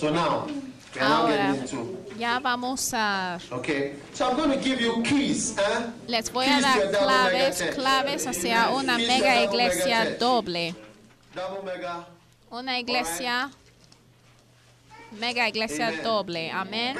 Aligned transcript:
So 0.00 0.08
now, 0.10 0.46
we 0.94 1.00
are 1.00 1.08
now 1.08 1.26
Ahora 1.26 1.36
getting 1.36 1.60
into. 1.60 1.96
ya 2.18 2.38
vamos 2.40 2.92
a 2.94 3.38
Okay, 3.52 3.92
so 4.14 4.30
I'm 4.30 4.36
going 4.36 4.50
to 4.50 4.56
give 4.64 4.80
you 4.80 5.02
keys. 5.02 5.58
Eh? 5.58 5.90
les 6.08 6.30
voy 6.32 6.44
a 6.44 6.48
Keys 6.48 6.64
to 6.64 6.70
dar 6.70 6.76
a 6.76 6.80
double 6.80 6.90
mega 6.90 7.04
claves, 7.04 7.58
church. 7.58 7.74
claves 7.74 8.26
hacia 8.26 8.70
una 8.72 8.96
Keys 8.96 9.06
to 9.08 9.12
a 9.12 9.18
mega 9.20 9.34
double 9.34 9.36
mega 9.36 9.44
iglesia 9.44 10.04
church. 10.06 10.18
doble, 10.18 10.74
Double 11.34 11.62
mega. 11.64 12.06
una 12.50 12.78
iglesia 12.78 13.50
mega 15.12 15.48
iglesia 15.48 15.88
Amen. 15.88 16.02
doble. 16.02 16.50
Amén. 16.50 16.96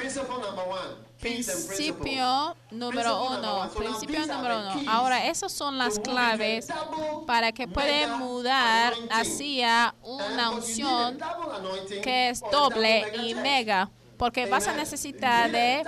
Principio 1.20 2.56
número 2.70 3.24
uno. 3.24 3.70
Principio 3.76 4.26
número 4.26 4.60
uno. 4.60 4.90
Ahora, 4.90 5.26
esas 5.26 5.52
son 5.52 5.76
las 5.76 5.98
claves 5.98 6.66
para 7.26 7.52
que 7.52 7.68
pueden 7.68 8.12
mega 8.12 8.16
mudar 8.18 8.94
hacia 9.10 9.94
una 10.02 10.50
unción 10.50 11.18
que 12.02 12.30
es 12.30 12.40
doble 12.50 13.04
y 13.22 13.34
mega. 13.34 13.90
Porque 14.16 14.46
vas 14.46 14.68
a 14.68 14.74
necesitar 14.74 15.50
de 15.50 15.82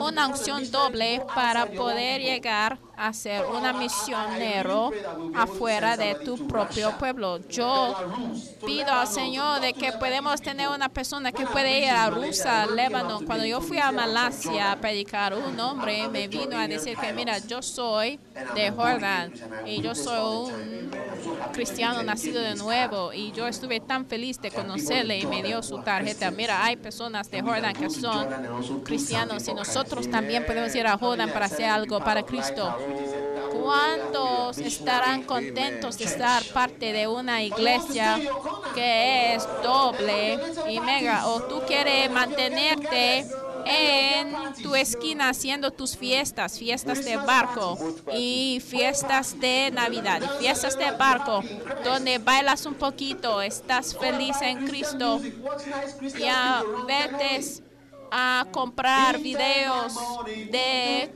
una 0.00 0.26
unción 0.26 0.70
doble 0.70 1.22
para 1.34 1.66
poder 1.66 2.20
llegar 2.20 2.78
a 2.96 3.12
ser 3.12 3.44
I 3.44 3.78
misionero 3.78 4.90
afuera 5.34 5.96
de 5.96 6.14
tu 6.16 6.46
propio 6.46 6.96
pueblo. 6.98 7.38
Yo 7.48 7.94
pido 8.64 8.90
al 8.92 9.06
Señor 9.06 9.60
de 9.60 9.72
que 9.72 9.92
podemos 9.92 10.40
tener 10.40 10.68
una 10.68 10.88
persona 10.88 11.32
que 11.32 11.46
puede 11.46 11.80
ir 11.80 11.90
a 11.90 12.10
Rusia, 12.10 12.66
Líbano. 12.66 13.20
Cuando 13.26 13.44
yo 13.44 13.60
fui 13.60 13.78
a 13.78 13.92
Malasia 13.92 14.72
a 14.72 14.76
predicar, 14.76 15.34
un 15.34 15.58
hombre 15.60 16.08
me 16.08 16.28
vino 16.28 16.56
a 16.58 16.66
decir 16.66 16.96
que 16.96 17.12
mira, 17.12 17.38
yo 17.38 17.62
soy 17.62 18.18
de 18.54 18.70
Jordán 18.70 19.32
y 19.64 19.80
yo 19.82 19.94
soy 19.94 20.50
un 20.50 20.90
cristiano 21.52 22.02
nacido 22.02 22.40
de 22.40 22.54
nuevo 22.54 23.12
y 23.12 23.32
yo 23.32 23.46
estuve 23.46 23.80
tan 23.80 24.06
feliz 24.06 24.40
de 24.40 24.50
conocerle 24.50 25.18
y 25.18 25.26
me 25.26 25.42
dio 25.42 25.62
su 25.62 25.78
tarjeta. 25.78 26.30
Mira, 26.30 26.64
hay 26.64 26.76
personas 26.76 27.30
de 27.30 27.42
Jordán 27.42 27.74
que 27.74 27.90
son 27.90 28.26
cristianos 28.84 29.46
y 29.48 29.54
nosotros 29.54 30.10
también 30.10 30.44
podemos 30.46 30.74
ir 30.74 30.86
a 30.86 30.96
Jordán 30.96 31.30
para 31.30 31.46
hacer 31.46 31.66
algo 31.66 32.00
para 32.00 32.22
Cristo. 32.22 32.76
¿Cuántos 33.52 34.58
estarán 34.58 35.22
contentos 35.24 35.98
de 35.98 36.04
estar 36.04 36.42
parte 36.52 36.92
de 36.92 37.08
una 37.08 37.42
iglesia 37.42 38.18
que 38.74 39.34
es 39.34 39.46
doble 39.62 40.38
y 40.68 40.80
mega? 40.80 41.26
¿O 41.26 41.42
tú 41.42 41.62
quieres 41.66 42.10
mantenerte 42.10 43.26
en 43.66 44.36
tu 44.62 44.76
esquina 44.76 45.30
haciendo 45.30 45.72
tus 45.72 45.96
fiestas, 45.96 46.58
fiestas 46.58 47.04
de 47.04 47.16
barco 47.16 47.76
y 48.14 48.62
fiestas 48.64 49.38
de 49.40 49.70
Navidad, 49.72 50.22
fiestas 50.38 50.78
de 50.78 50.92
barco, 50.92 51.42
donde 51.82 52.18
bailas 52.18 52.66
un 52.66 52.74
poquito, 52.74 53.42
estás 53.42 53.96
feliz 53.96 54.36
en 54.42 54.66
Cristo? 54.68 55.20
Ya 56.18 56.62
vete 56.86 57.40
a 58.12 58.46
comprar 58.52 59.18
videos 59.18 59.94
de 60.24 61.10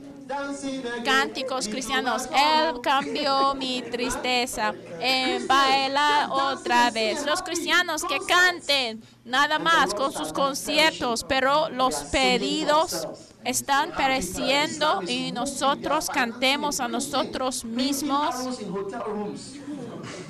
cánticos 1.03 1.67
cristianos. 1.67 2.27
Él 2.27 2.81
cambió 2.81 3.53
mi 3.55 3.81
tristeza 3.81 4.73
en 4.99 5.47
bailar 5.47 6.29
otra 6.29 6.91
vez. 6.91 7.25
Los 7.25 7.41
cristianos 7.41 8.03
que 8.03 8.19
canten 8.27 9.01
nada 9.25 9.59
más 9.59 9.93
con 9.93 10.11
sus 10.11 10.33
conciertos, 10.33 11.23
pero 11.27 11.69
los 11.69 11.95
pedidos 12.11 13.07
están 13.43 13.91
pereciendo 13.91 15.01
y 15.07 15.31
nosotros 15.31 16.09
cantemos 16.09 16.79
a 16.79 16.87
nosotros 16.87 17.65
mismos 17.65 18.35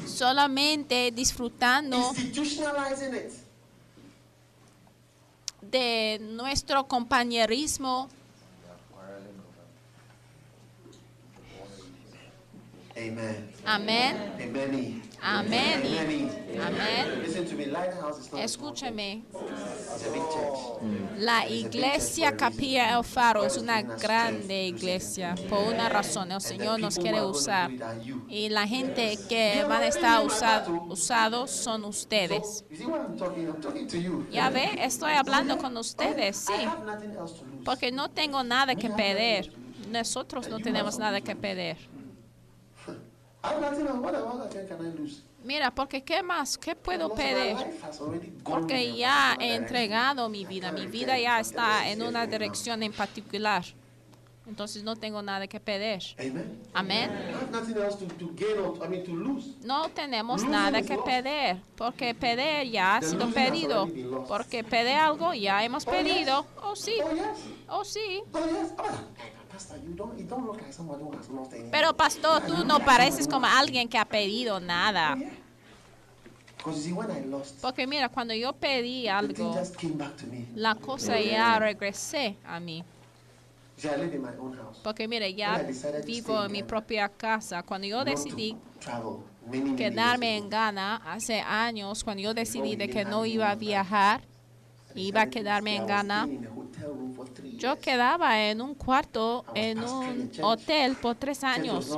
solamente 0.05 1.11
disfrutando 1.11 2.13
de 5.61 6.19
nuestro 6.21 6.87
compañerismo. 6.87 8.09
Amen. 13.01 13.49
Amén. 13.65 14.15
Amén. 15.23 15.81
Amén. 16.61 17.21
Listen 17.23 17.45
to 17.47 17.55
me. 17.55 17.65
Lighthouse 17.65 18.19
is 18.19 18.31
not 18.31 18.41
a 18.43 18.47
small 18.47 18.71
Escúcheme, 18.73 19.23
church. 19.31 21.19
la 21.19 21.47
iglesia 21.47 22.35
Capilla 22.35 22.95
El 22.97 23.03
Faro 23.03 23.43
es 23.45 23.57
una 23.57 23.81
grande 23.81 24.65
iglesia 24.67 25.35
por 25.49 25.59
una 25.73 25.89
razón. 25.89 26.31
El 26.31 26.41
Señor 26.41 26.79
nos 26.79 26.97
quiere 26.97 27.21
usar 27.21 27.71
y 28.29 28.49
la 28.49 28.67
gente 28.67 29.17
que 29.29 29.63
van 29.67 29.83
a 29.83 29.87
estar 29.87 30.23
usa- 30.25 30.65
usados 30.89 31.51
son 31.51 31.85
ustedes. 31.85 32.63
Ya 34.31 34.49
ve, 34.49 34.69
estoy 34.83 35.13
hablando 35.13 35.57
con 35.57 35.75
ustedes, 35.77 36.37
sí, 36.37 36.53
porque 37.65 37.91
no 37.91 38.09
tengo 38.09 38.43
nada 38.43 38.75
que 38.75 38.89
pedir. 38.89 39.53
Nosotros 39.89 40.47
no 40.49 40.59
tenemos 40.59 40.97
nada 40.99 41.19
que 41.21 41.35
pedir. 41.35 41.75
I 41.77 41.83
have 41.83 41.85
nothing 41.85 41.87
else. 41.87 41.89
What, 41.91 42.87
what 42.87 42.89
can, 42.89 42.89
can 42.89 42.89
I 42.89 42.97
lose? 42.97 42.99
Mira, 45.43 45.73
porque 45.73 46.03
¿qué 46.03 46.21
más? 46.21 46.57
¿Qué 46.57 46.75
puedo 46.75 47.13
pedir? 47.13 47.57
Porque 48.43 48.95
ya 48.95 49.35
he 49.39 49.55
entregado 49.55 50.29
mi 50.29 50.45
vida, 50.45 50.71
mi 50.71 50.85
vida 50.87 51.17
ya 51.19 51.39
está 51.39 51.89
en 51.89 52.03
una 52.03 52.27
dirección 52.27 52.83
en 52.83 52.93
particular. 52.93 53.63
Entonces 54.47 54.83
no 54.83 54.95
tengo 54.95 55.21
nada 55.21 55.47
que 55.47 55.59
pedir. 55.59 56.01
Amén. 56.73 57.09
Lose. 59.13 59.55
No 59.63 59.89
tenemos 59.89 60.43
nada 60.43 60.81
que 60.81 60.97
pedir, 60.97 61.61
porque 61.75 62.13
pedir 62.13 62.71
ya 62.71 62.97
ha 62.97 63.01
sido 63.01 63.29
pedido. 63.31 63.87
Porque 64.27 64.63
pedir 64.63 64.95
algo 64.95 65.33
ya 65.33 65.63
hemos 65.63 65.85
pedido. 65.85 66.45
Oh 66.63 66.75
sí, 66.75 66.95
Oh 67.67 67.79
oh 67.79 67.83
sí. 67.83 68.23
Oh 69.51 69.57
yes. 69.57 69.67
Oh, 69.71 69.75
hey, 69.75 69.77
Pastor, 69.77 69.77
you 69.87 69.95
don't 69.95 70.17
you 70.17 70.25
don't 70.25 70.45
look 70.45 70.61
like 70.61 70.73
someone 70.73 70.99
who 70.99 71.11
has 71.17 71.29
lost 71.29 71.53
anything. 71.53 71.71
Pero 71.71 71.93
pastor, 71.93 72.41
tú 72.41 72.63
no 72.65 72.79
pareces 72.79 73.27
como 73.27 73.45
alguien 73.47 73.87
que 73.87 73.97
ha 73.97 74.05
pedido 74.05 74.59
nada. 74.59 75.17
Lost, 77.29 77.61
Porque 77.61 77.87
mira, 77.87 78.09
cuando 78.09 78.33
yo 78.33 78.53
pedí 78.53 79.07
algo, 79.07 79.61
la 80.55 80.75
cosa 80.75 81.19
ya 81.19 81.57
regresé 81.59 82.37
a 82.43 82.59
mí. 82.59 82.83
Porque 84.83 85.07
mire, 85.07 85.33
ya 85.33 85.59
vivo 86.05 86.45
en 86.45 86.51
mi 86.51 86.63
propia 86.63 87.09
casa. 87.09 87.63
Cuando 87.63 87.87
yo 87.87 88.03
decidí 88.03 88.57
quedarme 89.75 90.37
en. 90.37 90.49
Ghana 90.49 91.01
hace 91.05 91.39
años, 91.41 92.03
cuando 92.03 92.21
yo 92.21 92.33
decidí 92.33 92.75
de 92.75 92.89
que 92.89 93.05
no 93.05 93.25
iba 93.25 93.49
a 93.49 93.55
viajar, 93.55 94.21
iba 94.95 95.21
a 95.21 95.29
quedarme 95.29 95.75
en 95.75 95.87
Ghana, 95.87 96.27
yo 97.57 97.79
quedaba 97.79 98.41
en 98.41 98.59
un 98.59 98.73
cuarto, 98.73 99.45
en 99.53 99.83
un 99.83 100.31
hotel 100.41 100.95
por 100.95 101.15
tres 101.15 101.43
años. 101.43 101.95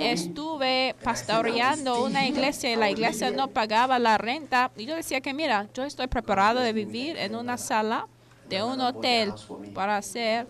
Estuve 0.00 0.96
pastoreando 1.04 2.04
una 2.04 2.26
iglesia 2.26 2.72
y 2.72 2.76
la 2.76 2.90
iglesia 2.90 3.30
no 3.30 3.48
pagaba 3.48 4.00
la 4.00 4.18
renta. 4.18 4.72
Y 4.76 4.86
yo 4.86 4.96
decía 4.96 5.20
que, 5.20 5.32
mira, 5.32 5.68
yo 5.72 5.84
estoy 5.84 6.08
preparado 6.08 6.58
de 6.58 6.72
vivir 6.72 7.16
en 7.16 7.36
una 7.36 7.58
sala 7.58 8.08
de 8.48 8.62
un 8.62 8.80
hotel 8.80 9.36
para 9.72 9.96
hacer 9.96 10.48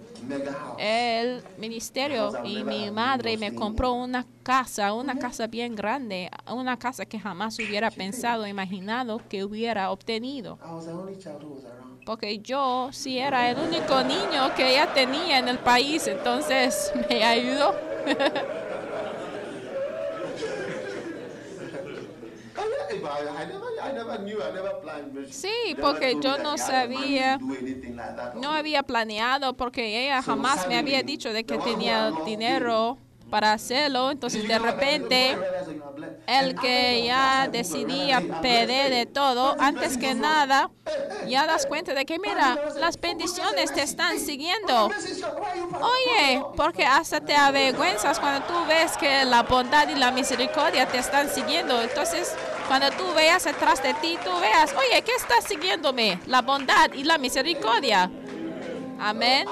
el 0.76 1.46
ministerio 1.56 2.38
y 2.42 2.64
mi 2.64 2.90
madre 2.90 3.36
me 3.36 3.52
compró 3.52 3.92
una 3.94 4.28
casa, 4.42 4.92
una 4.94 5.16
casa 5.16 5.46
bien 5.48 5.74
grande, 5.76 6.30
una 6.46 6.78
casa 6.78 7.06
que 7.06 7.20
jamás 7.20 7.58
hubiera 7.60 7.90
pensado, 7.92 8.46
imaginado 8.46 9.24
que 9.28 9.44
hubiera 9.44 9.90
obtenido. 9.90 10.60
Porque 12.04 12.40
yo 12.40 12.90
sí 12.92 13.18
era 13.18 13.50
el 13.50 13.58
único 13.58 14.02
niño 14.02 14.52
que 14.54 14.70
ella 14.72 14.86
tenía 14.92 15.38
en 15.38 15.48
el 15.48 15.60
país, 15.60 16.06
entonces 16.06 16.90
me 17.08 17.22
ayudó. 17.24 17.74
Sí, 25.30 25.76
porque 25.80 26.16
yo 26.20 26.38
no 26.38 26.58
sabía. 26.58 27.38
No 28.34 28.52
había 28.52 28.82
planeado 28.82 29.54
porque 29.54 30.04
ella 30.04 30.22
jamás 30.22 30.66
me 30.68 30.76
había 30.76 31.02
dicho 31.02 31.32
de 31.32 31.44
que 31.44 31.58
tenía 31.58 32.12
dinero 32.24 32.98
para 33.30 33.52
hacerlo, 33.52 34.10
entonces 34.10 34.46
de 34.48 34.58
repente 34.58 35.36
el 36.26 36.54
que 36.58 37.04
ya 37.04 37.48
decidía 37.50 38.20
pedir 38.40 38.90
de 38.90 39.06
todo, 39.06 39.56
antes 39.58 39.96
que 39.96 40.14
nada, 40.14 40.70
ya 41.26 41.46
das 41.46 41.66
cuenta 41.66 41.94
de 41.94 42.04
que 42.04 42.18
mira, 42.18 42.58
las 42.78 42.98
bendiciones 43.00 43.72
te 43.72 43.82
están 43.82 44.18
siguiendo. 44.18 44.90
Oye, 45.80 46.42
porque 46.56 46.84
hasta 46.84 47.20
te 47.20 47.34
avergüenzas 47.34 48.18
cuando 48.18 48.46
tú 48.46 48.54
ves 48.66 48.96
que 48.96 49.24
la 49.24 49.42
bondad 49.42 49.88
y 49.88 49.94
la 49.94 50.10
misericordia 50.10 50.86
te 50.86 50.98
están 50.98 51.28
siguiendo. 51.28 51.80
Entonces, 51.80 52.34
cuando 52.68 52.90
tú 52.90 53.04
veas 53.14 53.46
atrás 53.46 53.82
de 53.82 53.94
ti, 53.94 54.16
tú 54.24 54.30
veas, 54.40 54.72
oye, 54.74 55.02
¿qué 55.02 55.12
está 55.16 55.40
siguiéndome? 55.40 56.20
La 56.26 56.42
bondad 56.42 56.92
y 56.94 57.02
la 57.04 57.18
misericordia. 57.18 58.10
Amén. 59.00 59.46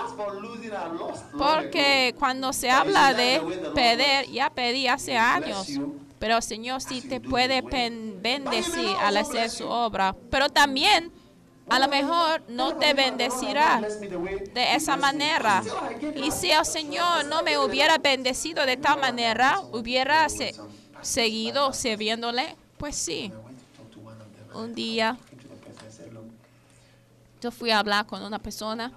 Porque 1.39 2.15
cuando 2.19 2.53
se 2.53 2.71
habla 2.71 3.15
de 3.15 3.41
pedir, 3.75 4.31
ya 4.33 4.51
pedí 4.51 4.87
hace 4.89 5.17
años. 5.17 5.69
Pero 6.19 6.37
el 6.37 6.43
Señor 6.43 6.81
sí 6.81 7.03
te 7.03 7.21
puede 7.21 7.61
bendecir 7.63 8.97
al 9.03 9.17
hacer 9.19 9.51
su 9.51 9.69
obra. 9.69 10.15
Pero 10.31 10.49
también, 10.49 11.13
a 11.69 11.79
lo 11.79 11.89
mejor, 11.89 12.43
no 12.49 12.77
te 12.77 12.95
bendecirá 12.95 13.81
de 13.81 14.75
esa 14.75 14.97
manera. 14.97 15.63
Y 16.17 16.31
si 16.31 16.51
el 16.51 16.65
Señor 16.65 17.27
no 17.27 17.43
me 17.43 17.59
hubiera 17.59 17.99
bendecido 17.99 18.65
de 18.67 18.77
tal 18.77 18.99
manera, 19.01 19.61
hubiera 19.73 20.29
se- 20.29 20.55
seguido 21.03 21.73
sirviéndole, 21.73 22.57
pues 22.79 22.97
sí. 22.97 23.33
Un 24.53 24.75
día 24.75 25.19
yo 27.41 27.51
fui 27.51 27.71
a 27.71 27.79
hablar 27.79 28.07
con 28.07 28.23
una 28.23 28.39
persona 28.39 28.93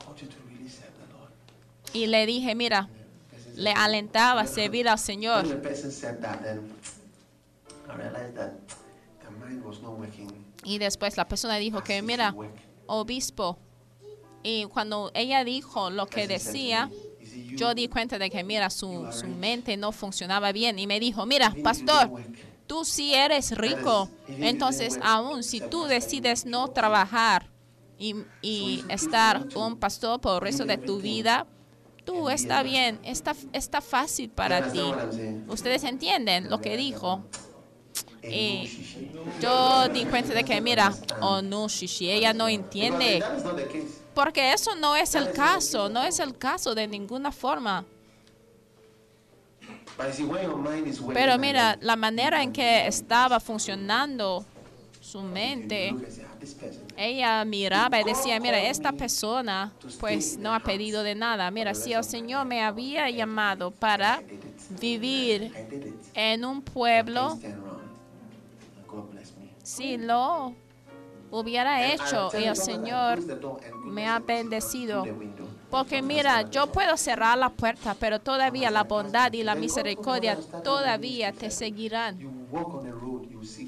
y 1.93 2.07
le 2.07 2.25
dije, 2.25 2.55
mira, 2.55 2.89
le 3.55 3.71
alentaba 3.71 4.41
a 4.41 4.47
servir 4.47 4.87
al 4.87 4.99
Señor. 4.99 5.47
Y 10.63 10.77
después 10.77 11.17
la 11.17 11.27
persona 11.27 11.55
dijo 11.57 11.83
que, 11.83 12.01
mira, 12.01 12.35
obispo. 12.85 13.57
Y 14.43 14.65
cuando 14.65 15.11
ella 15.13 15.43
dijo 15.43 15.89
lo 15.89 16.07
que 16.07 16.27
decía, 16.27 16.87
me, 16.87 16.93
"You 16.93 16.95
see, 16.95 17.51
you- 17.51 17.55
yo 17.57 17.73
di 17.75 17.87
cuenta 17.89 18.17
de 18.19 18.29
que, 18.29 18.43
mira, 18.43 18.69
su, 18.69 19.07
su 19.11 19.27
mente 19.27 19.77
no 19.77 19.91
funcionaba 19.91 20.51
bien. 20.51 20.79
Y 20.79 20.87
me 20.87 20.99
dijo, 20.99 21.25
mira, 21.25 21.57
pastor, 21.61 22.11
tú 22.69 22.85
sí 22.85 23.15
eres 23.15 23.57
rico. 23.57 24.09
Entonces, 24.27 24.99
aún 25.01 25.41
si 25.43 25.59
tú 25.59 25.85
decides 25.85 26.45
no 26.45 26.67
trabajar 26.67 27.47
y, 27.97 28.13
y 28.43 28.85
estar 28.89 29.47
un 29.55 29.75
pastor 29.75 30.21
por 30.21 30.35
el 30.35 30.41
resto 30.41 30.65
de 30.65 30.77
tu 30.77 30.99
vida, 30.99 31.47
tú 32.05 32.29
está 32.29 32.61
bien, 32.61 32.99
está, 33.03 33.35
está 33.53 33.81
fácil 33.81 34.29
para 34.29 34.71
ti. 34.71 34.83
Ustedes 35.47 35.83
entienden 35.83 36.47
lo 36.51 36.61
que 36.61 36.77
dijo. 36.77 37.23
Eh, 38.21 38.65
Y 38.65 39.11
yo 39.41 39.89
di 39.89 40.05
cuenta 40.05 40.35
de 40.35 40.43
que, 40.43 40.61
mira, 40.61 40.93
oh 41.21 41.41
no, 41.41 41.67
Shishi, 41.69 42.11
ella 42.11 42.33
no 42.33 42.47
entiende. 42.47 43.23
Porque 44.13 44.53
eso 44.53 44.75
no 44.75 44.95
es 44.95 45.15
el 45.15 45.31
caso, 45.31 45.89
no 45.89 46.03
es 46.03 46.19
el 46.19 46.37
caso 46.37 46.75
de 46.75 46.87
ninguna 46.87 47.31
forma. 47.31 47.83
Pero 51.11 51.37
mira, 51.39 51.77
la 51.81 51.95
manera 51.95 52.43
en 52.43 52.51
que 52.51 52.87
estaba 52.87 53.39
funcionando 53.39 54.47
su 54.99 55.21
mente, 55.23 55.99
"Ah, 55.99 56.05
ella 56.95 57.45
miraba 57.45 57.99
y 58.01 58.03
decía, 58.03 58.39
mira, 58.39 58.61
esta 58.61 58.93
persona 58.93 59.75
pues 59.97 60.37
no 60.37 60.53
ha 60.53 60.61
pedido 60.61 61.03
de 61.03 61.15
nada. 61.15 61.51
Mira, 61.51 61.73
si 61.75 61.93
el 61.93 62.03
Señor 62.03 62.45
me 62.45 62.61
había 62.63 63.09
llamado 63.09 63.71
para 63.71 64.23
vivir 64.69 65.53
en 66.13 66.45
un 66.45 66.61
pueblo, 66.63 67.41
si 69.63 69.97
lo 69.97 70.57
hubiera 71.29 71.91
hecho 71.93 72.31
y 72.35 72.45
el 72.45 72.55
Señor 72.55 73.25
me 73.83 74.07
ha 74.07 74.19
bendecido. 74.19 75.11
Porque 75.69 76.01
mira, 76.01 76.49
yo 76.49 76.71
puedo 76.71 76.97
cerrar 76.97 77.37
la 77.37 77.49
puerta, 77.49 77.95
pero 77.99 78.19
todavía 78.19 78.71
la 78.71 78.83
bondad 78.83 79.31
y 79.33 79.43
la 79.43 79.55
misericordia 79.55 80.37
todavía 80.63 81.31
te 81.31 81.51
seguirán. 81.51 82.17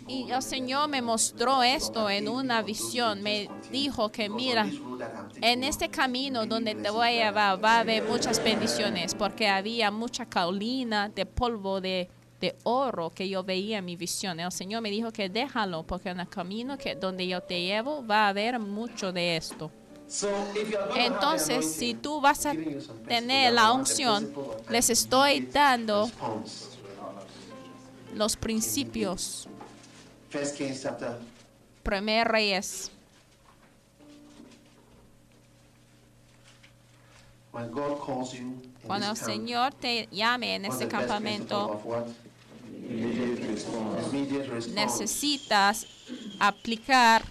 Y 0.07 0.29
el 0.31 0.41
Señor 0.41 0.89
me 0.89 1.01
mostró 1.01 1.63
esto 1.63 2.09
en 2.09 2.27
una 2.27 2.61
visión. 2.61 3.21
Me 3.21 3.49
dijo 3.71 4.11
que 4.11 4.29
mira, 4.29 4.67
en 5.41 5.63
este 5.63 5.89
camino 5.89 6.45
donde 6.45 6.75
te 6.75 6.89
voy 6.89 7.07
a 7.07 7.11
llevar 7.11 7.63
va 7.63 7.77
a 7.77 7.79
haber 7.81 8.03
muchas 8.03 8.43
bendiciones, 8.43 9.13
porque 9.15 9.47
había 9.47 9.91
mucha 9.91 10.25
caulina 10.25 11.07
de 11.07 11.25
polvo 11.25 11.81
de, 11.81 12.09
de 12.39 12.55
oro 12.63 13.11
que 13.11 13.29
yo 13.29 13.43
veía 13.43 13.77
en 13.77 13.85
mi 13.85 13.95
visión. 13.95 14.39
El 14.39 14.51
Señor 14.51 14.81
me 14.81 14.89
dijo 14.89 15.11
que 15.11 15.29
déjalo, 15.29 15.83
porque 15.83 16.09
en 16.09 16.19
el 16.19 16.27
camino 16.27 16.77
que 16.77 16.95
donde 16.95 17.27
yo 17.27 17.41
te 17.41 17.61
llevo 17.61 18.05
va 18.05 18.25
a 18.25 18.29
haber 18.29 18.59
mucho 18.59 19.13
de 19.13 19.37
esto. 19.37 19.71
Entonces, 20.95 21.73
si 21.73 21.93
tú 21.93 22.19
vas 22.19 22.45
a 22.45 22.53
tener 23.07 23.53
la 23.53 23.71
unción, 23.71 24.33
les 24.69 24.89
estoy 24.89 25.41
dando 25.41 26.09
los 28.13 28.35
principios. 28.35 29.47
Primer 31.83 32.27
Reyes, 32.27 32.91
cuando 38.85 39.11
el 39.11 39.17
Señor 39.17 39.73
te 39.73 40.07
llame 40.11 40.55
en 40.55 40.65
este 40.65 40.87
campamento, 40.87 41.81
necesitas 44.73 45.85
aplicar 46.39 47.23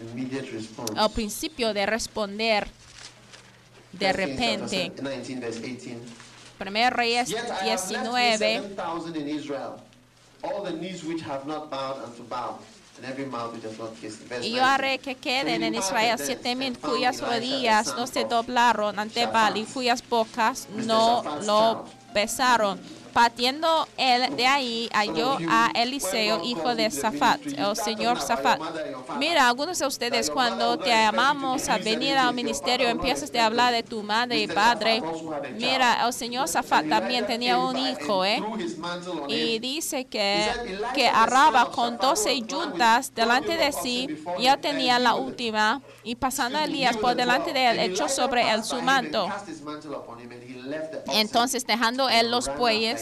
El 0.00 1.10
principio 1.10 1.74
de 1.74 1.86
responder 1.86 2.66
de 3.92 4.12
repente. 4.12 4.92
19 4.96 5.40
verse 5.40 5.60
18. 5.60 6.00
Primer 6.58 6.92
Reyes 6.92 7.30
Yet 7.30 7.44
I 7.62 7.70
have 7.70 8.12
left 8.12 8.40
thee 8.40 8.58
19, 8.58 8.76
7,000 8.76 9.16
in 9.16 9.28
Israel, 9.28 9.80
all 10.42 10.62
the 10.62 10.72
knees 10.72 11.02
which 11.04 11.22
have 11.22 11.46
not 11.46 11.70
bowed 11.70 12.04
unto 12.04 12.22
Baal, 12.24 12.60
and 12.98 13.06
every 13.06 13.24
mouth 13.24 13.54
which 13.54 13.64
has 13.64 13.78
not 13.78 13.98
kissed. 13.98 14.28
Verse 14.28 14.46
y 14.46 14.50
yo 14.50 14.60
19. 14.60 14.68
haré 14.68 14.98
que 14.98 15.14
queden 15.14 15.62
en 15.62 15.74
Israel 15.74 16.18
siete 16.18 16.54
mil 16.54 16.78
cuyas 16.78 17.20
rodillas 17.20 17.94
no 17.96 18.06
se 18.06 18.24
doblaron 18.24 18.98
ante 18.98 19.26
Baal 19.26 19.56
y 19.56 19.64
cuyas 19.64 20.06
bocas 20.06 20.68
no 20.70 21.22
lo 21.44 21.86
besaron. 22.12 22.78
Partiendo 23.12 23.88
él 23.96 24.36
de 24.36 24.46
ahí, 24.46 24.88
halló 24.92 25.38
a 25.48 25.70
Eliseo, 25.74 26.42
hijo 26.44 26.74
de 26.74 26.90
Safat, 26.90 27.40
el 27.46 27.76
señor 27.76 28.20
Safat. 28.20 28.60
Mira, 29.18 29.48
algunos 29.48 29.78
de 29.78 29.86
ustedes 29.86 30.30
cuando 30.30 30.78
te 30.78 30.90
llamamos 30.90 31.68
a 31.68 31.78
venir 31.78 32.16
al 32.16 32.34
ministerio 32.34 32.88
empiezas 32.88 33.34
a 33.34 33.46
hablar 33.46 33.72
de 33.72 33.82
tu 33.82 34.02
madre 34.02 34.38
y 34.38 34.46
padre. 34.46 35.02
Mira, 35.56 36.06
el 36.06 36.12
señor 36.12 36.48
Safat 36.48 36.88
también 36.88 37.26
tenía 37.26 37.58
un 37.58 37.76
hijo, 37.76 38.24
¿eh? 38.24 38.42
Y 39.28 39.58
dice 39.58 40.04
que, 40.04 40.46
que 40.94 41.08
arraba 41.08 41.70
con 41.70 41.98
12 41.98 42.42
yuntas 42.42 43.14
delante 43.14 43.56
de 43.56 43.72
sí, 43.72 44.08
y 44.38 44.46
él 44.46 44.58
tenía 44.60 44.98
la 44.98 45.14
última, 45.14 45.82
y 46.04 46.14
pasando 46.14 46.58
Elías 46.58 46.96
por 46.96 47.14
delante 47.14 47.52
de 47.52 47.70
él, 47.70 47.78
echó 47.78 48.08
sobre 48.08 48.50
él 48.50 48.64
su 48.64 48.80
manto. 48.82 49.28
Entonces, 51.12 51.66
dejando 51.66 52.08
él 52.08 52.30
los 52.30 52.54
bueyes, 52.56 52.99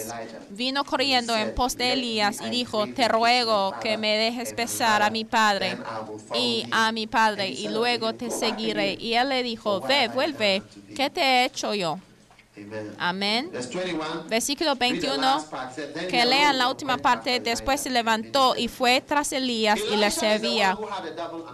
vino 0.50 0.84
corriendo 0.84 1.36
en 1.36 1.54
pos 1.54 1.76
de 1.76 1.92
Elías 1.92 2.40
y 2.44 2.50
dijo, 2.50 2.86
te 2.88 3.08
ruego 3.08 3.74
que 3.80 3.96
me 3.96 4.16
dejes 4.16 4.54
besar 4.54 5.02
a 5.02 5.10
mi 5.10 5.24
padre 5.24 5.78
y 6.34 6.64
a 6.70 6.92
mi 6.92 7.06
padre, 7.06 7.48
y 7.48 7.68
luego 7.68 8.14
te 8.14 8.30
seguiré. 8.30 8.94
Y 8.94 9.14
él 9.14 9.28
le 9.28 9.42
dijo, 9.42 9.80
ve, 9.80 10.08
vuelve, 10.08 10.62
¿qué 10.94 11.10
te 11.10 11.20
he 11.20 11.44
hecho 11.44 11.74
yo? 11.74 11.98
Amén. 12.98 13.50
Versículo 14.28 14.74
21, 14.76 15.44
que 16.08 16.24
lean 16.24 16.58
la 16.58 16.68
última 16.68 16.98
parte, 16.98 17.40
después 17.40 17.80
se 17.80 17.90
levantó 17.90 18.56
y 18.56 18.68
fue 18.68 19.00
tras 19.00 19.32
Elías 19.32 19.78
y 19.92 19.96
le 19.96 20.10
servía. 20.10 20.76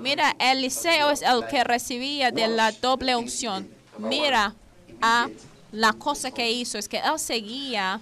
Mira, 0.00 0.34
Eliseo 0.38 1.10
es 1.10 1.22
el 1.22 1.46
que 1.46 1.64
recibía 1.64 2.30
de 2.30 2.48
la 2.48 2.72
doble 2.72 3.16
unción. 3.16 3.68
Mira 3.98 4.54
a 5.00 5.28
la 5.74 5.92
cosa 5.92 6.30
que 6.30 6.50
hizo, 6.50 6.78
es 6.78 6.88
que 6.88 6.98
él 6.98 7.18
seguía 7.18 8.00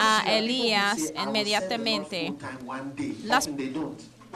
a 0.00 0.22
Elías 0.26 0.98
inmediatamente. 1.26 2.34
Las- 3.24 3.48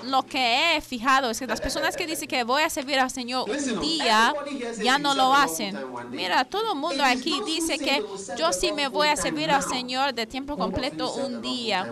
lo 0.04 0.22
que 0.22 0.76
he 0.76 0.80
fijado 0.80 1.28
es 1.30 1.40
que 1.40 1.46
las 1.48 1.60
personas 1.60 1.96
que 1.96 2.06
dicen 2.06 2.28
que 2.28 2.44
voy 2.44 2.62
a 2.62 2.70
servir 2.70 3.00
al 3.00 3.10
Señor 3.10 3.50
un 3.50 3.80
día, 3.80 4.32
ya 4.80 4.96
no 4.98 5.12
lo 5.14 5.34
hacen. 5.34 5.76
Mira, 6.10 6.44
todo 6.44 6.72
el 6.72 6.78
mundo 6.78 7.02
aquí 7.04 7.40
dice 7.44 7.78
que 7.78 8.04
yo 8.38 8.52
sí 8.52 8.70
me 8.72 8.86
voy 8.86 9.08
a 9.08 9.16
servir 9.16 9.50
al 9.50 9.62
Señor 9.64 10.14
de 10.14 10.24
tiempo 10.26 10.56
completo 10.56 11.12
un 11.14 11.42
día. 11.42 11.84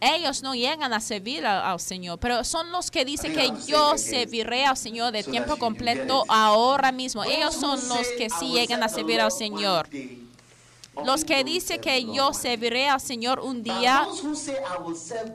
Ellos 0.00 0.42
no 0.42 0.54
llegan 0.54 0.92
a 0.92 1.00
servir 1.00 1.46
al, 1.46 1.62
al 1.62 1.80
Señor, 1.80 2.18
pero 2.18 2.44
son 2.44 2.70
los 2.70 2.90
que 2.90 3.04
dicen 3.04 3.32
que 3.34 3.50
yo 3.66 3.96
serviré 3.96 4.66
al 4.66 4.76
Señor 4.76 5.12
de 5.12 5.24
tiempo 5.24 5.56
completo 5.56 6.24
ahora 6.28 6.92
mismo. 6.92 7.24
Ellos 7.24 7.54
son 7.54 7.80
los 7.88 8.06
que 8.18 8.28
sí 8.28 8.48
llegan 8.52 8.82
a 8.82 8.88
servir 8.88 9.20
al 9.20 9.32
Señor. 9.32 9.88
Los 11.04 11.24
que 11.24 11.44
dicen 11.44 11.80
que 11.80 12.04
yo 12.12 12.32
serviré 12.32 12.88
al 12.88 13.00
Señor 13.00 13.40
un 13.40 13.62
día, 13.62 14.06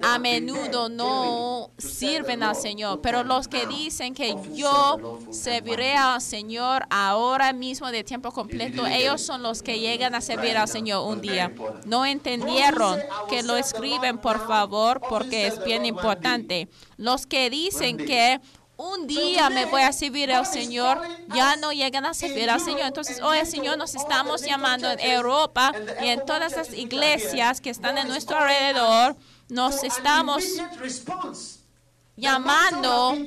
a 0.02 0.20
menudo 0.20 0.90
no 0.90 1.72
sirven 1.78 2.44
al 2.44 2.56
Señor, 2.56 3.02
pero 3.02 3.24
los 3.24 3.48
que 3.48 3.66
dicen 3.68 4.14
que 4.14 4.36
yo 4.54 5.20
serviré 5.32 5.96
al 5.96 6.22
Señor 6.22 6.84
ahora 6.90 7.54
mismo 7.54 7.92
de 7.92 8.04
tiempo 8.04 8.32
completo, 8.32 8.86
ellos 8.86 9.22
son 9.22 9.44
los 9.44 9.62
que 9.62 9.80
llegan 9.80 10.16
a 10.16 10.22
servir 10.22 10.58
al 10.58 10.68
Señor 10.68 11.08
un 11.08 11.22
día. 11.22 11.54
No 11.86 12.06
entendieron 12.06 13.00
que 13.30 13.44
lo 13.44 13.56
escriben, 13.56 14.18
por 14.18 14.46
favor, 14.48 15.02
porque 15.08 15.48
es 15.48 15.64
bien 15.64 15.86
importante. 15.86 16.70
Los 16.98 17.26
que 17.26 17.50
dicen 17.50 17.98
que 17.98 18.40
un 18.82 19.06
día 19.06 19.50
me 19.52 19.66
voy 19.66 19.84
a 19.84 19.94
servir 19.94 20.32
al 20.32 20.46
Señor, 20.46 21.00
ya 21.34 21.56
no 21.56 21.72
llegan 21.72 22.06
a 22.06 22.14
servir 22.14 22.50
al 22.50 22.60
Señor. 22.60 22.88
Entonces, 22.88 23.22
hoy 23.22 23.46
Señor 23.46 23.78
nos 23.78 23.94
estamos 23.94 24.42
llamando 24.42 24.90
en 24.90 25.00
Europa 25.00 25.72
y 26.02 26.08
en 26.08 26.26
todas 26.26 26.56
las 26.56 26.74
iglesias 26.74 27.62
que 27.62 27.70
están 27.70 27.98
en 27.98 28.08
nuestro 28.08 28.38
alrededor, 28.40 29.16
nos 29.50 29.84
estamos 29.84 30.44
llamando 32.16 33.18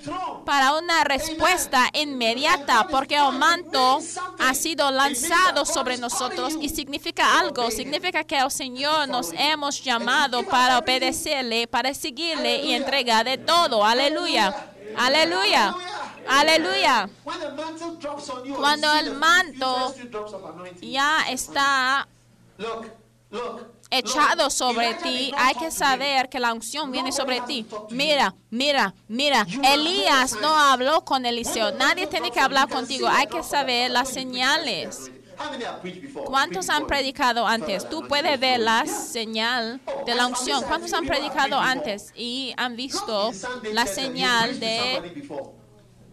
para 0.44 0.74
una 0.74 1.04
respuesta 1.04 1.88
inmediata, 1.92 2.86
porque 2.88 3.16
el 3.16 3.38
manto 3.38 4.00
ha 4.38 4.54
sido 4.54 4.90
lanzado 4.90 5.64
sobre 5.64 5.98
nosotros 5.98 6.54
y 6.60 6.68
significa 6.68 7.38
algo, 7.38 7.70
significa 7.70 8.24
que 8.24 8.38
el 8.38 8.50
Señor 8.50 9.08
nos 9.08 9.32
hemos 9.32 9.82
llamado 9.82 10.42
para 10.44 10.78
obedecerle, 10.78 11.66
para 11.68 11.94
seguirle 11.94 12.62
y 12.62 12.72
entregarle 12.72 13.38
todo. 13.38 13.84
Aleluya. 13.84 14.73
Aleluya. 14.96 15.74
Aleluya. 16.28 17.08
Cuando 18.56 18.94
el 18.94 19.14
manto 19.14 19.94
ya 20.80 21.26
está 21.28 22.08
echado 23.90 24.50
sobre 24.50 24.94
ti, 24.94 25.32
hay 25.36 25.54
que 25.54 25.70
saber 25.70 26.28
que 26.28 26.40
la 26.40 26.52
unción 26.52 26.90
viene 26.90 27.12
sobre 27.12 27.40
ti. 27.42 27.66
Mira, 27.90 28.34
mira, 28.50 28.94
mira. 29.08 29.46
Elías 29.62 30.36
no 30.40 30.56
habló 30.56 31.04
con 31.04 31.26
Eliseo. 31.26 31.72
Nadie 31.72 32.06
tiene 32.06 32.30
que 32.30 32.40
hablar 32.40 32.68
contigo. 32.68 33.08
Hay 33.08 33.26
que 33.26 33.42
saber 33.42 33.90
las 33.90 34.08
señales. 34.08 35.10
¿Cuántos 36.26 36.68
han 36.68 36.86
predicado 36.86 37.46
antes? 37.46 37.88
Tú 37.88 38.06
puedes 38.08 38.38
ver 38.38 38.60
la 38.60 38.86
señal 38.86 39.80
de 40.06 40.14
la 40.14 40.26
unción. 40.26 40.62
¿Cuántos 40.64 40.92
han 40.92 41.06
predicado 41.06 41.58
antes 41.58 42.12
y 42.16 42.54
han 42.56 42.76
visto 42.76 43.32
la 43.72 43.86
señal 43.86 44.58
de 44.60 45.36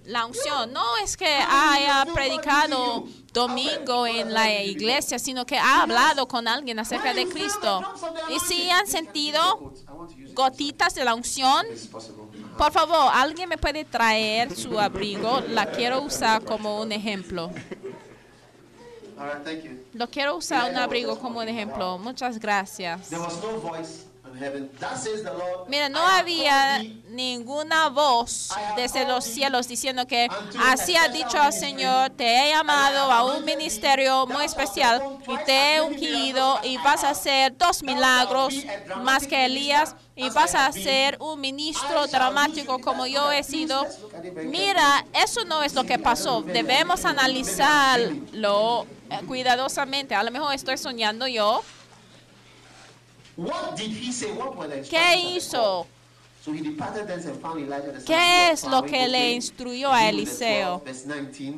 la 0.05 0.25
unción? 0.25 0.73
No 0.73 0.97
es 1.03 1.15
que 1.17 1.27
haya 1.27 2.05
predicado 2.13 3.05
domingo 3.33 4.05
en 4.07 4.33
la 4.33 4.61
iglesia, 4.61 5.19
sino 5.19 5.45
que 5.45 5.57
ha 5.57 5.83
hablado 5.83 6.27
con 6.27 6.47
alguien 6.47 6.79
acerca 6.79 7.13
de 7.13 7.27
Cristo. 7.27 7.81
Y 8.29 8.39
si 8.39 8.69
han 8.69 8.87
sentido 8.87 9.73
gotitas 10.33 10.95
de 10.95 11.05
la 11.05 11.15
unción, 11.15 11.65
por 12.57 12.71
favor, 12.71 13.09
alguien 13.13 13.49
me 13.49 13.57
puede 13.57 13.85
traer 13.85 14.55
su 14.55 14.79
abrigo. 14.79 15.41
La 15.49 15.65
quiero 15.71 16.01
usar 16.01 16.43
como 16.43 16.81
un 16.81 16.91
ejemplo. 16.91 17.51
Lo 19.93 20.09
quiero 20.09 20.35
usar 20.35 20.71
un 20.71 20.77
abrigo 20.77 21.17
como 21.19 21.39
un 21.39 21.47
ejemplo. 21.47 21.97
Muchas 21.97 22.39
gracias. 22.39 23.09
Mira, 25.67 25.89
no 25.89 25.99
había 25.99 26.83
ninguna 27.09 27.89
voz 27.89 28.49
desde 28.75 29.05
los 29.05 29.25
cielos 29.25 29.67
diciendo 29.67 30.07
que 30.07 30.27
así 30.67 30.95
ha 30.95 31.07
dicho 31.09 31.41
el 31.43 31.53
Señor, 31.53 32.11
te 32.11 32.25
he 32.25 32.49
llamado 32.51 33.11
a 33.11 33.37
un 33.37 33.43
ministerio 33.45 34.25
muy 34.27 34.45
especial 34.45 35.01
y 35.27 35.37
te 35.45 35.75
he 35.75 35.81
ungido 35.81 36.59
y 36.63 36.77
vas 36.77 37.03
a 37.03 37.09
hacer 37.09 37.57
dos 37.57 37.83
milagros 37.83 38.53
más 39.03 39.27
que 39.27 39.45
Elías 39.45 39.95
y 40.15 40.29
vas 40.29 40.55
a 40.55 40.71
ser 40.71 41.17
un 41.19 41.39
ministro 41.39 42.07
dramático 42.07 42.79
como 42.79 43.05
yo 43.07 43.31
he 43.31 43.43
sido. 43.43 43.85
Mira, 44.45 45.05
eso 45.13 45.43
no 45.45 45.63
es 45.63 45.73
lo 45.73 45.83
que 45.83 45.99
pasó. 45.99 46.41
Debemos 46.41 47.05
analizarlo 47.05 48.85
cuidadosamente. 49.27 50.15
A 50.15 50.23
lo 50.23 50.31
mejor 50.31 50.53
estoy 50.53 50.77
soñando 50.77 51.27
yo. 51.27 51.63
¿Qué 54.89 55.15
hizo? 55.19 55.87
¿Qué 58.07 58.51
es 58.51 58.63
lo 58.63 58.81
que 58.81 59.07
le 59.07 59.33
instruyó 59.33 59.93
a 59.93 60.09
Eliseo? 60.09 60.81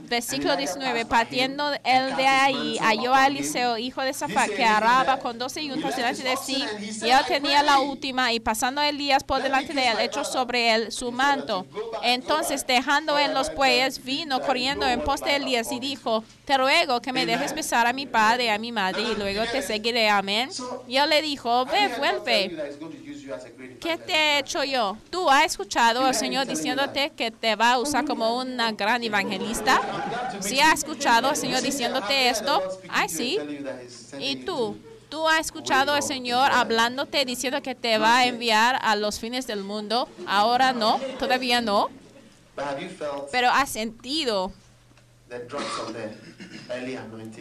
Versículo 0.09 0.57
19. 0.57 1.05
Partiendo 1.05 1.71
él 1.85 2.13
de 2.17 2.27
ahí, 2.27 2.77
halló 2.79 3.13
a 3.13 3.27
Eliseo, 3.27 3.77
hijo 3.77 4.01
de 4.01 4.11
Safat, 4.11 4.49
que 4.49 4.65
araba 4.65 5.19
con 5.19 5.39
doce 5.39 5.65
yuntas 5.65 5.95
delante 5.95 6.23
de 6.23 6.35
sí, 6.35 6.65
y 7.01 7.09
él 7.09 7.19
tenía 7.25 7.63
la 7.63 7.79
última, 7.79 8.33
y 8.33 8.41
pasando 8.41 8.81
Elías 8.81 9.23
por 9.23 9.41
delante 9.41 9.73
de 9.73 9.87
él, 9.87 9.99
echó 10.01 10.25
sobre 10.25 10.75
él 10.75 10.91
su 10.91 11.13
manto. 11.13 11.65
Entonces, 12.01 12.67
dejando 12.67 13.17
en 13.17 13.33
los 13.33 13.55
bueyes, 13.55 14.03
vino 14.03 14.41
corriendo 14.41 14.85
en 14.85 15.01
pos 15.01 15.21
de 15.21 15.37
Elías 15.37 15.71
y 15.71 15.79
dijo, 15.79 16.25
te 16.43 16.57
ruego 16.57 17.01
que 17.01 17.13
me 17.13 17.25
dejes 17.25 17.55
besar 17.55 17.87
a 17.87 17.93
mi 17.93 18.05
padre 18.05 18.45
y 18.45 18.49
a 18.49 18.57
mi 18.57 18.73
madre, 18.73 19.01
y 19.01 19.15
luego 19.15 19.43
te 19.49 19.61
seguiré. 19.61 20.09
Amén. 20.09 20.49
Y 20.89 20.97
él 20.97 21.09
le 21.09 21.21
dijo, 21.21 21.65
ve, 21.65 21.87
vuelve. 21.97 22.73
¿Qué 23.79 23.97
te 23.97 24.13
he 24.13 24.39
hecho 24.39 24.61
yo? 24.65 24.72
¿Tú 25.09 25.29
has 25.29 25.45
escuchado 25.45 26.05
al 26.05 26.15
Señor 26.15 26.47
diciéndote 26.47 27.11
que 27.11 27.29
te 27.31 27.55
va 27.55 27.73
a 27.73 27.79
usar 27.79 28.05
como 28.05 28.37
una 28.37 28.71
gran 28.71 29.03
evangelista? 29.03 29.79
¿Sí 30.39 30.59
has 30.59 30.79
escuchado 30.79 31.29
al 31.29 31.35
Señor 31.35 31.61
diciéndote 31.61 32.29
esto? 32.29 32.61
Ay, 32.89 33.09
sí. 33.09 33.39
¿Y 34.19 34.37
tú? 34.37 34.77
¿Tú 35.09 35.27
has 35.27 35.41
escuchado 35.41 35.93
al 35.93 36.01
Señor 36.01 36.51
hablándote, 36.51 37.23
diciendo 37.23 37.61
que 37.61 37.75
te 37.75 37.99
va 37.99 38.17
a 38.17 38.25
enviar 38.25 38.79
a 38.81 38.95
los 38.95 39.19
fines 39.19 39.45
del 39.45 39.63
mundo? 39.63 40.09
Ahora 40.25 40.73
no, 40.73 40.99
todavía 41.19 41.61
no. 41.61 41.89
Pero 43.31 43.49
has 43.49 43.69
sentido 43.69 44.51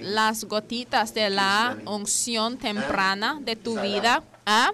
las 0.02 0.44
gotitas 0.44 1.14
de 1.14 1.30
la 1.30 1.78
unción 1.86 2.58
temprana 2.58 3.38
de 3.40 3.56
tu 3.56 3.80
vida. 3.80 4.22
¿Ah? 4.44 4.72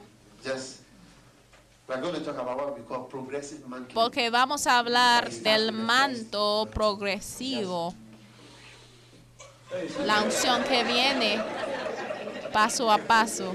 Porque 3.94 4.28
vamos 4.28 4.66
a 4.66 4.78
hablar 4.78 5.30
del 5.30 5.72
manto 5.72 6.68
progresivo, 6.72 7.94
la 10.04 10.22
unción 10.22 10.64
que 10.64 10.84
viene 10.84 11.42
paso 12.52 12.90
a 12.90 12.98
paso. 12.98 13.54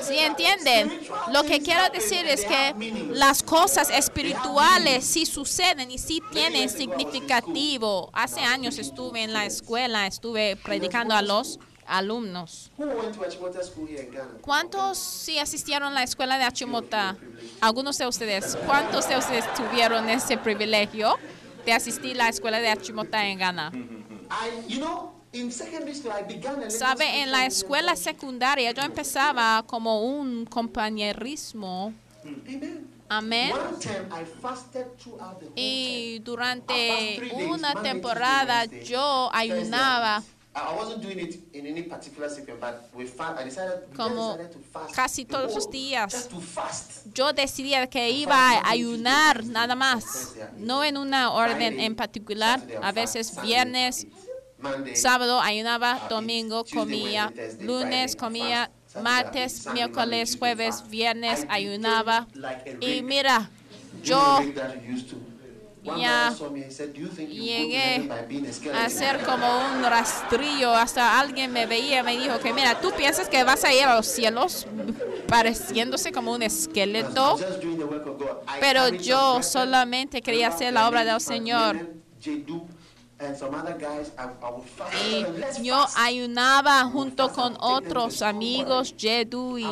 ¿Sí 0.00 0.18
entienden? 0.18 1.00
Lo 1.32 1.44
que 1.44 1.60
quiero 1.60 1.88
decir 1.90 2.26
es 2.26 2.44
que 2.44 2.74
las 3.10 3.42
cosas 3.42 3.88
espirituales 3.90 5.04
sí 5.04 5.26
suceden 5.26 5.90
y 5.90 5.98
sí 5.98 6.20
tienen 6.32 6.68
significativo. 6.68 8.10
Hace 8.12 8.40
años 8.40 8.78
estuve 8.78 9.22
en 9.22 9.32
la 9.32 9.46
escuela, 9.46 10.06
estuve 10.06 10.56
predicando 10.56 11.14
a 11.14 11.22
los 11.22 11.58
alumnos. 11.86 12.70
¿Cuántos 14.40 14.98
sí 14.98 15.38
asistieron 15.38 15.88
a 15.88 15.94
la 15.94 16.02
escuela 16.02 16.38
de 16.38 16.44
Achimota? 16.44 17.16
Algunos 17.60 17.98
de 17.98 18.06
ustedes. 18.06 18.56
¿Cuántos 18.66 19.08
de 19.08 19.16
ustedes 19.16 19.44
tuvieron 19.54 20.08
ese 20.08 20.36
privilegio 20.38 21.16
de 21.64 21.72
asistir 21.72 22.20
a 22.20 22.24
la 22.24 22.28
escuela 22.28 22.60
de 22.60 22.68
Achimota 22.68 23.26
en 23.26 23.38
Ghana? 23.38 23.72
Sabe, 26.68 27.22
en 27.22 27.30
la 27.30 27.46
escuela 27.46 27.96
secundaria 27.96 28.72
yo 28.72 28.82
empezaba 28.82 29.62
como 29.66 30.02
un 30.02 30.46
compañerismo. 30.46 31.92
Amén. 33.08 33.52
Y 35.54 36.18
durante 36.20 37.20
una 37.48 37.74
temporada 37.82 38.64
yo 38.64 39.30
ayunaba 39.32 40.22
como 43.94 44.38
casi 44.94 45.24
todos 45.26 45.54
los 45.54 45.70
días. 45.70 46.30
Yo 47.12 47.32
decidía 47.34 47.86
que 47.88 48.10
iba 48.10 48.52
a 48.52 48.70
ayunar 48.70 49.44
nada 49.44 49.74
más, 49.74 50.34
no 50.56 50.82
en 50.82 50.96
una 50.96 51.32
orden 51.32 51.78
en 51.78 51.94
particular. 51.94 52.60
A 52.82 52.92
veces 52.92 53.38
viernes, 53.42 54.06
sábado 54.94 55.40
ayunaba, 55.40 56.00
domingo 56.08 56.64
comía, 56.64 57.32
lunes 57.60 58.16
comía, 58.16 58.70
martes, 59.02 59.66
miércoles, 59.66 60.36
jueves, 60.38 60.88
viernes 60.88 61.44
ayunaba. 61.50 62.26
Y 62.80 63.02
mira, 63.02 63.50
yo 64.02 64.40
ya 65.98 66.28
man 66.28 66.36
saw 66.36 66.50
me 66.50 66.62
and 66.62 66.72
said, 66.72 66.92
"Do 66.92 67.00
you 67.00 67.08
think 67.08 67.30
you 67.30 67.40
go 67.40 67.46
to 67.46 67.46
llegué 67.46 68.10
a 68.10 68.44
a 68.44 68.52
skeleton?" 68.52 68.90
ser 68.90 69.24
como 69.24 69.46
un 69.46 69.82
rastrillo. 69.84 70.74
Hasta 70.74 71.18
alguien 71.18 71.52
me 71.52 71.66
veía 71.66 72.00
y 72.00 72.02
me 72.02 72.16
dijo 72.16 72.38
que, 72.38 72.52
mira, 72.52 72.80
tú 72.80 72.92
piensas 72.92 73.28
que 73.28 73.44
vas 73.44 73.64
a 73.64 73.72
ir 73.72 73.84
a 73.84 73.96
los 73.96 74.06
cielos 74.06 74.66
pareciéndose 75.28 76.12
como 76.12 76.32
un 76.32 76.42
esqueleto. 76.42 77.38
Pero 78.60 78.88
yo 78.88 79.42
solamente 79.42 80.22
quería 80.22 80.48
hacer 80.48 80.72
la 80.72 80.88
obra 80.88 81.04
del 81.04 81.20
Señor. 81.20 81.78
Y 85.08 85.62
yo 85.62 85.86
ayunaba 85.96 86.84
junto 86.84 87.32
con 87.32 87.56
otros 87.60 88.20
amigos, 88.20 88.94
Jedu 88.96 89.56
y, 89.58 89.66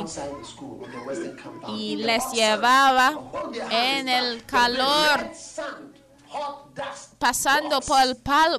y 1.76 1.96
les 1.96 2.30
llevaba 2.32 3.12
en 3.70 4.08
el 4.08 4.44
calor, 4.46 5.30
Pasando 7.18 7.80
por 7.80 8.02
el 8.02 8.16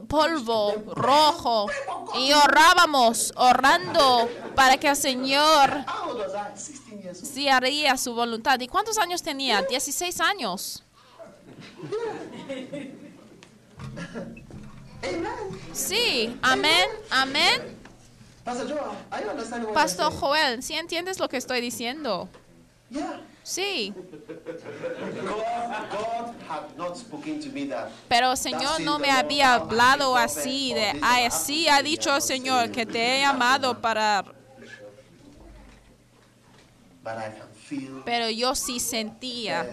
polvo 0.08 0.74
rojo. 0.96 1.68
Y 2.16 2.32
orábamos, 2.34 3.34
orando 3.36 4.30
para 4.56 4.78
que 4.78 4.88
el 4.88 4.96
Señor 4.96 5.86
How 5.88 6.12
old 6.12 6.20
was 6.20 6.34
I? 6.34 6.54
16 6.54 7.04
years 7.04 7.22
old. 7.22 7.34
sí 7.34 7.50
haría 7.50 7.98
su 7.98 8.14
voluntad. 8.14 8.60
¿Y 8.60 8.68
cuántos 8.68 8.98
años 8.98 9.22
tenía? 9.22 9.62
16 9.62 10.22
años. 10.22 10.84
Sí, 15.74 16.38
amén, 16.42 16.88
amén. 17.12 17.78
Pastor? 19.74 20.12
Joel, 20.14 20.64
¿sí 20.64 20.74
entiendes 20.74 21.20
lo 21.20 21.30
que 21.30 21.38
estoy 21.38 21.62
diciendo? 21.62 22.28
Sí, 23.46 23.94
God, 25.22 25.90
God 25.92 26.34
had 26.50 26.76
not 26.76 26.98
spoken 26.98 27.40
to 27.42 27.50
me 27.50 27.66
that. 27.68 27.92
pero 28.10 28.36
Señor 28.36 28.82
no 28.82 28.98
me 28.98 29.12
había 29.12 29.54
hablado 29.54 30.18
así 30.18 30.74
de, 30.74 31.00
ay, 31.04 31.30
sí 31.30 31.68
ha 31.68 31.84
dicho 31.84 32.16
el 32.16 32.24
Señor 32.24 32.72
que 32.72 32.88
te 32.88 33.18
he 33.18 33.22
llamado 33.22 33.80
para... 33.80 34.26
Pero 38.04 38.30
yo 38.32 38.56
sí 38.56 38.80
sentía 38.80 39.68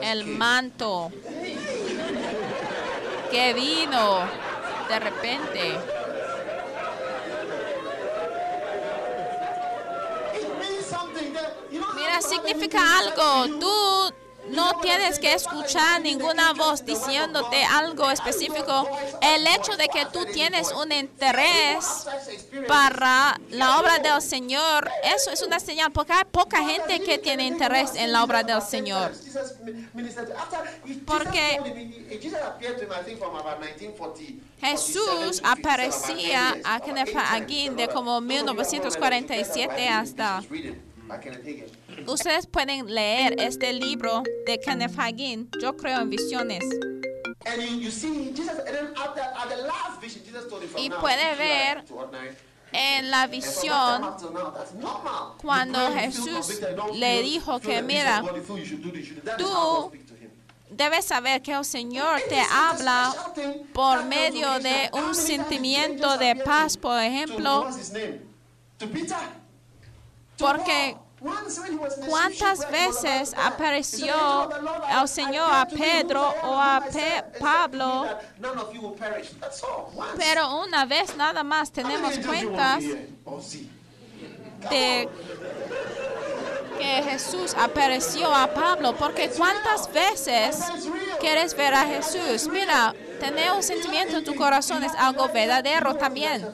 el 0.00 0.24
manto 0.26 1.10
que 3.28 3.54
vino 3.54 4.20
de 4.88 5.00
repente. 5.00 5.78
It 10.34 10.48
means 10.60 10.86
something 10.86 11.32
that 11.32 11.56
you 11.72 11.80
don't 11.80 11.94
Mira, 11.96 12.01
have 12.01 12.01
to 12.01 12.01
have 12.01 12.01
significa 12.20 12.98
algo. 12.98 13.58
Tú 13.58 14.14
no 14.50 14.80
tienes 14.80 15.18
que 15.18 15.32
escuchar 15.32 16.00
ninguna 16.00 16.52
voz 16.52 16.84
diciéndote 16.84 17.64
algo 17.64 18.10
específico. 18.10 18.88
El 19.20 19.46
hecho 19.46 19.76
de 19.76 19.88
que 19.88 20.06
tú 20.06 20.24
tienes 20.26 20.72
un 20.72 20.92
interés 20.92 22.06
para 22.66 23.40
la 23.50 23.78
obra 23.78 23.98
del 23.98 24.20
Señor, 24.20 24.90
eso 25.04 25.30
es 25.30 25.42
una 25.42 25.60
señal, 25.60 25.92
porque 25.92 26.12
hay 26.12 26.24
poca 26.30 26.62
gente 26.64 27.00
que 27.00 27.18
tiene 27.18 27.46
interés 27.46 27.94
en 27.94 28.12
la 28.12 28.24
obra 28.24 28.42
del 28.42 28.60
Señor. 28.62 29.12
Porque 31.06 31.60
Jesús 34.60 35.40
aparecía 35.44 36.56
a 36.64 36.80
Kenneth 36.80 37.16
Hagin 37.16 37.76
de 37.76 37.88
como 37.88 38.20
1947 38.20 39.88
hasta... 39.88 40.42
Ustedes 42.06 42.46
pueden 42.46 42.92
leer 42.92 43.34
este 43.38 43.72
libro 43.72 44.22
de 44.46 44.58
Kenneth 44.58 44.98
Hagin, 44.98 45.50
Yo 45.60 45.76
creo 45.76 46.00
en 46.00 46.10
visiones. 46.10 46.64
Y 50.76 50.90
puede 50.90 51.34
ver 51.36 51.84
en 52.72 53.10
la 53.10 53.26
visión 53.26 54.16
cuando 55.40 55.92
Jesús 55.92 56.60
le 56.94 57.22
dijo 57.22 57.60
que, 57.60 57.82
mira, 57.82 58.22
tú 59.38 59.92
debes 60.70 61.04
saber 61.04 61.42
que 61.42 61.52
el 61.52 61.64
Señor 61.64 62.20
te 62.28 62.40
habla 62.40 63.14
por 63.74 64.04
medio 64.04 64.58
de 64.58 64.90
un 64.92 65.14
sentimiento 65.14 66.16
de 66.16 66.36
paz, 66.36 66.76
por 66.76 66.98
ejemplo, 67.00 67.68
porque 70.38 70.96
¿Cuántas 72.08 72.70
veces 72.70 73.34
apareció 73.36 74.14
el 75.00 75.08
Señor 75.08 75.48
a 75.52 75.66
Pedro 75.66 76.34
o 76.42 76.54
a 76.58 76.82
Pe- 76.92 77.24
Pablo? 77.38 78.06
Pero 80.18 80.56
una 80.62 80.84
vez 80.84 81.16
nada 81.16 81.42
más 81.44 81.70
tenemos 81.70 82.18
cuentas 82.18 82.82
de 84.70 85.08
que 86.78 87.02
Jesús 87.04 87.54
apareció 87.58 88.34
a 88.34 88.48
Pablo, 88.52 88.94
porque 88.96 89.30
cuántas 89.30 89.92
veces 89.92 90.58
quieres 91.20 91.54
ver 91.56 91.74
a 91.74 91.84
Jesús. 91.84 92.48
Mira, 92.48 92.92
tener 93.22 93.52
un 93.52 93.62
sentimiento 93.62 94.16
en 94.18 94.24
tu 94.24 94.34
corazón 94.34 94.82
es 94.82 94.92
algo 94.98 95.28
verdadero 95.28 95.94
también. 95.94 96.44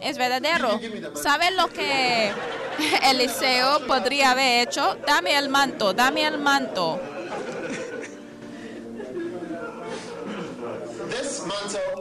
Es 0.00 0.18
verdadero. 0.18 0.80
¿Sabes 1.14 1.54
lo 1.54 1.68
que 1.68 2.32
Eliseo 3.04 3.86
podría 3.86 4.32
haber 4.32 4.68
hecho? 4.68 4.96
Dame 5.06 5.36
el 5.38 5.48
manto, 5.48 5.92
dame 5.92 6.24
el 6.26 6.38
manto. 6.38 7.00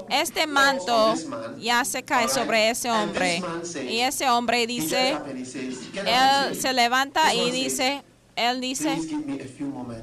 Este 0.10 0.48
manto 0.48 1.14
ya 1.60 1.86
se 1.86 2.02
cae 2.02 2.28
sobre 2.28 2.72
ese 2.72 2.90
hombre. 2.90 3.44
Y 3.88 4.00
ese 4.00 4.28
hombre 4.28 4.66
dice, 4.66 5.18
él 5.94 6.56
se 6.56 6.74
levanta 6.74 7.34
y 7.36 7.52
dice, 7.52 8.04
él 8.36 8.60
dice, 8.60 8.98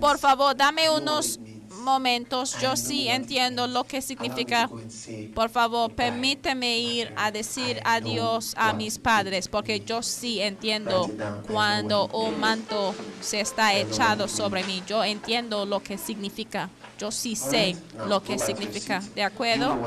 por 0.00 0.18
favor, 0.18 0.56
dame 0.56 0.90
unos 0.90 1.40
momentos. 1.86 2.58
Yo 2.60 2.76
sí 2.76 3.08
entiendo 3.08 3.66
lo 3.66 3.84
que 3.84 4.02
significa. 4.02 4.68
Por 5.34 5.48
favor, 5.48 5.94
permíteme 5.94 6.78
ir 6.78 7.14
a 7.16 7.30
decir 7.30 7.80
adiós 7.84 8.52
a 8.58 8.74
mis 8.74 8.98
padres, 8.98 9.48
porque 9.48 9.80
yo 9.80 10.02
sí 10.02 10.42
entiendo 10.42 11.08
cuando 11.46 12.08
un 12.08 12.38
manto 12.38 12.94
se 13.22 13.40
está 13.40 13.74
echado 13.74 14.28
sobre 14.28 14.64
mí. 14.64 14.82
Yo 14.86 15.02
entiendo 15.02 15.64
lo 15.64 15.82
que 15.82 15.96
significa. 15.96 16.68
Yo 16.98 17.10
sí 17.10 17.36
sé 17.36 17.76
lo 18.06 18.22
que 18.22 18.38
significa. 18.38 19.00
¿De 19.14 19.22
acuerdo? 19.22 19.78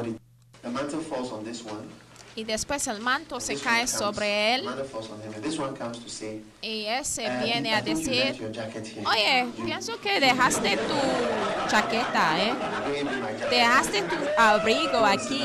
Y 2.39 2.45
después 2.45 2.87
el 2.87 3.01
manto 3.01 3.41
se 3.41 3.57
cae 3.57 3.85
sobre 3.85 4.55
él 4.55 4.65
y 6.61 6.85
ese 6.85 7.29
viene 7.43 7.71
I 7.71 7.73
a 7.73 7.81
decir, 7.81 8.53
oye, 9.05 9.45
pienso 9.65 9.99
que 9.99 10.21
dejaste 10.21 10.77
tu 10.77 11.69
chaqueta, 11.69 12.41
¿eh? 12.41 12.53
Dejaste 13.49 14.03
tu 14.03 14.15
abrigo 14.37 14.99
aquí. 14.99 15.43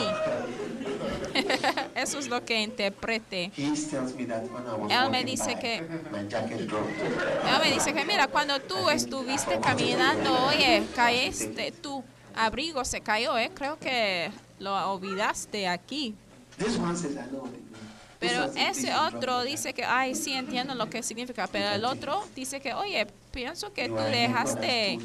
Eso 1.96 2.20
es 2.20 2.28
lo 2.28 2.44
que 2.44 2.62
interprete. 2.62 3.50
Él 3.56 5.10
me 5.10 5.24
dice 5.24 5.56
que-. 5.58 5.78
Él 5.78 7.58
me 7.60 7.72
dice 7.72 7.92
que 7.92 8.04
mira, 8.04 8.28
cuando 8.28 8.60
tú 8.60 8.88
estuviste 8.88 9.58
caminando, 9.58 10.46
oye, 10.46 10.84
caíste, 10.94 11.72
tu 11.72 12.04
abrigo 12.36 12.84
se 12.84 13.00
cayó, 13.00 13.36
¿eh? 13.36 13.50
Creo 13.52 13.80
que 13.80 14.30
lo 14.60 14.92
olvidaste 14.92 15.66
aquí. 15.66 16.14
This 16.58 16.76
one 16.78 16.96
says, 16.96 17.16
I 17.16 17.26
know 17.30 17.42
what 17.42 17.52
it. 17.52 17.60
Means. 17.60 17.74
Pero 18.20 18.44
ese 18.44 18.54
"Please 18.54 18.86
don't 18.86 19.14
otro 19.14 19.42
dice 19.42 19.74
que, 19.74 19.84
ay, 19.84 20.14
sí 20.14 20.32
entiendo 20.32 20.74
lo 20.74 20.88
que 20.88 21.02
significa. 21.02 21.46
Pero 21.46 21.68
el 21.70 21.84
otro 21.84 22.24
dice 22.34 22.60
que, 22.60 22.72
oye, 22.72 23.06
pienso 23.32 23.72
que 23.72 23.88
tú 23.88 23.96
dejaste 23.96 24.98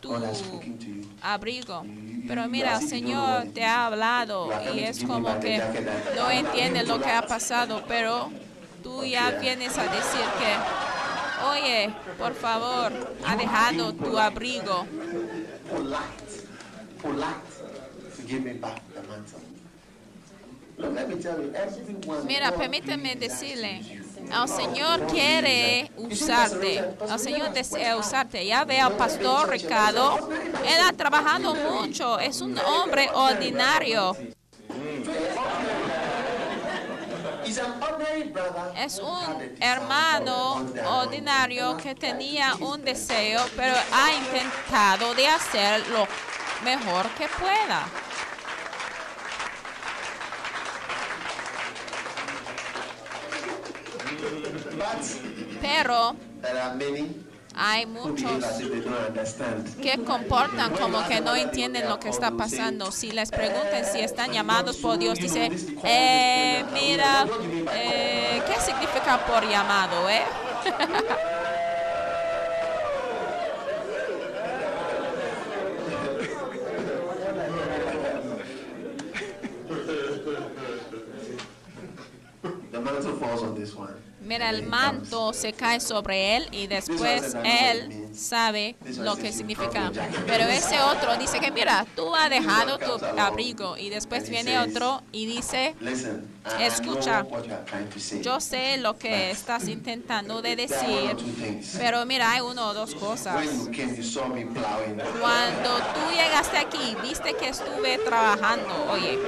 tu 0.00 0.14
abrigo. 1.22 1.84
Pero 2.26 2.48
mira, 2.48 2.78
el 2.78 2.88
Señor 2.88 3.46
te 3.54 3.64
ha 3.64 3.86
hablado 3.86 4.50
y 4.74 4.80
es 4.80 5.02
como 5.04 5.38
que 5.40 5.62
no 6.16 6.30
entiendes 6.30 6.86
lo 6.88 7.00
que 7.00 7.10
ha 7.10 7.22
pasado, 7.22 7.84
pero 7.86 8.30
tú 8.82 9.04
ya 9.04 9.30
vienes 9.30 9.78
a 9.78 9.84
decir 9.84 10.24
que, 10.38 11.46
oye, 11.46 11.94
por 12.18 12.34
favor, 12.34 12.92
ha 13.26 13.36
dejado 13.36 13.92
tu 13.94 14.18
abrigo. 14.18 14.86
Mira, 22.24 22.52
permíteme 22.52 23.16
decirle, 23.16 24.02
el 24.16 24.48
Señor 24.48 25.06
quiere 25.06 25.90
usarte, 25.96 26.78
el 27.10 27.18
Señor 27.18 27.52
desea 27.52 27.96
usarte. 27.96 28.44
Ya 28.44 28.64
ve 28.64 28.80
al 28.80 28.92
pastor 28.96 29.50
Ricardo, 29.50 30.28
él 30.66 30.80
ha 30.84 30.92
trabajado 30.92 31.54
mucho, 31.54 32.18
es 32.18 32.40
un 32.40 32.58
hombre 32.58 33.08
ordinario. 33.12 34.16
Brother. 38.32 38.72
Es 38.76 38.98
un 38.98 39.56
hermano 39.60 40.64
ordinario 40.86 41.76
que 41.76 41.94
tenía 41.94 42.54
un 42.60 42.82
deseo, 42.82 43.40
pero 43.56 43.74
ha 43.92 44.12
intentado 44.14 45.14
de 45.14 45.26
hacer 45.26 45.86
lo 45.88 46.06
mejor 46.64 47.06
que 47.10 47.26
pueda. 47.38 47.86
Pero 55.60 56.16
hay 57.54 57.86
muchos 57.86 58.44
que 59.82 60.02
comportan 60.04 60.72
como 60.74 61.06
que 61.06 61.20
no 61.20 61.36
entienden 61.36 61.88
lo 61.88 61.98
que 61.98 62.08
está 62.08 62.30
pasando. 62.32 62.90
Si 62.90 63.12
les 63.12 63.30
preguntan 63.30 63.84
si 63.84 64.00
están 64.00 64.32
llamados 64.32 64.78
por 64.78 64.98
Dios, 64.98 65.18
dice, 65.18 65.50
eh, 65.84 66.64
mira, 66.72 67.26
eh, 67.74 68.42
¿qué 68.46 68.60
significa 68.60 69.24
por 69.26 69.48
llamado, 69.48 70.08
eh? 70.08 70.22
Falls 83.20 83.42
on 83.42 83.54
this 83.54 83.74
one. 83.76 84.01
Mira, 84.32 84.48
el 84.48 84.62
manto 84.62 85.34
se 85.34 85.52
cae 85.52 85.78
sobre 85.78 86.36
él 86.38 86.48
y 86.52 86.66
después 86.66 87.36
él 87.44 88.08
sabe 88.14 88.76
lo 88.96 89.14
que 89.16 89.30
significa. 89.30 89.92
Pero 90.26 90.44
ese 90.44 90.80
otro 90.80 91.18
dice 91.18 91.38
que, 91.38 91.50
mira, 91.50 91.84
tú 91.94 92.16
has 92.16 92.30
dejado 92.30 92.78
tu 92.78 92.92
abrigo 93.20 93.76
y 93.76 93.90
después 93.90 94.30
viene 94.30 94.58
otro 94.58 95.02
y 95.12 95.26
dice, 95.26 95.74
Escucha. 96.58 97.26
yo 98.22 98.40
sé 98.40 98.78
lo 98.78 98.96
que 98.96 99.32
estás 99.32 99.68
intentando 99.68 100.40
de 100.40 100.56
decir, 100.56 101.14
pero 101.76 102.06
mira, 102.06 102.32
hay 102.32 102.40
uno 102.40 102.68
o 102.68 102.72
dos 102.72 102.94
cosas. 102.94 103.34
Cuando 105.20 105.76
tú 105.92 106.10
llegaste 106.10 106.56
aquí, 106.56 106.96
viste 107.02 107.34
que 107.34 107.50
estuve 107.50 107.98
trabajando, 107.98 108.86
oye, 108.92 109.18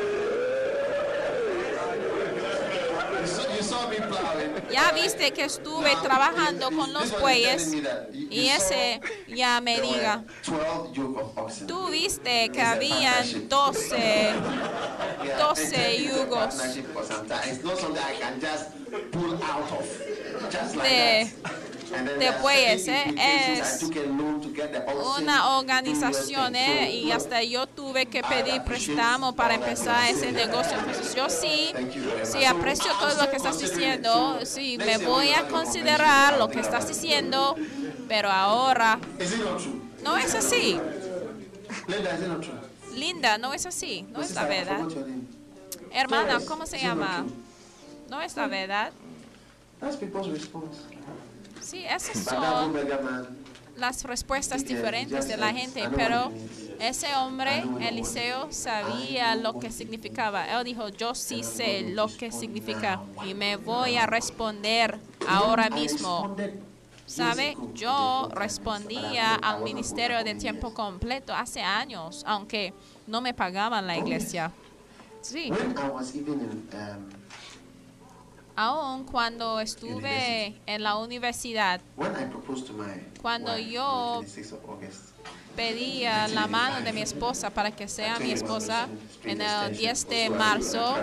You 3.25 3.31
saw, 3.31 3.57
you 3.57 3.63
saw 3.63 3.89
me 3.89 3.97
plowing. 3.97 4.44
Ya 4.71 4.93
viste 4.93 5.33
que 5.33 5.45
estuve 5.45 5.95
trabajando 6.03 6.71
con 6.71 6.93
los 6.93 7.19
bueyes 7.21 7.73
y 8.31 8.49
ese 8.49 9.01
ya 9.29 9.61
me 9.61 9.81
diga, 9.81 10.25
12 10.47 10.93
yoke 10.93 11.21
of 11.21 11.39
oxen. 11.39 11.67
tú 11.67 11.89
viste 11.89 12.51
que 12.51 12.63
habían 12.63 13.49
12 13.49 14.33
Yeah, 15.25 15.39
12 15.39 15.63
and 15.63 15.73
tell 15.73 15.95
you 15.95 16.13
the 16.13 16.25
yugos 16.27 16.59
de, 20.83 21.31
that. 21.95 21.99
And 21.99 22.09
then 22.09 22.19
de 22.19 22.25
there 22.25 22.35
are 22.35 22.43
bueyes, 22.43 22.85
certain 22.85 23.19
eh, 23.19 23.59
implications. 23.59 23.83
es 23.83 25.19
una 25.19 25.59
organización 25.59 26.57
eh, 26.57 26.91
y 26.93 27.11
hasta 27.13 27.43
yo 27.43 27.67
tuve 27.67 28.07
que 28.07 28.23
pedir 28.23 28.63
préstamo 28.63 29.35
para 29.35 29.55
empezar 29.55 30.09
ese 30.11 30.33
negocio. 30.33 30.77
Entonces 30.79 31.15
yo 31.15 31.29
sí, 31.29 31.73
sí 32.23 32.45
aprecio 32.45 32.91
todo 32.99 33.15
lo 33.23 33.31
que 33.31 33.37
estás 33.37 33.59
diciendo, 33.59 34.39
sí 34.45 34.79
me 34.79 34.99
voy 34.99 35.31
a 35.31 35.47
considerar 35.49 36.39
lo 36.39 36.49
que 36.49 36.61
estás 36.61 36.89
diciendo, 36.89 37.57
pero 38.09 38.31
ahora 38.31 38.99
no 40.03 40.17
es 40.17 40.35
así. 40.35 40.81
Linda, 42.95 43.39
no 43.39 43.53
es 43.53 43.67
así, 43.67 44.07
no 44.13 44.23
es 44.23 44.35
la 44.35 44.45
verdad. 44.45 44.81
Hermana, 45.93 46.41
¿cómo 46.47 46.67
se 46.67 46.79
llama? 46.79 47.25
No 48.09 48.21
es 48.21 48.37
la 48.37 48.47
verdad. 48.47 48.93
That's 49.81 49.97
people's 49.97 50.29
response. 50.29 50.81
Sí, 51.65 51.83
esas 51.85 52.19
son 52.19 52.75
las 53.77 54.05
respuestas 54.05 54.65
diferentes 54.65 55.27
de 55.27 55.37
la 55.37 55.53
gente, 55.53 55.89
pero 55.97 56.31
ese 56.79 57.15
hombre, 57.17 57.65
Eliseo, 57.81 58.53
sabía 58.53 59.35
lo 59.35 59.59
que 59.59 59.71
significaba. 59.71 60.47
Él 60.47 60.65
dijo, 60.65 60.91
yo 60.91 61.15
sí 61.15 61.43
sé 61.43 61.91
lo 61.91 62.07
que 62.09 62.31
significa 62.31 63.01
y 63.27 63.33
me 63.33 63.57
voy 63.57 63.97
a 63.97 64.07
responder 64.07 64.99
ahora 65.27 65.71
mismo. 65.71 66.37
¿Sabe? 67.07 67.57
Yo 67.75 68.29
respondía 68.33 69.35
al 69.35 69.63
ministerio 69.63 70.23
de 70.25 70.35
tiempo 70.35 70.73
completo 70.73 71.35
hace 71.35 71.61
años, 71.61 72.25
aunque 72.27 72.73
no 73.07 73.21
me 73.21 73.35
pagaban 73.35 73.87
la 73.87 73.97
iglesia. 73.97 74.51
Sí, 75.21 75.51
When 75.51 75.75
I 75.79 75.89
was 75.89 76.15
even 76.15 76.41
in 76.41 76.69
um, 76.79 77.09
aún 78.57 79.05
cuando 79.05 79.61
estuve 79.61 80.55
en 80.67 80.83
la 80.83 80.97
universidad, 80.97 81.81
Cuando 83.21 83.57
yo 83.59 84.19
on 84.19 84.25
the 84.25 84.31
26th 84.31 84.53
of 84.53 84.69
August, 84.69 85.15
pedía 85.57 86.29
la 86.29 86.47
mano 86.47 86.85
de 86.85 86.93
mi 86.93 87.01
esposa 87.01 87.51
para 87.51 87.71
que 87.71 87.89
sea 87.89 88.19
mi 88.19 88.33
esposa 88.33 88.89
en 89.25 89.41
el 89.41 89.77
10 89.77 90.09
de 90.09 90.31
marzo, 90.31 90.97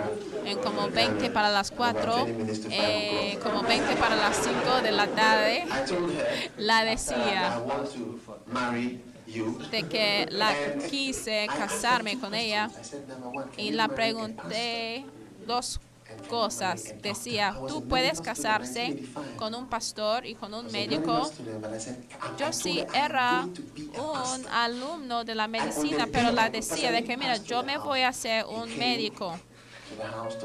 en 0.44 0.58
como 0.58 0.88
20 0.88 1.30
para 1.30 1.50
las 1.50 1.70
4, 1.70 2.26
eh, 2.70 3.38
como 3.42 3.62
20 3.62 3.96
para 3.96 4.16
las 4.16 4.36
5 4.36 4.82
de 4.82 4.92
la 4.92 5.06
tarde, 5.08 5.64
la 6.58 6.82
I 6.82 6.86
decía 6.86 7.62
de 9.70 9.82
que 9.84 10.26
la 10.30 10.52
quise 10.90 11.46
casarme 11.46 12.18
con 12.18 12.34
ella 12.34 12.70
y 13.56 13.70
la 13.70 13.88
pregunté 13.88 15.04
dos 15.46 15.80
cosas. 16.22 16.94
Decía, 17.02 17.56
¿tú 17.68 17.86
puedes 17.86 18.20
casarse 18.20 19.04
con 19.36 19.54
un 19.54 19.68
pastor 19.68 20.26
y 20.26 20.34
con 20.34 20.54
un 20.54 20.70
médico? 20.72 21.30
Yo 22.38 22.52
sí 22.52 22.84
era 22.94 23.44
un 23.44 24.46
alumno 24.48 25.24
de 25.24 25.34
la 25.34 25.48
medicina, 25.48 26.06
pero 26.10 26.32
la 26.32 26.50
decía 26.50 26.90
de 26.90 27.04
que, 27.04 27.16
mira, 27.16 27.36
yo 27.36 27.62
me 27.62 27.78
voy 27.78 28.00
a 28.00 28.08
hacer 28.08 28.44
un 28.46 28.76
médico. 28.78 29.38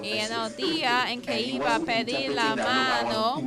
Y 0.01 0.17
en 0.17 0.31
el 0.31 0.55
día 0.55 1.11
en 1.11 1.21
que 1.21 1.39
iba 1.39 1.75
a 1.75 1.79
pedir 1.79 2.31
la 2.31 2.55
mano 2.55 3.41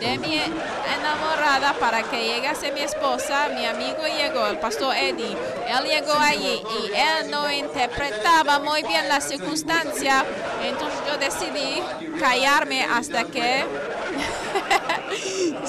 de 0.00 0.18
mi 0.18 0.38
enamorada 0.38 1.74
para 1.80 2.02
que 2.02 2.24
llegase 2.24 2.72
mi 2.72 2.80
esposa, 2.80 3.48
mi 3.54 3.64
amigo 3.64 4.02
llegó, 4.06 4.46
el 4.46 4.58
pastor 4.58 4.94
Eddie. 4.94 5.36
Él 5.68 5.84
llegó 5.84 6.14
allí 6.14 6.62
y 6.62 6.92
él 6.94 7.30
no 7.30 7.50
interpretaba 7.50 8.58
muy 8.58 8.82
bien 8.82 9.08
la 9.08 9.20
circunstancia. 9.20 10.24
Entonces 10.62 11.00
yo 11.06 11.16
decidí 11.18 11.82
callarme 12.18 12.84
hasta 12.84 13.24
que 13.24 13.64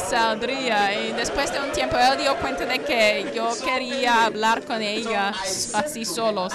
saldría. 0.10 1.07
Y 1.07 1.13
después 1.13 1.51
de 1.51 1.60
un 1.60 1.71
tiempo 1.71 1.97
él 1.97 2.17
dio 2.17 2.36
cuenta 2.38 2.65
de 2.65 2.79
que 2.79 3.31
yo 3.36 3.49
quería 3.63 4.25
hablar 4.25 4.63
con 4.65 4.81
ella 4.81 5.33
así 5.73 6.05
solos. 6.05 6.53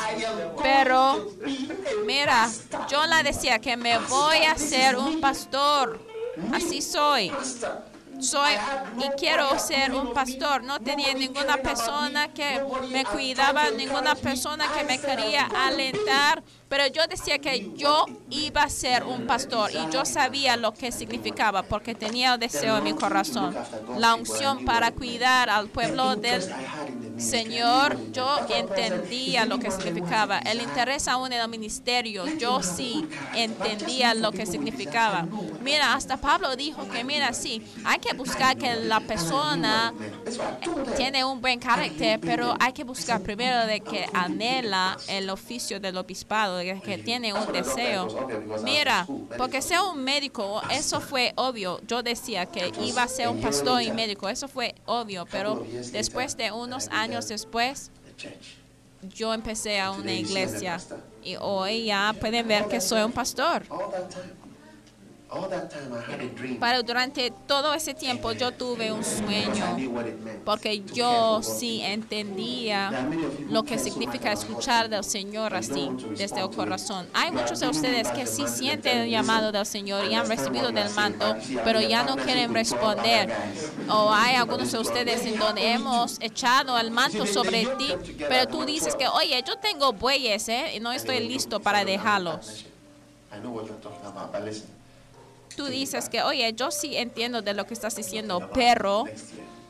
Pero 0.62 1.28
mira, 2.06 2.48
yo 2.88 3.06
la 3.06 3.22
decía 3.22 3.58
que 3.58 3.76
me 3.76 3.98
voy 3.98 4.44
a 4.44 4.56
ser 4.56 4.96
un 4.96 5.20
pastor. 5.20 6.00
Así 6.52 6.80
soy. 6.80 7.32
Soy 8.20 8.52
y 8.98 9.08
quiero 9.18 9.58
ser 9.58 9.92
un 9.92 10.12
pastor. 10.12 10.62
No 10.62 10.78
tenía 10.80 11.12
ninguna 11.12 11.56
persona 11.56 12.32
que 12.32 12.62
me 12.90 13.04
cuidaba, 13.04 13.70
ninguna 13.70 14.14
persona 14.14 14.66
que 14.72 14.84
me 14.84 15.00
quería 15.00 15.46
alentar, 15.46 16.42
pero 16.72 16.86
yo 16.86 17.06
decía 17.06 17.38
que 17.38 17.70
yo 17.76 18.06
iba 18.30 18.62
a 18.62 18.70
ser 18.70 19.04
un 19.04 19.26
pastor 19.26 19.70
y 19.72 19.92
yo 19.92 20.06
sabía 20.06 20.56
lo 20.56 20.72
que 20.72 20.90
significaba 20.90 21.62
porque 21.62 21.94
tenía 21.94 22.32
el 22.32 22.40
deseo 22.40 22.78
en 22.78 22.84
mi 22.84 22.94
corazón. 22.94 23.54
La 23.98 24.14
unción 24.14 24.64
para 24.64 24.90
cuidar 24.90 25.50
al 25.50 25.68
pueblo 25.68 26.16
del 26.16 26.42
Señor, 27.18 27.98
yo 28.12 28.26
entendía 28.48 29.44
lo 29.44 29.58
que 29.58 29.70
significaba. 29.70 30.38
El 30.38 30.62
interés 30.62 31.08
aún 31.08 31.32
en 31.32 31.42
el 31.42 31.48
ministerio, 31.48 32.24
yo 32.38 32.62
sí 32.62 33.06
entendía 33.34 34.14
lo 34.14 34.32
que 34.32 34.46
significaba. 34.46 35.26
Mira, 35.60 35.92
hasta 35.92 36.16
Pablo 36.16 36.56
dijo 36.56 36.88
que, 36.88 37.04
mira, 37.04 37.34
sí, 37.34 37.62
hay 37.84 37.98
que 37.98 38.14
buscar 38.14 38.56
que 38.56 38.74
la 38.76 39.00
persona 39.00 39.92
tiene 40.96 41.22
un 41.22 41.42
buen 41.42 41.60
carácter, 41.60 42.18
pero 42.18 42.56
hay 42.58 42.72
que 42.72 42.84
buscar 42.84 43.20
primero 43.20 43.66
de 43.66 43.80
que 43.80 44.06
anhela 44.14 44.96
el 45.06 45.28
oficio 45.28 45.78
del 45.78 45.98
obispado, 45.98 46.61
que 46.82 46.98
tiene 46.98 47.32
un 47.32 47.52
deseo. 47.52 48.08
Mira, 48.62 49.06
porque 49.36 49.62
sea 49.62 49.82
un 49.84 50.02
médico, 50.02 50.62
eso 50.70 51.00
fue 51.00 51.32
obvio. 51.36 51.80
Yo 51.86 52.02
decía 52.02 52.46
que 52.46 52.72
iba 52.80 53.02
a 53.02 53.08
ser 53.08 53.28
un 53.28 53.40
pastor 53.40 53.82
y 53.82 53.92
médico, 53.92 54.28
eso 54.28 54.48
fue 54.48 54.74
obvio, 54.86 55.26
pero 55.30 55.64
después 55.92 56.36
de 56.36 56.52
unos 56.52 56.88
años 56.88 57.28
después, 57.28 57.90
yo 59.14 59.34
empecé 59.34 59.80
a 59.80 59.90
una 59.90 60.12
iglesia 60.12 60.78
y 61.24 61.36
hoy 61.36 61.86
ya 61.86 62.14
pueden 62.20 62.46
ver 62.46 62.66
que 62.68 62.80
soy 62.80 63.02
un 63.02 63.12
pastor. 63.12 63.64
Pero 66.60 66.82
durante 66.82 67.32
todo 67.46 67.72
ese 67.74 67.94
tiempo 67.94 68.32
yo 68.32 68.52
tuve 68.52 68.92
un 68.92 69.02
sueño 69.02 69.78
porque 70.44 70.80
yo 70.80 71.42
sí 71.42 71.80
entendía 71.82 73.08
lo 73.48 73.62
que 73.62 73.78
significa 73.78 74.32
escuchar 74.32 74.88
del 74.88 75.04
Señor 75.04 75.54
así 75.54 75.90
desde 76.16 76.40
el 76.40 76.50
corazón. 76.50 77.06
Hay 77.14 77.30
muchos 77.30 77.60
de 77.60 77.68
ustedes 77.68 78.08
que 78.08 78.26
sí 78.26 78.46
sienten 78.46 78.98
el 78.98 79.10
llamado 79.10 79.52
del 79.52 79.66
Señor 79.66 80.04
y 80.06 80.14
han 80.14 80.28
recibido 80.28 80.70
del 80.70 80.88
see, 80.90 81.36
pero 81.64 81.80
ya 81.80 82.02
no 82.02 82.16
quieren 82.16 82.52
with 82.52 82.68
12 82.68 82.72
responder. 82.72 83.32
O 83.88 84.12
hay 84.12 84.36
algunos 84.36 84.70
de 84.70 84.78
it's 84.78 84.88
12. 84.88 84.88
ustedes 84.88 85.26
en 85.26 85.38
donde 85.38 85.72
hemos 85.72 86.18
echado 86.20 86.78
el 86.78 86.90
manto 86.90 87.26
sobre 87.26 87.66
ti, 87.76 87.94
pero 88.28 88.46
tú 88.46 88.64
dices 88.64 88.94
12. 88.94 88.98
que, 88.98 89.08
oye, 89.08 89.42
yo 89.46 89.56
tengo 89.56 89.92
bueyes, 89.92 90.48
¿eh? 90.48 90.76
Y 90.76 90.80
no 90.80 90.92
estoy 90.92 91.20
listo 91.20 91.60
para 91.60 91.84
dejarlos. 91.84 92.66
Tú 95.56 95.66
dices 95.66 96.08
que, 96.08 96.22
oye, 96.22 96.52
yo 96.54 96.70
sí 96.70 96.96
entiendo 96.96 97.42
de 97.42 97.54
lo 97.54 97.66
que 97.66 97.74
estás 97.74 97.96
diciendo, 97.96 98.50
pero 98.54 99.04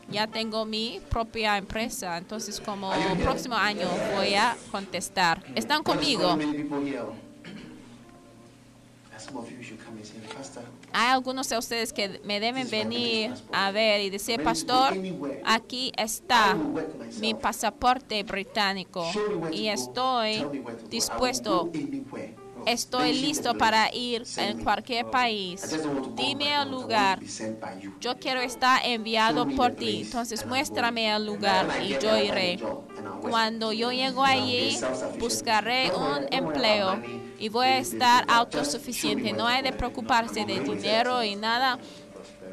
ya 0.09 0.27
tengo 0.27 0.65
mi 0.65 1.01
propia 1.09 1.57
empresa, 1.57 2.19
entonces 2.19 2.61
como 2.61 2.93
próximo 3.23 3.57
año 3.57 3.89
voy 4.15 4.35
a 4.35 4.57
contestar. 4.71 5.43
¿Están 5.55 5.83
conmigo? 5.83 6.37
Hay 10.93 11.09
algunos 11.11 11.49
de 11.49 11.59
ustedes 11.59 11.93
que 11.93 12.21
me 12.25 12.41
deben 12.41 12.69
venir 12.69 13.33
a 13.53 13.71
ver 13.71 14.01
y 14.01 14.11
decir, 14.11 14.43
pastor, 14.43 14.95
aquí 15.45 15.93
está 15.97 16.57
mi 17.21 17.35
pasaporte 17.35 18.23
británico 18.25 19.07
y 19.51 19.69
estoy 19.69 20.45
dispuesto. 20.91 21.71
Estoy 22.67 23.13
listo 23.15 23.57
para 23.57 23.95
ir 23.95 24.25
en 24.37 24.63
cualquier 24.63 25.11
país. 25.11 25.63
Dime 26.15 26.55
el 26.55 26.71
lugar. 26.71 27.21
Yo 28.01 28.19
quiero 28.19 28.41
estar 28.41 28.81
enviado 28.85 29.47
por 29.49 29.73
ti, 29.73 30.03
entonces 30.03 30.47
muéstrame 30.47 31.15
el 31.15 31.27
lugar 31.27 31.67
y 31.83 31.99
yo 31.99 32.17
iré. 32.17 32.59
Cuando 33.21 33.73
yo 33.73 33.93
llego 33.93 34.25
allí, 34.25 34.79
buscaré 35.19 35.93
un 35.93 36.27
empleo 36.31 37.01
y 37.39 37.49
voy 37.49 37.67
a 37.67 37.79
estar 37.79 38.25
autosuficiente. 38.29 39.33
No 39.33 39.47
hay 39.47 39.63
de 39.63 39.73
preocuparse 39.73 40.45
de 40.45 40.61
dinero 40.61 41.23
y 41.23 41.37
nada. 41.37 41.79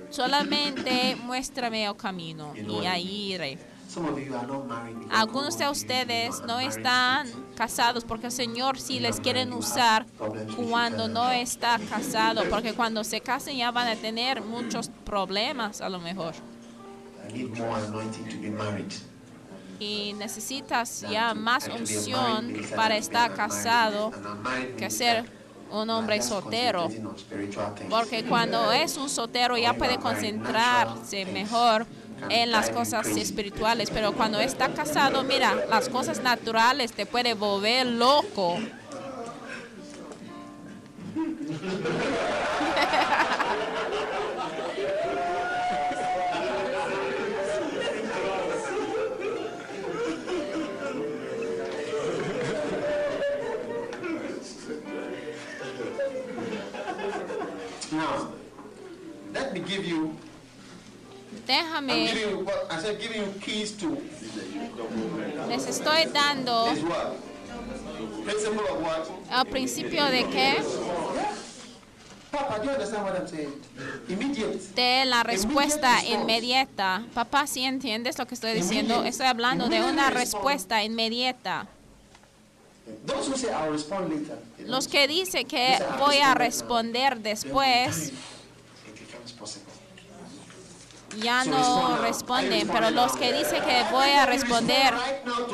Solamente 0.10 1.16
muéstrame 1.24 1.86
el 1.86 1.96
camino 1.96 2.54
y 2.56 2.86
ahí 2.86 3.34
iré. 3.34 3.69
Algunos 5.10 5.58
de 5.58 5.68
ustedes 5.68 6.42
no 6.46 6.60
están 6.60 7.28
casados 7.56 8.04
porque 8.04 8.28
el 8.28 8.32
Señor 8.32 8.80
sí 8.80 9.00
les 9.00 9.20
quieren 9.20 9.52
usar 9.52 10.06
cuando 10.70 11.08
no 11.08 11.32
está 11.32 11.80
casado, 11.90 12.44
porque 12.50 12.74
cuando 12.74 13.04
se 13.04 13.22
casen 13.22 13.58
ya 13.58 13.72
van 13.72 13.88
a 13.88 13.96
tener 13.96 14.42
muchos 14.42 14.90
problemas 15.06 15.82
a 15.82 15.90
lo 15.90 16.00
mejor. 16.00 16.34
Y 19.80 20.14
necesitas 20.14 21.06
ya 21.10 21.34
más 21.34 21.68
unción 21.68 22.54
para 22.76 22.98
estar 22.98 23.34
casado 23.34 24.12
que 24.78 24.90
ser 24.90 25.26
un 25.72 25.90
hombre 25.90 26.22
soltero. 26.22 26.90
Porque 27.90 28.24
cuando 28.26 28.72
es 28.72 28.98
un 28.98 29.10
soltero 29.10 29.58
ya 29.58 29.74
puede 29.74 29.98
concentrarse 29.98 31.26
mejor 31.26 31.88
en 32.30 32.52
las 32.52 32.70
cosas 32.70 33.08
espirituales, 33.08 33.90
pero 33.92 34.14
cuando 34.14 34.40
está 34.40 34.74
casado, 34.74 35.24
mira, 35.24 35.56
las 35.70 35.90
cosas 35.90 36.22
naturales 36.22 36.92
te 36.92 37.06
puede 37.06 37.34
volver 37.34 37.86
loco. 37.86 38.60
Now, 57.92 58.32
let 59.34 59.52
me 59.52 59.62
give 59.62 59.84
you. 59.84 60.16
To 63.80 63.98
les 65.48 65.66
estoy 65.66 66.06
dando 66.14 66.68
el 69.32 69.46
principio 69.48 70.06
de? 70.06 70.20
Immediate. 74.08 74.60
de 74.76 75.06
la 75.06 75.24
respuesta 75.24 76.06
inmediata. 76.06 77.04
Papá, 77.16 77.48
¿sí 77.48 77.64
entiendes 77.64 78.20
lo 78.20 78.28
que 78.28 78.36
estoy 78.36 78.54
diciendo? 78.54 79.04
Estoy 79.04 79.26
hablando 79.26 79.70
de 79.70 79.82
una 79.84 80.12
respuesta 80.12 80.84
inmediata. 80.84 81.66
Los 84.68 84.88
que 84.88 85.08
dicen 85.08 85.48
que 85.48 85.80
voy 85.98 86.18
a 86.18 86.36
responder 86.36 87.20
después. 87.20 88.14
Ya 91.18 91.44
no 91.44 91.98
responden, 91.98 92.68
pero 92.68 92.92
los 92.92 93.14
que 93.14 93.34
dicen 93.34 93.64
que 93.64 93.84
voy 93.92 94.10
a 94.10 94.26
responder 94.26 94.94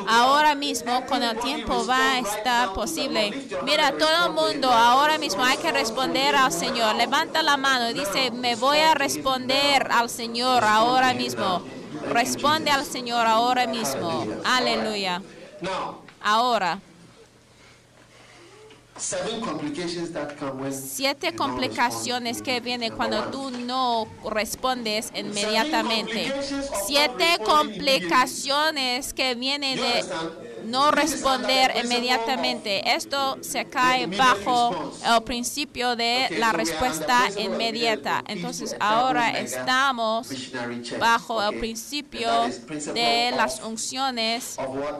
ahora 0.08 0.54
mismo, 0.54 1.04
con 1.06 1.22
el 1.22 1.38
tiempo 1.40 1.86
va 1.86 2.12
a 2.12 2.18
estar 2.18 2.72
posible. 2.72 3.48
Mira, 3.64 3.92
todo 3.96 4.26
el 4.26 4.32
mundo 4.32 4.70
ahora 4.70 5.18
mismo 5.18 5.44
hay 5.44 5.56
que 5.58 5.72
responder 5.72 6.34
al 6.36 6.52
Señor. 6.52 6.94
Levanta 6.96 7.42
la 7.42 7.56
mano 7.56 7.90
y 7.90 7.94
dice, 7.94 8.30
me 8.30 8.56
voy 8.56 8.78
a 8.78 8.94
responder 8.94 9.88
al 9.90 10.10
Señor 10.10 10.64
ahora 10.64 11.14
mismo. 11.14 11.62
Responde 12.10 12.70
al 12.70 12.84
Señor 12.84 13.26
ahora 13.26 13.66
mismo. 13.66 14.26
Aleluya. 14.44 15.22
Ahora, 16.22 16.80
seven 16.82 16.82
complications 16.82 16.82
that 16.82 16.84
come 18.60 18.76
when 18.76 18.85
siete 18.98 19.40
complicaciones 21.34 22.42
que 22.42 22.60
vienen 22.60 22.94
cuando 22.94 23.24
tú 23.24 23.50
no 23.50 24.06
respondes 24.30 25.10
inmediatamente. 25.14 26.32
Siete 26.86 27.38
complicaciones 27.44 29.12
que 29.12 29.34
vienen 29.34 29.78
de 29.78 30.04
no 30.66 30.90
responder 30.90 31.72
inmediatamente. 31.84 32.94
Esto 32.94 33.38
se 33.40 33.64
cae 33.66 34.06
bajo 34.06 34.92
el 35.04 35.22
principio 35.22 35.96
de 35.96 36.28
la 36.38 36.52
respuesta 36.52 37.28
inmediata. 37.38 38.22
Entonces 38.26 38.76
ahora 38.80 39.30
estamos 39.38 40.28
bajo 40.98 41.42
el 41.42 41.58
principio 41.58 42.30
de 42.94 43.32
las 43.36 43.62
unciones 43.62 44.56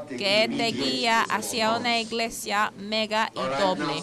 que 0.08 0.48
te 0.56 0.72
guía 0.72 1.22
hacia 1.22 1.76
una 1.76 2.00
iglesia 2.00 2.72
mega 2.78 3.30
y 3.34 3.60
doble. 3.60 3.94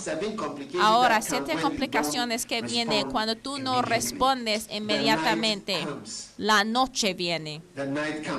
Ahora, 0.82 1.22
siete 1.22 1.56
complicaciones 1.62 2.46
que 2.46 2.62
vienen 2.62 3.10
cuando 3.12 3.36
tú 3.36 3.58
no 3.58 3.82
respondes 3.82 4.68
inmediatamente. 4.72 5.78
La 6.38 6.64
noche 6.64 7.14
viene. 7.14 7.62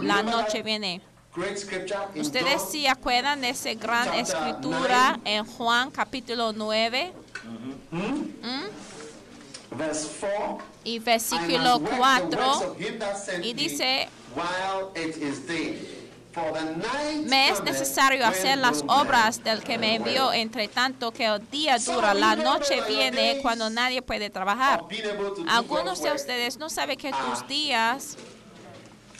La 0.02 0.22
noche 0.22 0.62
viene. 0.62 1.13
Ustedes 1.36 2.56
John? 2.58 2.70
sí 2.70 2.86
acuerdan 2.86 3.40
de 3.40 3.50
esa 3.50 3.74
gran 3.74 4.14
escritura 4.14 5.18
en 5.24 5.44
Juan 5.44 5.90
capítulo 5.90 6.52
9 6.52 7.12
Verse 9.76 10.08
4. 10.20 10.58
y 10.84 10.94
I 10.94 10.98
versículo 11.00 11.80
must 11.80 11.92
work 11.98 12.30
the 12.30 12.36
4 12.36 12.46
works 12.46 12.64
of 12.64 12.80
him 12.80 12.98
that 13.00 13.16
sent 13.16 13.44
y 13.44 13.52
dice, 13.52 14.08
me 17.26 17.48
es 17.48 17.62
necesario 17.62 18.26
hacer 18.26 18.58
las 18.58 18.84
obras 18.86 19.42
del 19.42 19.62
que 19.62 19.78
me 19.78 19.96
envió, 19.96 20.32
entre 20.32 20.68
tanto 20.68 21.12
que 21.12 21.26
el 21.26 21.48
día 21.50 21.78
dura, 21.78 22.14
la 22.14 22.36
noche 22.36 22.80
viene 22.88 23.38
cuando 23.42 23.70
nadie 23.70 24.02
puede 24.02 24.30
trabajar. 24.30 24.84
Algunos 25.48 26.02
de 26.02 26.12
ustedes 26.12 26.58
no 26.58 26.68
saben 26.68 26.96
que 26.96 27.10
tus 27.12 27.46
días 27.46 28.16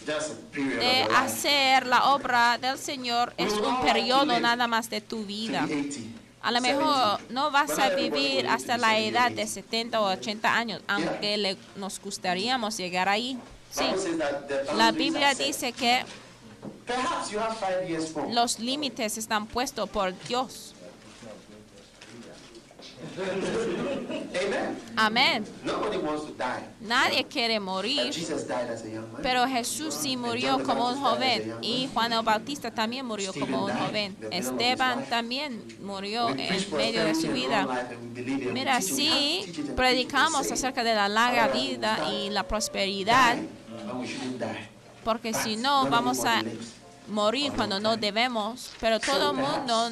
de 0.04 0.60
life. 1.04 1.08
hacer 1.16 1.86
la 1.86 2.12
obra 2.14 2.58
del 2.58 2.78
Señor 2.78 3.32
es 3.36 3.52
un 3.52 3.80
periodo 3.82 4.38
nada 4.40 4.66
más 4.66 4.90
de 4.90 5.00
tu 5.00 5.24
vida. 5.24 5.66
be 5.66 5.80
80, 5.80 6.20
A 6.42 6.50
lo 6.52 6.60
70. 6.60 6.78
mejor 6.78 7.20
no 7.30 7.50
vas 7.50 7.78
a 7.78 7.88
vivir 7.90 8.46
hasta 8.48 8.76
la 8.76 8.88
70, 8.90 9.08
edad 9.08 9.30
de 9.30 9.42
80. 9.42 9.52
70 9.54 10.00
o 10.00 10.04
80 10.12 10.54
años, 10.56 10.82
aunque 10.86 11.36
le- 11.36 11.56
nos 11.76 12.00
gustaríamos 12.00 12.76
llegar 12.76 13.08
ahí. 13.08 13.38
Sí, 13.70 13.84
la 14.76 14.92
Biblia 14.92 15.34
dice 15.34 15.72
que 15.72 16.04
los 18.30 18.58
límites 18.58 19.18
están 19.18 19.46
puestos 19.46 19.88
por 19.88 20.12
Dios. 20.28 20.73
Amen. 24.34 24.76
Amén. 24.96 25.44
Nobody 25.64 25.98
wants 25.98 26.24
to 26.24 26.32
die. 26.32 26.62
Nadie 26.80 27.24
quiere 27.24 27.60
morir, 27.60 28.12
Jesus 28.12 28.46
died 28.46 28.68
as 28.70 28.84
a 28.84 28.88
young 28.88 29.12
man. 29.12 29.22
pero 29.22 29.46
Jesús 29.46 29.94
sí 29.94 30.16
murió 30.16 30.62
como 30.62 30.88
un 30.88 30.96
joven 31.00 31.54
y 31.62 31.88
Juan 31.92 32.12
el 32.12 32.22
Bautista 32.22 32.70
también 32.70 33.06
murió 33.06 33.32
como 33.32 33.64
un 33.64 33.72
joven. 33.72 34.16
Esteban 34.30 35.04
también 35.08 35.62
murió 35.80 36.30
en 36.30 36.76
medio 36.76 37.04
de 37.04 37.14
su 37.14 37.28
vida. 37.28 37.66
Mira, 38.52 38.76
and 38.76 39.76
predicamos 39.76 40.50
acerca 40.50 40.82
de 40.82 40.94
la 40.94 41.08
larga 41.08 41.48
vida 41.48 42.10
y 42.10 42.30
la 42.30 42.42
prosperidad, 42.42 43.36
porque 45.04 45.32
si 45.34 45.56
no 45.56 45.86
vamos 45.88 46.24
a 46.24 46.42
morir 47.08 47.52
cuando 47.52 47.80
no 47.80 47.96
debemos, 47.96 48.72
pero 48.80 48.98
todo 48.98 49.30
el 49.30 49.36
mundo 49.36 49.90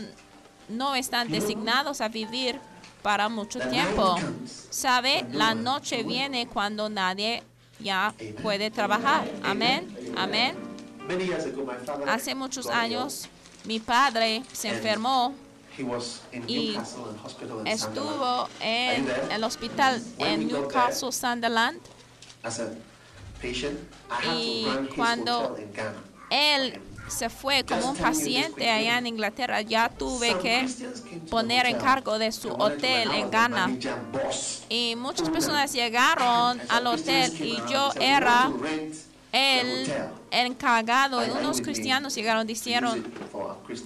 no 0.69 0.95
están 0.95 1.31
designados 1.31 2.01
a 2.01 2.09
vivir 2.09 2.59
para 3.03 3.29
mucho 3.29 3.59
tiempo. 3.69 4.17
¿Sabe? 4.71 5.27
La 5.33 5.55
noche 5.55 6.03
viene 6.03 6.47
cuando 6.47 6.89
nadie 6.89 7.43
ya 7.81 8.15
puede 8.43 8.71
trabajar. 8.71 9.29
Amén. 9.43 9.95
Amén. 10.17 10.57
Many 11.07 11.25
years 11.25 11.47
ago, 11.47 11.65
my 11.65 11.75
father 11.85 12.09
Hace 12.09 12.35
muchos 12.35 12.69
años 12.69 13.29
mi 13.65 13.81
padre 13.81 14.43
se 14.53 14.69
enfermó, 14.69 15.35
He 15.77 15.83
was 15.83 16.21
in 16.33 16.45
y 16.49 16.77
estuvo 17.65 18.49
en 18.61 19.09
el 19.31 19.43
hospital 19.43 20.03
en 20.19 20.47
Newcastle, 20.47 21.11
Sunderland. 21.11 21.81
Y 24.35 24.67
cuando. 24.95 25.57
Él 26.31 26.81
se 27.13 27.29
fue 27.29 27.65
como 27.65 27.91
un 27.91 27.97
paciente 27.97 28.69
allá 28.71 28.99
en 28.99 29.07
Inglaterra. 29.07 29.61
Ya 29.63 29.89
tuve 29.89 30.37
que 30.39 30.67
poner 31.31 31.67
en 31.67 31.79
cargo 31.79 32.19
de 32.19 32.33
su 32.33 32.51
hotel 32.51 33.11
en 33.13 33.31
Ghana. 33.31 33.77
Y 34.69 34.95
muchas 34.97 35.29
personas 35.31 35.73
llegaron 35.73 36.61
al 36.69 36.87
hotel 36.87 37.33
y 37.41 37.57
yo 37.71 37.91
and 37.91 37.95
said, 37.95 38.61
"We 38.61 39.03
era 39.33 40.13
el 40.31 40.47
encargado. 40.47 41.27
Y 41.27 41.31
unos 41.31 41.61
cristianos 41.61 42.15
llegaron, 42.15 42.47
dijeron, 42.47 43.03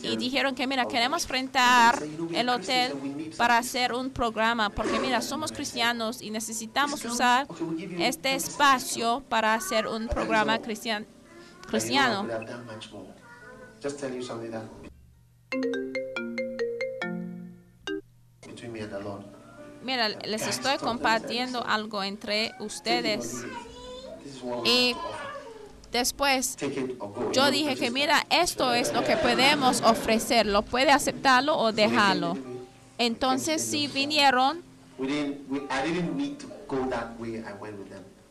y 0.02 0.16
dijeron 0.16 0.54
que 0.54 0.66
mira, 0.66 0.86
queremos 0.86 1.28
rentar 1.28 1.98
They 2.00 2.08
say, 2.08 2.10
"You 2.10 2.16
know, 2.16 2.28
we 2.30 2.40
el 2.40 2.48
hotel 2.48 2.92
para 3.36 3.54
place." 3.54 3.68
hacer 3.68 3.92
un 3.92 4.10
programa, 4.10 4.70
porque 4.70 4.98
mira, 4.98 5.22
somos 5.22 5.52
cristianos 5.52 6.20
y 6.20 6.30
necesitamos 6.30 7.04
usar 7.04 7.46
este 7.98 8.30
20%. 8.30 8.36
espacio 8.36 9.22
para 9.28 9.54
hacer 9.54 9.86
un 9.86 10.08
programa 10.08 10.58
cristiano. 10.60 11.06
Just 13.86 14.00
tell 14.00 14.12
you 14.12 14.20
something 14.20 14.50
that 14.50 14.64
between 18.44 18.72
me 18.72 18.80
and 18.80 18.90
the 18.90 18.98
Lord. 18.98 19.22
Mira, 19.84 20.08
les 20.08 20.44
estoy 20.48 20.78
compartiendo 20.78 21.64
algo 21.64 22.02
entre 22.02 22.52
ustedes. 22.58 23.44
Y 24.64 24.96
después 25.92 26.56
yo 27.32 27.52
dije 27.52 27.76
que 27.76 27.92
mira, 27.92 28.26
esto 28.28 28.74
es 28.74 28.92
lo 28.92 29.04
que 29.04 29.16
podemos 29.16 29.80
ofrecerlo, 29.82 30.62
puede 30.62 30.90
aceptarlo 30.90 31.56
o 31.56 31.70
dejarlo. 31.70 32.36
Entonces 32.98 33.62
sí 33.62 33.86
vinieron. 33.86 34.64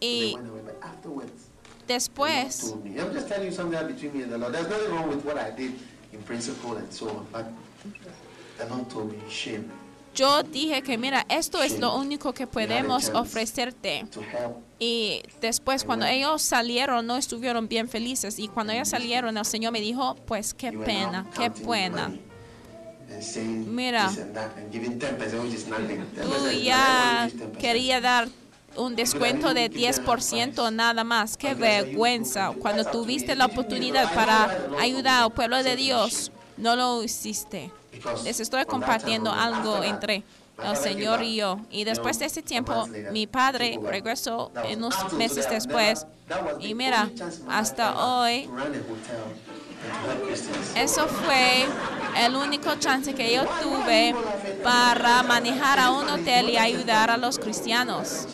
Y- 0.02 0.36
después. 1.88 2.74
Yo 10.16 10.44
dije 10.44 10.82
que 10.82 10.98
mira, 10.98 11.26
esto 11.28 11.62
es 11.62 11.80
lo 11.80 11.96
único 11.98 12.34
que 12.34 12.48
podemos 12.48 13.10
ofrecerte. 13.10 14.06
Y 14.80 15.24
después 15.42 15.84
cuando 15.84 16.06
ellos 16.06 16.42
salieron 16.42 17.06
no 17.06 17.18
estuvieron 17.18 17.68
bien 17.68 17.90
felices 17.90 18.40
y 18.40 18.48
cuando 18.48 18.74
ellos 18.74 18.90
salieron 18.90 19.38
el 19.38 19.46
Señor 19.46 19.74
me 19.74 19.82
dijo, 19.82 20.16
pues 20.26 20.54
qué 20.54 20.72
pena, 20.72 21.26
qué 21.38 21.52
saying 23.22 23.74
Mira. 23.76 24.08
this 24.10 24.18
and 24.20 24.36
that 24.36 24.58
and 24.58 24.72
giving 24.72 25.00
10%, 25.00 25.44
which 25.44 25.54
is 25.54 25.68
nothing. 25.68 26.04
10% 26.16 26.24
Tú 26.24 26.52
ya 26.52 27.26
nothing, 27.26 27.52
10%. 27.52 27.58
quería 27.58 28.02
dar 28.02 28.28
un 28.78 28.96
descuento 28.96 29.54
de 29.54 29.72
10% 29.72 30.72
nada 30.72 31.04
más. 31.04 31.38
Qué 31.38 31.54
vergüenza. 31.54 32.52
Cuando 32.60 32.86
tuviste 32.86 33.36
la 33.36 33.46
oportunidad 33.46 34.14
para 34.14 34.68
ayudar 34.80 35.24
al 35.24 35.32
pueblo 35.32 35.62
de 35.64 35.76
Dios, 35.76 36.32
no 36.58 36.76
lo 36.76 37.04
hiciste. 37.04 37.72
Les 38.24 38.40
estoy 38.40 38.66
compartiendo 38.66 39.32
algo 39.32 39.84
entre 39.84 40.24
el 40.64 40.78
Señor 40.78 41.24
y 41.24 41.36
yo. 41.36 41.60
Y 41.70 41.84
después 41.84 42.20
de 42.20 42.26
ese 42.26 42.42
tiempo, 42.42 42.88
mi 43.12 43.28
padre 43.28 43.80
regresó 43.82 44.52
en 44.64 44.80
unos 44.80 45.14
meses 45.14 45.50
después. 45.50 46.06
Y 46.60 46.74
mira, 46.74 47.10
hasta 47.50 48.22
hoy, 48.22 48.50
eso 50.76 51.08
fue 51.08 51.66
el 52.18 52.36
único 52.36 52.76
chance 52.76 53.14
que 53.14 53.34
yo 53.34 53.46
tuve 53.62 54.16
para 54.64 55.24
manejar 55.24 55.80
a 55.80 55.92
un 55.92 56.08
hotel 56.08 56.50
y 56.50 56.58
ayudar 56.58 57.10
a 57.10 57.18
los 57.18 57.38
cristianos. 57.40 58.28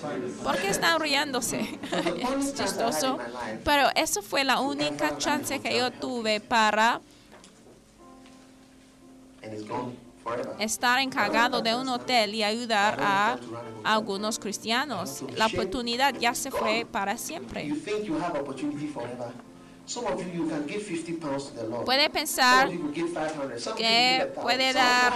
¿Por 0.43 0.57
qué 0.57 0.69
están 0.69 0.99
riéndose? 0.99 1.79
Es 2.37 2.53
chistoso. 2.53 3.17
Pero 3.63 3.89
eso 3.95 4.21
fue 4.21 4.43
la 4.43 4.59
única 4.59 5.17
chance 5.17 5.59
que 5.59 5.77
yo 5.77 5.91
tuve 5.91 6.39
para 6.39 7.01
estar 10.59 10.99
encargado 10.99 11.61
de 11.61 11.75
un 11.75 11.89
hotel 11.89 12.35
y 12.35 12.43
ayudar 12.43 12.97
a 13.01 13.37
algunos 13.83 14.37
cristianos. 14.37 15.23
La 15.35 15.47
oportunidad 15.47 16.13
ya 16.19 16.35
se 16.35 16.51
fue 16.51 16.85
para 16.89 17.17
siempre. 17.17 17.73
Think 19.87 20.03
you 20.03 20.03
have 20.03 20.07
opportunity 20.07 20.07
forever? 20.07 20.07
Some 20.07 20.07
of 20.07 20.19
you, 20.25 20.43
you 20.43 20.49
can 20.49 20.67
give 20.67 20.81
50 20.83 21.13
pounds 21.13 21.45
to 21.47 21.55
the 21.55 21.63
Lord. 21.63 21.85
Puede 21.85 22.09
pensar 22.11 22.67
of 22.67 22.73
you 22.73 22.79
will 22.81 22.91
give 22.91 23.09
500. 23.09 23.59
Some 23.59 23.77
que 23.77 24.27
puede 24.35 24.73
dar 24.73 25.13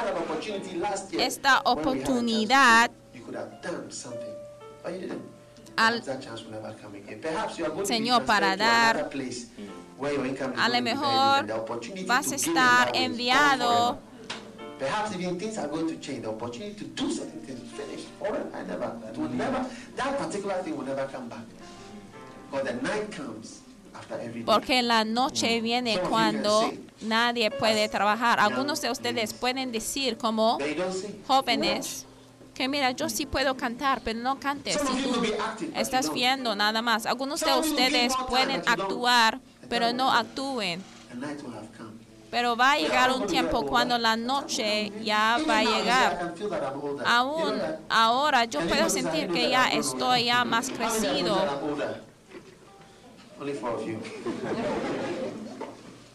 esta 1.20 1.62
oportunidad 1.66 2.90
do. 2.90 3.18
You 3.18 3.24
could 3.26 3.36
have 3.36 3.62
done 3.62 3.92
something, 3.92 4.34
but 4.84 4.94
you 4.94 5.00
didn't. 5.02 5.22
al 5.78 6.00
Perhaps 6.00 6.06
that 6.06 6.22
chance 6.22 6.44
will 6.44 6.52
never 6.52 6.74
come 6.82 6.96
again. 6.96 7.20
Perhaps 7.22 7.58
you 7.58 7.66
are 7.66 7.72
going 7.72 7.86
Señor, 7.86 8.26
para 8.26 8.56
dar- 8.56 8.96
another 8.96 9.10
place 9.10 9.48
where 9.98 10.14
your 10.14 10.26
income 10.26 10.54
is 10.54 10.60
a 10.60 10.70
lo 10.70 10.82
mejor 10.82 11.46
vas 12.06 12.32
a 12.32 12.36
estar 12.36 12.92
is 12.94 13.02
enviado. 13.02 13.98
Perhaps 14.78 15.16
even 15.16 15.40
things 15.40 15.58
are 15.58 15.68
going 15.70 15.88
to 15.88 15.96
change. 15.98 16.24
The 16.24 16.30
opportunity 16.30 16.74
to 16.76 16.84
do 16.86 17.10
certain 17.12 17.40
things 17.42 17.62
finish 17.72 18.06
forever. 18.20 18.46
I 18.54 18.64
never. 18.64 18.92
It 19.10 19.18
will 19.18 19.30
never. 19.30 19.66
That 19.96 20.18
particular 20.18 20.56
thing 20.64 20.76
will 20.76 20.86
never 20.86 21.08
come 21.08 21.30
back. 21.30 21.46
But 22.52 22.66
the 22.66 22.74
night 22.74 23.10
comes. 23.12 23.62
Porque 24.46 24.82
la 24.82 25.04
noche 25.06 25.62
viene 25.62 26.00
cuando 26.00 26.72
nadie 27.02 27.52
puede 27.52 27.90
trabajar. 27.90 28.40
Algunos 28.40 28.82
de 28.82 28.92
ustedes 28.92 29.34
pueden 29.34 29.72
decir 29.72 30.18
como 30.18 30.58
jóvenes 31.28 32.06
que 32.56 32.70
mira, 32.70 32.92
yo 32.92 33.10
sí 33.10 33.26
puedo 33.26 33.56
cantar, 33.58 34.02
pero 34.02 34.18
no 34.20 34.40
cantes 34.40 34.80
si 34.80 35.04
tú 35.04 35.22
estás 35.76 36.12
viendo 36.14 36.56
nada 36.56 36.82
más. 36.82 37.06
Algunos 37.06 37.42
de 37.42 37.54
ustedes 37.60 38.14
pueden 38.30 38.64
actuar, 38.66 39.40
pero 39.70 39.92
no 39.92 40.12
actúen. 40.12 40.82
Pero 42.32 42.56
va 42.56 42.74
a 42.74 42.78
llegar 42.78 43.12
un 43.12 43.28
tiempo 43.28 43.66
cuando 43.66 43.98
la 43.98 44.16
noche 44.16 44.92
ya 45.04 45.38
va 45.48 45.60
a 45.60 45.64
llegar. 45.64 46.34
Aún 47.06 47.62
ahora 47.90 48.46
yo 48.46 48.62
puedo 48.62 48.90
sentir 48.90 49.30
que 49.30 49.50
ya 49.50 49.68
estoy 49.68 50.26
ya 50.26 50.46
más 50.46 50.70
crecido. 50.70 51.38
Only 53.40 53.54
four 53.54 53.70
of 53.72 53.88
you. 53.88 54.00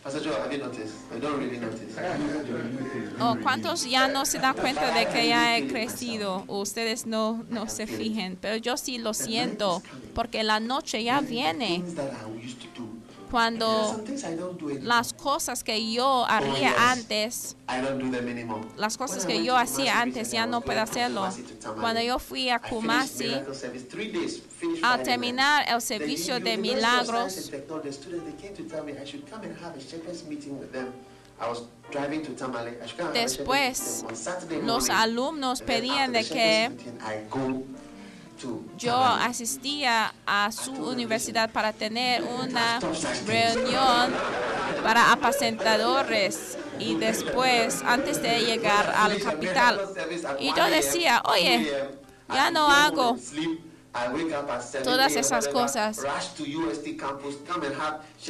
Pastor 0.03 0.21
Joe, 0.21 0.33
have 0.33 0.51
you 0.51 0.59
noticed? 0.59 0.95
I 1.15 1.19
don't 1.19 1.39
really 1.39 1.59
notice. 1.59 1.95
¿O 3.21 3.37
cuántos 3.43 3.85
ya 3.85 4.09
no 4.09 4.25
se 4.25 4.39
dan 4.39 4.55
cuenta 4.55 4.95
de 4.95 5.07
que 5.07 5.29
ya 5.29 5.59
he 5.59 5.67
crecido? 5.69 6.45
Ustedes 6.49 7.05
no, 7.05 7.45
no 7.51 7.69
se 7.69 7.87
fijen, 7.87 8.39
pero 8.41 8.57
yo 8.57 8.79
sí 8.79 8.97
lo 8.97 9.13
siento, 9.13 9.83
porque 10.15 10.43
la 10.43 10.59
noche 10.59 11.05
ya 11.05 11.21
viene. 11.21 11.83
Cuando 13.31 14.03
las 14.83 15.13
cosas 15.13 15.63
que 15.63 15.93
yo 15.93 16.25
haría 16.27 16.91
antes, 16.91 17.57
las 18.77 18.97
cosas 18.97 19.25
que 19.25 19.45
yo 19.45 19.57
hacía 19.57 20.01
antes 20.01 20.31
ya 20.33 20.47
no 20.47 20.61
puedo 20.61 20.81
hacerlo. 20.81 21.29
Cuando 21.81 22.01
yo 22.01 22.19
fui 22.19 22.51
a 22.51 22.59
Kumasi 22.59 23.25
miracle 23.25 23.55
service, 23.55 23.87
three 23.87 24.11
days, 24.11 24.41
finished 24.41 24.85
a 24.85 24.97
Friday 24.97 25.05
terminar 25.05 25.65
el 25.69 25.81
servicio 25.81 26.41
de 26.41 26.57
milagros, 26.57 27.51
Después, 33.15 34.05
los 34.65 34.91
alumnos 34.91 35.63
pedían 35.63 36.13
de 36.13 36.25
que 36.25 36.71
yo 38.77 38.97
asistía 38.97 40.15
a 40.27 40.51
su 40.53 40.73
universidad 40.73 41.51
para 41.51 41.73
tener 41.73 42.23
una 42.23 42.81
reunión 43.27 44.13
para 44.83 45.13
apacentadores 45.13 46.57
y 46.79 46.95
después, 46.95 47.83
antes 47.85 48.23
de 48.23 48.41
llegar 48.41 48.93
al 48.97 49.21
capital. 49.23 49.81
Y 50.39 50.55
yo 50.55 50.65
decía, 50.71 51.23
oye, 51.27 51.71
Ya 52.33 52.51
no 52.51 52.71
hago 52.71 53.17
wanna 53.95 54.11
sleep. 54.11 54.11
I 54.11 54.13
wake 54.15 54.33
up 54.33 54.51
at 54.51 54.63
7 54.63 54.85
todas 54.85 55.17
esas 55.17 55.49
cosas. 55.49 55.99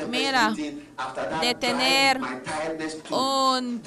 Mira, 0.09 0.53
de 1.41 1.55
tener 1.55 2.21
un- 3.11 3.83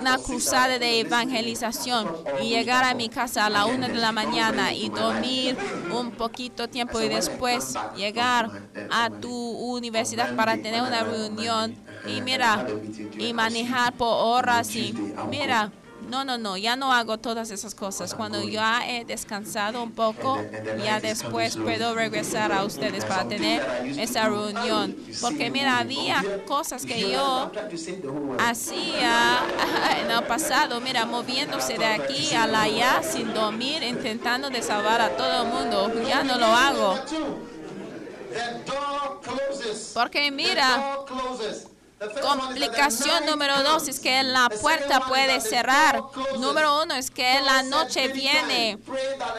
una 0.00 0.18
cruzada 0.18 0.78
de 0.78 1.00
evangelización 1.00 2.08
y 2.42 2.50
llegar 2.50 2.84
a 2.84 2.94
mi 2.94 3.08
casa 3.08 3.46
a 3.46 3.50
la 3.50 3.66
una 3.66 3.88
de 3.88 3.94
la 3.98 4.12
mañana 4.12 4.72
y 4.72 4.88
dormir 4.90 5.56
un 5.92 6.10
poquito 6.12 6.68
tiempo 6.68 7.00
y 7.00 7.08
después 7.08 7.74
llegar 7.96 8.50
my- 8.50 8.60
a 8.90 9.10
tu 9.10 9.32
universidad 9.32 10.34
para 10.36 10.56
tener 10.56 10.82
una 10.82 11.02
reunión 11.04 11.76
y 12.06 12.16
and 12.18 12.24
mira 12.24 12.64
during 12.68 13.20
y 13.20 13.32
manejar 13.32 13.92
por 13.94 14.08
horas 14.08 14.74
y 14.76 14.92
mira. 15.30 15.70
No 16.08 16.24
no 16.24 16.38
no 16.38 16.56
ya 16.56 16.76
no 16.76 16.92
hago 16.92 17.18
todas 17.18 17.50
esas 17.50 17.74
cosas. 17.74 18.14
Cuando 18.14 18.42
ya 18.42 18.88
he 18.88 19.04
descansado 19.04 19.82
un 19.82 19.92
poco 19.92 20.40
ya 20.82 21.00
después 21.00 21.56
puedo 21.56 21.94
regresar 21.94 22.52
a 22.52 22.64
ustedes 22.64 23.04
para 23.04 23.26
tener 23.28 23.62
esa 23.98 24.28
reunión. 24.28 24.96
porque 25.20 25.50
mira 25.50 25.78
había 25.78 26.44
cosas 26.46 26.84
que 26.86 27.10
yo 27.10 27.50
hacía 28.38 29.40
en 30.00 30.10
el 30.10 30.22
pasado, 30.24 30.80
mira, 30.80 31.06
moviéndose 31.06 31.78
de 31.78 31.86
aquí 31.86 32.34
a 32.34 32.44
allá 32.44 33.02
sin 33.02 33.32
dormir, 33.34 33.82
intentando 33.82 34.50
de 34.50 34.62
salvar 34.62 35.00
a 35.00 35.16
todo 35.16 35.42
el 35.42 35.48
mundo. 35.48 35.92
Ya 36.06 36.22
no 36.22 36.38
lo 36.38 36.46
hago. 36.46 36.98
Porque 39.94 40.30
mira, 40.30 40.98
Complicación 42.20 43.24
número 43.26 43.62
dos 43.62 43.88
es 43.88 44.00
que 44.00 44.22
la 44.22 44.48
puerta 44.48 45.00
puede 45.00 45.40
cerrar. 45.40 46.02
Número 46.38 46.82
uno 46.82 46.94
es 46.94 47.10
que 47.10 47.40
la 47.40 47.62
noche 47.62 48.08
viene. 48.08 48.78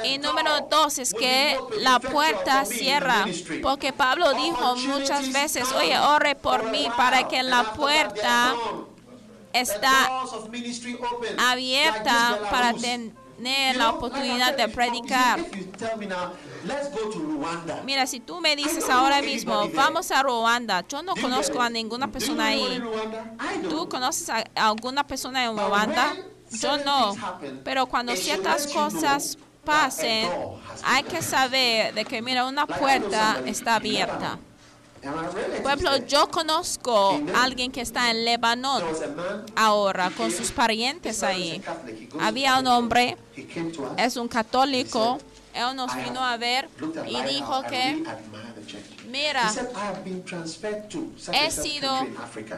Y 0.04 0.18
número 0.18 0.62
dos 0.70 0.98
es 0.98 1.14
que 1.14 1.60
la 1.80 2.00
puerta 2.00 2.66
cierra. 2.66 3.26
Porque 3.62 3.94
Pablo 3.94 4.34
dijo 4.34 4.76
muchas 4.78 5.32
veces, 5.32 5.72
oye, 5.74 5.98
ore 6.00 6.36
por 6.36 6.70
mí 6.72 6.88
para 6.96 7.28
que 7.28 7.44
la 7.44 7.74
puerta 7.74 8.56
está 9.54 10.10
abierta 11.38 12.40
para 12.50 12.74
tener 12.74 13.76
la 13.76 13.92
oportunidad 13.92 14.56
de 14.56 14.68
predicar. 14.70 15.40
Mira, 17.86 18.08
si 18.08 18.20
tú 18.20 18.42
me 18.42 18.56
dices 18.56 18.90
ahora 18.90 19.22
mismo, 19.22 19.70
vamos 19.74 20.12
a 20.12 20.24
Ruanda, 20.24 20.84
yo 20.88 21.04
no 21.04 21.16
conozco 21.16 21.62
a 21.62 21.70
ninguna 21.70 22.12
persona 22.12 22.48
ahí. 22.48 22.82
¿Tú 23.70 23.88
conoces 23.90 24.30
a 24.30 24.44
a 24.56 24.68
alguna 24.70 25.06
persona 25.06 25.46
en 25.46 25.58
Ruanda? 25.58 26.16
Yo 26.52 26.78
no. 26.78 27.16
Pero 27.64 27.86
cuando 27.86 28.16
ciertas 28.16 28.68
cosas 28.68 29.38
pasen, 29.64 30.30
hay 30.84 31.04
que 31.04 31.22
saber 31.22 31.94
de 31.94 32.06
que, 32.06 32.22
mira, 32.22 32.46
una 32.46 32.66
puerta 32.68 33.42
está 33.46 33.76
abierta. 33.76 34.38
Por 35.62 35.72
ejemplo, 35.72 35.98
yo 36.08 36.28
conozco 36.30 37.22
a 37.36 37.44
alguien 37.44 37.72
que 37.72 37.82
está 37.82 38.10
en 38.10 38.26
Lebanon 38.26 38.84
ahora 39.56 40.10
con 40.10 40.32
sus 40.32 40.52
parientes 40.52 41.22
ahí. 41.22 41.62
Había 42.20 42.58
un 42.60 42.68
hombre, 42.68 43.18
es 43.98 44.18
un 44.18 44.28
católico, 44.28 45.20
él 45.56 45.76
nos 45.76 45.96
vino 45.96 46.24
a 46.24 46.38
ver 46.38 46.70
y 47.08 47.22
dijo 47.24 47.64
que, 47.64 48.04
mira, 49.16 49.54
he 51.34 51.52
sido 51.52 52.08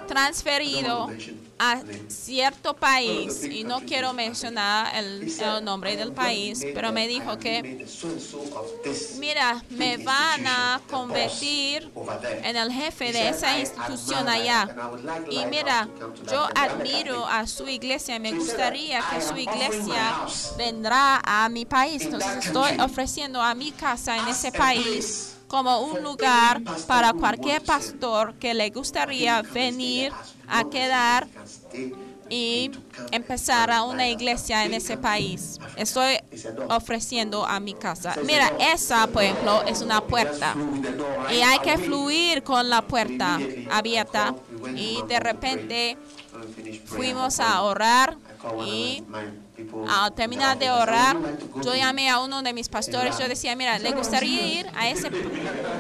transferido 0.08 1.10
a 1.60 1.82
cierto 2.08 2.76
país 2.76 3.44
y 3.44 3.64
no 3.64 3.82
quiero 3.82 4.14
mencionar 4.14 4.96
el, 4.96 5.32
el 5.40 5.64
nombre 5.64 5.96
del 5.96 6.12
país, 6.12 6.66
pero 6.74 6.92
me 6.92 7.08
dijo 7.08 7.38
que, 7.38 7.86
mira, 9.20 9.64
me 9.70 9.98
van 9.98 10.48
a 10.48 10.82
convertir 10.90 11.90
en 12.44 12.56
el 12.56 12.72
jefe 12.72 13.12
de 13.12 13.30
esa 13.30 13.60
institución 13.60 14.28
allá. 14.28 14.68
Y 15.30 15.46
mira, 15.46 15.88
yo 16.32 16.48
admiro 16.56 17.26
a 17.26 17.46
su 17.46 17.68
iglesia, 17.68 18.20
me 18.20 18.34
gustaría 18.34 19.04
que 19.10 19.22
su 19.22 19.38
iglesia 19.38 20.26
vendrá 20.58 21.22
a 21.24 21.50
mi 21.50 21.66
país. 21.66 22.04
Entonces 22.04 22.46
estoy 22.46 22.80
ofreciendo 22.80 23.42
a 23.42 23.54
mi 23.54 23.72
casa 23.72 24.18
en 24.18 24.28
ese 24.28 24.52
país 24.52 25.37
como 25.48 25.80
un 25.80 26.04
lugar 26.04 26.62
para 26.88 27.14
cualquier 27.14 27.64
pastor 27.64 28.36
que 28.36 28.54
le 28.54 28.70
gustaría 28.70 29.42
venir 29.42 30.12
a 30.48 30.64
quedar 30.66 31.28
y 32.30 32.72
empezar 33.12 33.72
a 33.72 33.84
una 33.84 34.08
iglesia 34.10 34.66
en 34.66 34.74
ese 34.74 34.98
país. 34.98 35.60
Estoy 35.76 36.20
ofreciendo 36.70 37.46
a 37.46 37.60
mi 37.60 37.74
casa. 37.74 38.16
Mira, 38.26 38.52
esa, 38.60 39.08
por 39.08 39.24
ejemplo, 39.24 39.64
es 39.64 39.82
una 39.82 40.02
puerta. 40.02 40.56
Y 41.32 41.42
hay 41.42 41.60
que 41.60 41.78
fluir 41.78 42.44
con 42.44 42.70
la 42.70 42.82
puerta 42.82 43.40
abierta. 43.72 44.36
Y 44.76 45.02
de 45.08 45.20
repente 45.20 45.98
fuimos 46.86 47.40
a 47.40 47.62
orar 47.62 48.18
y 48.66 49.04
al 49.88 50.14
terminar 50.14 50.58
de 50.58 50.70
orar, 50.70 51.18
yo 51.62 51.76
llamé 51.76 52.10
a 52.10 52.20
uno 52.20 52.42
de 52.42 52.54
mis 52.54 52.70
pastores, 52.70 53.18
yo 53.18 53.28
decía, 53.28 53.56
mira, 53.56 53.80
¿le 53.80 53.92
gustaría 53.92 54.60
ir 54.60 54.68
a 54.76 54.90
ese 54.90 55.10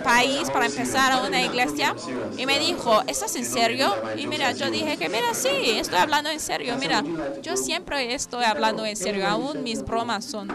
país 0.03 0.49
para 0.49 0.65
empezar 0.65 1.11
a 1.11 1.21
una 1.21 1.41
iglesia? 1.41 1.95
Y 2.37 2.45
me 2.45 2.59
dijo, 2.59 3.01
¿estás 3.07 3.35
en 3.35 3.45
serio? 3.45 3.93
Y 4.15 4.27
mira, 4.27 4.51
yo 4.53 4.69
dije 4.71 4.97
que, 4.97 5.09
mira, 5.09 5.33
sí, 5.33 5.49
estoy 5.77 5.99
hablando 5.99 6.29
en 6.29 6.39
serio. 6.39 6.75
Mira, 6.77 7.03
yo 7.41 7.57
siempre 7.57 8.13
estoy 8.13 8.45
hablando 8.45 8.85
en 8.85 8.95
serio, 8.95 9.27
aún 9.27 9.63
mis 9.63 9.83
bromas 9.83 10.25
son 10.25 10.49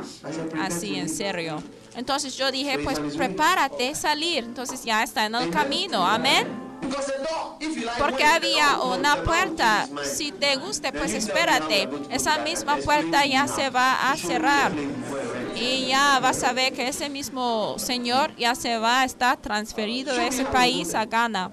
así, 0.59 0.97
en 0.97 1.09
serio. 1.09 1.63
Entonces 1.95 2.37
yo 2.37 2.51
dije, 2.51 2.79
pues 2.79 2.99
prepárate, 3.17 3.95
salir. 3.95 4.45
Entonces 4.45 4.85
ya 4.85 5.03
está 5.03 5.27
en 5.27 5.35
el 5.35 5.51
camino, 5.51 6.07
amén. 6.07 6.47
Porque 7.99 8.25
había 8.25 8.81
una 8.81 9.23
puerta. 9.23 9.89
Si 10.05 10.33
te 10.33 10.57
guste, 10.57 10.93
pues 10.93 11.15
espérate. 11.15 11.89
Esa 12.11 12.39
misma 12.39 12.77
puerta 12.79 13.25
ya 13.27 13.47
se 13.47 13.71
va 13.71 14.11
a 14.11 14.17
cerrar. 14.17 14.73
Y 15.55 15.87
ya 15.87 16.19
vas 16.21 16.43
a 16.43 16.53
ver 16.53 16.73
que 16.73 16.89
ese 16.89 17.09
mismo 17.09 17.79
señor 17.79 18.35
ya 18.37 18.55
se 18.55 18.79
va 18.79 19.03
a 19.03 19.05
estar 19.05 19.37
transferido 19.37 20.15
de 20.15 20.29
ese 20.29 20.45
país 20.45 20.95
a 20.95 21.05
Ghana. 21.05 21.51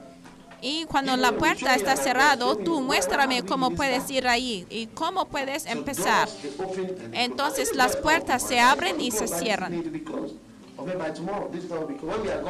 Y 0.61 0.85
cuando 0.85 1.15
la 1.15 1.31
puerta 1.31 1.75
está 1.75 1.95
cerrada, 1.95 2.55
tú 2.63 2.81
muéstrame 2.81 3.43
cómo 3.43 3.71
puedes 3.71 4.09
ir 4.09 4.27
ahí 4.27 4.65
y 4.69 4.87
cómo 4.87 5.25
puedes 5.25 5.65
empezar. 5.65 6.27
Entonces 7.13 7.75
las 7.75 7.95
puertas 7.95 8.43
se 8.43 8.59
abren 8.59 8.99
y 8.99 9.11
se 9.11 9.27
cierran. 9.27 9.83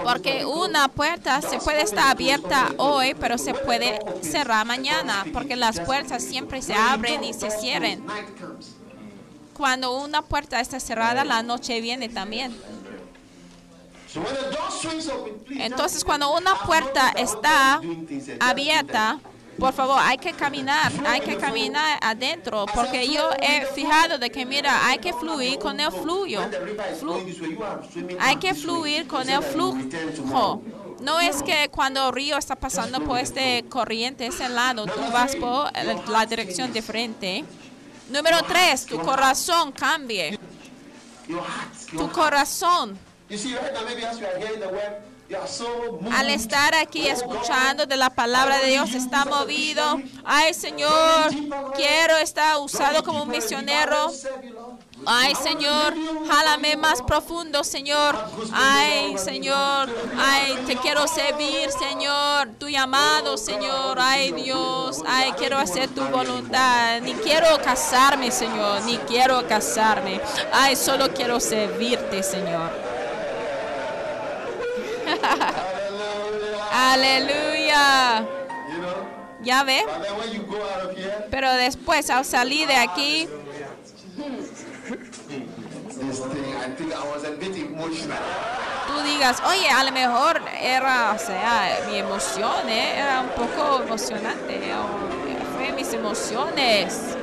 Porque 0.03 0.45
una 0.45 0.87
puerta 0.87 1.41
se 1.41 1.59
puede 1.59 1.81
estar 1.81 2.11
abierta 2.11 2.73
hoy, 2.77 3.15
pero 3.19 3.37
se 3.37 3.53
puede 3.53 3.99
cerrar 4.21 4.65
mañana, 4.65 5.25
porque 5.33 5.55
las 5.55 5.79
puertas 5.79 6.23
siempre 6.23 6.61
se 6.61 6.73
abren 6.73 7.23
y 7.23 7.33
se 7.33 7.49
cierran. 7.51 8.03
Cuando 9.53 9.97
una 9.97 10.21
puerta 10.21 10.61
está 10.61 10.79
cerrada, 10.79 11.25
la 11.25 11.43
noche 11.43 11.81
viene 11.81 12.07
también. 12.07 12.55
Entonces, 15.49 16.03
cuando 16.03 16.31
una 16.35 16.55
puerta 16.55 17.09
está 17.15 17.79
abierta, 18.39 19.19
por 19.59 19.73
favor, 19.73 19.97
hay 19.99 20.17
que 20.17 20.31
caminar, 20.33 20.91
hay 21.05 21.19
que 21.21 21.35
caminar 21.37 21.99
adentro, 22.01 22.65
porque 22.73 23.07
yo 23.11 23.29
he 23.41 23.65
fijado 23.67 24.17
de 24.17 24.29
que, 24.29 24.45
mira, 24.45 24.87
hay 24.87 24.99
que 24.99 25.11
fluir 25.13 25.59
con 25.59 25.79
el 25.79 25.91
fluyo. 25.91 26.41
Flu- 26.99 28.17
hay 28.19 28.35
que 28.37 28.53
fluir 28.55 29.05
con 29.07 29.29
el 29.29 29.43
flujo. 29.43 30.61
No 31.01 31.19
es 31.19 31.43
que 31.43 31.69
cuando 31.69 32.07
el 32.07 32.13
río 32.13 32.37
está 32.37 32.55
pasando 32.55 33.01
por 33.01 33.17
este 33.19 33.63
corriente, 33.69 34.25
ese 34.27 34.47
lado, 34.49 34.85
tú 34.85 34.99
vas 35.11 35.35
por 35.35 35.69
la 36.09 36.25
dirección 36.25 36.71
diferente. 36.73 37.43
Número 38.09 38.37
tres, 38.47 38.85
tu 38.85 38.97
corazón 38.99 39.71
cambie. 39.71 40.39
Tu 41.91 42.09
corazón 42.11 42.97
al 46.11 46.29
estar 46.29 46.73
aquí 46.73 47.07
escuchando 47.07 47.85
de 47.85 47.95
la 47.95 48.09
palabra 48.09 48.57
de 48.59 48.67
Dios 48.69 48.93
está 48.95 49.25
movido. 49.25 50.01
Ay, 50.25 50.53
Señor, 50.55 51.29
quiero 51.75 52.17
estar 52.17 52.57
usado 52.57 53.03
como 53.03 53.23
un 53.23 53.29
misionero. 53.29 54.11
Ay, 55.05 55.35
Señor, 55.35 55.93
jálame 56.27 56.75
más 56.77 57.03
profundo, 57.03 57.63
Señor. 57.63 58.17
Ay, 58.51 59.17
Señor, 59.19 59.89
ay, 60.17 60.63
te 60.65 60.75
quiero 60.77 61.07
servir, 61.07 61.69
Señor. 61.71 62.49
Tu 62.57 62.67
llamado, 62.69 63.37
Señor. 63.37 63.99
Ay, 63.99 64.31
Dios, 64.31 65.03
ay, 65.07 65.31
quiero 65.33 65.57
hacer 65.59 65.89
tu 65.89 66.03
voluntad. 66.05 67.01
Ni 67.01 67.13
quiero 67.13 67.61
casarme, 67.63 68.31
Señor, 68.31 68.81
ni 68.83 68.97
quiero 68.97 69.47
casarme. 69.47 70.19
Ay, 70.51 70.75
solo 70.75 71.13
quiero 71.13 71.39
servirte, 71.39 72.23
Señor. 72.23 72.98
Aleluya. 76.71 78.27
Ya 79.41 79.63
ve. 79.63 79.85
Pero 81.31 81.53
después, 81.53 82.09
al 82.09 82.25
salir 82.25 82.67
de 82.67 82.75
aquí, 82.75 83.27
tú 88.87 89.01
digas, 89.03 89.41
oye, 89.47 89.69
a 89.69 89.83
lo 89.83 89.91
mejor 89.91 90.41
era, 90.61 91.13
o 91.13 91.19
sea, 91.19 91.79
mi 91.89 91.97
emoción 91.97 92.67
eh, 92.69 92.99
era 92.99 93.21
un 93.21 93.29
poco 93.29 93.83
emocionante, 93.83 94.73
o 94.75 95.55
fue 95.55 95.71
mis 95.73 95.93
emociones. 95.93 97.15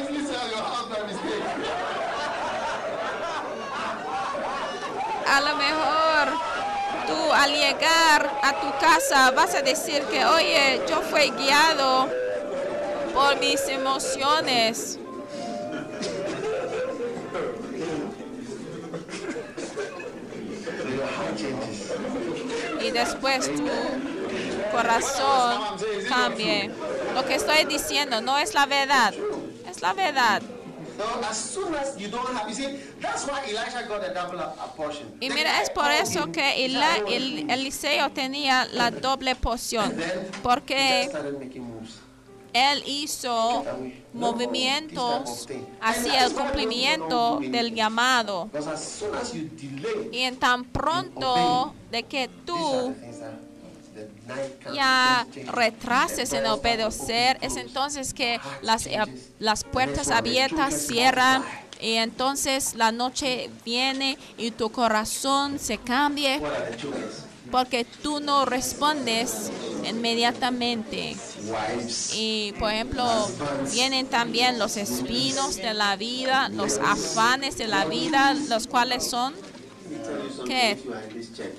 Easily 0.00 0.24
sell 0.24 0.48
your 0.48 0.62
house 0.62 0.88
by 0.88 1.02
mistake. 1.06 1.42
A 5.26 5.40
lo 5.40 5.56
mejor 5.56 6.24
tú 7.06 7.32
al 7.32 7.52
llegar 7.52 8.30
a 8.42 8.60
tu 8.60 8.70
casa 8.80 9.30
vas 9.32 9.54
a 9.54 9.62
decir 9.62 10.02
que, 10.04 10.24
oye, 10.24 10.82
yo 10.88 11.02
fui 11.02 11.30
guiado 11.30 12.08
por 13.12 13.38
mis 13.40 13.68
emociones. 13.68 14.98
Y 22.80 22.90
después 22.90 23.50
tu 23.54 23.68
corazón 24.70 25.62
cambie. 26.08 26.70
Lo 27.14 27.24
que 27.24 27.34
estoy 27.34 27.64
diciendo 27.64 28.20
no 28.20 28.38
es 28.38 28.54
la 28.54 28.66
verdad, 28.66 29.14
es 29.70 29.82
la 29.82 29.92
verdad. 29.92 30.42
Y 35.20 35.30
mira, 35.30 35.62
es 35.62 35.70
por 35.70 35.90
eso 35.90 36.32
que. 36.32 36.66
Eliseo 37.48 38.10
tenía 38.10 38.66
la 38.72 38.90
doble 38.90 39.36
porción, 39.36 39.94
porque 40.42 41.08
él 42.58 42.82
hizo 42.86 43.64
movimientos 44.12 45.48
hacia 45.80 46.24
el 46.24 46.32
cumplimiento 46.32 47.40
del 47.40 47.74
llamado. 47.74 48.50
Y 50.12 50.18
en 50.20 50.36
tan 50.36 50.64
pronto 50.64 51.74
de 51.90 52.02
que 52.02 52.28
tú 52.44 52.94
ya 54.74 55.26
retrases 55.46 56.32
en 56.32 56.46
obedecer, 56.46 57.38
es 57.40 57.56
entonces 57.56 58.14
que 58.14 58.40
las, 58.62 58.86
eh, 58.86 58.98
las 59.38 59.64
puertas 59.64 60.10
abiertas 60.10 60.74
cierran 60.74 61.42
y 61.80 61.94
entonces 61.94 62.74
la 62.74 62.92
noche 62.92 63.50
viene 63.64 64.18
y 64.36 64.50
tu 64.50 64.70
corazón 64.70 65.58
se 65.58 65.78
cambie 65.78 66.40
Porque 67.50 67.84
tú 67.84 68.20
no 68.20 68.44
respondes 68.44 69.50
inmediatamente. 69.88 71.16
Y 72.14 72.52
por 72.58 72.72
ejemplo, 72.72 73.04
vienen 73.72 74.06
también 74.06 74.58
los 74.58 74.76
espinos 74.76 75.56
de 75.56 75.74
la 75.74 75.96
vida, 75.96 76.48
los 76.50 76.78
afanes 76.78 77.56
de 77.56 77.68
la 77.68 77.84
vida, 77.84 78.34
los 78.34 78.66
cuales 78.66 79.08
son 79.08 79.34
¿Qué? 80.46 80.78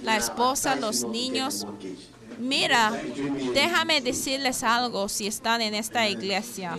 La 0.04 0.18
esposa, 0.18 0.76
los 0.76 1.04
niños. 1.04 1.66
Mira, 2.38 2.92
déjame 3.54 4.02
decirles 4.02 4.64
algo 4.64 5.10
si 5.10 5.28
están 5.28 5.62
en 5.62 5.76
esta 5.76 6.08
iglesia. 6.08 6.78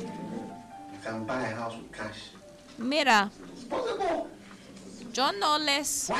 Mira, 2.78 3.30
yo 5.12 5.32
no 5.32 5.58
les 5.58 6.10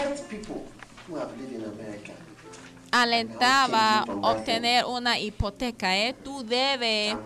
alentaba 2.90 4.04
obtener 4.22 4.84
una 4.84 5.18
hipoteca. 5.18 5.96
¿eh? 5.96 6.14
Tú 6.24 6.44
debes 6.44 7.16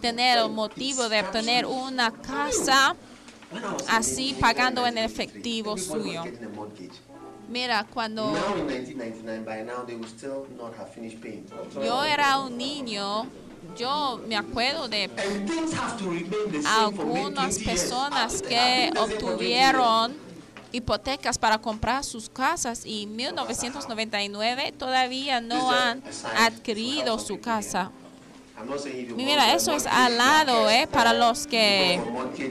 tener 0.00 0.38
el 0.38 0.50
motivo 0.50 1.08
de 1.08 1.20
obtener 1.20 1.66
una 1.66 2.10
casa 2.10 2.94
así 3.88 4.36
pagando 4.40 4.86
en 4.86 4.94
1993, 4.94 5.10
efectivo 5.10 5.76
suyo. 5.76 6.22
Mira, 7.48 7.84
cuando 7.92 8.30
Now 8.30 8.56
in 8.56 8.66
1999, 8.66 9.44
by 9.44 9.64
now 9.64 9.84
they 9.84 9.96
will 9.96 10.06
still 10.06 10.46
not 10.56 10.72
have 10.78 10.88
finished 10.94 11.20
paying. 11.20 11.44
yo 11.74 12.04
era 12.04 12.38
un 12.38 12.56
niño, 12.56 13.26
yo 13.76 14.20
me 14.28 14.36
acuerdo 14.36 14.86
de 14.88 15.10
algunas 16.76 17.58
20 17.58 17.64
years. 17.64 17.64
personas 17.64 18.40
que 18.42 18.54
have 18.56 18.92
been 18.92 18.92
the 18.92 19.02
same 19.02 19.10
for 19.10 19.18
20 19.18 19.44
years. 19.44 19.72
obtuvieron 19.74 20.29
hipotecas 20.72 21.38
para 21.38 21.58
comprar 21.58 22.04
sus 22.04 22.28
casas 22.28 22.84
y 22.84 23.04
en 23.04 23.16
1999 23.16 24.72
todavía 24.78 25.40
no 25.40 25.70
han 25.70 26.02
adquirido 26.36 27.18
su 27.18 27.40
casa. 27.40 27.90
Mira, 29.16 29.54
eso 29.54 29.72
es 29.72 29.86
al 29.86 30.18
lado 30.18 30.68
eh, 30.68 30.86
para 30.90 31.12
los 31.12 31.46
que 31.46 32.00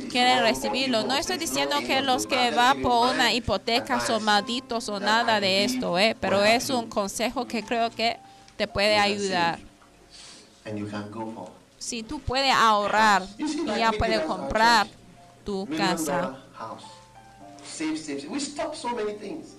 quieren 0.09 0.41
recibirlo. 0.41 1.03
No 1.03 1.15
estoy 1.15 1.37
diciendo 1.37 1.77
que 1.85 2.01
los 2.01 2.25
que 2.25 2.51
va 2.51 2.75
por 2.75 3.13
una 3.13 3.31
hipoteca 3.31 3.99
son 3.99 4.23
malditos 4.23 4.89
o 4.89 4.99
nada 4.99 5.39
de 5.39 5.65
esto, 5.65 5.99
eh, 5.99 6.15
pero 6.19 6.43
es 6.43 6.69
un 6.69 6.89
consejo 6.89 7.45
que 7.45 7.63
creo 7.63 7.89
que 7.91 8.17
te 8.57 8.67
puede 8.67 8.97
ayudar. 8.97 9.59
Si 11.77 12.03
tú 12.03 12.19
puedes 12.19 12.53
ahorrar 12.53 13.23
y 13.37 13.65
ya 13.65 13.91
puedes 13.91 14.21
comprar 14.21 14.87
tu 15.45 15.67
casa. 15.77 16.37
Save, 17.79 17.97
save. 17.97 18.29
We 18.29 18.41
stop 18.41 18.75
so 18.75 18.89
many 18.89 19.13
things. 19.13 19.55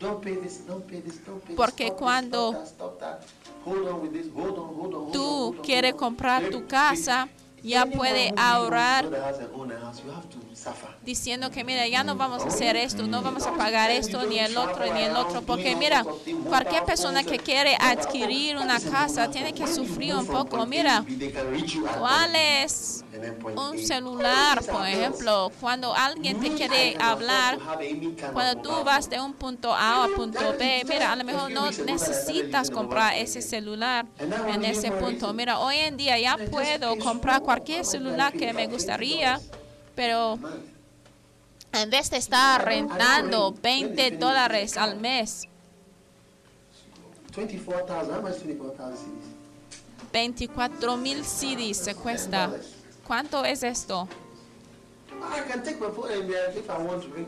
Don't 0.00 0.20
pay 0.20 0.34
this, 0.34 0.66
don't 0.66 0.84
pay 0.84 0.98
this, 0.98 1.18
don't 1.18 1.40
pay 1.46 1.54
Porque 1.54 1.90
this. 1.90 1.94
cuando 1.96 2.60
tú 5.12 5.54
quieres 5.62 5.94
comprar 5.94 6.50
tu 6.50 6.66
casa, 6.66 7.28
ya 7.62 7.84
really 7.84 8.32
ahorrar 8.36 9.08
diciendo 11.04 11.50
que 11.52 11.62
mira, 11.62 11.86
ya 11.86 12.02
no 12.02 12.16
vamos 12.16 12.42
a 12.42 12.48
hacer 12.48 12.76
esto, 12.76 13.06
no 13.06 13.22
vamos 13.22 13.46
a 13.46 13.54
pagar 13.54 13.92
esto, 13.92 14.24
ni 14.26 14.40
el 14.40 14.56
otro, 14.56 14.92
ni 14.92 15.02
el 15.02 15.14
otro, 15.14 15.42
porque 15.42 15.76
mira, 15.76 16.04
cualquier 16.48 16.84
persona 16.84 17.22
que 17.22 17.38
quiere 17.38 17.76
adquirir 17.78 18.56
una 18.56 18.80
casa 18.80 19.30
tiene 19.30 19.52
que 19.52 19.68
sufrir 19.68 20.16
un 20.16 20.26
poco. 20.26 20.66
Mira, 20.66 21.04
¿cuál 21.98 22.34
es 22.34 23.04
un 23.56 23.74
A. 23.74 23.78
celular, 23.78 24.62
por 24.64 24.86
ejemplo? 24.86 25.50
Cuando 25.60 25.94
alguien 25.94 26.40
te 26.40 26.50
quiere 26.52 26.96
hablar, 26.98 27.58
cuando 28.32 28.62
tú 28.62 28.70
vas 28.84 29.08
de 29.08 29.20
un 29.20 29.34
punto 29.34 29.72
A 29.72 30.04
a 30.04 30.08
punto 30.08 30.54
B, 30.58 30.82
mira, 30.88 31.12
a 31.12 31.16
lo 31.16 31.24
mejor 31.24 31.50
no 31.50 31.70
necesitas 31.70 32.70
comprar 32.70 33.16
ese 33.16 33.42
celular 33.42 34.06
en 34.18 34.64
ese 34.64 34.90
punto. 34.92 35.32
Mira, 35.32 35.58
hoy 35.58 35.76
en 35.76 35.96
día 35.96 36.18
ya 36.18 36.36
puedo 36.36 36.96
comprar 36.98 37.42
cualquier 37.42 37.84
celular 37.84 38.32
que 38.32 38.52
me 38.52 38.66
gustaría, 38.66 39.40
pero 39.94 40.38
en 41.72 41.90
vez 41.90 42.10
de 42.10 42.18
estar 42.18 42.64
rentando 42.64 43.52
20 43.52 44.12
dólares 44.12 44.76
al 44.76 44.98
mes, 44.98 45.48
24,000. 47.34 48.10
How 48.10 48.20
much 48.20 48.42
24,000 48.42 48.96
CDs? 48.96 49.42
24 50.12 50.96
mil 50.98 51.24
CDs 51.24 51.78
se 51.78 51.94
cuesta. 51.94 52.50
¿Cuánto 53.12 53.44
es 53.44 53.62
esto? 53.62 54.08
I 55.10 55.46
can 55.46 55.62
take 55.62 55.78
my 55.78 55.90
phone 55.90 56.10
and 56.12 56.26
be 56.26 56.32
if 56.32 56.70
I 56.70 56.78
want 56.78 57.02
to 57.02 57.08
ring. 57.10 57.26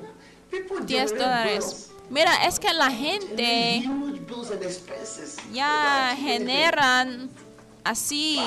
People 0.50 0.78
10 0.80 0.86
generate 0.86 1.18
dólares. 1.18 1.90
Mira, 2.08 2.46
es 2.46 2.58
que 2.58 2.72
la 2.72 2.90
gente 2.90 3.82
ya 5.52 6.16
generan 6.18 7.28
así 7.84 8.40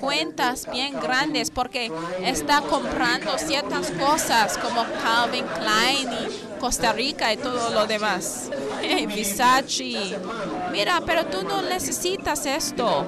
cuentas 0.00 0.70
bien 0.70 0.98
grandes 1.00 1.50
porque 1.50 1.90
está 2.22 2.60
comprando 2.62 3.36
ciertas 3.38 3.90
cosas 3.90 4.56
como 4.58 4.84
Calvin 5.02 5.44
Klein 5.44 6.12
y 6.12 6.58
Costa 6.58 6.92
Rica 6.92 7.32
y 7.32 7.36
todo 7.36 7.70
lo 7.70 7.86
demás. 7.86 8.50
Versace. 9.08 10.18
Mira, 10.72 11.02
pero 11.04 11.26
tú 11.26 11.42
no 11.42 11.62
necesitas 11.62 12.46
esto. 12.46 13.06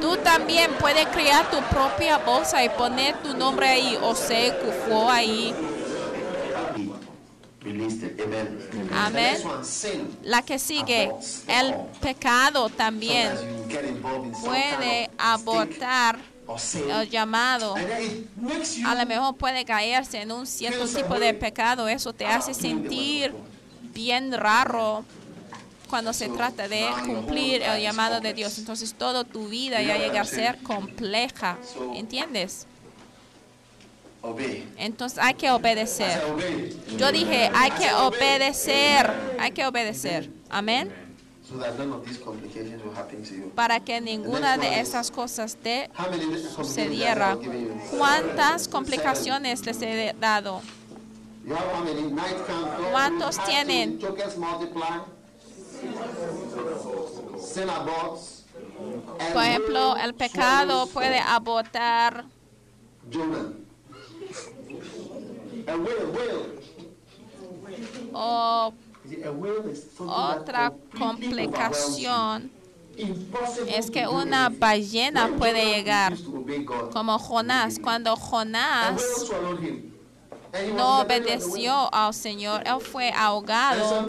Tú 0.00 0.16
también 0.18 0.70
puedes 0.78 1.06
crear 1.08 1.50
tu 1.50 1.58
propia 1.62 2.18
bolsa 2.18 2.64
y 2.64 2.68
poner 2.70 3.16
tu 3.22 3.36
nombre 3.36 3.68
ahí, 3.68 3.98
o 4.02 4.14
Kufo 4.14 5.10
ahí. 5.10 5.54
Sin. 9.62 10.18
La 10.22 10.42
que 10.42 10.58
sigue, 10.58 11.10
el 11.48 11.74
pecado 12.00 12.68
también 12.68 13.30
puede 14.42 15.10
abortar 15.16 16.18
el 16.74 17.08
llamado. 17.08 17.74
A 18.84 18.94
lo 18.94 19.06
mejor 19.06 19.36
puede 19.36 19.64
caerse 19.64 20.20
en 20.20 20.32
un 20.32 20.46
cierto 20.46 20.86
tipo 20.86 21.18
de 21.18 21.32
pecado. 21.34 21.88
Eso 21.88 22.12
te 22.12 22.26
hace 22.26 22.52
sentir 22.52 23.34
bien 23.94 24.32
raro 24.32 25.04
cuando 25.88 26.12
se 26.12 26.28
trata 26.28 26.68
de 26.68 26.86
cumplir 27.06 27.62
el 27.62 27.80
llamado 27.80 28.20
de 28.20 28.34
Dios. 28.34 28.58
Entonces 28.58 28.94
toda 28.94 29.24
tu 29.24 29.48
vida 29.48 29.80
ya 29.80 29.96
llega 29.96 30.20
a 30.20 30.24
ser 30.24 30.58
compleja. 30.62 31.56
¿Entiendes? 31.94 32.66
Entonces 34.76 35.18
hay 35.18 35.34
que 35.34 35.50
obedecer. 35.50 36.22
Yo 36.98 37.12
dije, 37.12 37.50
hay 37.54 37.70
que 37.72 37.92
obedecer, 37.92 39.10
hay 39.38 39.52
que 39.52 39.66
obedecer. 39.66 40.30
Amén. 40.50 40.92
So 41.46 41.58
that 41.58 41.76
none 41.78 41.92
of 41.92 42.06
these 42.06 42.18
complications 42.18 42.82
will 42.82 42.94
happen 42.96 43.22
to 43.22 43.34
you. 43.34 43.50
Para 43.54 43.80
que 43.80 44.00
ninguna 44.00 44.56
de 44.56 44.80
esas 44.80 45.10
cosas 45.10 45.56
te 45.56 45.90
sucediera. 46.56 47.36
¿Cuántas 47.98 48.66
complicaciones 48.66 49.66
les 49.66 49.82
he 49.82 50.14
dado? 50.18 50.62
¿Cuántos 52.90 53.44
tienen? 53.44 53.98
Por 59.32 59.44
ejemplo, 59.44 59.96
el 59.98 60.14
pecado 60.14 60.86
puede 60.86 61.20
abortar 61.20 62.24
o 68.12 68.72
something 69.96 70.08
otra 70.08 70.72
complicación. 70.98 72.50
Es 73.66 73.90
que 73.90 74.06
una 74.06 74.48
ballena 74.50 75.28
puede 75.36 75.76
llegar 75.76 76.16
como 76.92 77.18
Jonás. 77.18 77.78
Cuando 77.80 78.14
Jonás 78.14 79.02
no 80.76 81.00
obedeció 81.00 81.92
al 81.92 82.14
Señor, 82.14 82.62
él 82.64 82.80
fue 82.80 83.10
ahogado 83.10 84.08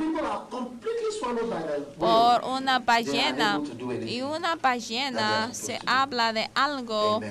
por 1.98 2.46
una 2.46 2.78
ballena. 2.78 3.60
Y 4.06 4.22
una 4.22 4.56
ballena 4.56 5.52
se 5.52 5.80
habla 5.88 6.32
de 6.32 6.48
algo 6.54 7.22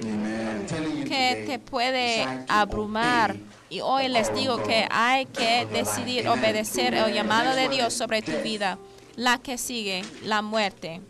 que 0.00 1.44
te 1.46 1.58
puede 1.58 2.24
abrumar. 2.46 3.36
Y 3.70 3.80
hoy 3.80 4.08
les 4.08 4.34
digo 4.34 4.60
que 4.64 4.86
hay 4.90 5.26
que 5.26 5.64
decidir 5.66 6.28
obedecer 6.28 6.92
el 6.92 7.14
llamado 7.14 7.54
de 7.54 7.68
Dios 7.68 7.94
sobre 7.94 8.20
tu 8.20 8.32
vida. 8.42 8.78
La 9.14 9.38
que 9.38 9.56
sigue, 9.58 10.02
la 10.24 10.42
muerte. 10.42 11.00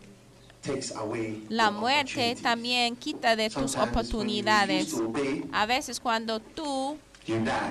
La 1.48 1.70
muerte 1.70 2.36
también 2.40 2.96
quita 2.96 3.34
de 3.34 3.48
tus 3.48 3.76
oportunidades. 3.76 4.94
A 5.52 5.64
veces 5.64 6.00
cuando 6.00 6.38
tú 6.38 6.98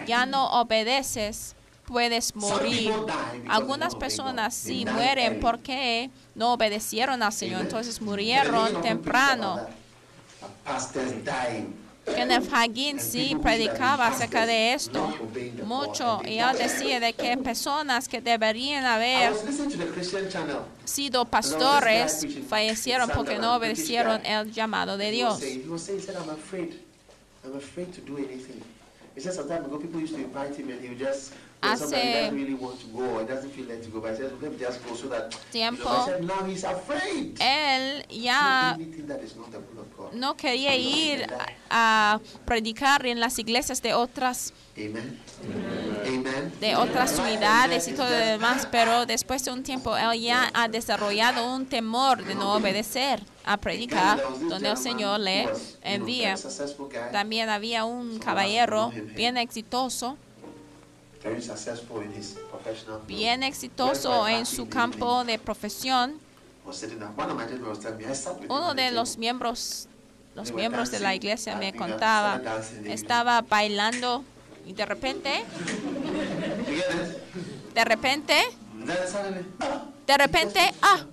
ya 0.07 0.25
no 0.25 0.59
obedeces, 0.59 1.55
puedes 1.85 2.35
morir. 2.35 2.91
Algunas 3.47 3.93
personas 3.93 4.55
sí 4.55 4.85
mueren 4.91 5.39
porque 5.39 6.09
no 6.33 6.53
obedecieron 6.53 7.21
al 7.21 7.33
Señor, 7.33 7.61
entonces 7.61 8.01
murieron 8.01 8.81
temprano. 8.81 9.67
Kenneth 12.15 12.51
Hagin 12.51 12.99
sí 12.99 13.35
predicaba 13.41 14.07
acerca 14.07 14.45
de 14.45 14.73
esto 14.73 15.13
mucho. 15.63 16.21
Y 16.25 16.39
él 16.39 16.57
decía 16.57 16.99
de 16.99 17.13
que 17.13 17.37
personas 17.37 18.07
que 18.07 18.21
deberían 18.21 18.85
haber 18.85 19.33
sido 20.85 21.25
pastores 21.25 22.25
fallecieron 22.47 23.09
porque 23.09 23.37
no 23.37 23.55
obedecieron 23.55 24.25
el 24.25 24.51
llamado 24.51 24.97
de 24.97 25.11
Dios. 25.11 25.39
Hace 31.61 31.91
doesn't 31.91 32.35
really 32.35 32.53
want 32.53 32.79
to 32.79 32.87
go 32.87 33.03
or 33.03 33.23
doesn't 33.23 33.51
feel 33.51 33.65
like 33.67 33.81
to 33.81 33.89
go, 33.89 33.99
but 33.99 34.11
he 34.11 34.17
says, 34.17 34.31
let 34.41 34.51
me 34.51 34.57
just 34.57 34.85
go 34.85 34.95
so 34.95 35.07
that 35.09 35.33
you 35.53 35.61
know, 35.61 35.77
Tiempo. 35.77 35.89
I 35.89 36.05
said, 36.05 36.23
now 36.23 36.43
he's 36.45 36.63
afraid. 36.63 37.37
Él 37.39 38.05
ya 38.09 38.77
no 40.13 40.35
quería 40.37 40.75
ir 40.75 41.27
a, 41.69 42.19
predicar 42.45 43.05
en 43.05 43.19
las 43.19 43.39
iglesias 43.39 43.81
de 43.81 43.93
otras 43.93 44.53
Amen. 44.77 45.19
Amen. 46.07 46.51
de 46.61 46.75
otras 46.75 47.11
ciudades 47.11 47.87
y 47.87 47.91
todo 47.91 48.09
lo 48.09 48.15
demás, 48.15 48.67
pero 48.71 49.05
después 49.05 49.43
de 49.43 49.51
un 49.51 49.63
tiempo 49.63 49.97
él 49.97 50.21
ya 50.21 50.49
ha 50.53 50.67
desarrollado 50.69 51.53
un 51.53 51.65
temor 51.65 52.23
de 52.23 52.35
no 52.35 52.53
obedecer 52.53 53.21
a 53.45 53.57
predicar 53.57 54.21
donde 54.47 54.69
el 54.69 54.77
Señor 54.77 55.19
le 55.19 55.49
envía. 55.81 56.35
También 57.11 57.49
había 57.49 57.83
un 57.83 58.19
caballero 58.19 58.91
bien 59.15 59.37
exitoso, 59.37 60.17
Very 61.21 61.41
successful 61.41 62.01
in 62.01 62.13
his 62.13 62.37
professional 62.49 63.01
bien 63.05 63.43
exitoso 63.43 64.25
en 64.27 64.45
su 64.45 64.69
campo 64.69 65.25
de 65.25 65.37
profesión. 65.37 66.17
Uno 68.47 68.73
de 68.73 68.91
los 68.91 69.17
miembros, 69.17 69.89
los 70.35 70.53
miembros 70.53 70.91
de 70.91 70.99
la 70.99 71.15
iglesia 71.15 71.57
me 71.57 71.75
contaba, 71.75 72.41
estaba 72.85 73.41
bailando 73.41 74.23
y 74.65 74.71
de 74.71 74.85
repente, 74.85 75.43
de 77.73 77.85
repente, 77.85 78.35
ah, 79.59 79.85
de 80.07 80.17
repente, 80.17 80.73
ah, 80.81 81.05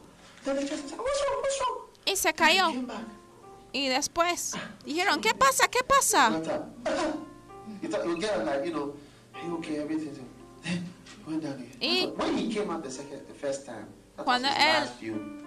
y 2.05 2.15
se 2.15 2.33
cayó. 2.33 2.69
Y 3.73 3.89
después 3.89 4.53
dijeron, 4.85 5.21
¿qué 5.21 5.35
pasa? 5.35 5.67
¿Qué 5.69 5.83
pasa? 5.83 6.31
You 9.45 9.57
okay, 9.59 9.78
everything's 9.78 10.18
went 11.26 11.43
down 11.43 11.53
again. 11.55 11.70
Y- 11.80 12.12
when 12.16 12.37
he 12.39 12.53
came 12.53 12.70
out 12.70 12.82
the 12.82 12.91
second, 12.91 13.26
the 13.28 13.34
first 13.34 13.66
time, 13.66 13.87
that 14.16 14.24
Cuando 14.24 14.49
was 14.49 14.57
his 14.57 14.64
él- 14.64 14.80
last 14.80 14.95
few. 14.99 15.43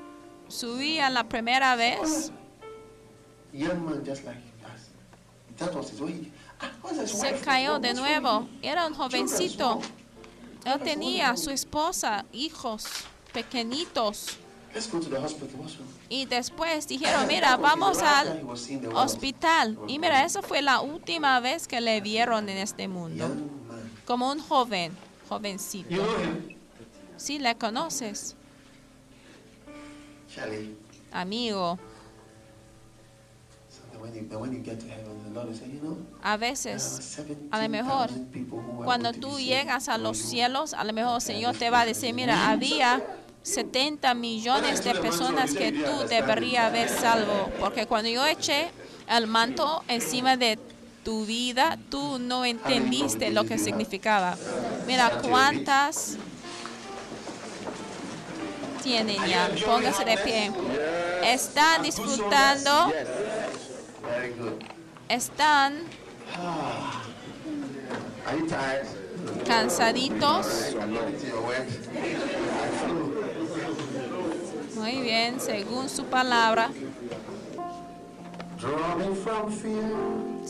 Subí 0.47 0.97
la 1.11 1.23
primera 1.23 1.75
vez, 1.75 2.31
Young 3.51 3.83
man 3.85 4.03
just 4.05 4.25
like 4.25 4.37
us. 4.65 4.89
That 5.57 5.73
was 5.75 5.89
his 5.89 5.99
way. 6.01 6.31
Ah, 6.61 6.71
what's 6.81 6.97
his 6.99 7.11
se 7.11 7.31
wife? 7.31 7.43
cayó 7.45 7.79
de 7.79 7.89
what's 7.89 7.99
wrong 7.99 8.09
nuevo. 8.21 8.39
with? 8.41 8.49
Era 8.63 8.85
un 8.85 8.93
jovencito. 8.93 9.81
Él 10.65 10.79
tenía 10.81 11.35
su 11.37 11.49
esposa, 11.51 12.25
hijos 12.31 12.85
pequeñitos. 13.33 14.37
Let's 14.73 14.87
go 14.91 14.99
to 14.99 15.09
the 15.09 15.17
hospital. 15.19 15.59
What's 15.61 15.77
wrong? 15.77 15.87
Y 16.09 16.25
después 16.25 16.87
dijeron, 16.87 17.25
mira, 17.27 17.57
vamos 17.57 17.99
al 18.03 18.41
hospital. 18.93 19.77
Y 19.87 19.97
mira, 19.99 20.23
esa 20.25 20.41
fue 20.43 20.61
la 20.61 20.81
última 20.81 21.39
vez 21.39 21.67
que 21.67 21.81
le 21.81 22.01
vieron 22.01 22.49
en 22.49 22.57
este 22.59 22.87
mundo. 22.87 23.27
Young. 23.27 23.59
Como 24.10 24.32
un 24.32 24.39
joven, 24.39 24.91
jovencito. 25.30 26.03
Sí, 27.16 27.38
le 27.38 27.53
conoces, 27.53 28.36
amigo. 31.12 31.78
Know, 35.82 35.97
A 36.24 36.38
veces, 36.38 37.20
a 37.51 37.62
lo 37.62 37.70
mejor, 37.70 38.10
17,000 38.10 38.32
people 38.32 38.57
who 38.57 38.80
are 38.80 38.84
cuando 38.84 39.14
tú 39.14 39.38
llegas 39.38 39.88
a 39.89 39.99
los 39.99 40.18
cielos, 40.18 40.74
a 40.74 40.84
lo 40.84 40.91
mejor 40.91 41.18
el 41.18 41.22
Señor 41.22 41.55
te 41.55 41.70
va 41.70 41.82
a 41.82 41.86
decir, 41.86 42.16
mira, 42.16 42.49
había 42.49 43.03
70 43.43 44.16
millones 44.16 44.84
de 44.84 44.95
personas 44.95 45.53
que 45.53 45.72
tú 45.72 46.07
deberías 46.10 46.66
haber 46.66 46.89
salvo, 46.89 47.51
porque 47.60 47.86
cuando 47.86 48.10
yo 48.10 48.26
eché 48.26 48.72
el 49.07 49.28
manto 49.28 49.84
encima 49.88 50.36
de 50.36 50.57
tu 51.03 51.25
vida, 51.25 51.77
tú 51.89 52.19
no 52.19 52.45
entendiste 52.45 53.31
lo 53.31 53.45
que 53.45 53.57
significaba. 53.57 54.35
Mira 54.87 55.19
cuántas 55.21 56.17
tienen 58.83 59.17
ya. 59.27 59.49
Póngase 59.65 60.05
de 60.05 60.17
pie. 60.17 60.51
Están 61.23 61.83
disfrutando, 61.83 62.91
están 65.07 65.83
you 68.39 68.47
tired? 68.47 68.87
cansaditos. 69.45 70.75
Muy 74.75 75.01
bien, 75.01 75.39
según 75.39 75.89
su 75.89 76.05
palabra. 76.05 76.69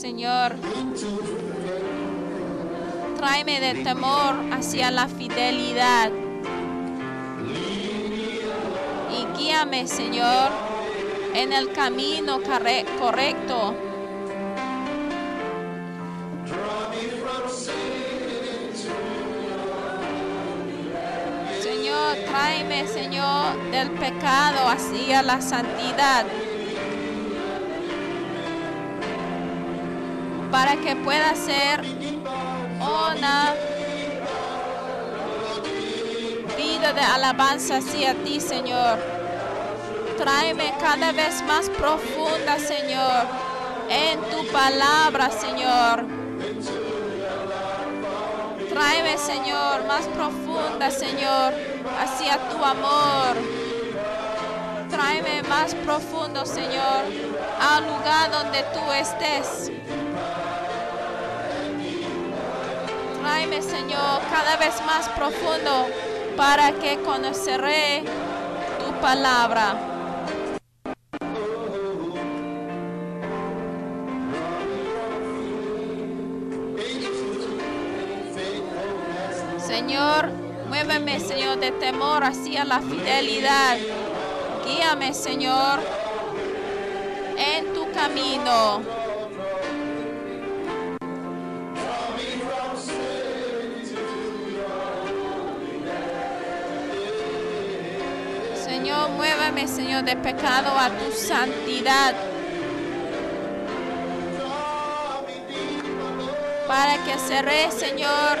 Señor, 0.00 0.54
tráeme 3.18 3.60
de 3.60 3.84
temor 3.84 4.34
hacia 4.50 4.90
la 4.90 5.06
fidelidad. 5.08 6.10
Y 9.12 9.38
guíame, 9.38 9.86
Señor, 9.86 10.48
en 11.34 11.52
el 11.52 11.70
camino 11.74 12.40
corre- 12.40 12.86
correcto. 12.98 13.74
Señor, 21.60 22.16
tráeme, 22.26 22.86
Señor, 22.86 23.70
del 23.70 23.90
pecado 23.90 24.66
hacia 24.66 25.22
la 25.22 25.42
santidad. 25.42 26.24
Para 30.50 30.76
que 30.76 30.96
pueda 30.96 31.34
ser 31.34 31.80
una 32.80 33.54
vida 36.56 36.92
de 36.92 37.00
alabanza 37.00 37.76
hacia 37.76 38.14
ti, 38.24 38.40
Señor. 38.40 38.98
Tráeme 40.18 40.74
cada 40.80 41.12
vez 41.12 41.42
más 41.44 41.70
profunda, 41.70 42.58
Señor, 42.58 43.26
en 43.88 44.20
tu 44.30 44.46
palabra, 44.52 45.30
Señor. 45.30 46.04
Tráeme, 48.68 49.16
Señor, 49.18 49.84
más 49.86 50.06
profunda, 50.06 50.90
Señor, 50.90 51.54
hacia 52.00 52.38
tu 52.50 52.64
amor. 52.64 53.36
Tráeme 54.90 55.42
más 55.44 55.74
profundo, 55.74 56.44
Señor, 56.44 57.04
al 57.60 57.86
lugar 57.86 58.30
donde 58.30 58.62
tú 58.74 58.92
estés. 58.92 59.70
Tráeme, 63.20 63.60
Señor, 63.60 64.22
cada 64.30 64.56
vez 64.56 64.74
más 64.86 65.08
profundo 65.10 65.86
para 66.36 66.72
que 66.72 66.98
conoceré 67.02 68.02
tu 68.78 68.92
palabra. 69.00 69.76
Señor, 79.58 80.30
muéveme, 80.68 81.20
Señor, 81.20 81.60
de 81.60 81.72
temor 81.72 82.24
hacia 82.24 82.64
la 82.64 82.80
fidelidad. 82.80 83.76
Guíame, 84.64 85.12
Señor, 85.12 85.80
en 87.36 87.72
tu 87.74 87.90
camino. 87.92 88.80
Señor, 99.00 99.16
muéveme, 99.16 99.66
Señor, 99.66 100.04
de 100.04 100.16
pecado 100.16 100.78
a 100.78 100.90
tu 100.90 101.10
santidad. 101.12 102.14
Para 106.68 107.02
que 107.04 107.18
seré, 107.18 107.70
Señor, 107.70 108.38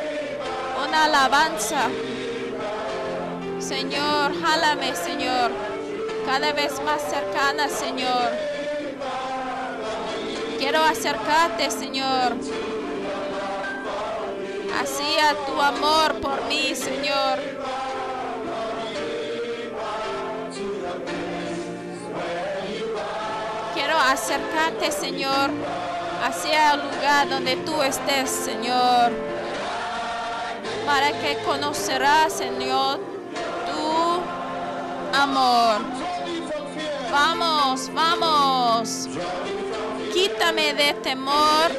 una 0.86 1.04
alabanza. 1.04 1.88
Señor, 3.58 4.32
jálame, 4.42 4.94
Señor, 4.94 5.50
cada 6.26 6.52
vez 6.52 6.72
más 6.82 7.00
cercana, 7.08 7.68
Señor. 7.68 8.30
Quiero 10.58 10.82
acercarte, 10.82 11.70
Señor, 11.70 12.34
así 14.82 15.18
a 15.18 15.34
tu 15.46 15.60
amor 15.62 16.20
por 16.20 16.44
mí, 16.44 16.74
Señor. 16.74 17.38
Acercarte, 24.00 24.92
Señor, 24.92 25.50
hacia 26.24 26.74
el 26.74 26.80
lugar 26.80 27.28
donde 27.28 27.56
tú 27.56 27.82
estés, 27.82 28.30
Señor 28.30 29.12
para 30.90 31.12
que 31.12 31.36
conocerás, 31.44 32.32
Señor, 32.32 32.98
tu 33.66 35.16
amor. 35.16 35.80
Vamos, 37.12 37.88
vamos. 37.94 39.08
Quítame 40.12 40.74
de 40.74 40.94
temor 40.94 41.70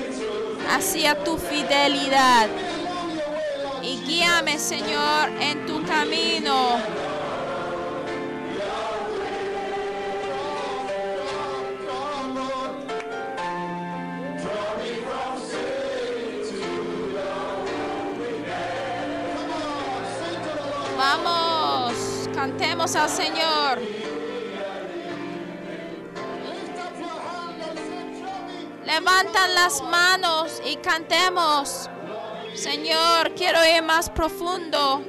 hacia 0.74 1.22
tu 1.26 1.38
fidelidad. 1.38 2.47
Y 3.84 3.97
guíame, 4.05 4.57
Señor, 4.57 5.30
en 5.41 5.65
tu 5.65 5.84
camino. 5.84 6.78
Vamos, 21.14 22.30
cantemos 22.34 22.95
al 22.95 23.09
Señor. 23.09 23.82
Levantan 28.86 29.53
las 29.53 29.82
manos 29.82 30.62
y 30.66 30.78
cantemos. 30.78 31.89
Señor, 32.53 33.34
quiero 33.36 33.59
ir 33.66 33.84
más 33.84 34.09
profundo. 34.09 35.03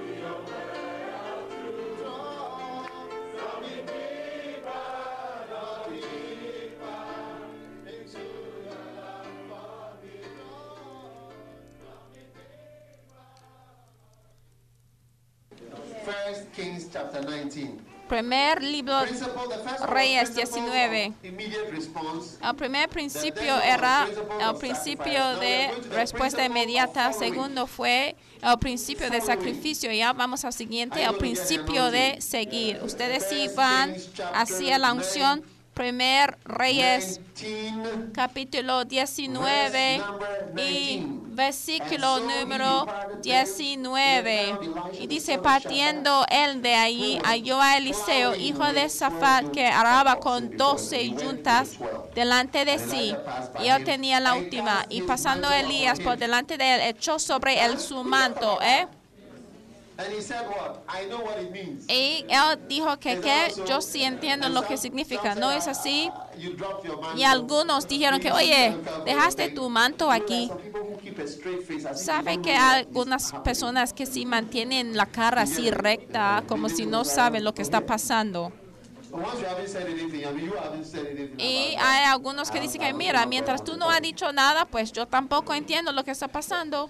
First 16.05 16.53
Kings 16.53 16.88
chapter 16.92 17.22
19. 17.24 17.78
Primer 18.09 18.61
libro, 18.61 19.00
Reyes 19.88 20.30
principle 20.30 20.70
19. 20.70 21.07
of 21.07 21.24
immediate 21.24 21.70
response. 21.70 22.36
el 22.42 22.55
primer 22.57 22.88
principio 22.88 23.59
era 23.62 24.07
el 24.40 24.55
principio 24.57 25.36
de 25.36 25.70
respuesta 25.92 26.44
inmediata. 26.44 27.12
Segundo 27.12 27.66
fue 27.66 28.16
el 28.42 28.59
principio 28.59 29.09
de 29.09 29.20
sacrificio. 29.20 29.90
Ya 29.92 30.12
vamos 30.12 30.44
al 30.44 30.53
siguiente, 30.53 31.03
el 31.05 31.14
principio 31.14 31.90
de 31.90 32.20
seguir. 32.20 32.80
Ustedes 32.82 33.26
sí 33.30 33.48
van 33.57 33.94
hacia 34.34 34.78
la 34.78 34.92
unción. 34.92 35.42
Primer 35.74 36.36
Reyes 36.44 37.18
19, 37.34 38.12
capítulo 38.12 38.84
19 38.84 40.02
y 40.58 41.02
versículo 41.28 42.20
número 42.20 42.86
19. 43.22 44.58
Y 45.00 45.06
dice, 45.06 45.38
partiendo 45.38 46.26
él 46.28 46.60
de 46.60 46.74
allí, 46.74 47.18
halló 47.24 47.58
a 47.60 47.78
Eliseo, 47.78 48.34
hijo 48.36 48.70
de 48.72 48.88
Safat, 48.90 49.50
que 49.50 49.66
araba 49.66 50.20
con 50.20 50.58
doce 50.58 51.08
yuntas 51.08 51.78
delante 52.14 52.66
de 52.66 52.78
sí. 52.78 53.16
Y 53.64 53.68
él 53.68 53.82
tenía 53.84 54.20
la 54.20 54.34
última. 54.34 54.84
Y 54.90 55.00
pasando 55.02 55.50
Elías 55.50 56.00
por 56.00 56.18
delante 56.18 56.58
de 56.58 56.74
él, 56.74 56.80
echó 56.82 57.18
sobre 57.18 57.64
él 57.64 57.78
su 57.78 58.04
manto. 58.04 58.58
¿eh? 58.60 58.86
And 59.99 60.12
he 60.12 60.20
said 60.20 60.47
what? 60.49 60.82
I 60.88 61.07
know 61.07 61.20
what 61.20 61.40
it 61.40 61.51
means. 61.51 61.84
Y 61.88 62.24
él 62.28 62.59
dijo 62.68 62.99
que, 62.99 63.20
que 63.20 63.53
yo 63.66 63.80
sí 63.80 64.03
entiendo 64.03 64.49
lo 64.49 64.62
que 64.62 64.76
significa. 64.76 65.34
¿No 65.34 65.51
es 65.51 65.68
así? 65.68 66.11
Mantle. 66.11 67.20
Y 67.20 67.24
algunos 67.24 67.86
dijeron 67.86 68.20
que, 68.20 68.32
oye, 68.32 68.76
dejaste 69.05 69.51
tu 69.51 69.68
manto 69.68 70.11
aquí. 70.11 70.51
Sabe 71.95 72.40
que 72.40 72.53
hay 72.53 72.80
algunas 72.80 73.32
personas 73.45 73.93
que 73.93 74.07
sí 74.07 74.24
mantienen 74.26 74.97
la 74.97 75.07
cara 75.07 75.43
así 75.43 75.70
recta, 75.70 76.43
como 76.49 76.68
si 76.68 76.86
no 76.86 77.05
saben 77.05 77.45
lo 77.45 77.55
que 77.55 77.62
está 77.62 77.82
pasando. 77.82 78.53
Y 81.38 81.76
hay 81.78 82.05
algunos 82.07 82.51
que 82.51 82.61
dicen 82.61 82.80
que, 82.80 82.95
mira, 82.95 83.26
mientras 83.26 83.62
tú 83.62 83.76
no 83.76 83.90
has 83.90 84.01
dicho 84.01 84.32
nada, 84.32 84.64
pues 84.64 84.90
yo 84.90 85.07
tampoco 85.07 85.53
entiendo 85.53 85.93
lo 85.93 86.03
que 86.03 86.12
está 86.12 86.28
pasando. 86.28 86.88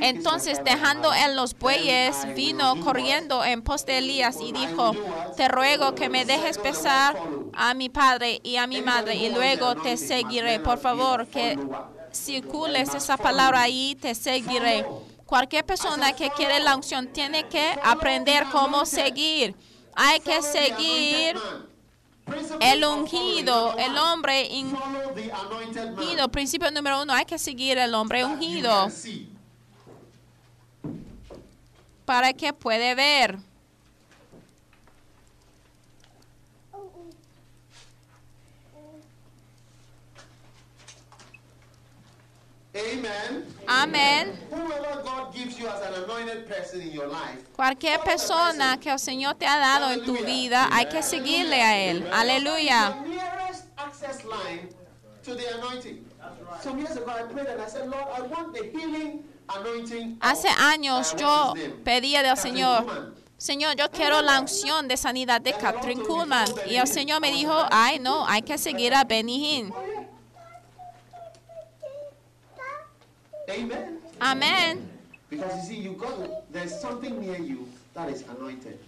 Entonces, 0.00 0.60
dejando 0.64 1.10
and 1.10 1.30
en 1.30 1.36
los 1.36 1.56
bueyes, 1.58 2.16
vino 2.34 2.74
do 2.74 2.84
corriendo 2.84 3.44
en 3.44 3.62
pos 3.62 3.86
de 3.86 3.98
Elías 3.98 4.38
y 4.40 4.52
dijo, 4.52 4.92
te 5.36 5.48
ruego 5.48 5.94
que 5.94 6.08
me 6.08 6.24
dejes 6.24 6.60
besar 6.62 7.16
a 7.54 7.74
mi 7.74 7.88
padre 7.88 8.40
y 8.42 8.56
a 8.56 8.66
mi 8.66 8.82
madre 8.82 9.14
y 9.14 9.30
luego 9.30 9.76
te 9.76 9.96
seguiré. 9.96 10.60
Por 10.60 10.78
favor, 10.78 11.26
que 11.26 11.58
circules 12.12 12.94
esa 12.94 13.16
palabra 13.16 13.62
ahí, 13.62 13.96
te 14.00 14.14
seguiré. 14.14 14.84
Cualquier 15.26 15.64
persona 15.64 16.12
que 16.12 16.30
quiere 16.30 16.58
la 16.60 16.74
unción 16.74 17.06
tiene 17.12 17.48
que 17.48 17.78
aprender 17.84 18.44
cómo 18.50 18.84
seguir. 18.84 19.54
Hay 19.94 20.20
que 20.20 20.42
seguir 20.42 21.36
el 22.60 22.84
ungido, 22.84 23.76
el 23.76 23.96
hombre 23.96 24.48
ungido. 25.96 26.28
Principio 26.30 26.70
número 26.70 27.02
uno, 27.02 27.12
hay 27.12 27.24
que 27.24 27.38
seguir 27.38 27.78
el 27.78 27.94
hombre 27.94 28.24
ungido 28.24 28.88
para 32.04 32.32
que 32.32 32.52
puede 32.52 32.94
ver. 32.94 33.38
Amen. 33.38 33.48
Amén. 36.72 37.10
Whoever 37.12 37.12
God 37.12 37.12
gives 37.12 37.14
you 37.14 37.14
as 37.14 37.14
an 37.14 37.18
anointed 37.32 37.96
person 42.62 42.69
in 42.69 42.69
your 46.92 47.08
life, 47.08 47.44
Cualquier 47.54 48.00
persona 48.00 48.78
que 48.80 48.90
el 48.90 48.98
Señor 48.98 49.34
te 49.34 49.46
ha 49.46 49.58
dado 49.58 49.90
en 49.90 50.04
tu 50.04 50.16
vida, 50.24 50.68
hay 50.72 50.86
que 50.86 51.02
seguirle 51.02 51.62
a 51.62 51.78
Él. 51.78 52.08
Aleluya. 52.12 52.96
Hace 60.20 60.48
años 60.48 61.16
yo 61.16 61.54
pedía 61.84 62.22
del 62.22 62.36
Señor. 62.36 63.14
Señor, 63.36 63.74
yo 63.74 63.90
quiero 63.90 64.20
la 64.20 64.38
unción 64.40 64.86
de 64.86 64.98
sanidad 64.98 65.40
de 65.40 65.54
Catherine 65.54 66.02
Kuhlman. 66.02 66.46
Y 66.66 66.76
el 66.76 66.86
Señor 66.86 67.22
me 67.22 67.32
dijo, 67.32 67.54
ay, 67.70 67.98
no, 67.98 68.26
hay 68.26 68.42
que 68.42 68.58
seguir 68.58 68.94
a 68.94 69.04
Benny 69.04 69.36
Hinn. 69.36 69.72
Amen. 73.50 73.98
Amén. 74.20 74.88
Because 75.28 75.56
you 75.56 75.74
see, 75.74 75.80
you 75.82 75.92
got 75.92 76.52
there's 76.52 76.78
something 76.80 77.20
near 77.20 77.38
you 77.38 77.68
that 77.94 78.08
is 78.08 78.22
anointed. 78.28 78.78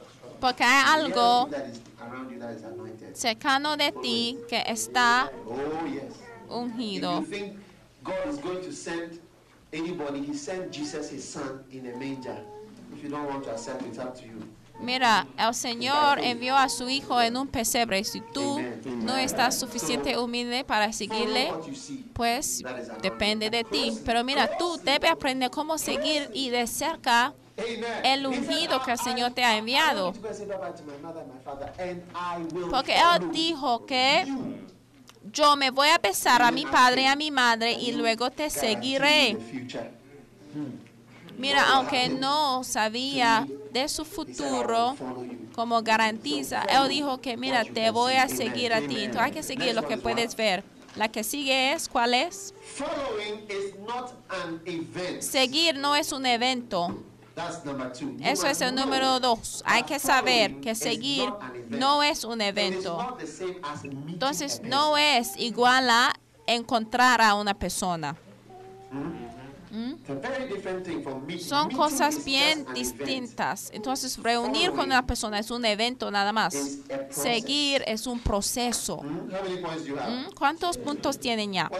Porque 0.41 0.61
hay 0.65 0.83
algo 0.85 1.49
That 1.51 1.67
is 1.67 1.81
around 2.01 2.31
you 2.31 2.39
that 2.39 2.51
is 2.51 2.65
anointed. 2.65 3.15
cercano 3.15 3.77
de 3.77 3.93
oh, 3.95 4.01
ti 4.03 4.39
que 4.49 4.59
está 4.67 5.31
Oh 5.47 5.87
yes. 5.87 6.15
Ungido. 6.49 7.21
you 7.21 7.27
think 7.27 7.59
God 8.05 8.27
is 8.29 8.39
going 8.39 8.61
to 8.63 8.73
send 8.73 9.19
anybody, 9.73 10.21
He 10.23 10.35
sent 10.35 10.73
Jesus, 10.73 11.11
His 11.11 11.27
Son, 11.29 11.63
in 11.71 11.87
a 11.87 11.97
manger. 11.97 12.39
If 12.93 13.03
you 13.05 13.09
don't 13.11 13.27
want 13.27 13.45
to 13.45 13.53
accept 13.53 13.83
it's 13.87 13.99
up 13.99 14.17
to 14.19 14.25
you. 14.27 14.43
Mira, 14.83 15.27
el 15.39 15.55
Señor 15.55 16.19
envió 16.23 16.57
a 16.57 16.69
su 16.69 16.89
Hijo 16.89 17.21
en 17.21 17.37
un 17.37 17.47
pesebre. 17.47 18.03
Si 18.05 18.21
tú 18.21 18.61
no 18.85 19.17
estás 19.17 19.59
suficiente 19.59 20.19
humilde 20.19 20.65
para 20.65 20.93
seguirle, 20.93 21.53
pues 22.13 22.65
depende 23.01 23.49
de 23.49 23.65
ti. 23.65 23.99
Pero 24.05 24.25
mira, 24.25 24.51
tú 24.59 24.79
debes 24.83 25.11
aprender 25.11 25.51
cómo 25.51 25.79
seguir 25.79 26.29
y 26.35 26.51
de 26.51 26.67
cerca 26.67 27.33
el 28.03 28.27
ungido 28.27 28.83
que 28.83 28.93
el 28.93 28.99
Señor 28.99 29.33
te 29.33 29.45
ha 29.45 29.57
enviado. 29.57 30.13
Porque 32.71 32.95
Él 32.95 33.31
dijo 33.33 33.87
que 33.87 34.27
yo 35.33 35.57
me 35.57 35.71
voy 35.71 35.89
a 35.89 35.99
besar 35.99 36.43
a 36.43 36.51
mi 36.51 36.67
padre 36.67 37.03
y 37.03 37.07
a 37.07 37.17
mi 37.17 37.31
madre 37.31 37.73
y 37.73 37.93
luego 37.93 38.31
te 38.31 38.51
seguiré. 38.51 39.37
Mira, 41.39 41.75
aunque 41.75 42.09
no 42.09 42.63
sabía 42.65 43.47
de 43.73 43.89
su 43.89 44.05
futuro, 44.05 44.97
como 45.55 45.83
garantiza, 45.83 46.63
Él 46.63 46.89
dijo 46.89 47.21
que, 47.21 47.37
mira, 47.37 47.65
te 47.65 47.91
voy 47.91 48.15
a 48.15 48.29
seguir 48.29 48.73
a 48.73 48.81
ti. 48.81 49.09
Tú 49.11 49.19
hay 49.19 49.33
que 49.33 49.43
seguir 49.43 49.75
lo 49.75 49.87
que 49.87 49.97
puedes 49.97 50.37
ver. 50.37 50.65
La 50.97 51.09
que 51.09 51.25
sigue 51.25 51.73
es, 51.73 51.89
¿cuál 51.89 52.13
es? 52.13 52.55
Following 52.75 53.47
is 53.49 53.75
not 53.87 54.13
an 54.29 54.61
event. 54.67 55.23
Seguir 55.23 55.77
no 55.77 55.97
es 55.97 56.13
un 56.13 56.27
evento. 56.27 57.03
That's 57.35 57.65
number 57.65 57.91
two. 57.91 58.11
You 58.19 58.25
Eso 58.25 58.47
es 58.47 58.61
el 58.61 58.75
número 58.75 59.19
dos. 59.19 59.63
Hay 59.65 59.85
que 59.85 59.99
saber 59.99 60.61
que 60.61 60.75
seguir 60.75 61.33
no 61.71 62.03
es 62.03 62.25
un 62.25 62.43
evento. 62.43 63.17
Entonces, 64.07 64.61
no 64.63 64.99
es 64.99 65.35
igual 65.39 65.89
a 65.89 66.13
encontrar 66.47 67.23
a 67.23 67.35
una 67.35 67.55
persona. 67.55 68.15
Meeting. 69.73 71.41
Son 71.41 71.71
cosas 71.71 72.25
bien 72.25 72.67
distintas. 72.75 73.71
Entonces, 73.73 74.19
reunir 74.19 74.71
con 74.73 74.87
una 74.87 75.07
persona 75.07 75.39
es 75.39 75.51
un 75.51 75.65
evento 75.65 76.11
nada 76.11 76.33
más. 76.33 76.55
Seguir 77.11 77.83
es 77.87 78.07
un 78.07 78.21
proceso. 78.21 79.01
Have? 79.01 80.11
¿Mm? 80.11 80.35
¿Cuántos 80.37 80.77
puntos 80.77 81.19
tienen 81.19 81.55
ya? 81.55 81.71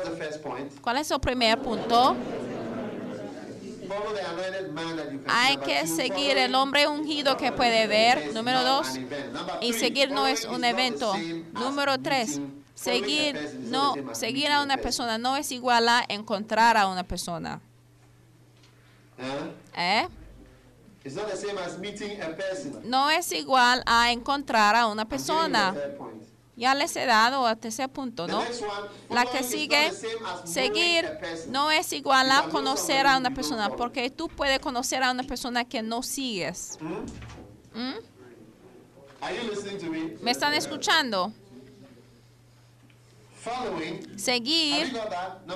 ¿Cuál 0.81 0.97
es 0.97 1.11
el 1.11 1.21
primer 1.21 1.61
punto? 1.61 2.17
Hay 5.29 5.59
que 5.59 5.87
seguir 5.87 6.39
el 6.39 6.55
hombre 6.55 6.89
ungido 6.89 7.37
que 7.37 7.53
puede 7.53 7.87
ver. 7.87 8.33
Número 8.33 8.65
dos. 8.65 8.89
Y 9.61 9.75
seguir 9.75 10.11
no 10.11 10.27
es 10.27 10.47
un 10.47 10.65
evento. 10.65 11.15
Número 11.53 11.99
tres. 12.01 12.41
Seguir 12.75 13.61
no, 13.71 13.95
seguir 14.13 14.49
a 14.49 14.63
una 14.63 14.77
person. 14.77 15.07
persona 15.07 15.19
no 15.19 15.37
es 15.37 15.53
igual 15.53 15.89
a 15.89 16.05
encontrar 16.09 16.77
a 16.77 16.89
una 16.89 17.05
persona. 17.05 17.61
Huh? 17.61 17.61
¿Eh? 17.61 17.61
It's 17.61 17.61
not 17.61 17.61
the 17.61 17.61
same 17.61 17.61
as 17.61 17.61
meeting 17.63 18.91
a 18.91 19.02
person. 22.37 22.81
No 22.85 23.11
es 23.11 23.33
igual 23.33 23.83
a 23.87 24.13
encontrar 24.13 24.77
a 24.77 24.87
una 24.87 25.05
persona. 25.05 25.75
Ya 26.55 26.75
les 26.75 26.95
he 26.97 27.07
dado 27.07 27.47
a 27.47 27.57
tercer 27.57 27.89
punto, 27.89 28.29
¿no? 28.29 28.43
La 29.11 29.25
que 29.25 29.43
sigue, 29.43 29.91
seguir 30.45 31.11
no 31.49 31.71
es 31.71 31.93
igual 31.93 32.31
a 32.31 32.43
conocer 32.51 33.07
a 33.07 33.17
una 33.17 33.33
persona, 33.35 33.71
porque 33.71 34.11
tú 34.11 34.29
puedes 34.29 34.61
conocer 34.61 35.03
a 35.03 35.11
una 35.11 35.25
persona 35.25 35.65
que 35.65 35.83
no 35.83 36.03
sigues. 36.03 36.79
Hmm? 36.81 37.81
¿Mm? 37.81 37.95
To 39.81 39.87
me? 39.87 40.17
¿Me 40.21 40.31
están 40.31 40.53
escuchando? 40.53 41.33
Seguir 44.17 44.93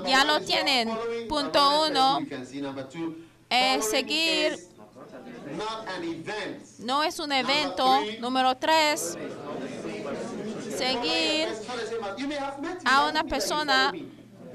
ya 0.06 0.24
lo 0.24 0.40
tienen. 0.40 0.90
Punto 1.28 1.86
uno, 1.86 2.20
eh, 3.50 3.80
seguir. 3.82 4.58
no 6.78 7.02
es 7.02 7.18
un 7.18 7.32
evento. 7.32 8.00
Número 8.20 8.56
tres, 8.56 9.16
seguir 10.76 11.48
a 12.84 13.08
una 13.08 13.24
persona 13.24 13.92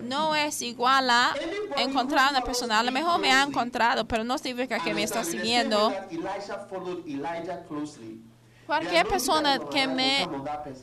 no 0.02 0.36
es 0.36 0.62
igual 0.62 1.10
a 1.10 1.34
encontrar 1.78 2.28
a 2.28 2.30
una 2.32 2.42
persona. 2.42 2.80
A 2.80 2.84
lo 2.84 2.92
mejor 2.92 3.20
me 3.20 3.32
ha 3.32 3.44
encontrado, 3.44 4.08
pero 4.08 4.24
no 4.24 4.38
significa 4.38 4.80
que 4.80 4.94
me 4.94 5.04
está 5.04 5.24
siguiendo. 5.24 5.94
Cualquier 8.72 9.06
persona 9.06 9.60
que 9.70 9.86
me 9.86 10.30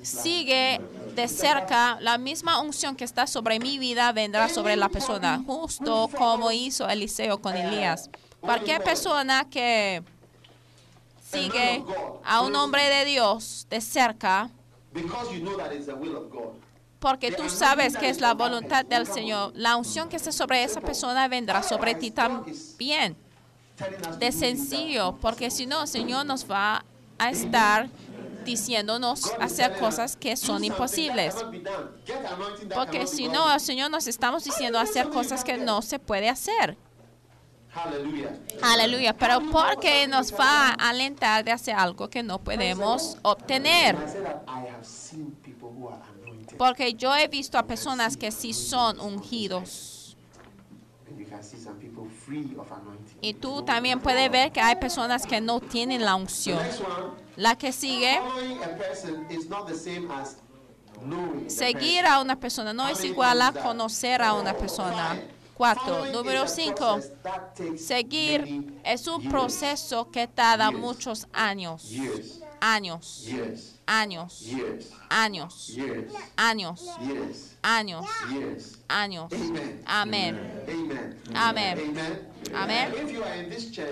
sigue 0.03 0.79
de 1.15 1.27
cerca, 1.27 1.97
la 2.03 2.19
misma 2.19 2.61
unción 2.61 2.95
que 2.95 3.05
está 3.05 3.27
sobre 3.27 3.59
mi 3.59 3.79
vida 3.79 4.13
vendrá 4.13 4.51
sobre 4.51 4.77
la 4.77 4.91
persona, 4.91 5.43
justo 5.47 6.11
como 6.15 6.53
hizo 6.53 6.87
Eliseo 6.87 7.41
con 7.41 7.57
Elías. 7.57 8.11
Cualquier 8.43 8.83
persona 8.83 9.49
que 9.49 10.03
sigue 11.33 11.83
a 12.27 12.43
un 12.43 12.55
hombre 12.57 12.91
de 12.91 13.07
Dios 13.07 13.67
de 13.71 13.81
cerca, 13.81 14.51
porque 16.99 17.33
tú 17.33 17.49
sabes 17.49 17.97
que 17.97 18.11
es 18.11 18.21
la 18.21 18.35
voluntad 18.35 18.85
del 18.85 19.07
Señor, 19.07 19.53
la 19.55 19.77
unción 19.77 20.11
que 20.11 20.17
está 20.17 20.31
sobre 20.31 20.63
esa 20.63 20.83
persona 20.83 21.27
vendrá 21.27 21.63
sobre 21.63 21.95
ti 21.95 22.11
también. 22.11 23.17
De 24.19 24.31
sencillo, 24.31 25.17
porque 25.23 25.51
si 25.51 25.65
no, 25.65 25.83
el 25.83 25.89
Señor 25.89 26.27
nos 26.27 26.51
va 26.51 26.85
a 27.19 27.31
estar 27.31 27.89
diciéndonos 28.45 29.31
hacer 29.41 29.79
cosas 29.79 30.17
que 30.17 30.37
son 30.37 30.65
imposibles. 30.65 31.35
Porque 32.75 33.07
si 33.07 33.29
no, 33.29 33.53
el 33.53 33.61
Señor 33.61 33.91
nos 33.91 34.07
estamos 34.07 34.45
diciendo 34.45 34.79
hacer 34.79 35.09
cosas 35.11 35.45
que 35.45 35.59
no 35.59 35.83
se 35.83 35.99
puede 35.99 36.29
hacer. 36.29 36.77
Aleluya. 38.63 39.15
Pero 39.15 39.41
porque 39.53 40.07
nos 40.09 40.33
va 40.33 40.71
a 40.71 40.89
alentar 40.89 41.45
de 41.45 41.53
hacer 41.53 41.75
algo 41.75 42.09
que 42.09 42.23
no 42.23 42.39
podemos 42.39 43.19
obtener. 43.23 43.97
Porque 46.57 46.95
yo 46.95 47.15
he 47.15 47.29
visto 47.29 47.59
a 47.59 47.67
personas 47.67 48.17
que 48.17 48.33
sí 48.33 48.53
son 48.53 48.99
ungidos. 49.01 50.17
Y 53.21 53.35
tú 53.35 53.63
también 53.63 54.01
puedes 54.01 54.31
ver 54.31 54.53
que 54.53 54.61
hay 54.61 54.77
personas 54.77 55.27
que 55.27 55.41
no 55.41 55.61
tienen 55.61 56.05
la 56.05 56.15
unción. 56.15 56.61
La 57.37 57.57
que 57.57 57.73
sigue, 57.73 58.21
seguir 61.47 62.07
a 62.07 62.21
una 62.21 62.39
persona 62.39 62.73
no 62.73 62.89
es 62.89 63.05
igual 63.05 63.43
a 63.43 63.53
conocer 63.53 64.23
a 64.23 64.35
una 64.35 64.55
persona. 64.55 65.21
Cuatro. 65.55 66.07
Número 66.13 66.47
cinco. 66.47 67.01
Seguir 67.77 68.81
es 68.85 69.09
un 69.09 69.29
proceso 69.29 70.09
que 70.11 70.29
tarda 70.29 70.71
muchos 70.71 71.27
años. 71.33 71.93
Años. 72.61 73.27
Años. 73.87 74.45
Años. 75.09 75.77
Años. 76.37 77.48
Años. 77.63 78.07
Años. 78.89 79.33
Amen. 79.33 79.83
Amén. 79.85 80.63
Amen. 80.67 81.21
Amén. 81.35 81.79
Amen. 82.55 82.93
Amén. 82.93 82.93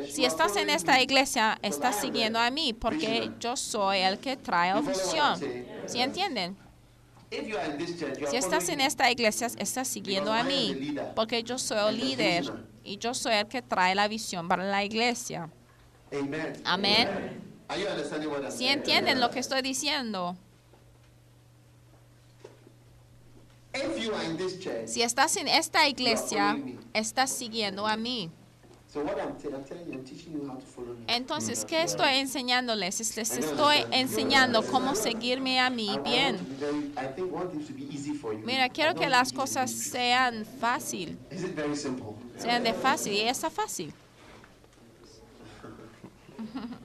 Si 0.09 0.25
estás 0.25 0.57
en 0.57 0.71
esta 0.71 1.01
iglesia, 1.01 1.59
estás 1.63 2.01
siguiendo 2.01 2.39
a 2.39 2.51
mí 2.51 2.73
porque 2.73 3.31
yo 3.41 3.57
soy 3.57 3.99
el 3.99 4.19
que 4.19 4.37
trae 4.37 4.73
saying? 4.95 5.67
¿Sí 5.87 6.01
entienden? 6.01 6.57
Si 8.31 8.37
estás 8.37 8.69
en 8.69 8.81
esta 8.81 9.11
iglesia, 9.11 9.49
estás 9.59 9.89
siguiendo 9.89 10.33
a 10.33 10.45
mí 10.45 10.97
porque 11.15 11.43
yo 11.43 11.59
soy 11.59 11.89
el 11.89 11.99
líder 11.99 12.45
y 12.85 12.99
yo 12.99 13.15
soy 13.15 13.35
el 13.35 13.47
que 13.47 13.63
trae 13.63 13.95
la 13.95 14.07
visión 14.07 14.49
para 14.49 14.65
la 14.65 14.85
iglesia. 14.85 15.51
Amén. 16.65 17.43
¿Sí 18.51 18.69
entienden 18.69 19.21
lo 19.21 19.31
que 19.31 19.41
estoy 19.41 19.61
diciendo? 19.63 20.37
If 20.39 20.45
you 22.65 22.75
are 22.77 22.85
in 22.85 22.95
this 23.07 23.15
church, 23.17 23.66
Si 24.87 25.03
estás 25.03 25.37
en 25.37 25.49
esta 25.49 25.89
iglesia, 25.89 26.59
estás 26.93 27.31
siguiendo 27.31 27.87
a 27.87 27.97
mí. 27.97 28.31
Entonces, 31.09 31.65
¿qué 31.65 31.83
estoy 31.83 32.15
enseñándoles? 32.15 33.17
Les 33.17 33.37
estoy 33.37 33.85
enseñando 33.91 34.63
cómo 34.63 34.95
seguirme 34.95 35.61
a 35.61 35.69
mí 35.71 35.99
bien. 36.05 36.39
Mira, 38.45 38.69
quiero 38.69 38.95
que 38.95 39.09
las 39.09 39.33
cosas 39.33 39.71
sean 39.71 40.47
fácil, 40.61 41.19
sean 42.39 42.63
de 42.63 42.73
fácil 42.73 43.13
y 43.13 43.21
está 43.23 43.51
fácil. 43.51 43.93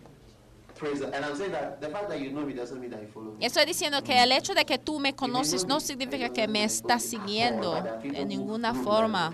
Estoy 3.39 3.65
diciendo 3.65 4.03
que 4.03 4.21
el 4.21 4.31
hecho 4.31 4.53
de 4.53 4.65
que 4.65 4.77
tú 4.77 4.99
me 4.99 5.13
conoces 5.13 5.65
no 5.65 5.79
significa 5.79 6.29
que 6.29 6.47
me 6.47 6.63
estás 6.63 7.03
siguiendo 7.03 7.83
en 8.13 8.27
ninguna 8.27 8.73
forma. 8.73 9.33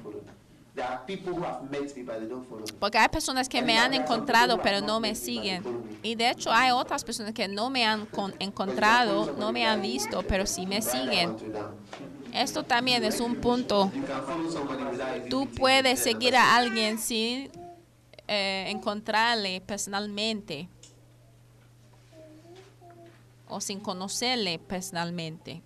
Porque 2.80 2.98
hay 2.98 3.08
personas 3.10 3.50
que 3.50 3.62
me 3.62 3.78
han 3.78 3.94
encontrado 3.94 4.58
pero 4.62 4.82
no 4.82 5.00
me 5.00 5.16
siguen. 5.16 5.64
Y 6.04 6.16
de 6.16 6.30
hecho 6.30 6.52
hay 6.52 6.72
otras 6.72 7.04
personas 7.04 7.34
que 7.34 7.48
no 7.48 7.70
me 7.70 7.86
han 7.86 8.06
con- 8.06 8.34
encontrado, 8.40 9.30
no 9.38 9.52
me 9.52 9.66
han 9.66 9.82
visto, 9.82 10.22
pero 10.24 10.46
sí 10.46 10.66
me 10.66 10.82
siguen. 10.82 11.36
Esto 12.34 12.64
también 12.64 13.04
es 13.04 13.20
un 13.20 13.36
punto. 13.36 13.92
Tú 15.30 15.48
puedes 15.48 16.00
seguir 16.00 16.36
a 16.36 16.56
alguien 16.56 17.00
sin 17.00 17.50
eh, 18.28 18.66
encontrarle 18.70 19.60
personalmente 19.62 20.70
o 23.50 23.62
sin 23.62 23.80
conocerle 23.80 24.60
personalmente. 24.60 25.62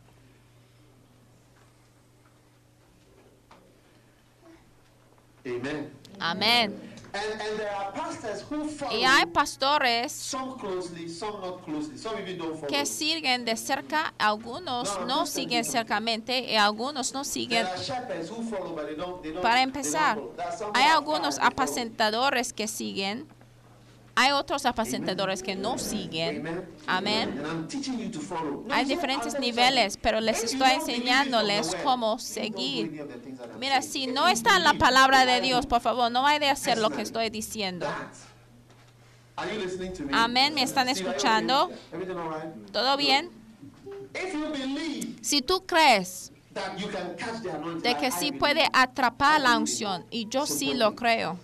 Amen. 5.46 5.92
Amén. 6.20 6.92
And, 7.14 7.42
and 7.42 7.60
there 7.60 7.70
are 7.70 7.92
pastors 7.92 8.42
who 8.50 8.70
follow 8.70 8.96
Y 8.96 9.04
hay 9.04 9.26
pastores 9.26 10.14
some 10.14 10.58
closely, 10.58 11.10
some 11.10 11.42
not 11.42 11.62
closely. 11.66 11.98
Some 11.98 12.20
even 12.22 12.38
don't 12.38 12.68
que 12.68 12.86
siguen 12.86 13.44
de 13.44 13.58
cerca, 13.58 14.14
algunos 14.18 14.98
no 15.08 15.26
siguen 15.26 15.66
cercamente 15.66 16.40
y 16.40 16.56
algunos 16.56 17.14
no 17.14 17.26
siguen. 17.26 17.68
Follow, 17.68 18.76
they 18.86 18.96
don't, 18.96 19.22
they 19.22 19.32
don't, 19.32 19.42
Para 19.42 19.62
empezar, 19.62 20.22
hay 20.74 20.86
algunos 20.86 21.38
apacentadores 21.40 22.54
que 22.54 22.70
siguen, 22.70 23.28
hay 24.16 24.32
otros 24.32 24.66
apacentadores 24.66 25.42
que 25.42 25.56
no 25.56 25.78
siguen. 25.78 26.46
Amen. 26.48 26.66
Amén. 26.88 27.30
And 27.40 27.48
I'm 27.48 27.68
teaching 27.68 27.98
you 27.98 28.10
to 28.12 28.20
follow. 28.20 28.64
No, 28.68 28.74
Hay 28.74 28.86
diferentes 28.86 29.34
"I'll 29.34 29.40
tell 29.40 29.50
you 29.50 29.56
niveles, 29.56 29.98
pero 29.98 30.20
les 30.20 30.44
If 30.44 30.52
you 30.52 30.58
estoy 30.58 30.72
enseñándoles 30.76 31.76
cómo 31.84 32.08
don't 32.12 32.20
do 32.22 32.26
seguir. 32.26 33.08
Mira, 33.60 33.82
saying. 33.82 33.92
si 33.92 34.08
no 34.08 34.28
está 34.28 34.58
en 34.58 34.64
la 34.64 34.74
palabra 34.74 35.26
de 35.26 35.42
Dios, 35.42 35.66
por 35.66 35.82
favor, 35.82 36.12
no 36.12 36.26
hay 36.28 36.40
de 36.40 36.50
hacer 36.50 36.78
lo 36.78 36.90
que 36.90 37.02
estoy 37.02 37.30
diciendo. 37.30 37.86
that, 37.86 38.12
Are 39.38 39.54
you 39.54 39.62
listening 39.62 39.94
to 39.94 40.04
me? 40.04 40.12
Amén, 40.14 40.54
¿me 40.54 40.64
están 40.64 40.90
escuchando? 40.90 41.72
¿Todo 42.72 42.98
bien? 42.98 43.30
If 44.14 44.34
you 44.34 44.50
believe 44.52 45.18
Si 45.22 45.42
tú 45.42 45.66
crees 45.66 46.32
that 46.54 46.78
you 46.78 46.90
can 46.90 47.16
catch 47.16 47.42
the 47.42 47.50
anointing, 47.52 47.82
de 47.82 47.96
que 47.96 48.12
sí 48.12 48.34
puede 48.34 48.68
atrapar 48.74 49.40
la 49.40 49.58
unción, 49.58 50.06
y 50.12 50.28
yo 50.28 50.46
sí 50.46 50.74
lo 50.74 50.96
creo. 50.96 51.38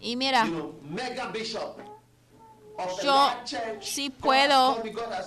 Y 0.00 0.14
mira, 0.16 0.44
you 0.46 0.52
know, 0.52 0.74
mega 0.88 1.30
bishop 1.32 1.78
of 2.78 2.98
a 3.00 3.04
yo 3.04 3.30
sí 3.80 4.10
puedo 4.10 4.80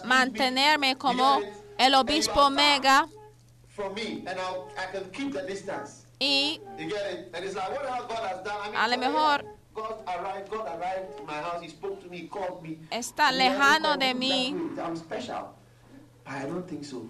mantenerme 0.06 0.98
como 0.98 1.42
el 1.78 1.94
obispo 1.96 2.50
mega 2.50 3.08
From 3.68 3.94
me, 3.96 4.24
and 4.28 4.38
I'll, 4.40 4.70
I 4.78 4.92
can 4.92 5.10
keep 5.12 5.34
the 5.34 5.42
distance. 5.44 6.06
y 6.20 6.60
You 6.78 6.90
get 6.90 7.06
it? 7.14 7.32
And 7.34 7.44
it's 7.46 7.56
like, 7.56 7.72
what 7.72 7.86
else 7.86 8.06
God 8.08 8.28
has 8.30 8.44
done? 8.46 8.60
I 8.62 8.68
mean, 8.70 8.76
A 8.76 8.88
lo 8.88 8.98
mejor- 8.98 9.44
God 9.74 10.04
arrived, 10.08 10.50
God 10.52 10.68
arrived 10.80 11.18
to 11.18 11.24
my 11.24 11.34
house, 11.42 11.62
He 11.62 11.70
spoke 11.70 12.02
to 12.04 12.10
me, 12.10 12.18
He 12.20 12.28
called 12.28 12.62
me. 12.62 12.78
está 12.92 13.32
lejano 13.32 13.98
de 13.98 14.14
mí. 14.14 14.54
that 14.76 14.84
way. 14.84 14.84
I'm 14.84 14.96
special. 14.98 15.56
But 16.26 16.34
I 16.34 16.46
don't 16.46 16.68
think 16.68 16.84
so. 16.86 17.08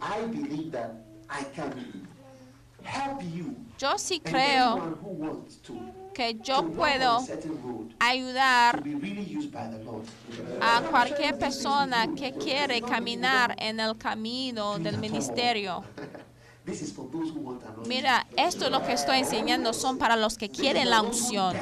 I 0.00 0.20
believe 0.26 0.70
that 0.72 0.92
I 1.30 1.44
can 1.44 2.06
help 2.84 3.22
you. 3.22 3.54
Yo 3.82 3.98
sí 3.98 4.20
creo 4.20 4.96
que 6.14 6.38
yo 6.40 6.68
puedo 6.68 7.26
ayudar 7.98 8.84
a 10.60 10.82
cualquier 10.82 11.36
persona 11.36 12.06
que 12.14 12.32
quiere 12.32 12.80
caminar 12.80 13.56
en 13.58 13.80
el 13.80 13.98
camino 13.98 14.78
del 14.78 14.98
ministerio. 14.98 15.82
Mira, 17.88 18.24
esto 18.36 18.70
lo 18.70 18.84
que 18.86 18.92
estoy 18.92 19.18
enseñando 19.18 19.72
son 19.72 19.98
para 19.98 20.14
los 20.14 20.38
que 20.38 20.48
quieren 20.48 20.88
la 20.88 21.02
unción, 21.02 21.56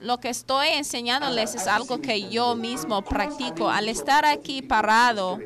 Lo 0.00 0.18
que 0.18 0.28
estoy 0.28 0.68
enseñándoles 0.68 1.54
es 1.54 1.66
algo 1.66 2.00
que 2.00 2.28
yo 2.28 2.54
mismo 2.54 3.02
practico. 3.02 3.68
Al 3.68 3.88
estar 3.88 4.24
aquí 4.24 4.62
parado, 4.62 5.38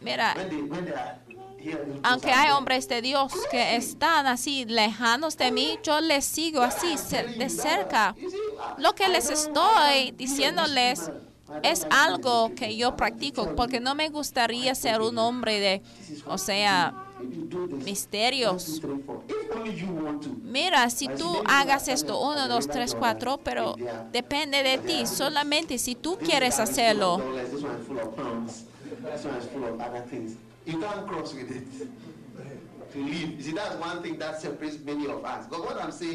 mira, 0.00 0.34
aunque 2.02 2.32
hay 2.32 2.50
hombres 2.52 2.88
de 2.88 3.02
Dios 3.02 3.32
que 3.50 3.76
están 3.76 4.26
así 4.26 4.64
lejanos 4.64 5.36
de 5.36 5.50
mí, 5.50 5.78
yo 5.82 6.00
les 6.00 6.24
sigo 6.24 6.62
así 6.62 6.94
de 7.36 7.50
cerca. 7.50 8.14
Lo 8.78 8.94
que 8.94 9.08
les 9.08 9.30
estoy 9.30 10.12
diciéndoles 10.12 11.10
es 11.62 11.86
algo 11.90 12.54
que 12.54 12.76
yo 12.76 12.96
practico, 12.96 13.54
porque 13.56 13.80
no 13.80 13.94
me 13.94 14.08
gustaría 14.08 14.74
ser 14.74 15.00
un 15.00 15.18
hombre 15.18 15.58
de, 15.58 15.82
o 16.26 16.38
sea, 16.38 16.94
Misterios. 17.84 18.80
Mira, 20.42 20.88
si 20.90 21.08
tú 21.08 21.42
hagas 21.46 21.88
esto, 21.88 22.20
uno, 22.20 22.48
dos, 22.48 22.66
tres, 22.66 22.94
cuatro, 22.94 23.38
pero 23.42 23.76
depende 24.12 24.62
de 24.62 24.78
ti, 24.78 25.06
solamente 25.06 25.78
si 25.78 25.94
tú 25.94 26.18
quieres 26.18 26.58
hacerlo. 26.58 27.22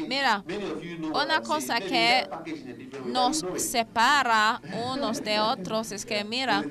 Mira, 0.08 0.44
una 1.12 1.40
cosa 1.42 1.80
que 1.80 2.28
Nos 3.06 3.44
separa 3.56 4.60
unos 4.92 5.22
de 5.22 5.40
otros 5.40 5.92
es 5.92 6.04
que, 6.04 6.22
mira, 6.24 6.62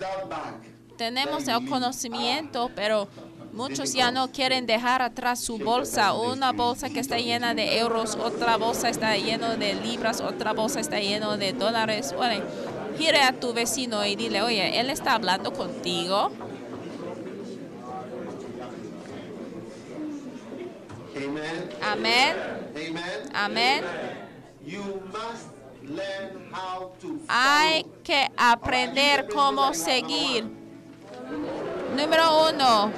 tenemos 0.97 1.47
el 1.47 1.67
conocimiento, 1.67 2.69
pero 2.75 3.07
muchos 3.55 3.93
ya 3.93 4.11
no 4.11 4.31
quieren 4.31 4.65
dejar 4.65 5.01
atrás 5.01 5.39
su 5.39 5.57
bolsa. 5.57 6.13
Una 6.13 6.51
bolsa 6.51 6.89
que 6.89 6.99
está 6.99 7.17
llena 7.17 7.53
de 7.53 7.79
euros, 7.79 8.15
otra 8.15 8.57
bolsa 8.57 8.89
está 8.89 9.15
llena 9.17 9.55
de 9.55 9.73
libras, 9.73 10.21
otra 10.21 10.53
bolsa 10.53 10.79
está 10.79 10.99
llena 10.99 11.37
de 11.37 11.53
dólares. 11.53 12.13
Bueno, 12.15 12.43
gire 12.97 13.21
a 13.21 13.39
tu 13.39 13.53
vecino 13.53 14.05
y 14.05 14.15
dile, 14.15 14.41
oye, 14.41 14.79
él 14.79 14.89
está 14.89 15.13
hablando 15.13 15.53
contigo. 15.53 16.31
Amén. 21.81 22.35
Amén. 23.33 23.83
Hay 27.27 27.85
que 28.03 28.27
aprender 28.35 29.27
cómo 29.33 29.73
seguir. 29.73 30.45
Número 31.95 32.49
uno, 32.49 32.91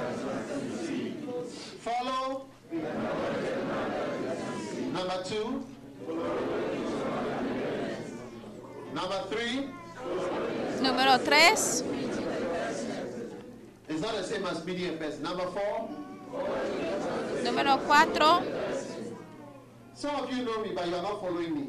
Follow. 1.88 2.44
Number 5.08 5.24
two. 5.24 5.64
Number 8.92 9.20
three. 9.30 9.70
número 10.82 11.18
tres, 11.24 11.82
It's 13.88 14.02
not 14.02 14.14
the 14.16 14.22
same 14.22 14.44
as 14.44 14.62
medium. 14.66 14.98
Number 15.22 15.46
four. 15.46 15.88
número 17.42 17.78
cuatro. 17.86 18.42
Some 19.94 20.14
of 20.14 20.30
you 20.30 20.44
know 20.44 20.60
me, 20.60 20.72
but 20.74 20.86
you 20.86 20.94
are 20.96 21.02
not 21.02 21.20
following 21.22 21.54
me. 21.54 21.68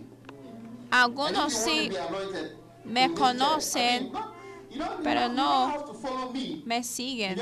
Algunos 0.92 1.54
sí 1.54 1.92
me 2.84 3.14
conocen, 3.14 4.12
pero 5.02 5.30
no 5.30 5.96
me. 6.66 6.84
siguen. 6.84 7.40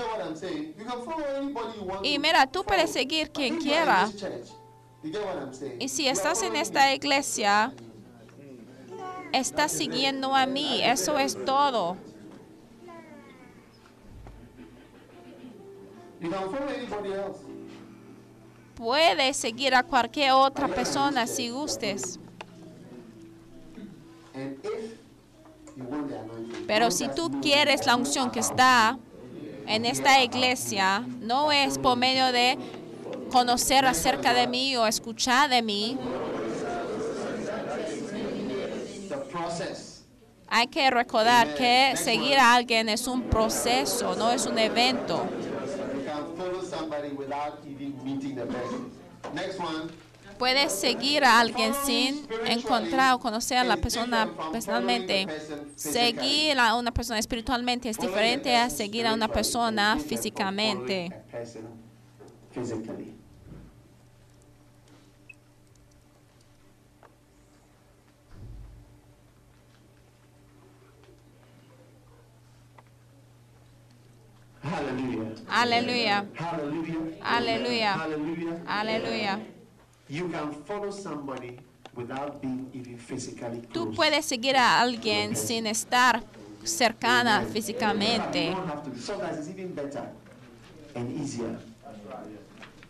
Y 2.03 2.19
mira, 2.19 2.45
tú 2.45 2.63
puedes 2.63 2.91
seguir 2.91 3.31
quien 3.31 3.57
quiera. 3.57 4.07
Y 5.79 5.89
si 5.89 6.07
estás 6.07 6.41
en 6.43 6.55
esta 6.55 6.93
iglesia, 6.93 7.73
estás 9.31 9.71
siguiendo 9.71 10.35
a 10.35 10.45
mí. 10.45 10.81
Eso 10.83 11.17
es 11.17 11.43
todo. 11.45 11.97
Puedes 18.75 19.37
seguir 19.37 19.75
a 19.75 19.83
cualquier 19.83 20.31
otra 20.31 20.67
persona 20.67 21.27
si 21.27 21.49
gustes. 21.49 22.19
Pero 26.67 26.91
si 26.91 27.07
tú 27.09 27.39
quieres 27.41 27.85
la 27.85 27.95
unción 27.95 28.31
que 28.31 28.39
está 28.39 28.97
en 29.67 29.85
esta 29.85 30.23
iglesia, 30.23 31.05
no 31.19 31.51
es 31.51 31.77
por 31.77 31.97
medio 31.97 32.31
de 32.31 32.57
conocer 33.32 33.86
acerca 33.86 34.34
de 34.34 34.47
mí 34.47 34.75
o 34.75 34.86
escuchar 34.86 35.49
de 35.49 35.61
mí. 35.61 35.97
Hay 40.49 40.67
que 40.67 40.89
recordar 40.89 41.55
que 41.55 41.93
seguir 41.97 42.38
a 42.38 42.53
alguien 42.53 42.89
es 42.89 43.07
un 43.07 43.23
proceso, 43.23 44.15
no 44.15 44.32
es 44.32 44.45
un 44.45 44.57
evento. 44.57 45.28
Puedes 50.38 50.71
seguir 50.71 51.23
a 51.23 51.39
alguien 51.39 51.73
sin 51.84 52.28
encontrar 52.45 53.15
o 53.15 53.19
conocer 53.19 53.57
a 53.57 53.63
la 53.63 53.78
persona 53.78 54.30
personalmente. 54.51 55.28
Seguir 55.75 56.59
a 56.59 56.75
una 56.75 56.91
persona 56.91 57.19
espiritualmente 57.19 57.89
es 57.89 57.97
diferente 57.97 58.55
a 58.55 58.69
seguir 58.69 59.07
a 59.07 59.13
una 59.13 59.28
persona 59.28 59.97
físicamente. 59.97 61.11
Hallelujah. 74.68 75.32
Aleluya, 75.49 76.26
Hallelujah. 76.36 76.99
Aleluya. 77.24 77.93
Hallelujah. 77.95 78.61
aleluya. 78.68 79.39
You 80.09 80.28
can 80.30 80.51
follow 80.65 80.91
somebody 80.91 81.59
without 81.95 82.41
being 82.41 82.70
even 82.74 82.97
physically 82.97 83.61
Tú 83.74 83.93
puedes 83.93 84.26
seguir 84.26 84.55
a 84.55 84.80
alguien 84.82 85.36
sin 85.36 85.68
estar 85.68 86.24
cercana 86.63 87.38
Amen. 87.39 87.51
físicamente. 87.53 88.45
You 88.49 88.55
don't 88.55 88.68
have 88.68 88.84
to 88.84 88.89
be. 88.89 88.99
Sometimes 88.99 89.38
it's 89.39 89.49
even 89.49 89.74
better 89.74 90.03
and 90.95 91.11
easier. 91.20 91.57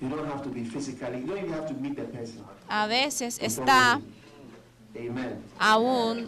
You 0.02 0.10
don't 0.10 0.28
have 0.28 0.44
to 0.44 0.50
be 0.50 0.64
physically. 0.64 1.20
You 1.22 1.28
don't 1.28 1.38
even 1.40 1.54
have 1.54 1.68
to 1.68 1.74
meet 1.74 1.96
the 1.96 2.06
person. 2.06 2.44
A 2.70 2.88
veces 2.88 3.40
está 3.42 4.02
aún 5.60 6.28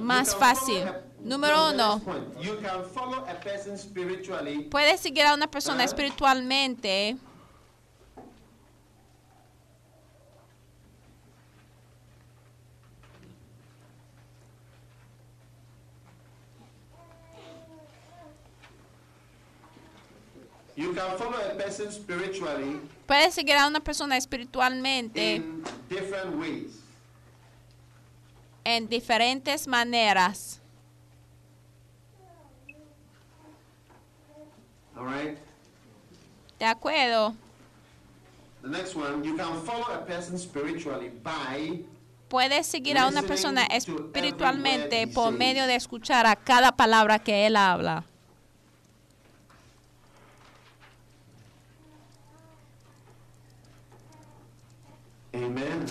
Más 0.00 0.34
fácil. 0.34 0.84
Número 1.22 1.70
uno. 1.70 1.94
next 1.96 2.04
point. 2.04 2.42
You 2.42 2.56
can 2.56 2.84
follow 2.94 3.24
a 3.28 3.34
person 3.34 3.76
spiritually 3.76 4.62
puedes 4.70 5.00
seguir 5.00 5.26
a 5.26 5.34
una 5.34 5.46
persona 5.50 5.84
espiritualmente 5.84 7.16
You 20.76 20.94
can 20.94 21.18
follow 21.18 21.36
a 21.36 21.54
person 21.56 21.90
spiritually 21.92 22.80
puedes 23.06 23.34
seguir 23.34 23.56
a 23.56 23.66
una 23.66 23.80
persona 23.80 24.16
espiritualmente 24.16 25.36
in 25.36 25.62
different 25.88 26.36
ways. 26.38 26.80
en 28.64 28.88
diferentes 28.88 29.66
maneras. 29.66 30.59
All 35.00 35.06
right. 35.06 35.38
¿De 36.58 36.66
acuerdo? 36.66 37.34
The 38.60 38.68
next 38.68 38.94
one, 38.94 39.24
you 39.24 39.34
can 39.34 39.62
follow 39.62 39.94
a 39.94 40.04
person 40.04 40.36
spiritually 40.36 41.10
by 41.22 41.82
Puedes 42.28 42.66
seguir 42.66 42.98
a 42.98 43.08
una 43.08 43.22
persona 43.22 43.64
espiritualmente 43.64 45.06
por 45.08 45.32
medio 45.32 45.66
de 45.66 45.74
escuchar 45.74 46.26
a 46.26 46.36
cada 46.36 46.70
palabra 46.72 47.18
que 47.18 47.46
él 47.46 47.56
habla. 47.56 48.04
Amen. 55.34 55.86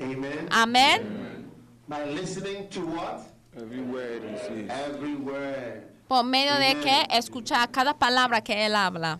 Amen. 0.00 0.48
Amén. 0.50 1.52
By 1.86 2.06
listening 2.06 2.68
to 2.70 2.80
what? 2.80 3.20
Every 3.54 3.82
word 3.82 4.22
he 4.24 4.38
says. 4.38 4.70
Every 4.70 5.14
word. 5.14 5.91
Por 6.12 6.24
medio 6.24 6.54
de 6.56 6.78
que 6.78 7.06
escuchar 7.16 7.70
cada 7.70 7.94
palabra 7.94 8.42
que 8.42 8.66
él 8.66 8.76
habla. 8.76 9.18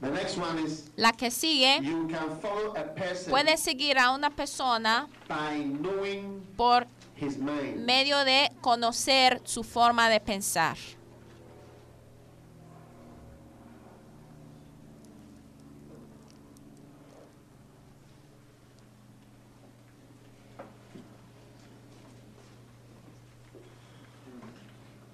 The 0.00 0.10
next 0.10 0.38
one 0.38 0.60
is 0.64 0.92
La 0.94 1.10
que 1.10 1.32
sigue, 1.32 1.80
you 1.82 2.06
can 2.06 2.38
follow 2.40 2.72
a 2.76 2.84
person 2.94 3.32
puedes 3.32 3.58
seguir 3.58 3.98
a 3.98 4.12
una 4.12 4.30
persona 4.30 5.08
by 5.26 5.64
knowing 5.64 6.40
por 6.56 6.86
his 7.16 7.36
mind. 7.36 7.84
medio 7.84 8.24
de 8.24 8.52
conocer 8.60 9.40
su 9.44 9.64
forma 9.64 10.08
de 10.08 10.20
pensar. 10.20 10.76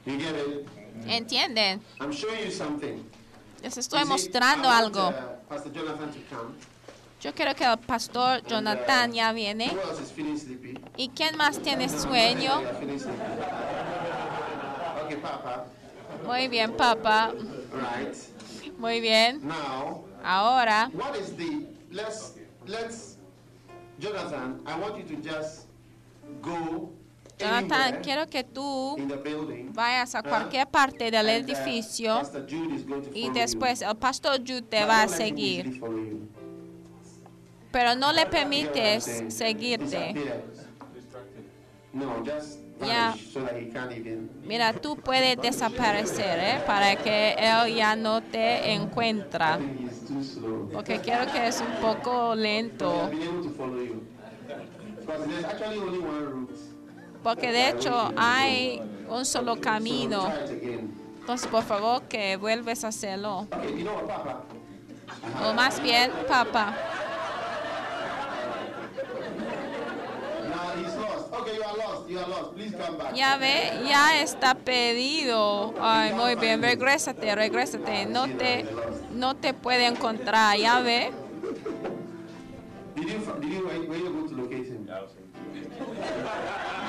You 0.07 0.18
get 0.18 0.34
it? 0.34 0.66
¿Entienden? 1.07 1.80
I'm 2.00 2.12
showing 2.12 2.44
you 2.44 2.50
something. 2.50 3.05
Les 3.62 3.76
estoy 3.76 4.00
see, 4.03 4.09
mostrando 4.09 4.68
want, 4.68 4.84
algo. 4.96 5.09
uh, 5.09 5.12
Pastor 5.48 5.70
Jonathan 5.72 6.12
to 6.12 6.18
come. 6.34 6.55
Yo 7.20 7.32
quiero 7.32 7.55
que 7.55 7.64
el 7.64 7.76
pastor 7.78 8.42
Jonathan 8.46 9.12
ya 9.12 9.32
viene. 9.32 9.68
Who 9.70 9.80
else 9.80 10.00
is 10.03 10.11
feeling 10.11 10.36
sleepy? 10.36 10.76
¿Y 10.96 11.09
quién 11.14 11.36
más 11.36 11.59
tiene 11.62 11.88
sueño? 11.88 12.62
Okay, 15.05 15.16
Papa. 15.16 15.66
Muy 16.26 16.48
bien, 16.48 16.72
papá. 16.76 17.32
Right. 17.72 18.14
Muy 18.78 19.00
bien. 19.00 19.40
Now, 19.46 20.05
Ahora, 20.24 20.88
what 20.94 21.16
is 21.16 21.34
the 21.36 21.66
let's 21.90 22.34
let's 22.66 23.16
Jonathan, 23.98 24.61
I 24.66 24.76
want 24.78 24.96
you 24.98 25.05
to 25.16 25.22
just 25.22 25.66
go 26.40 26.90
Jonathan, 27.43 28.01
quiero 28.03 28.26
que 28.28 28.45
tú 28.45 28.97
vayas 29.74 30.14
a 30.14 30.22
cualquier 30.22 30.66
parte 30.68 31.11
del 31.11 31.26
uh, 31.26 31.30
edificio 31.30 32.22
y 33.12 33.30
después 33.30 33.82
el 33.82 33.97
pastor 33.97 34.38
Jude 34.40 34.62
te 34.62 34.84
va 34.84 35.03
a 35.03 35.09
seguir. 35.09 35.82
Pero 37.70 37.95
no 37.97 38.12
le 38.12 38.26
permites 38.26 39.24
seguirte. 39.28 40.14
Ya. 42.84 43.14
Mira, 44.45 44.72
tú 44.72 44.97
puedes 44.97 45.36
desaparecer, 45.40 46.38
¿eh? 46.38 46.62
Para 46.66 46.97
que 46.97 47.34
él 47.38 47.74
ya 47.74 47.95
no 47.95 48.22
te 48.22 48.72
encuentra. 48.72 49.59
Porque 50.72 50.99
quiero 51.01 51.30
que 51.30 51.47
es 51.47 51.61
un 51.61 51.80
poco 51.80 52.34
lento. 52.34 53.11
Porque 57.23 57.53
de 57.53 57.70
hecho 57.70 58.12
hay 58.16 58.83
un 59.09 59.25
solo 59.25 59.55
So 59.55 59.61
camino. 59.61 60.33
Entonces, 61.20 61.47
por 61.47 61.62
favor, 61.62 62.03
que 62.03 62.37
vuelves 62.37 62.85
a 62.85 62.89
hacerlo. 62.89 63.47
O 65.45 65.53
más 65.55 65.81
bien, 65.81 66.11
papá. 66.27 66.77
Ya 73.14 73.37
ve, 73.37 73.83
ya 73.89 74.20
está 74.20 74.55
pedido. 74.55 75.75
Ay, 75.81 76.12
muy 76.12 76.35
bien, 76.35 76.61
regrésate, 76.61 77.35
regrésate. 77.35 78.07
No 78.07 78.25
te, 78.25 78.66
no 79.14 79.37
te 79.37 79.55
puede 79.55 79.87
encontrar, 79.87 80.57
ya 80.59 80.81
ve. 80.81 81.12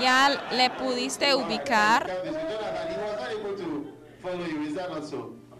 Ya 0.03 0.29
le 0.51 0.69
pudiste 0.69 1.33
ubicar. 1.33 2.11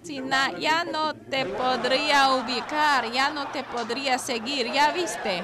Si 0.03 0.19
na- 0.19 0.51
ya 0.59 0.83
no 0.83 1.13
te 1.13 1.45
podría 1.45 2.33
ubicar, 2.33 3.09
ya 3.09 3.29
no 3.29 3.47
te 3.53 3.63
podría 3.63 4.17
seguir, 4.19 4.69
ya 4.73 4.91
viste. 4.91 5.43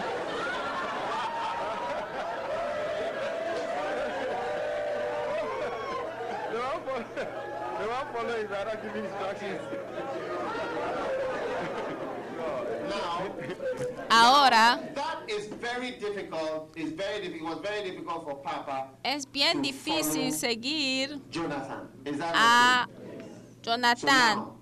Papa 18.44 18.92
es 19.04 19.26
bien 19.32 19.62
difícil 19.62 20.32
seguir 20.32 21.20
Jonathan. 21.30 21.90
Is 22.06 22.18
that 22.18 22.36
a 22.36 23.78
not 23.78 23.98
so? 24.00 24.08
So 24.08 24.12
Jonathan. 24.12 24.56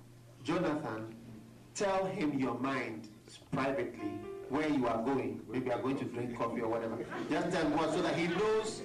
Jonathan, 0.44 1.14
tell 1.74 2.04
him 2.06 2.38
your 2.38 2.58
mind 2.58 3.08
privately 3.52 4.10
where 4.48 4.68
you 4.68 4.86
are 4.86 5.02
going. 5.02 5.40
Maybe 5.48 5.66
you 5.66 5.72
are 5.72 5.80
going 5.82 5.98
to 5.98 6.04
drink 6.04 6.36
coffee 6.36 6.60
or 6.60 6.68
whatever. 6.68 6.96
Just 7.30 7.50
tell 7.52 7.62
him 7.62 7.76
what 7.76 7.92
so 7.92 8.02
that 8.02 8.16
he 8.16 8.28
knows 8.28 8.82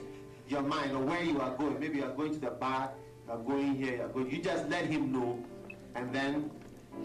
your 0.49 0.61
mind 0.61 0.91
or 0.91 0.99
where 0.99 1.23
you 1.23 1.39
are 1.41 1.55
going. 1.55 1.79
Maybe 1.79 1.99
you 1.99 2.05
are 2.05 2.13
going 2.13 2.33
to 2.33 2.39
the 2.39 2.51
bar, 2.51 2.91
you 3.25 3.33
are 3.33 3.39
going 3.39 3.75
here, 3.75 3.95
you 3.95 4.01
are 4.03 4.09
going. 4.09 4.29
You 4.29 4.41
just 4.41 4.69
let 4.69 4.85
him 4.85 5.11
know, 5.11 5.39
and 5.95 6.13
then 6.13 6.51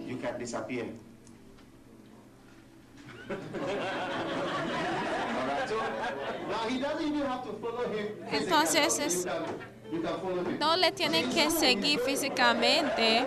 you 0.06 0.16
can 0.16 0.38
disappear. 0.38 0.86
Entonces 8.30 8.98
es-. 8.98 9.26
No 10.58 10.76
le 10.76 10.92
tienen 10.92 11.30
que 11.30 11.50
seguir 11.50 11.98
físicamente. 12.00 13.26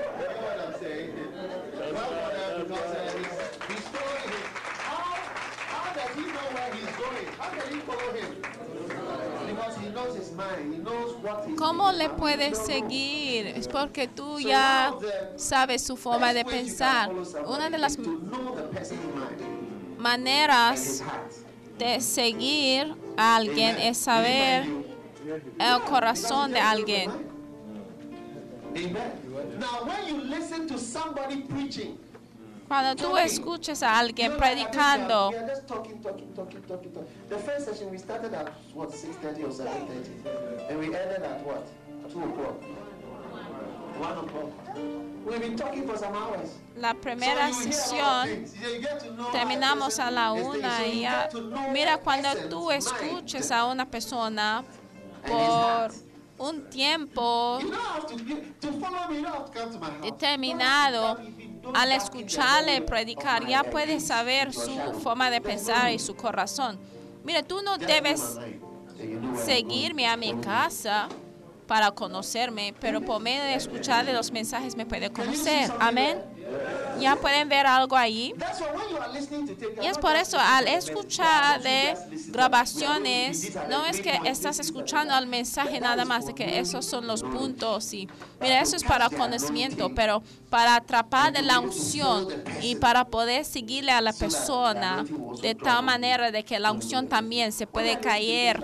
¿Cómo 11.57 11.91
le 11.91 12.09
puedes 12.09 12.57
seguir? 12.57 13.47
Es 13.47 13.67
porque 13.67 14.07
tú 14.07 14.39
ya 14.39 14.93
sabes 15.35 15.83
su 15.83 15.97
forma 15.97 16.33
de 16.33 16.45
pensar. 16.45 17.11
Una 17.45 17.69
de 17.69 17.77
las 17.77 17.97
maneras 20.01 21.03
de 21.77 22.01
seguir 22.01 22.95
a 23.15 23.35
alguien 23.35 23.77
es 23.77 23.97
saber 23.97 24.65
el 25.59 25.81
corazón 25.83 26.51
de 26.51 26.59
alguien. 26.59 27.11
Cuando 32.67 32.95
tú 32.95 33.17
escuches 33.17 33.83
a 33.83 33.99
alguien 33.99 34.37
predicando, 34.37 35.31
We 45.23 45.35
are 45.35 45.39
just 45.39 45.57
talking, 45.57 45.85
talking, 45.85 45.87
talking, 45.87 45.87
talking, 45.87 45.87
talking. 45.87 45.87
The 45.87 45.87
first 45.87 45.87
session 45.87 45.87
we 45.87 45.97
started 45.97 46.81
at 46.81 46.81
what 46.81 46.81
6:30 46.81 46.81
or 46.81 46.81
7:30, 46.81 46.81
and 46.81 46.81
we 46.81 46.81
ended 46.81 46.81
at 46.81 46.81
what 46.81 46.81
2 46.81 46.81
o'clock, 46.81 46.81
1 46.81 46.81
o'clock. 46.81 46.81
We've 46.81 46.81
been 46.81 46.81
talking 46.81 46.81
for 46.81 46.81
some 46.81 46.81
hours. 46.81 46.81
la 46.81 46.93
primera 46.93 47.53
sesión 47.53 48.45
terminamos 49.31 49.99
a 49.99 50.11
la 50.11 50.33
thinking. 50.33 50.49
una 50.49 50.87
y 50.87 51.01
ya. 51.01 51.29
Mira, 51.71 51.97
cuando 51.97 52.29
tú 52.49 52.71
escuches 52.71 53.51
a 53.51 53.65
una 53.65 53.85
persona 53.85 54.63
por 55.27 55.91
un 56.37 56.69
tiempo 56.69 57.59
determinado, 60.01 61.17
al 61.73 61.91
escucharle 61.91 62.81
predicar, 62.81 63.45
ya 63.47 63.63
my 63.63 63.69
puedes 63.69 64.07
saber 64.07 64.51
su 64.53 64.71
forma 65.03 65.29
de 65.29 65.41
pensar 65.41 65.91
y 65.91 65.99
su 65.99 66.15
corazón. 66.15 66.79
Mira, 67.23 67.43
tú 67.43 67.61
no 67.61 67.77
debes 67.77 68.39
seguirme 69.45 70.07
a 70.07 70.17
mi 70.17 70.33
casa 70.35 71.07
para 71.71 71.91
conocerme, 71.91 72.73
pero 72.81 72.99
por 72.99 73.21
medio 73.21 73.43
de 73.43 73.55
escucharle 73.55 74.11
los 74.11 74.33
mensajes 74.33 74.75
me 74.75 74.85
puede 74.85 75.09
conocer. 75.09 75.71
Amén. 75.79 76.21
Ya 76.99 77.15
pueden 77.15 77.49
ver 77.49 77.65
algo 77.65 77.95
ahí. 77.95 78.33
Y 79.81 79.85
es 79.85 79.97
por 79.97 80.15
eso, 80.15 80.37
al 80.39 80.67
escuchar 80.67 81.61
de 81.61 81.95
grabaciones, 82.27 83.53
no 83.69 83.85
es 83.85 84.01
que 84.01 84.19
estás 84.25 84.59
escuchando 84.59 85.13
al 85.13 85.27
mensaje 85.27 85.79
nada 85.79 86.05
más, 86.05 86.27
de 86.27 86.35
que 86.35 86.59
esos 86.59 86.85
son 86.85 87.07
los 87.07 87.23
puntos. 87.23 87.93
Y 87.93 88.07
mira, 88.39 88.61
eso 88.61 88.75
es 88.75 88.83
para 88.83 89.09
conocimiento, 89.09 89.91
pero 89.95 90.21
para 90.49 90.75
atrapar 90.75 91.33
de 91.33 91.41
la 91.41 91.59
unción 91.59 92.27
y 92.61 92.75
para 92.75 93.05
poder 93.05 93.45
seguirle 93.45 93.91
a 93.91 94.01
la 94.01 94.13
persona 94.13 95.05
de 95.41 95.55
tal 95.55 95.83
manera 95.83 96.31
de 96.31 96.43
que 96.43 96.59
la 96.59 96.71
unción 96.71 97.07
también 97.07 97.51
se 97.51 97.65
puede 97.65 97.99
caer 97.99 98.63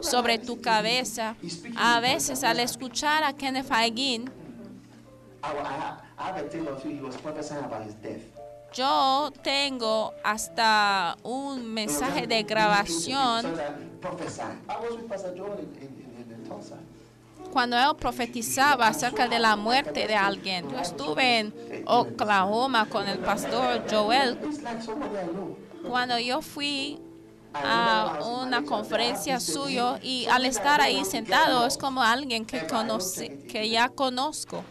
sobre 0.00 0.38
tu 0.38 0.60
cabeza. 0.60 1.36
A 1.76 2.00
veces, 2.00 2.44
al 2.44 2.60
escuchar 2.60 3.24
a 3.24 3.32
Kenneth 3.32 3.70
Hagin, 3.70 4.30
I, 6.18 6.22
I, 6.22 6.26
have- 6.26 6.36
I 6.36 6.38
have 6.38 6.46
a 6.46 6.48
tale 6.48 6.68
of 6.68 6.84
you. 6.84 6.90
He 6.96 7.00
was 7.00 7.16
prophesying 7.16 7.64
about 7.64 7.84
his 7.84 7.94
death. 7.94 8.22
yo 8.76 9.30
tengo 9.42 10.12
hasta 10.22 11.16
un 11.22 11.64
mensaje 11.72 12.26
de 12.26 12.42
grabación 12.42 13.42
Tulsa. 14.02 14.56
cuando 17.52 17.76
él 17.78 17.96
profetizaba 17.96 18.88
acerca 18.88 19.28
de 19.28 19.38
la 19.38 19.56
muerte 19.56 20.06
de 20.06 20.14
alguien. 20.14 20.68
Yo 20.70 20.78
estuve 20.78 21.38
en 21.38 21.54
Oklahoma 21.86 22.86
con 22.86 23.08
el 23.08 23.18
pastor 23.18 23.82
Joel 23.90 24.38
cuando 25.88 26.18
yo 26.18 26.42
fui 26.42 27.00
a 27.54 28.18
una 28.42 28.62
conferencia 28.62 29.40
suyo 29.40 29.96
y 30.02 30.26
al 30.26 30.44
estar 30.44 30.82
ahí 30.82 31.02
sentado 31.06 31.66
es 31.66 31.78
como 31.78 32.02
alguien 32.02 32.44
que 32.44 32.66
conoce, 32.66 33.38
que 33.44 33.70
ya 33.70 33.88
conozco. 33.88 34.62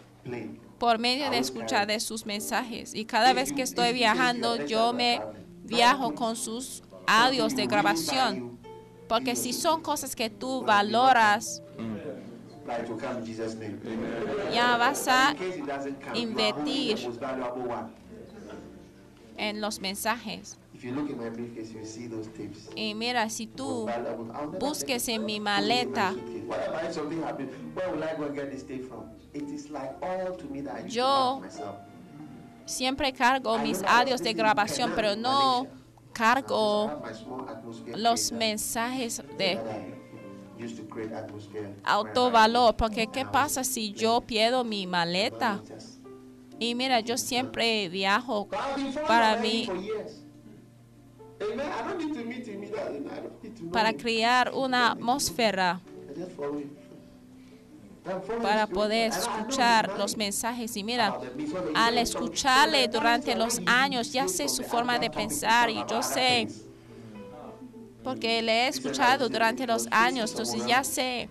Por 0.78 0.98
medio 0.98 1.30
de 1.30 1.38
escuchar 1.38 1.86
de 1.86 2.00
sus 2.00 2.26
mensajes. 2.26 2.94
Y 2.94 3.04
cada 3.04 3.32
vez 3.32 3.52
que 3.52 3.62
estoy 3.62 3.92
viajando, 3.92 4.64
yo 4.66 4.92
me 4.92 5.20
viajo 5.64 6.14
con 6.14 6.36
sus 6.36 6.82
audios 7.06 7.56
de 7.56 7.66
grabación. 7.66 8.58
Porque 9.08 9.36
si 9.36 9.52
son 9.52 9.82
cosas 9.82 10.16
que 10.16 10.30
tú 10.30 10.62
valoras, 10.62 11.62
ya 14.52 14.76
vas 14.76 15.08
a 15.08 15.34
invertir. 16.14 16.98
en 19.38 19.60
los 19.60 19.80
mensajes. 19.80 20.56
If 20.76 20.84
you 20.84 20.92
look 20.92 21.08
in 21.08 21.16
my 21.16 21.30
briefcase, 21.30 21.72
you 21.72 21.84
see 21.86 22.06
those 22.06 22.26
tapes. 22.36 22.68
Y 22.76 22.94
mira, 22.94 23.30
si 23.30 23.46
tú 23.46 23.86
never 23.86 24.14
busques 24.58 25.08
en 25.08 25.24
mi 25.24 25.40
maleta, 25.40 26.14
Yo- 30.88 31.40
siempre 32.66 33.12
cargo 33.12 33.58
mis 33.58 33.82
audios 33.86 34.22
de 34.22 34.34
grabación, 34.34 34.92
pero 34.94 35.16
no 35.16 35.66
cargo 36.12 36.90
los 37.94 38.32
mensajes 38.32 39.22
de 39.38 39.58
alto 41.84 42.30
valor, 42.30 42.76
porque 42.76 43.06
¿qué 43.06 43.24
pasa 43.24 43.64
si 43.64 43.92
yo 43.92 44.20
pierdo 44.20 44.64
mi 44.64 44.86
maleta? 44.86 45.62
Y 46.58 46.74
mira, 46.74 47.00
yo 47.00 47.16
siempre 47.16 47.88
viajo 47.88 48.48
para 49.06 49.36
mí, 49.36 49.70
para 53.72 53.92
crear 53.92 54.52
una 54.54 54.92
atmósfera, 54.92 55.80
para 58.42 58.66
poder 58.66 59.10
escuchar 59.10 59.98
los 59.98 60.16
mensajes. 60.16 60.76
Y 60.76 60.84
mira, 60.84 61.18
he 61.74 61.74
al 61.74 61.98
escucharle 61.98 62.88
durante 62.88 63.34
los 63.34 63.60
años, 63.66 64.12
ya 64.12 64.28
sé 64.28 64.48
su 64.48 64.62
forma 64.62 64.98
de 64.98 65.10
pensar 65.10 65.70
y 65.70 65.84
yo 65.88 66.02
sé, 66.02 66.48
porque 68.02 68.40
le 68.40 68.64
he 68.64 68.68
escuchado 68.68 69.28
durante 69.28 69.66
los 69.66 69.88
años, 69.90 70.30
entonces 70.30 70.64
ya 70.64 70.84
sé 70.84 71.28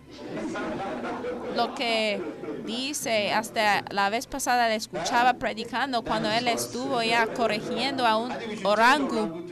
lo 1.55 1.73
que 1.73 2.21
dice. 2.65 3.31
Hasta 3.31 3.85
la 3.91 4.09
vez 4.09 4.27
pasada 4.27 4.67
le 4.67 4.75
escuchaba 4.75 5.35
predicando 5.35 6.03
cuando 6.03 6.29
él 6.29 6.47
estuvo 6.49 7.01
ya 7.01 7.27
corrigiendo 7.27 8.05
a 8.05 8.17
un 8.17 8.31
I 8.31 9.44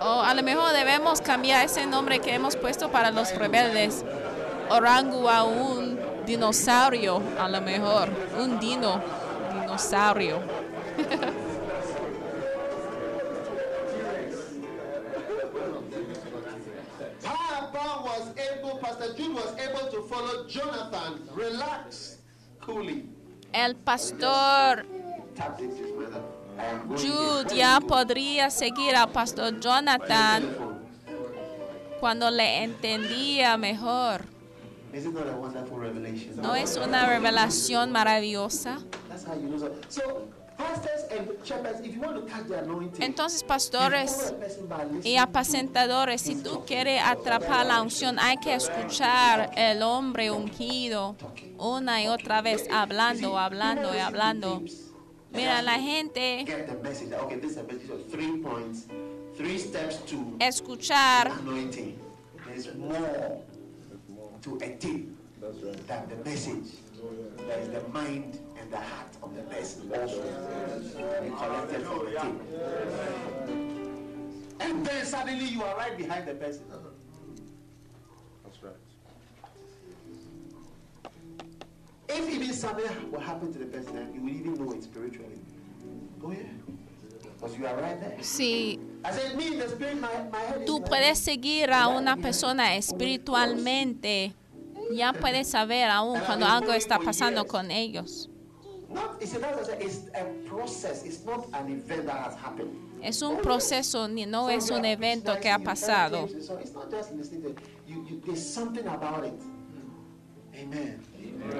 O 0.00 0.22
a 0.22 0.34
lo 0.34 0.42
mejor 0.42 0.72
debemos 0.72 1.20
cambiar 1.20 1.64
ese 1.64 1.86
nombre 1.86 2.20
que 2.20 2.34
hemos 2.34 2.56
puesto 2.56 2.90
para 2.90 3.10
los 3.10 3.34
rebeldes. 3.36 4.04
Orangu 4.70 5.28
a 5.28 5.44
un 5.44 5.98
dinosaurio, 6.26 7.20
a 7.38 7.48
lo 7.48 7.60
mejor. 7.60 8.10
Un 8.38 8.58
dino, 8.60 9.00
dinosaurio. 9.60 10.40
Papa 17.22 18.02
was 18.04 18.34
able, 18.36 18.78
Pastor 18.78 19.14
Jude 19.16 19.34
was 19.34 19.54
able 19.58 19.90
to 19.90 20.02
follow 20.02 20.46
Jonathan, 20.48 21.28
relax, 21.34 22.18
coolly. 22.60 23.08
El 23.52 23.76
pastor 23.76 24.84
Ya 27.54 27.80
podría 27.80 28.50
seguir 28.50 28.94
al 28.94 29.10
pastor 29.10 29.60
Jonathan 29.60 30.44
cuando 32.00 32.30
le 32.30 32.64
entendía 32.64 33.56
mejor. 33.56 34.24
¿No 36.36 36.54
es 36.54 36.76
una 36.76 37.06
revelación 37.06 37.92
maravillosa? 37.92 38.78
Entonces, 42.98 43.42
pastores 43.42 44.34
y 45.02 45.16
apacentadores, 45.16 46.22
si 46.22 46.42
tú 46.42 46.64
quieres 46.66 47.02
atrapar 47.04 47.66
la 47.66 47.82
unción, 47.82 48.18
hay 48.18 48.36
que 48.36 48.54
escuchar 48.54 49.50
el 49.56 49.82
hombre 49.82 50.30
ungido 50.30 51.16
una 51.58 52.02
y 52.02 52.08
otra 52.08 52.42
vez, 52.42 52.68
hablando, 52.70 53.38
hablando 53.38 53.94
y 53.94 53.98
hablando. 53.98 54.62
Mira, 55.32 55.62
la 55.62 55.78
gente 55.78 56.44
Get 56.44 56.66
the 56.68 56.74
message. 56.82 57.08
that, 57.10 57.20
Okay, 57.20 57.36
this 57.36 57.52
is 57.52 57.56
a 57.56 57.62
message 57.64 57.90
of 57.90 58.06
three 58.10 58.36
points, 58.38 58.86
three 59.36 59.58
steps 59.58 59.96
to 60.10 60.16
escuchar 60.40 61.30
anointing. 61.40 61.98
There's 62.46 62.74
more 62.74 63.42
to 64.42 64.56
a 64.62 64.76
tip 64.76 65.06
than 65.40 66.08
the 66.08 66.16
message. 66.24 66.72
There 67.48 67.58
is 67.60 67.68
the 67.68 67.82
mind 67.88 68.38
and 68.60 68.70
the 68.70 68.76
heart 68.76 69.16
of 69.22 69.34
the 69.34 69.42
person 69.42 69.90
also. 69.92 70.22
We 71.22 71.30
collected 71.30 71.82
from 71.86 72.04
the 72.04 72.10
tip. 72.10 72.36
And 74.60 74.86
then 74.86 75.06
suddenly 75.06 75.46
you 75.46 75.62
are 75.62 75.76
right 75.76 75.96
behind 75.96 76.26
the 76.28 76.34
person. 76.34 76.64
If 82.14 82.28
even 82.34 82.52
something 82.52 83.10
will 83.10 83.20
happen 83.20 83.52
to 83.52 83.58
the 83.58 83.66
person, 83.66 84.12
you 84.14 84.20
will 84.22 84.30
even 84.30 84.54
know 84.54 84.72
it 84.72 84.82
spiritually. 84.82 85.38
Oh 86.24 86.30
yeah, 86.30 86.38
because 87.24 87.58
you 87.58 87.66
are 87.66 87.74
right 87.76 87.98
there. 88.00 88.16
Is 88.20 88.38
tú 90.66 90.82
puedes 90.84 91.18
seguir 91.18 91.70
a 91.72 91.88
una 91.88 92.16
persona 92.16 92.76
espiritualmente, 92.76 94.32
ya 94.92 95.12
puedes 95.12 95.48
saber 95.48 95.88
aún 95.90 96.20
cuando 96.20 96.46
algo 96.46 96.72
está 96.72 96.98
pasando 96.98 97.46
con 97.46 97.70
ellos. 97.70 98.28
Not, 98.92 99.22
it's, 99.22 99.34
a, 99.34 99.38
that's 99.38 99.68
a- 99.70 99.82
it's 99.82 100.00
a 100.14 100.24
process. 100.46 101.02
It's 101.04 101.24
not 101.24 101.46
an 101.54 101.70
event 101.72 102.04
that 102.06 102.24
has 102.26 102.34
happened. 102.36 102.76
Es 103.02 103.22
un 103.22 103.38
proceso, 103.38 104.06
ni- 104.06 104.26
no 104.26 104.48
es 104.50 104.70
un 104.70 104.84
evento 104.84 105.40
que 105.40 105.48
ha 105.50 105.58
pasado. 105.58 106.28
So 106.42 106.58
it's 106.58 106.74
not 106.74 106.90
just 106.90 107.10
listening 107.14 107.42
to 107.42 107.54
you, 107.88 108.04
you. 108.08 108.20
There's 108.24 108.46
something 108.46 108.86
about 108.86 109.24
it. 109.24 109.32
Amen. 110.54 111.00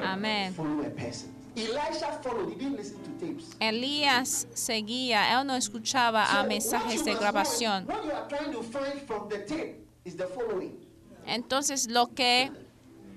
Amén. 0.02 0.52
Follow 0.54 0.80
a 0.84 0.90
person. 0.90 1.30
Elisha 1.54 2.18
followed. 2.22 2.48
He 2.50 2.54
didn't 2.54 2.76
listen 2.76 2.96
to 3.02 3.10
tapes. 3.26 3.54
Elías 3.60 4.46
seguía, 4.54 5.38
él 5.38 5.46
no 5.46 5.54
escuchaba 5.54 6.38
a 6.38 6.44
mensajes 6.44 7.04
de 7.04 7.14
grabación. 7.14 7.86
find- 7.86 7.88
What 7.98 8.04
you 8.06 8.12
are 8.12 8.26
trying 8.28 8.52
to 8.52 8.62
find 8.62 9.00
from 9.06 9.28
the 9.28 9.38
tape 9.40 9.76
is 10.04 10.16
the 10.16 10.26
following. 10.26 10.78
Entonces 11.26 11.88
lo 11.90 12.06
que 12.14 12.50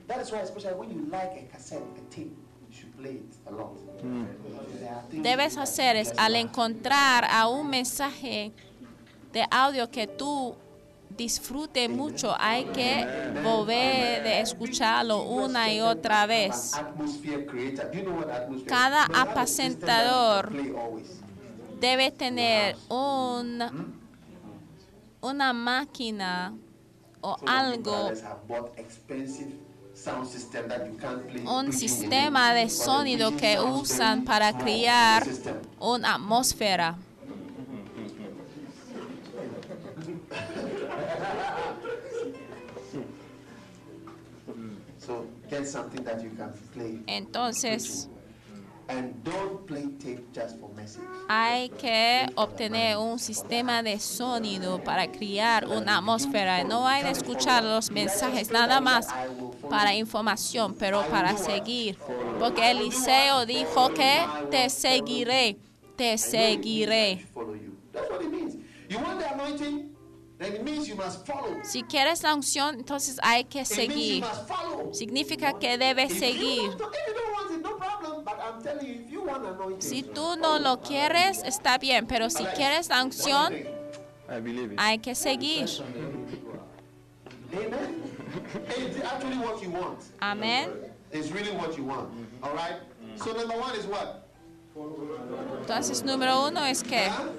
That 0.07 0.21
is 0.21 0.31
why, 0.31 0.39
especially 0.41 0.75
when 0.77 0.91
you 0.91 1.05
like 1.09 1.31
a 1.41 1.47
cassette, 1.51 1.81
a 1.97 2.13
tape, 2.13 2.35
you 2.69 2.75
should 2.75 2.95
play 2.95 3.13
it 3.15 3.35
a 3.47 3.51
lot. 3.51 3.71
There 4.03 4.89
are 4.89 5.01
things 5.09 5.23
debes 5.23 5.55
you 5.55 5.61
hacer 5.61 5.95
es 5.95 6.13
al 6.17 6.35
encontrar 6.35 7.23
a 7.25 7.47
un 7.47 7.67
mensaje 7.69 8.51
de 9.33 9.45
audio 9.49 9.89
que 9.89 10.05
tú 10.07 10.55
disfrute 11.17 11.87
mucho, 11.89 12.35
hay 12.39 12.65
que 12.65 13.05
volver 13.43 14.23
de 14.23 14.41
escucharlo 14.41 15.23
una 15.23 15.71
y 15.73 15.81
otra 15.81 16.25
vez. 16.25 16.73
Cada 18.67 19.05
apacentador. 19.05 20.51
Debe 21.79 22.09
tener 22.09 22.77
un, 22.87 23.61
una 25.21 25.53
máquina 25.53 26.53
o 27.21 27.35
algo, 27.45 28.11
un 31.45 31.73
sistema 31.73 32.53
de 32.53 32.69
sonido 32.69 33.35
que 33.35 33.59
usan 33.59 34.23
para 34.23 34.57
crear 34.57 35.27
una 35.79 36.15
atmósfera. 36.15 36.97
Entonces 47.07 48.09
And 48.87 49.23
don't 49.23 49.65
play 49.65 49.87
tape 49.99 50.21
just 50.31 50.59
for 50.59 50.69
message. 50.75 51.01
hay 51.27 51.69
que 51.69 52.27
obtener 52.35 52.97
un 52.97 53.17
sistema 53.17 53.81
de 53.81 53.99
sonido 53.99 54.77
para 54.83 55.11
crear 55.11 55.67
una 55.67 55.97
atmósfera. 55.97 56.63
No 56.63 56.87
hay 56.87 57.01
de 57.01 57.09
escuchar 57.09 57.63
los 57.63 57.89
mensajes 57.89 58.51
nada 58.51 58.81
más 58.81 59.07
para 59.71 59.95
información, 59.95 60.75
pero 60.77 61.01
para 61.07 61.35
seguir. 61.35 61.97
Porque 62.39 62.69
Eliseo 62.69 63.47
dijo 63.47 63.89
que 63.89 64.23
te 64.51 64.69
seguiré, 64.69 65.57
te 65.95 66.19
seguiré. 66.19 67.25
Follow 70.37 70.51
you. 70.51 70.51
That's 70.51 70.51
what 70.51 70.53
it 70.53 70.53
means. 70.53 70.53
You 70.53 70.53
want 70.53 70.53
the 70.53 70.53
anointing? 70.53 70.53
Then 70.53 70.53
it 70.53 70.63
means 70.63 70.87
you 70.87 70.95
must 70.95 71.25
follow. 71.25 71.63
Si 71.63 71.83
quieres 71.83 72.23
la 72.23 72.33
unción, 72.35 72.75
entonces 72.75 73.17
hay 73.21 73.43
que 73.45 73.61
It 73.61 73.69
means 73.69 73.69
you 73.69 73.75
seguir. 73.75 74.21
must 74.21 74.47
follow. 74.47 74.93
Significa 74.93 75.53
que 75.59 75.77
debes 75.77 76.11
If 76.11 76.13
you 76.13 76.19
seguir. 76.19 76.77
don't- 76.77 76.93
if 76.93 77.07
you 77.07 77.13
don't 77.13 77.33
want 77.33 77.51
it, 77.51 77.61
no 77.63 77.75
problem. 77.75 78.23
But 78.23 78.39
I'm 78.39 78.61
telling 78.63 78.87
you, 78.87 79.01
if 79.05 79.11
you 79.11 79.21
want 79.23 79.45
anointing, 79.45 79.81
Si 79.81 80.03
tú 80.03 80.35
no 80.37 80.57
lo 80.59 80.77
quieres, 80.81 81.43
está 81.43 81.77
bien, 81.79 82.05
pero 82.07 82.29
si 82.29 82.43
quieres 82.55 82.89
la 82.89 83.03
unción, 83.03 83.53
hay 84.77 84.97
que 84.99 85.15
seguir. 85.15 85.69
Amén. 90.19 90.91
It's 91.11 91.31
really 91.31 91.51
what 91.51 91.77
you 91.77 91.85
want. 91.85 92.09
All 92.43 92.53
right. 92.53 92.75
So 93.17 93.31
number 93.33 93.55
one 93.57 93.75
is 93.77 93.85
what? 93.85 94.23
Entonces, 95.61 96.03
número 96.03 96.47
uno 96.47 96.65
es 96.65 96.83
que 96.83 97.07
Huh? 97.07 97.31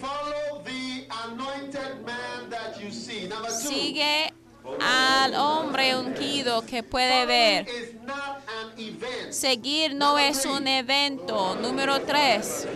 Follow 0.00 0.62
the 0.64 1.06
anointed 1.28 2.04
man 2.04 2.50
that 2.50 2.80
you 2.82 2.90
see. 2.90 3.28
Number 3.28 3.48
two. 3.48 3.68
Sigue 3.94 4.34
al 4.80 5.36
hombre 5.36 5.96
ungido 5.96 6.62
que 6.66 6.82
puede 6.82 7.26
ver. 7.26 7.66
Seguir 9.30 9.94
no 9.94 10.18
es 10.18 10.44
un 10.46 10.66
evento. 10.66 11.54
Número 11.54 12.00
tres, 12.00 12.66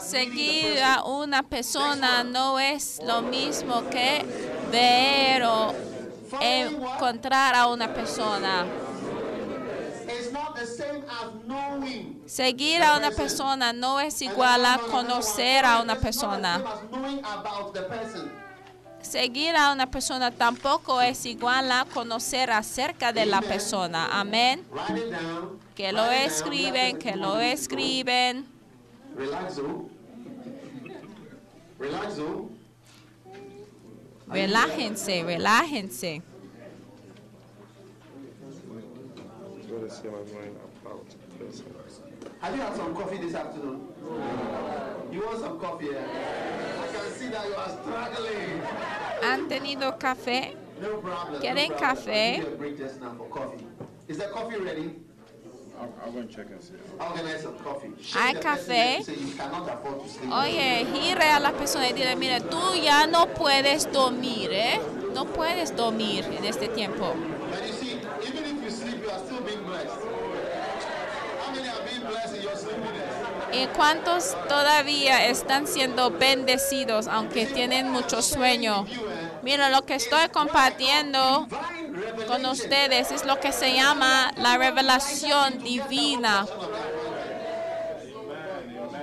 seguir 0.00 0.82
a 0.82 1.04
una 1.04 1.42
persona 1.42 2.24
no 2.24 2.58
es 2.58 2.98
lo 3.04 3.20
mismo 3.20 3.90
que 3.90 4.24
ver 4.70 5.42
o 5.44 5.74
encontrar 6.40 7.54
a 7.54 7.66
una 7.66 7.92
persona. 7.92 8.64
Seguir 12.26 12.82
a 12.82 12.96
una 12.96 13.10
persona 13.10 13.72
no 13.72 14.00
es 14.00 14.22
igual 14.22 14.64
a 14.64 14.78
conocer 14.78 15.64
a 15.64 15.80
una 15.82 15.98
persona. 15.98 16.62
Seguir 19.00 19.56
a 19.56 19.72
una 19.72 19.90
persona 19.90 20.30
tampoco 20.30 21.00
es 21.00 21.26
igual 21.26 21.72
a 21.72 21.84
conocer 21.92 22.50
acerca 22.50 23.12
de 23.12 23.26
la 23.26 23.42
persona. 23.42 24.08
Amén. 24.12 24.64
Que 25.74 25.92
lo 25.92 26.10
escriben, 26.10 26.98
que 26.98 27.16
lo 27.16 27.40
escriben. 27.40 28.46
Oh. 31.78 32.48
Relájense, 34.28 36.22
relájense. 39.72 39.72
What 39.72 39.82
is 39.84 40.02
your 40.04 40.12
mind 40.12 40.56
about? 40.84 41.06
Yes. 41.40 41.62
Have 42.40 42.54
you 42.56 42.62
had 42.62 42.76
some 42.76 42.94
coffee 42.94 43.18
this 43.18 43.34
afternoon? 43.34 43.80
You 45.10 45.20
want 45.24 45.40
some 45.40 45.58
coffee? 45.58 45.88
eh? 45.90 45.98
I 45.98 46.86
can 46.92 47.12
see 47.12 47.28
that 47.28 47.46
you 47.46 47.54
are 47.54 47.70
struggling. 47.70 48.62
¿Han 49.22 49.48
tenido 49.48 49.98
café? 49.98 50.56
No 50.80 51.00
problem. 51.00 51.40
¿Quieren 51.40 51.70
no 51.70 51.76
problem. 51.76 51.96
café? 51.96 52.34
I'll 52.34 52.40
give 52.40 52.48
you 52.48 52.54
a 52.54 52.56
break 52.58 52.78
just 52.78 53.00
now 53.00 53.14
for 53.16 53.28
coffee. 53.28 53.66
Is 54.08 54.18
the 54.18 54.28
coffee 54.28 54.58
ready? 54.58 54.96
I'll, 55.80 55.92
I'll 56.04 56.12
go 56.12 56.18
and 56.20 56.30
check 56.30 56.46
and 56.50 56.62
see. 56.62 56.74
Organize 57.00 57.42
some 57.42 57.58
coffee. 57.58 57.92
Hay 58.14 58.34
the 58.34 58.40
person 58.40 58.74
café. 58.74 60.30
Oye, 60.30 60.86
gire 60.92 61.22
a 61.22 61.40
la 61.40 61.52
persona 61.52 61.88
y 61.88 61.92
dile, 61.92 62.16
mire, 62.16 62.40
tú 62.40 62.74
ya 62.82 63.06
no 63.06 63.26
puedes 63.26 63.90
dormir, 63.92 64.50
¿eh? 64.52 64.80
No 65.14 65.26
puedes 65.26 65.74
dormir 65.76 66.24
en 66.24 66.44
este 66.44 66.68
tiempo. 66.68 67.14
¿Y 73.52 73.66
cuántos 73.76 74.34
todavía 74.48 75.26
están 75.26 75.66
siendo 75.66 76.10
bendecidos 76.10 77.06
aunque 77.06 77.46
tienen 77.46 77.90
mucho 77.90 78.22
sueño? 78.22 78.86
Mira, 79.42 79.68
lo 79.68 79.84
que 79.84 79.94
estoy 79.94 80.28
compartiendo 80.32 81.46
con 82.26 82.46
ustedes 82.46 83.10
es 83.10 83.26
lo 83.26 83.40
que 83.40 83.52
se 83.52 83.74
llama 83.74 84.32
la 84.36 84.56
revelación 84.56 85.58
divina. 85.58 86.46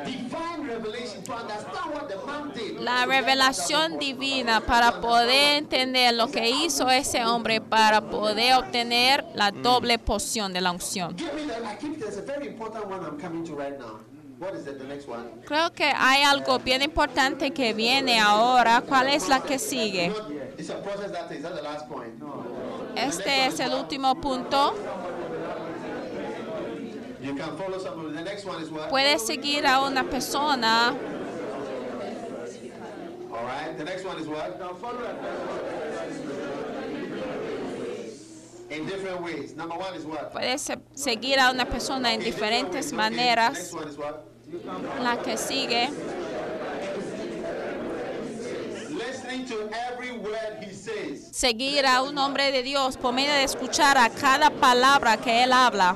Divine 0.05 0.65
revelation 0.65 1.23
to 1.23 1.33
understand 1.33 1.93
what 1.93 2.07
the 2.07 2.15
man 2.25 2.43
did. 2.43 2.47
La 2.79 3.05
revelación 3.05 3.99
divina 3.99 4.61
para 4.61 5.01
poder 5.01 5.57
entender 5.57 6.13
lo 6.13 6.27
que 6.27 6.49
hizo 6.49 6.89
ese 6.89 7.25
hombre 7.25 7.61
para 7.61 8.01
poder 8.01 8.55
obtener 8.55 9.25
la 9.35 9.51
doble 9.51 9.99
porción 9.99 10.53
de 10.53 10.61
la 10.61 10.71
unción. 10.71 11.15
Creo 15.45 15.73
que 15.73 15.83
hay 15.83 16.23
algo 16.23 16.59
bien 16.59 16.81
importante 16.81 17.51
que 17.51 17.73
viene 17.73 18.19
ahora. 18.19 18.81
¿Cuál 18.81 19.09
es 19.09 19.27
la 19.27 19.41
que 19.41 19.59
sigue? 19.59 20.13
Este 22.95 23.45
es 23.45 23.59
el 23.59 23.73
último 23.73 24.15
punto. 24.15 24.75
Puedes 28.89 29.25
seguir 29.25 29.67
a 29.67 29.81
una 29.81 30.03
persona 30.05 30.95
All 33.31 33.43
right. 33.43 33.77
The 33.77 33.83
next 33.83 34.05
one 34.05 34.19
is 34.19 34.27
what? 34.27 34.59
In 38.71 38.85
different 38.85 39.21
ways. 39.23 39.55
Number 39.55 39.75
one 39.75 39.95
is 39.95 40.05
what? 40.05 40.31
Puedes 40.33 40.61
se- 40.61 40.77
seguir 40.93 41.39
a 41.39 41.51
una 41.51 41.65
persona 41.65 42.13
en 42.13 42.21
diferentes 42.21 42.93
maneras. 42.93 43.53
Next 43.53 43.73
one 43.73 43.87
is 43.87 43.97
what? 43.97 44.25
La 45.01 45.17
que 45.17 45.37
sigue, 45.37 45.89
to 49.49 49.69
every 49.91 50.11
word 50.11 50.63
he 50.63 50.73
says. 50.73 51.29
Seguir 51.31 51.85
a 51.85 52.01
un 52.03 52.17
hombre 52.17 52.51
de 52.51 52.63
Dios 52.63 52.97
por 52.97 53.13
medio 53.13 53.33
de 53.33 53.43
escuchar 53.43 53.97
a 53.97 54.09
cada 54.09 54.49
palabra 54.49 55.17
que 55.17 55.43
él 55.43 55.51
habla. 55.51 55.95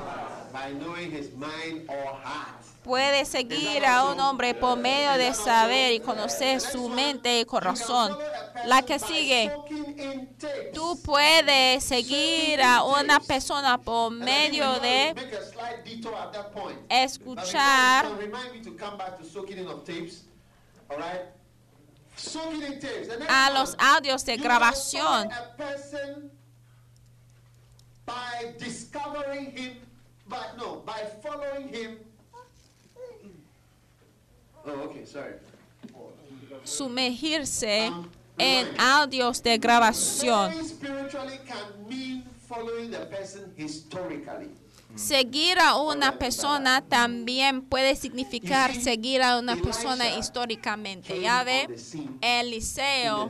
By 0.52 0.72
knowing 0.72 1.10
his 1.10 1.30
mind 1.36 1.88
or 1.88 2.18
heart. 2.22 2.63
Puede 2.84 3.24
seguir 3.24 3.86
a 3.86 4.04
un 4.04 4.20
hombre 4.20 4.54
por 4.54 4.78
medio 4.78 5.12
de 5.14 5.32
saber 5.32 5.92
y 5.94 6.00
conocer 6.00 6.60
su 6.60 6.88
mente 6.88 7.40
y 7.40 7.44
corazón. 7.46 8.16
La 8.66 8.82
que 8.82 8.98
sigue. 8.98 9.50
Tú 10.74 11.00
puedes 11.02 11.82
seguir 11.82 12.62
a 12.62 12.84
una 12.84 13.20
persona 13.20 13.78
por 13.78 14.12
medio 14.12 14.78
de 14.80 15.14
escuchar 16.90 18.06
a 23.28 23.50
los 23.50 23.76
audios 23.78 24.24
de 24.26 24.36
grabación. 24.36 25.30
by 28.06 28.54
discovering 28.58 29.56
him, 29.56 29.76
no, 30.58 30.82
by 30.84 31.00
following 31.22 31.68
him. 31.68 31.98
Oh, 34.66 34.84
okay, 34.84 35.06
sorry. 35.06 35.34
Sumergirse 36.64 37.92
en 38.38 38.80
audios 38.80 39.42
de 39.42 39.58
grabación. 39.58 40.52
Historically. 43.56 44.50
Seguir 44.96 45.58
a 45.58 45.76
una 45.76 46.18
persona 46.18 46.80
también 46.80 47.62
puede 47.62 47.96
significar 47.96 48.72
seguir 48.74 49.22
a 49.22 49.38
una 49.38 49.56
persona 49.56 50.16
históricamente. 50.16 51.20
Ya 51.20 51.42
ve, 51.42 51.68
Eliseo 52.20 53.28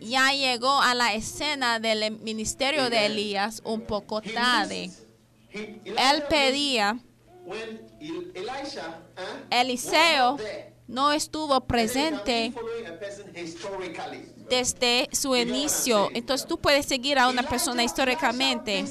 ya 0.00 0.32
llegó 0.32 0.80
a 0.80 0.94
la 0.94 1.14
escena 1.14 1.80
del 1.80 2.18
ministerio 2.18 2.90
de 2.90 3.06
Elías 3.06 3.62
un 3.64 3.80
poco 3.82 4.20
tarde. 4.20 4.90
Él 5.52 6.22
pedía, 6.28 6.98
eh, 7.46 9.10
Eliseo 9.50 10.38
no 10.86 11.12
estuvo 11.12 11.60
presente 11.62 12.52
desde 14.48 15.08
su 15.12 15.34
inicio. 15.34 16.10
Entonces 16.14 16.46
tú 16.46 16.58
puedes 16.58 16.86
seguir 16.86 17.18
a 17.18 17.28
una 17.28 17.42
persona 17.42 17.82
históricamente. 17.82 18.84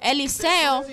Eliseo 0.00 0.84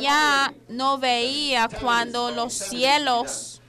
ya 0.00 0.54
no 0.68 0.98
veía 0.98 1.68
cuando 1.80 2.30
los 2.30 2.52
cielos 2.52 3.62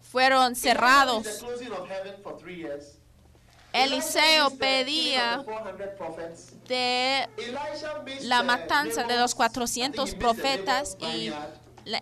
fueron 0.00 0.54
cerrados. 0.54 1.44
Eliseo 3.84 4.50
pedía 4.50 5.42
killing 5.44 5.58
of 5.66 5.76
the 5.78 5.84
400 5.84 5.96
prophets. 5.96 6.52
de 6.68 7.28
la 8.22 8.42
matanza 8.42 9.04
de 9.04 9.16
los 9.16 9.34
Naboth- 9.36 9.52
400 9.52 10.08
I 10.08 10.12
think 10.12 10.22
he 10.22 10.28
missed 10.32 10.36
the 10.36 10.42
profetas 10.42 10.96
y 11.00 11.32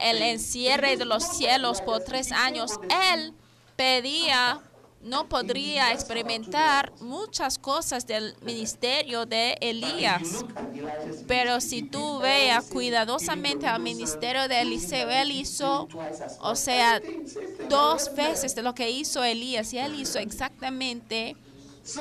el 0.01 0.23
encierre 0.23 0.97
de 0.97 1.05
los 1.05 1.25
cielos 1.25 1.81
por 1.83 2.01
tres 2.05 2.33
años. 2.33 2.73
Él 3.13 3.35
pedía, 3.77 4.61
no 5.03 5.29
podría 5.29 5.93
experimentar 5.93 6.93
muchas 7.01 7.59
cosas 7.59 8.07
del 8.07 8.35
ministerio 8.41 9.27
de 9.27 9.59
Elías. 9.61 10.45
Pero 11.27 11.61
si 11.61 11.83
tú 11.83 12.19
veas 12.21 12.65
cuidadosamente 12.67 13.67
al 13.67 13.83
ministerio 13.83 14.49
de 14.49 14.63
Eliseo, 14.63 15.11
él 15.11 15.31
hizo, 15.33 15.89
o 16.41 16.55
sea, 16.57 17.03
dos 17.69 18.15
veces 18.15 18.55
de 18.55 18.63
lo 18.63 18.75
que 18.75 18.89
hizo 18.91 19.23
Elías 19.23 19.73
y 19.75 19.79
él 19.79 20.01
hizo 20.01 20.19
exactamente 20.19 21.37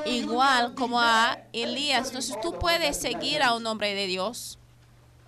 igual 0.05 0.75
como 0.75 0.99
a 0.99 1.39
Elías. 1.53 2.07
Entonces 2.07 2.39
tú 2.41 2.57
puedes 2.59 2.97
seguir 2.97 3.41
a 3.41 3.53
un 3.53 3.65
hombre 3.65 3.93
de 3.93 4.07
Dios 4.07 4.57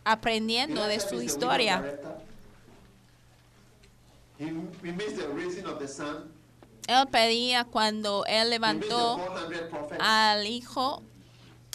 aprendiendo 0.03 0.86
de 0.86 0.99
su 0.99 1.22
historia. 1.22 1.99
Él 6.88 7.07
pedía 7.11 7.64
cuando 7.64 8.26
él 8.27 8.49
levantó 8.49 9.18
400 9.18 9.69
prophets. 9.69 10.02
al 10.03 10.45
hijo 10.45 11.02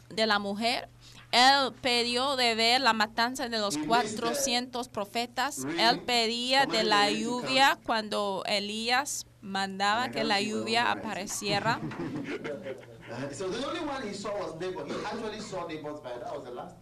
de 0.09 0.27
la 0.27 0.39
mujer. 0.39 0.89
Él 1.33 1.73
pidió 1.81 2.37
de 2.37 2.55
ver 2.55 2.81
la 2.81 2.93
matanza 2.93 3.49
de 3.49 3.59
los 3.59 3.79
400 3.79 4.89
profetas. 4.89 5.65
Él 5.79 6.01
pedía 6.01 6.67
de 6.67 6.85
la 6.85 7.11
lluvia 7.11 7.79
cuando 7.85 8.43
Elías 8.47 9.27
mandaba 9.43 10.11
que 10.11 10.25
la 10.25 10.41
lluvia 10.41 10.91
apareciera. 10.91 11.81
So 13.33 13.49
the 13.49 13.67
only 13.67 13.81
one 13.81 14.07
he 14.07 14.15
saw 14.15 14.31
was 14.39 14.55
Naboth. 14.61 14.87
He 14.87 14.95
actually 15.05 15.41
saw. 15.41 15.67
That 15.67 15.83
was 15.83 16.45
the 16.45 16.53
last 16.53 16.77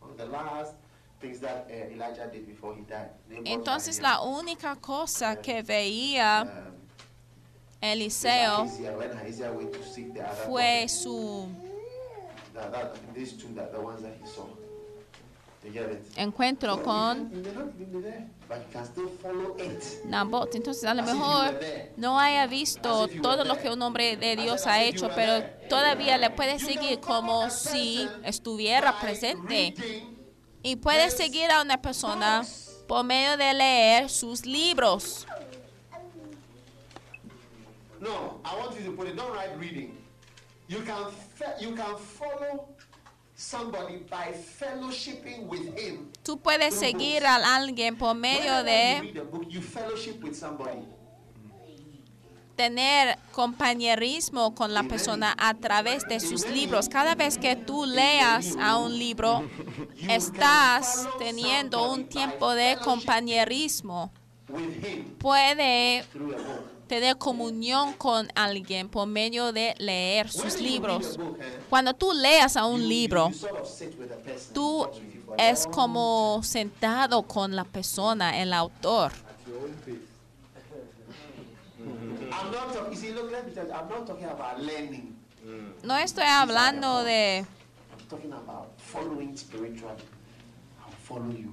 one 0.00 0.10
of 0.10 0.18
the 0.18 0.26
last 0.26 0.74
things 1.18 1.40
that 1.40 1.66
uh, 1.70 1.94
Elijah 1.94 2.28
did 2.30 2.46
before 2.46 2.74
he 2.74 2.82
died. 2.82 3.08
Entonces 3.46 4.02
la 4.02 4.20
única 4.20 4.76
cosa 4.76 5.36
que 5.36 5.62
veía 5.62 6.42
Um, 6.42 7.88
Eliseo 7.88 8.66
fue 10.46 10.88
su 10.88 11.48
encuentro 16.16 16.82
con 16.82 17.30
Nabot. 20.04 20.54
Entonces 20.54 20.84
a 20.84 20.94
lo 20.94 21.02
mejor 21.02 21.58
no 21.96 22.18
haya 22.18 22.46
visto 22.46 23.08
todo 23.22 23.44
lo 23.44 23.58
que 23.58 23.70
un 23.70 23.80
hombre 23.82 24.16
de 24.16 24.36
Dios 24.36 24.66
ha 24.66 24.82
hecho, 24.82 25.10
pero 25.14 25.44
todavía 25.68 26.18
le 26.18 26.30
puede 26.30 26.58
seguir 26.58 27.00
como 27.00 27.50
si 27.50 28.08
estuviera 28.24 29.00
presente. 29.00 29.74
Y 30.62 30.76
puede 30.76 31.10
seguir 31.10 31.50
a 31.50 31.62
una 31.62 31.80
persona 31.82 32.44
por 32.86 33.04
medio 33.04 33.36
de 33.36 33.52
leer 33.54 34.08
sus 34.10 34.46
libros. 34.46 35.26
No, 38.00 38.40
I 38.44 38.56
want 38.58 38.76
you 38.78 38.84
to 38.90 38.96
put 38.96 39.06
it. 39.08 39.16
Don't 39.16 39.32
write 39.32 39.56
reading. 39.58 39.96
You 40.68 40.80
can 40.82 41.10
fe- 41.36 41.54
you 41.60 41.74
can 41.76 41.96
follow 41.96 42.66
Tú 46.22 46.38
puedes 46.38 46.74
seguir 46.74 47.26
a 47.26 47.56
alguien 47.56 47.96
por 47.96 48.14
medio 48.14 48.62
de 48.62 49.22
tener 52.56 53.18
compañerismo 53.32 54.54
con 54.54 54.72
la 54.72 54.84
persona 54.84 55.34
a 55.38 55.54
través 55.54 56.06
de 56.06 56.20
sus 56.20 56.48
libros. 56.48 56.88
Cada 56.88 57.14
vez 57.14 57.38
que 57.38 57.56
tú 57.56 57.84
leas 57.84 58.56
a 58.60 58.78
un 58.78 58.96
libro, 58.96 59.42
estás 60.08 61.08
teniendo 61.18 61.92
un 61.92 62.08
tiempo 62.08 62.54
de 62.54 62.78
compañerismo. 62.84 64.12
Puede. 65.18 66.04
Tener 66.92 67.16
comunión 67.16 67.94
con 67.94 68.28
alguien 68.34 68.86
por 68.86 69.06
medio 69.06 69.50
de 69.50 69.74
leer 69.78 70.30
sus 70.30 70.60
libros. 70.60 71.16
eh, 71.16 71.22
Cuando 71.70 71.94
tú 71.94 72.12
leas 72.12 72.54
a 72.54 72.66
un 72.66 72.86
libro, 72.86 73.30
tú 74.52 74.86
es 75.38 75.66
como 75.66 76.42
sentado 76.42 77.22
con 77.22 77.56
la 77.56 77.64
persona, 77.64 78.42
el 78.42 78.52
autor. 78.52 79.12
No 85.82 85.96
estoy 85.96 86.24
hablando 86.24 87.02
de 87.04 87.46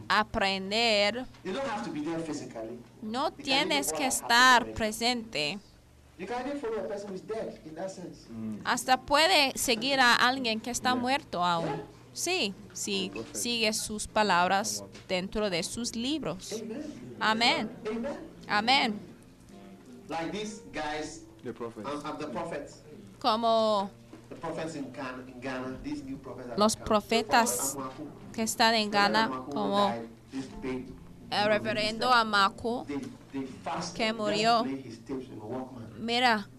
aprender. 0.10 1.26
You 1.44 1.54
don't 1.54 1.68
have 1.68 1.84
to 1.86 1.92
be 1.92 2.02
there 2.02 2.20
physically. 2.20 2.80
No 3.02 3.32
tienes 3.32 3.92
que 3.94 4.06
estar 4.06 4.66
presente. 4.74 5.60
You 6.18 6.28
can 6.28 6.46
even 6.48 6.60
follow 6.60 6.80
a 6.80 6.88
person 6.88 7.10
who's 7.12 7.22
dead 7.22 7.60
in 7.66 7.76
that 7.76 7.90
sense. 7.92 8.28
Hasta 8.66 8.98
puede 8.98 9.54
seguir 9.58 10.00
a 10.00 10.16
alguien 10.16 10.60
que 10.60 10.72
está 10.72 10.94
muerto 10.96 11.44
aún. 11.44 11.82
Sí, 12.14 12.54
sí, 12.74 13.12
sigue 13.32 13.72
sus 13.72 14.08
palabras 14.08 14.84
dentro 15.08 15.50
de 15.50 15.64
sus 15.64 15.96
libros. 15.96 16.52
Amen. 16.54 16.84
Amén, 17.22 17.70
Amen. 17.88 18.18
amén. 18.50 19.00
Like 20.10 20.32
these 20.32 20.62
guys, 20.74 21.22
The 21.44 21.54
prophet. 21.54 21.86
the 22.20 22.28
prophets, 22.28 22.82
Como 23.20 23.90
the 24.30 24.36
prophets 24.36 24.76
in 24.76 24.92
Ghana, 24.92 25.24
in 25.28 25.40
Ghana 25.40 25.78
these 25.84 26.04
new 26.04 26.18
prophets. 26.18 26.48
that 26.50 26.58
Los 26.60 26.76
profetas. 26.76 27.78
Que 28.32 28.44
están 28.44 28.76
en 28.76 28.92
Ghana, 28.92 29.30
como 29.52 29.94
el 31.32 31.62
They, 32.86 33.02
they 33.32 33.46
fasted 33.64 33.96
que 33.96 34.14
murió. 34.14 34.66
mira, 36.00 36.50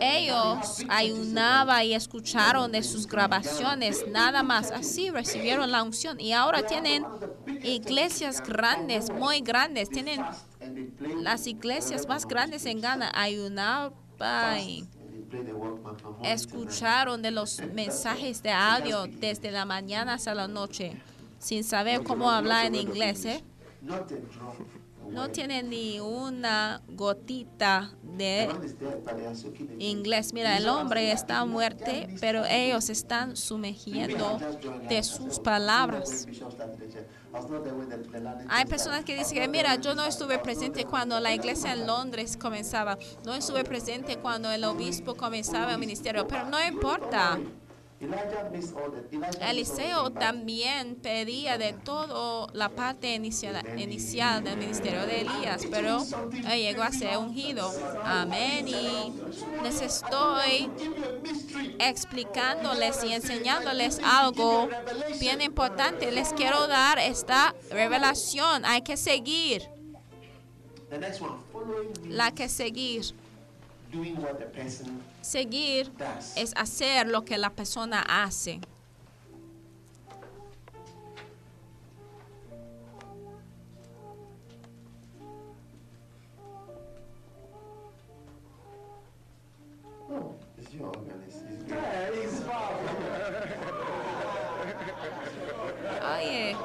ellos 0.00 0.84
ayunaban 0.88 1.84
y 1.84 1.94
escucharon 1.94 2.72
de 2.72 2.82
sus 2.82 3.06
grabaciones, 3.06 4.04
nada 4.08 4.42
más. 4.42 4.70
Así 4.70 5.10
recibieron 5.10 5.70
la 5.70 5.82
unción 5.82 6.18
y 6.20 6.32
ahora 6.32 6.64
tienen 6.66 7.04
iglesias 7.62 8.42
grandes, 8.42 9.10
muy 9.10 9.40
grandes, 9.40 9.90
tienen 9.90 10.22
las 11.22 11.46
iglesias 11.46 12.06
más 12.08 12.26
grandes 12.26 12.64
en 12.66 12.80
Ghana 12.80 13.10
ayunaban 13.14 13.92
escucharon 16.22 17.22
de 17.22 17.30
los 17.30 17.60
mensajes 17.74 18.42
de 18.42 18.50
audio 18.50 19.06
desde 19.06 19.50
la 19.50 19.64
mañana 19.64 20.14
hasta 20.14 20.34
la 20.34 20.48
noche, 20.48 21.00
sin 21.38 21.64
saber 21.64 22.02
cómo 22.02 22.30
hablar 22.30 22.66
en 22.66 22.74
inglés. 22.74 23.24
¿eh? 23.24 23.42
No 25.10 25.30
tienen 25.30 25.70
ni 25.70 26.00
una 26.00 26.82
gotita 26.88 27.90
de 28.02 28.48
inglés. 29.78 30.32
Mira, 30.32 30.56
el 30.56 30.68
hombre 30.68 31.12
está 31.12 31.44
muerto, 31.44 31.90
pero 32.20 32.44
ellos 32.44 32.88
están 32.90 33.36
sumergiendo 33.36 34.38
de 34.88 35.02
sus 35.02 35.38
palabras. 35.38 36.26
Hay 38.48 38.64
personas 38.66 39.04
que 39.04 39.16
dicen 39.16 39.38
que, 39.38 39.48
mira, 39.48 39.76
yo 39.76 39.94
no 39.94 40.04
estuve 40.04 40.38
presente 40.38 40.84
cuando 40.84 41.20
la 41.20 41.32
iglesia 41.32 41.72
en 41.72 41.86
Londres 41.86 42.36
comenzaba, 42.36 42.98
no 43.24 43.34
estuve 43.34 43.64
presente 43.64 44.16
cuando 44.18 44.50
el 44.50 44.64
obispo 44.64 45.14
comenzaba 45.14 45.72
el 45.72 45.78
ministerio, 45.78 46.26
pero 46.26 46.46
no 46.46 46.62
importa. 46.64 47.38
Eliseo 49.42 50.10
también 50.10 50.94
pedía 50.96 51.58
de 51.58 51.74
todo 51.74 52.48
la 52.54 52.70
parte 52.70 53.14
inicial, 53.14 53.62
inicial 53.78 54.42
del 54.42 54.56
ministerio 54.56 55.04
de 55.04 55.20
Elías, 55.20 55.66
pero 55.70 56.02
él 56.32 56.62
llegó 56.62 56.82
a 56.82 56.92
ser 56.92 57.18
ungido. 57.18 57.70
Amén. 58.02 58.66
Y 58.68 59.12
les 59.62 59.82
estoy 59.82 60.70
explicándoles 61.78 63.04
y 63.04 63.12
enseñándoles 63.12 64.00
algo 64.02 64.70
bien 65.20 65.42
importante. 65.42 66.10
Les 66.10 66.32
quiero 66.32 66.68
dar 66.68 66.98
esta 66.98 67.54
revelación. 67.70 68.64
Hay 68.64 68.80
que 68.80 68.96
seguir, 68.96 69.68
la 72.08 72.32
que 72.32 72.48
seguir. 72.48 73.14
Seguir 75.22 75.92
es 76.36 76.52
hacer 76.56 77.08
lo 77.08 77.24
que 77.24 77.38
la 77.38 77.50
persona 77.50 78.00
hace. 78.00 78.60
Oh, 90.12 90.34
it's. 90.58 90.74
It's. 90.74 92.42
Oye, 96.02 96.56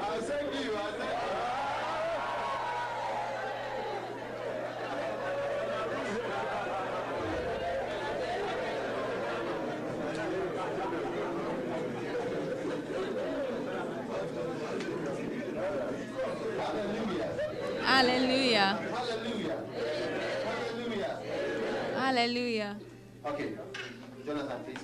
I'll 0.00 0.22
send 0.22 0.54
you. 0.54 0.76
I'll 0.76 0.92
send 0.92 1.10
you. 1.10 1.36
Hallelujah. 16.66 17.30
aleluya, 17.86 18.66
Hallelujah. 18.92 19.58
Hallelujah. 20.44 21.14
aleluya. 21.96 22.68
Okay. 23.24 23.48
Jonathan, 24.26 24.58
please 24.66 24.82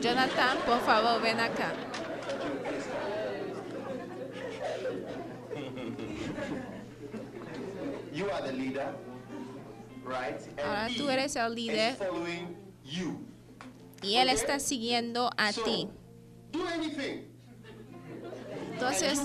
Jonathan, 0.00 0.58
por 0.66 0.80
favor, 0.80 1.20
ven 1.22 1.40
acá. 1.40 1.72
You 8.12 8.30
are 8.30 8.42
the 8.42 8.52
leader, 8.52 8.94
right? 10.04 10.40
Ahora 10.64 10.88
tú 10.96 11.08
eres 11.10 11.36
el 11.36 11.54
líder 11.54 11.96
you. 12.84 13.20
y 14.02 14.16
él 14.16 14.28
está 14.30 14.58
siguiendo 14.58 15.30
a 15.36 15.52
So, 15.52 15.62
ti. 15.64 15.88
do 16.52 16.66
anything. 16.68 17.24
Entonces, 18.72 19.20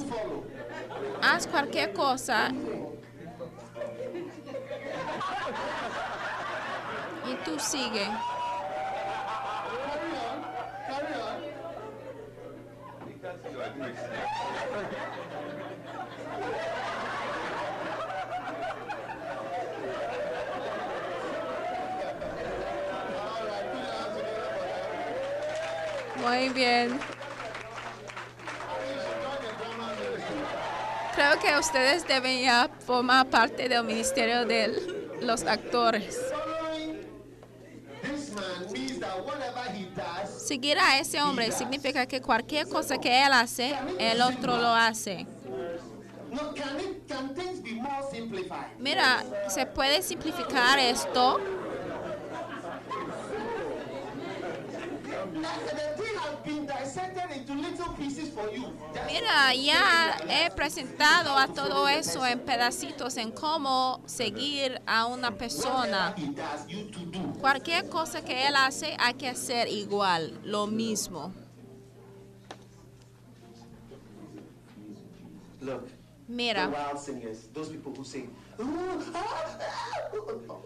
haz 1.22 1.48
cualquier 1.48 1.94
cosa 1.94 2.50
y 7.30 7.36
tú 7.46 7.58
sigue. 7.60 8.06
Carry 8.06 8.18
on. 10.14 10.44
Carry 10.88 11.14
on. 11.14 11.20
All 13.24 13.30
right, 13.30 13.40
put 13.44 13.52
your 13.52 13.62
hands 13.64 14.00
together 14.00 14.28
for 14.70 14.82
that. 14.82 14.92
Muy 26.32 26.48
bien. 26.48 26.98
Creo 31.14 31.40
que 31.42 31.60
ustedes 31.60 32.08
deben 32.08 32.42
ya 32.42 32.70
formar 32.86 33.30
parte 33.30 33.68
del 33.68 33.84
ministerio 33.84 34.46
de 34.46 35.18
los 35.20 35.44
actores. 35.44 36.18
Seguir 40.38 40.80
a 40.80 41.00
ese 41.00 41.22
hombre 41.22 41.52
significa 41.52 42.06
que 42.06 42.22
cualquier 42.22 42.66
cosa 42.70 42.98
que 42.98 43.26
él 43.26 43.34
hace, 43.34 43.76
el 44.00 44.22
otro 44.22 44.56
lo 44.56 44.70
hace. 44.70 45.28
Mira, 48.80 49.22
¿se 49.50 49.66
puede 49.66 50.02
simplificar 50.02 50.80
esto? 50.80 51.42
Mira, 59.08 59.54
ya 59.56 60.18
he 60.30 60.52
presentado 60.52 61.38
a 61.38 61.48
todo 61.48 61.88
eso 61.88 62.26
en 62.26 62.40
pedacitos 62.40 63.18
en 63.18 63.32
cómo 63.32 64.02
seguir 64.06 64.82
a 64.86 65.06
una 65.06 65.32
persona. 65.32 66.16
Cualquier 67.40 67.88
cosa 67.90 68.24
que 68.24 68.48
él 68.48 68.56
hace 68.56 68.96
hay 69.00 69.14
que 69.14 69.30
hacer 69.30 69.68
igual, 69.68 70.40
lo 70.44 70.68
mismo. 70.68 71.34
Mira, 76.28 76.72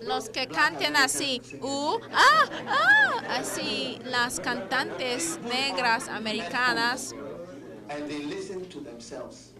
los 0.01 0.29
que 0.29 0.47
canten 0.47 0.95
así, 0.95 1.41
ah, 2.13 2.49
ah, 2.67 3.21
así, 3.29 3.99
las 4.03 4.39
cantantes 4.39 5.39
negras 5.41 6.07
americanas, 6.07 7.13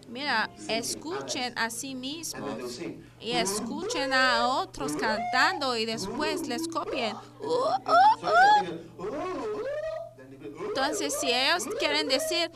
mira, 0.08 0.50
escuchen 0.68 1.56
a 1.56 1.70
sí 1.70 1.94
mismos 1.94 2.80
y 3.20 3.32
escuchen 3.32 4.12
a 4.12 4.48
otros 4.48 4.92
cantando 4.92 5.76
y 5.76 5.86
después 5.86 6.46
les 6.46 6.66
copien. 6.68 7.16
Entonces, 10.68 11.14
si 11.20 11.30
ellos 11.30 11.64
quieren 11.78 12.08
decir, 12.08 12.50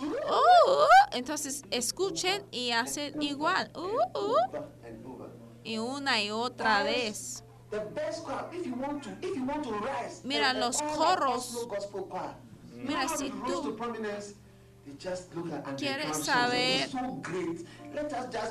entonces 1.13 1.63
escuchen 1.71 2.45
y 2.51 2.71
hacen 2.71 3.21
igual, 3.23 3.71
uh, 3.75 4.19
uh, 4.19 4.37
Over 4.53 4.69
and 4.87 5.07
over. 5.07 5.41
Y 5.65 5.79
una 5.79 6.23
y 6.23 6.31
otra 6.31 6.83
vez. 6.83 7.45
Mira, 10.25 10.53
los 10.55 10.83
coros. 10.83 11.69
Mira, 12.73 13.09
si 13.09 13.31
tú 13.31 13.77
quieres 15.77 16.17
saber 16.25 16.91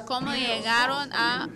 cómo 0.06 0.32
llegaron 0.34 1.12
a 1.14 1.48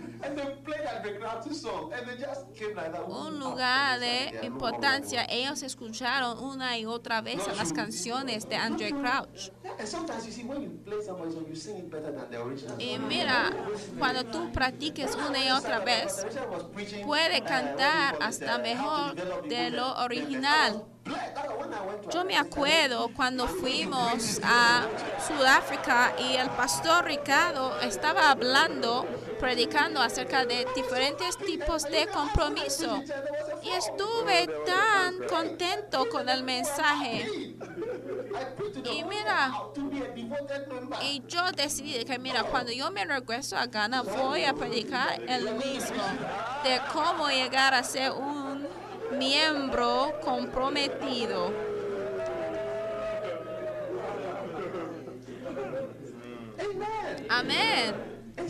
un 3.06 3.38
lugar 3.38 4.00
de 4.00 4.40
importancia, 4.42 5.26
ellos 5.28 5.62
escucharon 5.62 6.38
una 6.38 6.78
y 6.78 6.86
otra 6.86 7.20
vez 7.20 7.46
las 7.56 7.72
canciones 7.72 8.48
de 8.48 8.56
Andre 8.56 8.90
Crouch. 8.90 9.50
Y 12.78 12.98
mira, 12.98 13.50
cuando 13.98 14.24
tú 14.24 14.50
practiques 14.52 15.14
una 15.14 15.44
y 15.44 15.50
otra 15.50 15.80
vez, 15.80 16.26
puede 17.04 17.42
uh, 17.42 17.44
cantar 17.44 18.16
hasta 18.20 18.58
mejor 18.58 19.14
de 19.48 19.70
lo 19.70 19.94
original. 19.96 20.84
Yo 22.10 22.24
me 22.24 22.36
acuerdo 22.36 23.10
cuando 23.14 23.46
fuimos 23.46 24.40
a 24.42 24.86
Sudáfrica 25.26 26.14
y 26.18 26.36
el 26.36 26.48
pastor 26.50 27.04
Ricardo 27.04 27.78
estaba 27.80 28.30
hablando, 28.30 29.06
predicando 29.40 30.00
acerca 30.00 30.44
de 30.44 30.66
diferentes 30.74 31.36
tipos 31.38 31.82
de 31.84 32.06
compromiso. 32.06 33.02
Y 33.62 33.70
estuve 33.70 34.46
tan 34.66 35.26
contento 35.28 36.08
con 36.08 36.28
el 36.28 36.42
mensaje. 36.42 37.54
Y 38.84 39.04
mira. 39.04 39.52
Y 41.02 41.22
yo 41.26 41.50
decidí 41.52 42.04
que, 42.04 42.18
mira, 42.18 42.44
cuando 42.44 42.72
yo 42.72 42.90
me 42.90 43.04
regreso 43.04 43.56
a 43.56 43.66
Ghana, 43.66 44.02
voy 44.02 44.44
a 44.44 44.54
predicar 44.54 45.20
el 45.26 45.54
mismo 45.54 46.02
de 46.62 46.80
cómo 46.92 47.28
llegar 47.28 47.74
a 47.74 47.82
ser 47.82 48.12
un 48.12 48.43
miembro 49.12 50.12
comprometido. 50.22 51.52
Amen. 56.58 57.26
Amén. 57.28 57.94
Uh. 58.36 58.44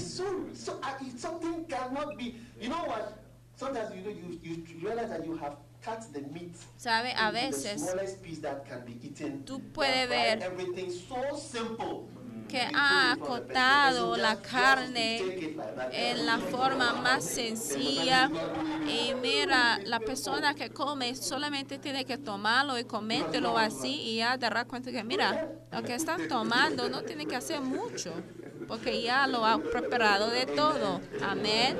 ¿Sabe? 6.76 7.12
A 7.12 7.30
veces 7.30 7.80
smallest 7.82 8.22
piece 8.22 8.40
that 8.40 8.64
can 8.66 8.84
be 8.84 8.98
eaten. 9.02 9.44
tú 9.44 9.60
puedes 9.72 10.08
ver 10.08 10.42
everything 10.42 10.90
so 10.90 11.36
simple. 11.36 12.08
Que 12.48 12.60
ha 12.74 13.12
acotado 13.12 14.16
la 14.16 14.40
carne 14.40 15.56
en 15.92 16.26
la 16.26 16.38
forma 16.38 16.94
más 16.94 17.24
sencilla. 17.24 18.30
Y 18.86 19.14
mira, 19.14 19.78
la 19.84 20.00
persona 20.00 20.54
que 20.54 20.70
come 20.70 21.14
solamente 21.14 21.78
tiene 21.78 22.04
que 22.04 22.18
tomarlo 22.18 22.78
y 22.78 22.84
comértelo 22.84 23.58
así 23.58 24.00
y 24.02 24.16
ya 24.16 24.36
dará 24.36 24.64
cuenta 24.64 24.90
que, 24.90 25.04
mira, 25.04 25.48
lo 25.72 25.82
que 25.82 25.94
estás 25.94 26.28
tomando 26.28 26.88
no 26.88 27.02
tiene 27.02 27.26
que 27.26 27.36
hacer 27.36 27.60
mucho, 27.60 28.12
porque 28.68 29.02
ya 29.02 29.26
lo 29.26 29.44
ha 29.44 29.58
preparado 29.58 30.30
de 30.30 30.46
todo. 30.46 31.00
Amén. 31.22 31.76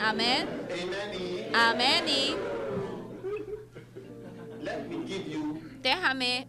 Amén. 0.00 0.48
Amén. 1.54 2.04
Y 2.08 2.34
déjame 5.80 6.46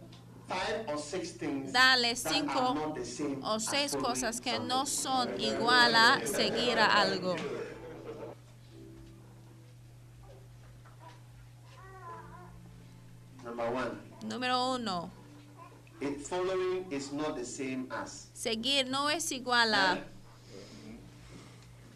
five 0.48 0.84
or 0.88 0.98
six 0.98 1.30
things 1.32 1.72
darle 1.72 2.02
that 2.14 2.16
cinco 2.18 2.94
o 3.42 3.58
seis 3.58 3.94
cosas 3.96 4.40
que 4.40 4.58
no 4.58 4.84
son 4.86 5.28
igual 5.40 5.94
a 5.94 6.20
seguir 6.26 6.78
a 6.78 6.86
algo. 7.00 7.36
Número 14.22 14.74
uno, 14.74 15.10
it 16.00 16.20
following 16.26 16.84
is 16.90 17.12
not 17.12 17.36
the 17.36 17.44
same 17.44 17.86
as. 17.90 18.28
seguir 18.32 18.88
no 18.88 19.08
es 19.08 19.30
igual 19.32 19.74
a, 19.74 19.98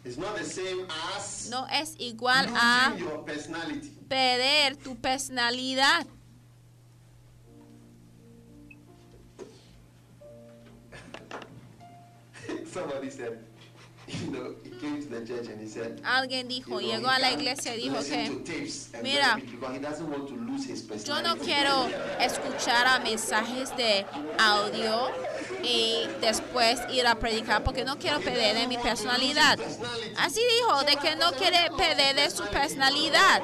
It's 0.05 0.17
not 0.17 0.37
the 0.37 0.45
same 0.45 0.87
as 1.13 1.49
no 1.49 1.65
es 1.69 1.95
igual 1.99 2.45
a 2.47 2.91
losing 2.91 3.07
your 3.07 3.23
personality. 3.25 3.89
perder 4.07 4.75
tu 4.77 4.95
personalidad. 4.95 6.05
Somebody 12.79 13.09
said, 13.09 13.39
you 14.07 14.31
know, 14.31 14.55
he 14.63 14.69
came 14.69 15.01
to 15.01 15.07
the 15.09 15.25
church 15.25 15.47
and 15.47 15.59
he 15.59 15.67
said, 15.67 16.01
Alguien 16.03 16.47
dijo, 16.47 16.81
you 16.81 16.87
know, 16.87 16.97
llegó 16.97 17.09
a 17.09 17.19
la 17.19 17.31
iglesia 17.31 17.75
y 17.75 17.89
dijo 17.89 17.99
que 18.03 18.29
mira, 19.03 19.37
yo 21.05 21.21
no 21.21 21.35
quiero 21.37 21.89
escuchar 22.19 22.87
a 22.87 22.99
mensajes 22.99 23.75
de 23.75 24.05
audio 24.39 25.11
y 25.61 26.07
después 26.21 26.79
ir 26.89 27.05
a 27.05 27.15
predicar 27.15 27.63
porque 27.63 27.83
no 27.83 27.97
quiero 27.97 28.19
perder 28.21 28.55
de 28.55 28.67
mi 28.67 28.77
personalidad. 28.77 29.59
Así 30.17 30.41
dijo, 30.57 30.83
de 30.83 30.95
que 30.95 31.15
no 31.17 31.31
quiere 31.33 31.69
perder 31.77 32.15
de 32.15 32.29
su 32.29 32.43
personalidad. 32.45 33.41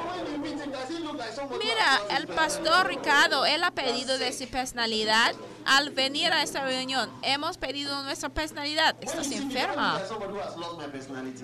Mira, 1.59 2.17
el 2.17 2.27
pastor 2.27 2.87
Ricardo, 2.87 3.45
él 3.45 3.63
ha 3.63 3.71
pedido 3.71 4.17
de 4.17 4.31
su 4.33 4.47
personalidad. 4.47 5.33
Al 5.65 5.89
venir 5.89 6.31
a 6.31 6.43
esta 6.43 6.63
reunión, 6.63 7.09
hemos 7.23 7.57
pedido 7.57 8.03
nuestra 8.03 8.29
personalidad. 8.29 8.95
Estás 9.01 9.31
enferma. 9.31 9.99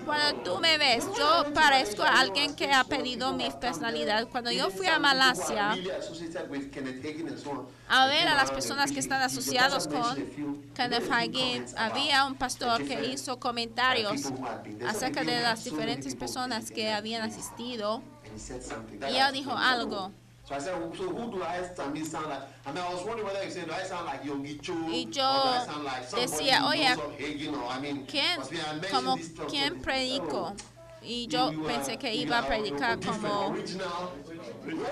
Cuando 0.04 0.42
tú 0.42 0.60
me 0.60 0.78
ves, 0.78 1.04
yo 1.18 1.52
parezco 1.52 2.04
a 2.04 2.20
alguien 2.20 2.54
que 2.54 2.72
ha 2.72 2.84
pedido 2.84 3.32
mi 3.32 3.50
personalidad. 3.50 4.28
Cuando 4.28 4.52
yo 4.52 4.70
fui 4.70 4.86
a 4.86 5.00
Malasia 5.00 5.72
a 7.88 8.06
ver 8.06 8.28
a 8.28 8.34
las 8.34 8.50
personas 8.52 8.92
que 8.92 9.00
están 9.00 9.22
asociados 9.22 9.88
con 9.88 10.16
Kenneth 10.74 11.10
Hagin, 11.10 11.66
había 11.76 12.24
un 12.24 12.36
pastor 12.36 12.84
que 12.84 13.04
hizo 13.06 13.40
comentarios 13.40 14.32
acerca 14.86 15.24
de 15.24 15.40
las 15.40 15.64
diferentes 15.64 16.14
personas 16.14 16.70
que 16.70 16.92
habían 16.92 17.22
asistido. 17.22 18.02
He 18.32 18.38
said 18.38 18.62
something. 18.62 18.96
Y 18.96 19.00
That 19.00 19.10
él 19.10 19.28
I 19.28 19.32
dijo 19.32 19.52
algo. 19.56 20.12
So 20.44 20.56
I 20.56 20.58
said, 20.58 20.74
well, 20.78 20.92
so 20.96 21.08
who 21.08 21.30
do 21.30 21.42
I 21.42 21.62
sound 21.74 21.94
like? 22.28 22.42
I 22.66 22.72
mean, 22.72 22.82
I 22.82 22.92
was 22.92 23.04
wondering 23.04 23.26
whether 23.26 23.44
you 23.44 23.50
said, 23.50 23.66
do 23.66 23.72
I 23.72 23.84
sound 23.84 24.06
like 24.06 24.24
Yogi 24.24 24.58
Cho? 24.58 24.72
Y 24.72 25.04
or 25.06 25.10
do 25.10 25.20
yo 25.20 25.24
I 25.24 25.64
sound 25.66 25.84
like 25.84 26.10
decía, 26.10 26.64
oye, 26.66 26.96
Hagin, 27.18 27.54
or, 27.54 27.64
I 27.70 27.80
mean, 27.80 28.06
¿Quién, 28.06 28.38
mentioned 28.38 28.90
como, 28.90 29.16
quién 29.48 29.80
predico? 29.80 30.52
oh, 30.52 30.56
Y 31.04 31.26
yo 31.28 31.50
you, 31.52 31.62
pensé 31.64 31.98
que 31.98 32.12
iba 32.14 32.38
a 32.38 32.46
predicar 32.46 32.98
como. 33.00 33.54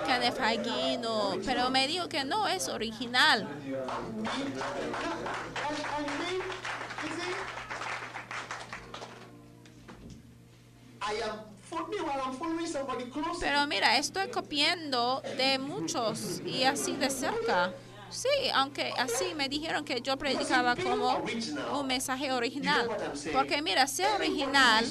Kenneth 0.06 0.38
Hagin, 0.40 1.02
pero 1.44 1.70
me 1.70 1.86
dijo 1.86 2.08
que 2.08 2.24
no 2.24 2.46
es 2.46 2.68
original. 2.68 3.46
I 11.02 11.14
am 11.24 11.49
Pero 13.40 13.66
mira, 13.66 13.98
estoy 13.98 14.28
copiando 14.28 15.22
de 15.36 15.58
muchos 15.58 16.40
y 16.44 16.64
así 16.64 16.92
de 16.96 17.10
cerca. 17.10 17.72
Sí, 18.10 18.28
aunque 18.54 18.92
así 18.98 19.34
me 19.36 19.48
dijeron 19.48 19.84
que 19.84 20.00
yo 20.00 20.16
predicaba 20.18 20.74
como 20.74 21.22
un 21.72 21.86
mensaje 21.86 22.32
original. 22.32 22.90
Porque 23.32 23.62
mira, 23.62 23.86
ser 23.86 24.10
original. 24.16 24.84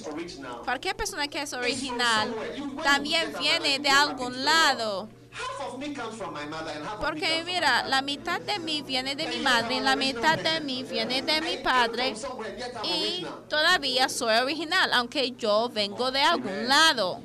cualquier 0.63 0.95
persona 0.95 1.27
que 1.27 1.41
es 1.41 1.51
original, 1.53 2.33
también 2.81 3.33
viene 3.39 3.79
de 3.79 3.89
algún 3.89 4.45
lado. 4.45 5.09
Porque 6.99 7.43
mira, 7.45 7.83
la 7.83 8.01
mitad 8.01 8.41
de 8.41 8.59
mí 8.59 8.81
viene 8.81 9.15
de 9.15 9.27
mi 9.27 9.37
madre 9.37 9.79
la 9.81 9.95
mitad 9.95 10.37
de 10.37 10.59
mí 10.61 10.83
viene 10.83 11.21
de 11.21 11.41
mi 11.41 11.57
padre. 11.57 12.15
Y 12.83 13.25
todavía 13.47 14.09
soy 14.09 14.35
original, 14.37 14.91
aunque 14.93 15.31
yo 15.31 15.69
vengo 15.69 16.11
de 16.11 16.21
algún 16.21 16.67
lado. 16.67 17.21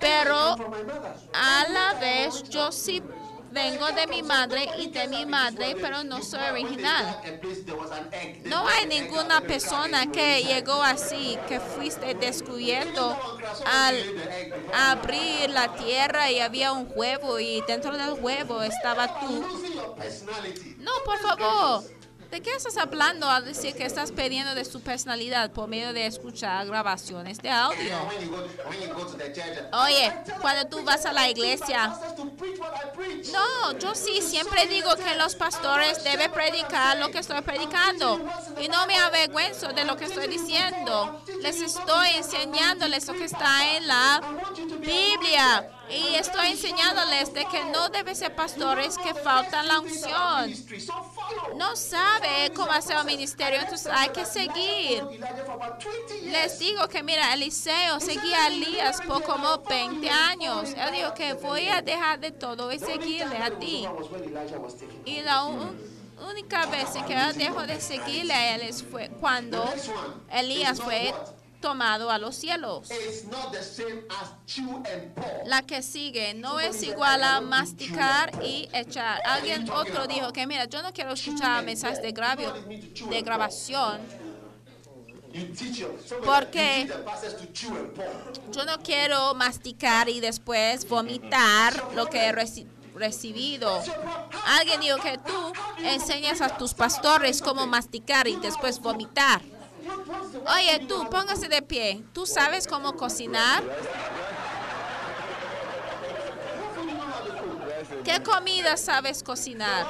Pero. 0.00 0.56
A 1.34 1.68
la 1.68 1.94
vez, 2.00 2.42
yo 2.44 2.70
sí 2.72 3.02
vengo 3.54 3.86
de 3.92 4.06
mi 4.08 4.22
madre 4.22 4.68
y 4.78 4.88
de 4.88 5.06
mi 5.08 5.24
madre, 5.24 5.76
pero 5.80 6.02
no 6.02 6.20
soy 6.22 6.42
original. 6.50 7.20
No 8.44 8.66
hay 8.66 8.86
ninguna 8.86 9.40
persona 9.40 10.10
que 10.10 10.42
llegó 10.42 10.82
así, 10.82 11.38
que 11.48 11.60
fuiste 11.60 12.14
descubierto 12.14 13.16
al 13.64 13.96
abrir 14.74 15.48
la 15.50 15.72
tierra 15.74 16.30
y 16.30 16.40
había 16.40 16.72
un 16.72 16.90
huevo 16.94 17.38
y 17.38 17.62
dentro 17.62 17.96
del 17.96 18.14
huevo 18.20 18.62
estaba 18.62 19.20
tú. 19.20 19.46
No, 20.78 20.92
por 21.04 21.18
favor. 21.20 21.84
¿De 22.34 22.42
qué 22.42 22.50
estás 22.50 22.76
hablando 22.78 23.30
al 23.30 23.44
decir 23.44 23.76
que 23.76 23.84
estás 23.84 24.10
perdiendo 24.10 24.56
de 24.56 24.64
su 24.64 24.80
personalidad 24.80 25.52
por 25.52 25.68
medio 25.68 25.92
de 25.92 26.04
escuchar 26.04 26.66
grabaciones 26.66 27.38
de 27.38 27.48
audio? 27.48 27.96
Oye, 29.84 30.12
cuando 30.40 30.66
tú 30.66 30.82
vas 30.82 31.06
a 31.06 31.12
la 31.12 31.30
iglesia, 31.30 31.96
no, 33.32 33.78
yo 33.78 33.94
sí 33.94 34.20
siempre 34.20 34.66
digo 34.66 34.96
que 34.96 35.14
los 35.14 35.36
pastores 35.36 36.02
deben 36.02 36.32
predicar 36.32 36.96
lo 36.96 37.08
que 37.12 37.20
estoy 37.20 37.40
predicando 37.42 38.20
y 38.60 38.66
no 38.66 38.84
me 38.88 38.96
avergüenzo 38.96 39.68
de 39.68 39.84
lo 39.84 39.96
que 39.96 40.06
estoy 40.06 40.26
diciendo. 40.26 41.22
Les 41.40 41.60
estoy 41.60 42.08
enseñándoles 42.16 43.06
lo 43.06 43.14
que 43.14 43.26
está 43.26 43.76
en 43.76 43.86
la 43.86 44.20
Biblia 44.80 45.70
y 45.90 46.14
estoy 46.14 46.48
enseñándoles 46.48 47.32
de 47.34 47.44
que 47.46 47.64
no 47.66 47.88
deben 47.88 48.16
ser 48.16 48.34
pastores 48.34 48.96
que 48.98 49.14
faltan 49.14 49.68
la 49.68 49.80
unción. 49.80 50.52
No 51.56 51.76
sabe 51.76 52.52
cómo 52.54 52.72
hacer 52.72 52.96
un 52.96 53.06
ministerio, 53.06 53.60
entonces 53.60 53.90
hay 53.92 54.08
que 54.10 54.24
seguir. 54.24 55.04
Les 56.22 56.58
digo 56.58 56.88
que 56.88 57.02
mira, 57.02 57.34
Eliseo 57.34 58.00
seguía 58.00 58.44
a 58.44 58.48
Elías 58.48 59.00
por 59.02 59.22
como 59.22 59.58
20 59.58 60.08
años. 60.08 60.70
Él 60.76 60.92
dijo 60.92 61.14
que 61.14 61.34
voy 61.34 61.68
a 61.68 61.82
dejar 61.82 62.18
de 62.18 62.30
todo 62.32 62.72
y 62.72 62.78
seguirle 62.78 63.36
a 63.36 63.50
ti. 63.58 63.86
Y 65.04 65.20
la 65.22 65.44
única 66.28 66.66
vez 66.66 66.90
que 67.06 67.14
él 67.14 67.36
dejó 67.36 67.62
de 67.62 67.80
seguirle 67.80 68.32
a 68.32 68.56
él 68.56 68.74
fue 68.90 69.10
cuando 69.20 69.64
Elías 70.30 70.80
fue 70.80 71.12
tomado 71.68 72.10
a 72.10 72.18
los 72.18 72.36
cielos. 72.36 72.88
La 75.46 75.62
que 75.62 75.82
sigue 75.82 76.34
no 76.34 76.60
es 76.60 76.82
igual 76.82 77.24
a 77.24 77.40
masticar 77.40 78.30
y 78.44 78.68
echar. 78.74 79.22
Alguien 79.24 79.70
otro 79.70 80.06
dijo 80.06 80.30
que 80.30 80.46
mira, 80.46 80.66
yo 80.66 80.82
no 80.82 80.92
quiero 80.92 81.12
escuchar 81.14 81.64
mensajes 81.64 82.02
de, 82.02 82.12
grabio- 82.12 82.52
de 83.08 83.22
grabación. 83.22 83.98
You 85.32 85.46
teach 85.54 85.78
your 85.78 85.98
somebody, 86.06 86.26
¿Por 86.26 86.44
you 86.44 86.50
qué? 86.52 86.84
teach 86.86 86.88
the 86.96 87.02
pastors 87.02 87.36
to 87.38 87.46
chew 87.52 87.70
and 87.74 87.92
pour. 87.94 88.52
Yo 88.52 88.64
no 88.66 88.78
quiero 88.82 89.34
masticar 89.34 90.08
y 90.10 90.20
después 90.20 90.86
vomitar 90.86 91.92
lo 91.94 92.06
que 92.10 92.26
he 92.26 92.32
reci- 92.32 92.66
recibido. 92.94 93.82
Alguien 94.46 94.80
dijo 94.80 94.98
que 94.98 95.16
tú 95.18 95.52
enseñas 95.82 96.40
a 96.42 96.56
tus 96.56 96.74
pastores 96.74 97.40
cómo 97.42 97.66
masticar 97.66 98.28
y 98.28 98.36
después 98.36 98.78
vomitar. 98.80 99.40
Oye, 100.56 100.86
tú, 100.86 101.08
póngase 101.10 101.48
de 101.48 101.62
pie. 101.62 102.04
¿Tú 102.12 102.26
sabes 102.26 102.66
cómo 102.66 102.94
cocinar? 102.96 103.62
¿Qué 108.04 108.22
comida 108.22 108.76
sabes 108.76 109.22
cocinar? 109.22 109.86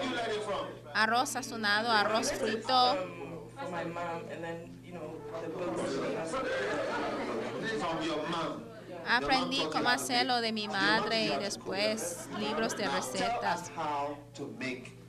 From 7.80 8.04
your 8.04 8.28
mom. 8.30 8.64
Aprendí 9.08 9.66
cómo 9.72 9.90
hacerlo 9.90 10.40
de 10.40 10.52
mi 10.52 10.68
madre 10.68 11.26
y 11.26 11.38
después 11.40 12.30
libros 12.38 12.78
de 12.78 12.88
recetas. 12.88 13.72
how 13.76 14.16
to 14.36 14.48
make 14.60 15.00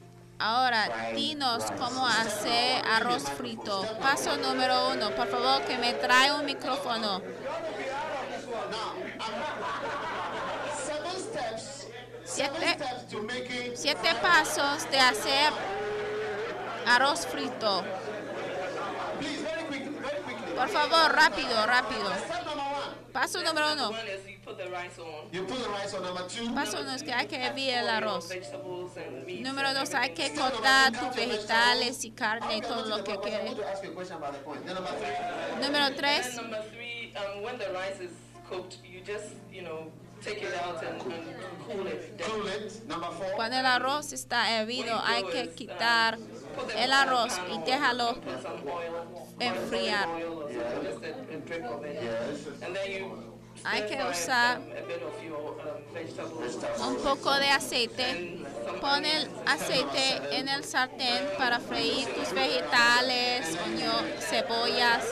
Ahora, 0.43 1.13
dinos 1.15 1.65
cómo 1.79 2.07
hacer 2.07 2.83
arroz 2.87 3.25
frito. 3.25 3.85
Paso 4.01 4.39
número 4.39 4.89
uno. 4.89 5.11
Por 5.11 5.29
favor, 5.29 5.63
que 5.67 5.77
me 5.77 5.93
trae 5.93 6.33
un 6.33 6.47
micrófono. 6.47 7.21
Siete. 12.25 12.77
Siete 13.75 14.15
pasos 14.23 14.91
de 14.91 14.99
hacer 14.99 15.53
arroz 16.87 17.27
frito. 17.27 17.85
Por 20.57 20.69
favor, 20.69 21.13
rápido, 21.13 21.67
rápido. 21.67 22.11
Paso 23.13 23.43
número 23.43 23.73
uno. 23.73 23.89
One 23.89 23.99
is 24.07 24.27
you 24.27 24.39
put 24.45 24.57
the 24.57 24.67
rice 24.67 24.99
on. 24.99 25.33
You 25.33 25.45
put 25.45 25.59
the 25.63 25.69
rice 25.69 25.95
on. 25.95 26.03
Number 26.05 26.27
two. 26.29 26.55
Paso 26.55 26.81
uno 26.81 26.93
es 26.95 27.03
que 27.03 27.13
hay 27.13 27.27
que 27.27 27.37
hervir 27.37 27.75
el 27.75 27.89
arroz. 27.89 28.29
Vegetables 28.29 28.97
and 28.97 29.27
meat. 29.27 29.41
Número 29.41 29.75
dos, 29.75 29.93
hay 29.95 30.11
que 30.11 30.33
cortar 30.35 30.93
tus 30.93 31.17
vegetales 31.17 32.05
y 32.05 32.13
carne 32.13 32.59
y 32.59 32.61
todo 32.61 32.85
lo 32.87 33.03
que 33.03 33.19
quieres. 33.19 33.57
to 33.57 33.65
ask 33.67 33.83
you 33.83 33.91
a 33.91 33.95
question 33.95 34.17
about 34.19 34.33
the 34.33 34.39
point. 34.41 34.65
Then 34.65 34.75
number 34.75 34.93
three. 34.93 35.67
Número 35.67 35.97
tres, 35.97 36.39
cuando 43.37 43.57
el 43.59 43.67
arroz 43.67 44.13
está 44.13 44.59
hervido, 44.61 45.01
hay 45.05 45.25
que 45.25 45.51
quitar 45.51 46.19
el 46.77 46.93
arroz 46.93 47.41
y 47.53 47.59
déjalo 47.65 48.17
enfriar. 49.39 50.09
Hay 53.65 53.83
que 53.83 54.03
usar 54.05 54.61
vegetables. 55.93 56.59
un 56.87 56.97
poco 56.97 57.35
de 57.35 57.49
aceite. 57.51 58.45
Pon 58.81 59.05
el 59.05 59.29
aceite 59.47 60.37
en 60.39 60.49
el 60.49 60.65
sartén 60.65 61.29
para 61.37 61.59
freír 61.61 62.07
tus 62.15 62.33
vegetales, 62.33 63.57
oño- 63.67 64.21
cebollas. 64.21 65.05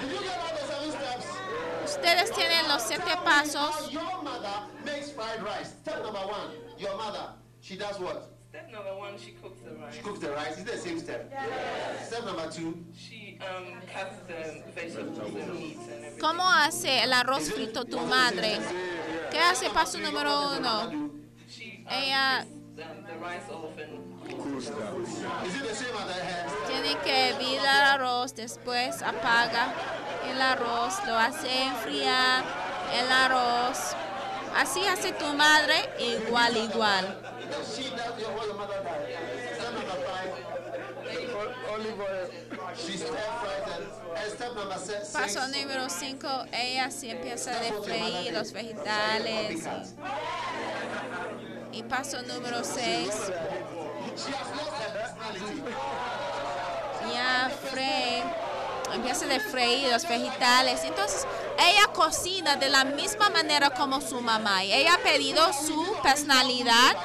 Did 0.00 0.10
you 0.12 0.18
get 0.18 0.38
all 0.38 0.54
the 0.56 0.66
seven 0.66 0.90
steps? 0.90 1.26
Ustedes 1.88 2.30
tienen 2.32 2.68
los 2.68 2.82
siete 2.82 3.16
pasos. 3.24 3.56
How 3.56 3.90
your 3.90 4.22
mother 4.22 4.60
makes 4.84 5.10
fried 5.10 5.42
rice. 5.42 5.74
Step 5.82 6.02
number 6.02 6.20
one. 6.20 6.50
Your 6.78 6.96
mother. 6.96 7.32
She 7.62 7.76
does 7.76 7.98
what? 7.98 8.30
Step 8.50 8.70
number 8.70 8.94
one, 8.94 9.18
she 9.18 9.32
cooks 9.32 9.60
the 9.60 9.74
rice. 9.74 9.94
She 9.94 10.02
cooks 10.02 10.18
the 10.20 10.30
rice. 10.30 10.58
It's 10.58 10.70
the 10.70 10.76
same 10.76 10.98
step. 10.98 11.32
Step 12.04 12.24
number 12.26 12.50
two. 12.50 12.84
She 12.94 13.38
um, 13.40 13.80
cuts 13.92 14.16
the 14.26 14.62
vegetables 14.74 15.18
and 15.18 15.54
meats 15.54 15.80
and 15.80 16.04
everything. 16.04 16.20
¿Cómo 16.20 16.42
hace 16.46 17.02
el 17.02 17.12
arroz 17.12 17.50
frito 17.50 17.84
tu 17.84 17.98
madre? 18.00 18.58
¿Qué 19.30 19.38
hace 19.38 19.70
paso 19.70 19.98
número 19.98 20.56
uno? 20.58 21.10
She 21.48 21.84
um, 21.86 21.92
Ella 21.92 22.44
the 22.76 23.18
rice 23.18 23.48
off 23.50 23.76
and 23.78 24.07
tiene 26.66 26.98
que 27.04 27.28
hervir 27.30 27.58
el 27.58 27.66
arroz, 27.66 28.34
después 28.34 29.02
apaga 29.02 29.72
el 30.30 30.40
arroz, 30.40 30.94
lo 31.06 31.16
hace 31.16 31.64
enfriar 31.64 32.44
el 32.92 33.10
arroz. 33.10 33.94
Así 34.56 34.84
hace 34.86 35.12
tu 35.12 35.26
madre 35.34 35.74
igual, 35.98 36.56
igual. 36.56 37.20
Paso 45.12 45.48
número 45.48 45.88
5, 45.88 46.28
ella 46.52 46.90
sí 46.90 47.10
empieza 47.10 47.52
a 47.52 47.82
freír 47.82 48.32
los 48.32 48.52
vegetales. 48.52 49.62
Y 51.72 51.82
paso 51.84 52.22
número 52.22 52.64
6, 52.64 53.08
Ya 57.12 57.50
fre, 57.70 58.22
empieza 58.94 59.26
a 59.26 59.40
freír 59.40 59.90
los 59.92 60.08
vegetales. 60.08 60.84
Entonces, 60.84 61.26
ella 61.58 61.86
cocina 61.92 62.56
de 62.56 62.68
la 62.68 62.84
misma 62.84 63.30
manera 63.30 63.70
como 63.70 64.00
su 64.00 64.20
mamá. 64.20 64.64
Y 64.64 64.72
ella 64.72 64.94
ha 64.94 64.98
pedido 64.98 65.52
su 65.52 65.96
personalidad. 66.02 66.96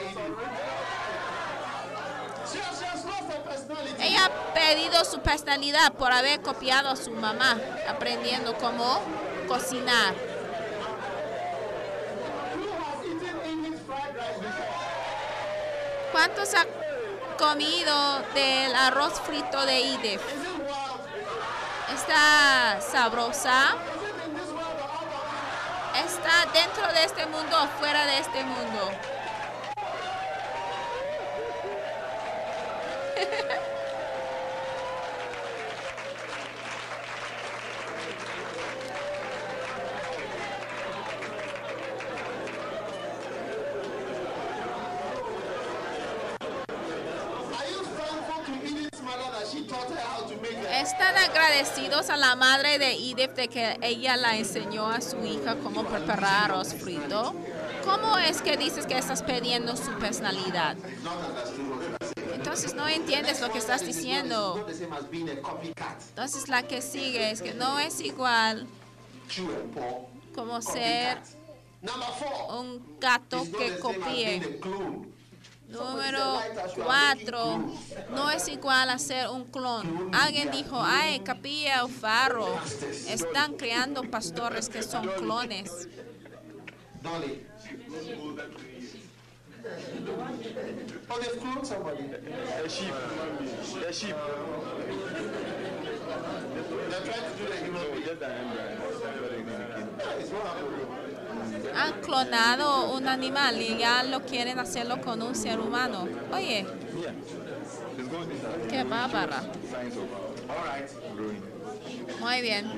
Ella 3.99 4.25
ha 4.25 4.53
pedido 4.53 5.05
su 5.05 5.19
personalidad 5.21 5.93
por 5.93 6.11
haber 6.11 6.41
copiado 6.41 6.89
a 6.89 6.95
su 6.95 7.11
mamá, 7.11 7.57
aprendiendo 7.87 8.57
cómo 8.57 8.99
cocinar. 9.47 10.13
¿Cuántos 16.11 16.53
comido 17.43 18.21
del 18.33 18.73
arroz 18.73 19.19
frito 19.19 19.65
de 19.65 19.81
wild? 19.81 20.21
¿Está 21.93 22.79
sabrosa? 22.79 23.75
¿Está 26.05 26.45
dentro 26.53 26.87
de 26.93 27.03
este 27.03 27.25
mundo 27.25 27.57
o 27.61 27.67
fuera 27.79 28.05
de 28.05 28.19
este 28.19 28.43
mundo? 28.45 28.91
Están 50.83 51.15
agradecidos 51.15 52.09
a 52.09 52.17
la 52.17 52.35
madre 52.35 52.77
de 52.77 52.91
Edith 52.91 53.31
de 53.35 53.47
que 53.47 53.77
ella 53.81 54.17
la 54.17 54.37
enseñó 54.37 54.89
a 54.89 54.99
su 54.99 55.23
hija 55.23 55.55
cómo 55.63 55.85
preparar 55.85 56.51
arroz 56.51 56.73
frito. 56.73 57.33
¿Cómo 57.85 58.17
es 58.17 58.41
que 58.41 58.57
dices 58.57 58.85
que 58.85 58.97
estás 58.97 59.23
pidiendo 59.23 59.77
su 59.77 59.91
personalidad? 59.93 60.75
Entonces 62.33 62.73
no 62.73 62.85
entiendes 62.89 63.39
lo 63.39 63.49
que 63.49 63.59
estás 63.59 63.85
diciendo. 63.85 64.67
Entonces 66.09 66.49
la 66.49 66.63
que 66.63 66.81
sigue 66.81 67.31
es 67.31 67.41
que 67.41 67.53
no 67.53 67.79
es 67.79 68.01
igual 68.01 68.67
como 70.35 70.61
ser 70.61 71.17
un 72.49 72.99
gato 72.99 73.41
que 73.57 73.79
copie. 73.79 74.59
Número 75.73 76.39
cuatro, 76.83 77.63
no 78.11 78.29
es 78.29 78.47
igual 78.47 78.89
a 78.89 78.99
ser 78.99 79.29
un 79.29 79.45
clon. 79.45 80.11
Alguien 80.13 80.51
dijo, 80.51 80.79
ay, 80.79 81.19
Capilla 81.21 81.83
o 81.83 81.87
Faro, 81.87 82.47
están 83.07 83.55
creando 83.55 84.03
pastores 84.03 84.69
que 84.69 84.83
son 84.83 85.07
clones. 85.17 85.87
Oh, 91.09 91.19
they've 91.19 91.39
cloned 91.39 91.65
somebody. 91.65 92.03
A 92.63 92.69
sheep. 92.69 92.93
A 93.87 93.93
sheep. 93.93 94.15
They're 96.89 97.01
trying 97.01 97.23
to 97.23 97.37
do 97.37 97.45
the 97.47 97.55
human 97.63 97.91
being. 97.91 98.03
Just 98.03 98.21
an 98.21 98.31
embryo. 98.31 98.83
It's. 100.19 101.02
Han 101.75 102.01
clonado 102.01 102.93
un 102.93 103.07
animal 103.07 103.61
y 103.61 103.77
ya 103.77 104.03
lo 104.03 104.21
quieren 104.21 104.59
hacerlo 104.59 105.01
con 105.01 105.21
un 105.21 105.35
ser 105.35 105.59
humano. 105.59 106.07
Oye, 106.31 106.65
qué 108.69 108.83
bárbara. 108.83 109.43
Muy 112.19 112.41
bien. 112.41 112.71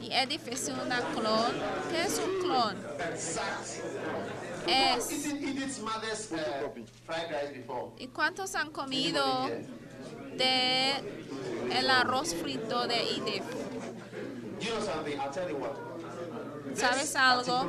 Y 0.00 0.12
Edith 0.12 0.48
es 0.48 0.68
una 0.68 1.00
clon. 1.12 1.52
¿Qué 1.90 2.02
es 2.02 2.18
un 2.18 2.42
clon? 2.42 2.76
Exact. 3.12 3.66
Es. 4.66 5.10
¿Y 7.98 8.08
cuántos 8.08 8.54
han 8.54 8.70
comido 8.70 9.48
de 10.36 10.92
el 11.72 11.90
arroz 11.90 12.34
frito 12.34 12.86
de 12.86 12.96
what. 15.54 15.76
¿Sabes 16.74 17.16
algo? 17.16 17.66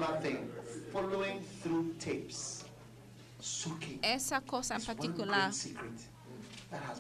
Esa 4.02 4.42
cosa 4.42 4.76
en 4.76 4.84
particular 4.84 5.52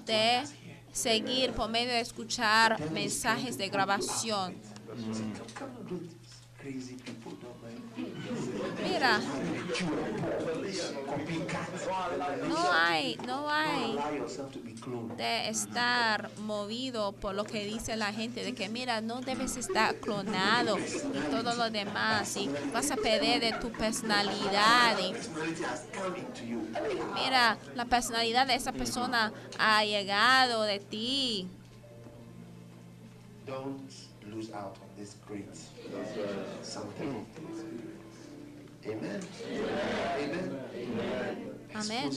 de 0.05 0.43
seguir 0.91 1.51
por 1.53 1.69
medio 1.69 1.91
de 1.91 1.99
escuchar 2.01 2.79
mensajes 2.91 3.57
de 3.57 3.69
grabación. 3.69 4.55
Come, 5.57 6.09
Mira, 8.83 9.19
no 12.47 12.71
hay, 12.71 13.17
no 13.25 13.49
hay 13.49 13.97
de 15.17 15.49
estar 15.49 16.29
movido 16.39 17.11
por 17.13 17.35
lo 17.35 17.43
que 17.43 17.65
dice 17.65 17.95
la 17.95 18.13
gente, 18.13 18.43
de 18.43 18.53
que 18.53 18.69
mira, 18.69 19.01
no 19.01 19.21
debes 19.21 19.57
estar 19.57 19.95
clonado 19.95 20.77
y 20.77 21.19
todo 21.31 21.55
lo 21.55 21.69
demás, 21.69 22.35
y 22.37 22.49
vas 22.73 22.91
a 22.91 22.95
perder 22.95 23.41
de 23.41 23.53
tu 23.59 23.71
personalidad. 23.71 24.97
Mira, 27.15 27.57
la 27.75 27.85
personalidad 27.85 28.47
de 28.47 28.55
esa 28.55 28.71
persona 28.71 29.31
ha 29.57 29.83
llegado 29.83 30.63
de 30.63 30.79
ti. 30.79 31.47
Don't 33.45 33.91
lose 34.29 34.51
out 34.53 34.77
on 34.77 34.89
this 34.95 35.15
great. 35.27 35.45
Amen. 38.85 39.19
Amen. 41.75 42.11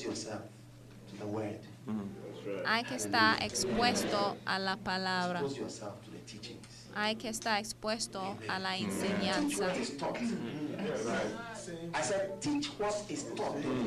Hay 2.66 2.84
que 2.84 2.94
estar 2.97 3.43
expuesto 3.43 4.36
a 4.44 4.59
la 4.59 4.76
palabra. 4.76 5.43
Hay 6.94 7.16
que 7.16 7.28
estar 7.28 7.59
expuesto 7.59 8.36
a 8.48 8.59
la 8.59 8.76
enseñanza. 8.76 9.72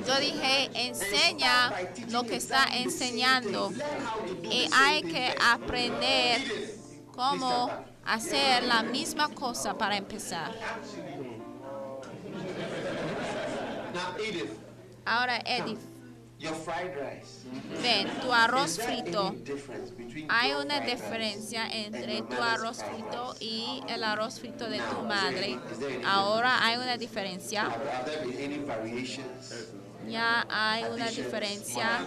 Yo 0.07 0.19
dije, 0.19 0.69
enseña 0.73 1.73
lo 2.09 2.23
que 2.23 2.37
está 2.37 2.65
enseñando 2.73 3.71
y 4.43 4.67
hay 4.73 5.01
que 5.03 5.35
aprender 5.39 6.41
cómo 7.13 7.69
hacer 8.05 8.63
la 8.63 8.83
misma 8.83 9.29
cosa 9.29 9.77
para 9.77 9.97
empezar. 9.97 10.53
Now, 13.95 14.13
Edith, 14.19 14.51
Ahora, 15.05 15.39
Edith, 15.45 15.79
your 16.37 16.53
fried 16.53 16.91
rice. 16.97 17.45
ven, 17.81 18.07
tu 18.21 18.27
arroz 18.33 18.77
frito. 18.77 19.33
Hay 20.27 20.51
una 20.51 20.81
diferencia 20.81 21.65
entre 21.71 22.21
tu 22.23 22.35
arroz 22.35 22.83
frito 22.83 23.35
y 23.39 23.81
el 23.87 24.03
arroz 24.03 24.39
frito 24.41 24.67
de 24.67 24.79
tu 24.79 25.01
madre. 25.03 25.57
is 25.71 25.79
there 25.79 25.93
any- 25.95 26.03
Ahora 26.05 26.59
hay 26.61 26.75
una 26.75 26.97
diferencia. 26.97 27.69
Ya 30.09 30.45
hay 30.49 30.83
una 30.83 31.09
diferencia. 31.09 32.05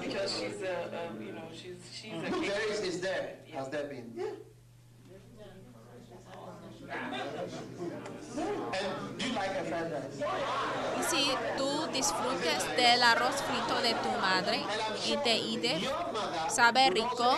Y 10.99 11.03
si 11.03 11.31
tú 11.57 11.87
disfrutes 11.93 12.77
del 12.77 13.03
arroz 13.03 13.37
frito 13.43 13.81
de 13.83 13.95
tu 13.95 14.11
madre 14.21 14.61
y 15.07 15.17
te 15.19 15.41
mother 15.41 16.51
sabe 16.51 16.91
rico. 16.91 17.37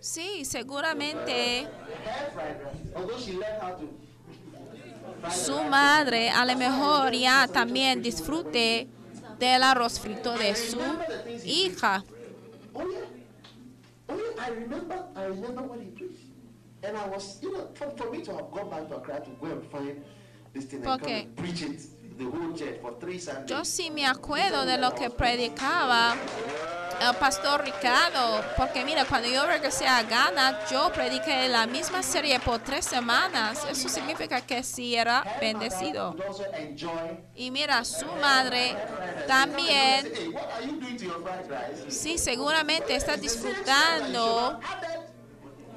sí, 0.00 0.44
seguramente 0.44 1.66
su 5.30 5.62
madre 5.64 6.30
a 6.30 6.44
lo 6.44 6.56
mejor 6.56 7.12
ya 7.12 7.46
también 7.46 8.02
disfrute 8.02 8.88
del 9.38 9.62
arroz 9.62 9.98
frito 10.00 10.32
de 10.36 10.54
su 10.54 10.80
hija. 11.44 12.04
And 16.82 16.96
I 16.96 17.06
was, 17.08 17.38
you 17.42 17.52
know, 17.52 17.68
for, 17.74 17.90
for 17.96 18.10
me 18.10 18.22
to 18.22 18.32
have 18.34 18.50
gone 18.50 18.70
back 18.70 18.88
to 18.88 18.96
Accra 18.96 19.20
to 19.20 19.30
go 19.40 19.46
and 19.46 19.64
find 19.70 20.02
this 20.52 20.64
thing 20.64 20.80
and 20.80 20.84
come 20.84 21.00
Okay. 21.02 21.22
and 21.22 21.36
preach 21.36 21.62
it 21.62 21.80
the 22.18 22.24
whole 22.24 22.52
church 22.52 22.78
for 22.80 22.94
three 23.00 23.18
Sundays. 23.18 23.48
Yo 23.50 23.64
sí 23.64 23.90
me 23.90 24.04
acuerdo 24.06 24.66
de 24.66 24.76
lo 24.78 24.90
que 24.94 25.08
predicaba 25.10 26.14
el 27.00 27.14
pastor 27.14 27.64
Ricardo, 27.64 28.44
porque 28.56 28.84
mira, 28.84 29.04
cuando 29.06 29.28
yo 29.28 29.44
regresé 29.46 29.86
a 29.88 30.02
Ghana, 30.02 30.66
yo 30.70 30.92
prediqué 30.92 31.48
la 31.48 31.66
misma 31.66 32.02
serie 32.02 32.38
por 32.38 32.60
tres 32.60 32.84
semanas. 32.84 33.64
Eso 33.68 33.88
significa 33.88 34.40
que 34.42 34.62
sí 34.62 34.94
era 34.94 35.24
bendecido. 35.40 36.14
Y 37.34 37.50
mira, 37.50 37.82
su 37.84 38.06
madre 38.20 38.76
también, 39.26 40.06
Hey, 40.14 40.28
what 40.28 40.50
are 40.52 40.66
you 40.66 40.78
doing 40.78 40.96
to 40.96 41.04
your 41.04 41.22
fried 41.22 41.48
rice? 41.50 41.90
sí, 41.90 42.18
seguramente 42.18 42.94
está 42.94 43.16
disfrutando 43.16 44.60
sugar 44.60 44.60
that 44.60 44.82
you 44.82 44.86
added 44.86 45.08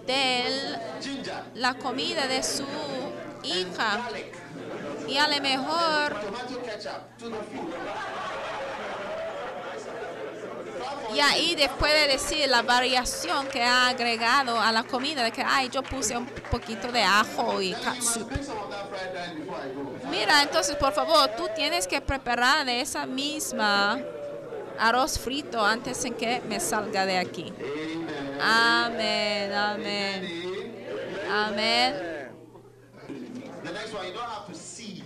de 0.06 0.77
la 1.56 1.73
comida 1.76 2.27
de 2.27 2.44
su 2.44 2.65
hija. 3.44 4.10
Y 5.07 5.18
a 5.18 5.27
lo 5.27 5.41
mejor. 5.41 6.15
Y 11.14 11.19
ahí 11.19 11.56
después 11.56 11.94
de 11.94 12.07
decir 12.07 12.49
la 12.49 12.61
variación 12.61 13.48
que 13.48 13.64
ha 13.64 13.88
agregado 13.90 14.60
a 14.60 14.72
la 14.72 14.84
comida, 14.84 15.23
de 15.23 15.32
que, 15.32 15.44
ay, 15.44 15.69
yo 15.69 15.82
puse 15.84 16.18
un 16.18 16.26
poquito 16.26 16.91
de 16.91 17.03
ajo 17.03 17.61
y 17.61 17.73
go. 17.73 18.27
Mira, 20.10 20.41
entonces, 20.41 20.76
por 20.76 20.94
favor, 20.94 21.30
tú 21.38 21.48
tienes 21.56 21.88
que 21.88 22.02
preparar 22.02 22.65
de 22.65 22.82
esa 22.82 23.06
misma 23.06 23.99
arroz 24.80 25.19
frito 25.19 25.64
antes 25.64 26.03
en 26.06 26.14
que 26.14 26.41
me 26.47 26.60
salga 26.60 27.06
de 27.06 27.18
aquí. 27.18 27.53
Amen. 28.41 29.52
Amén, 29.52 29.53
amén, 29.53 30.76
amén. 31.31 31.93
The 33.64 33.72
next 33.72 33.93
one, 33.93 34.07
you 34.07 34.14
don't 34.14 34.30
have 34.30 34.47
to 34.47 34.53
see. 34.53 35.03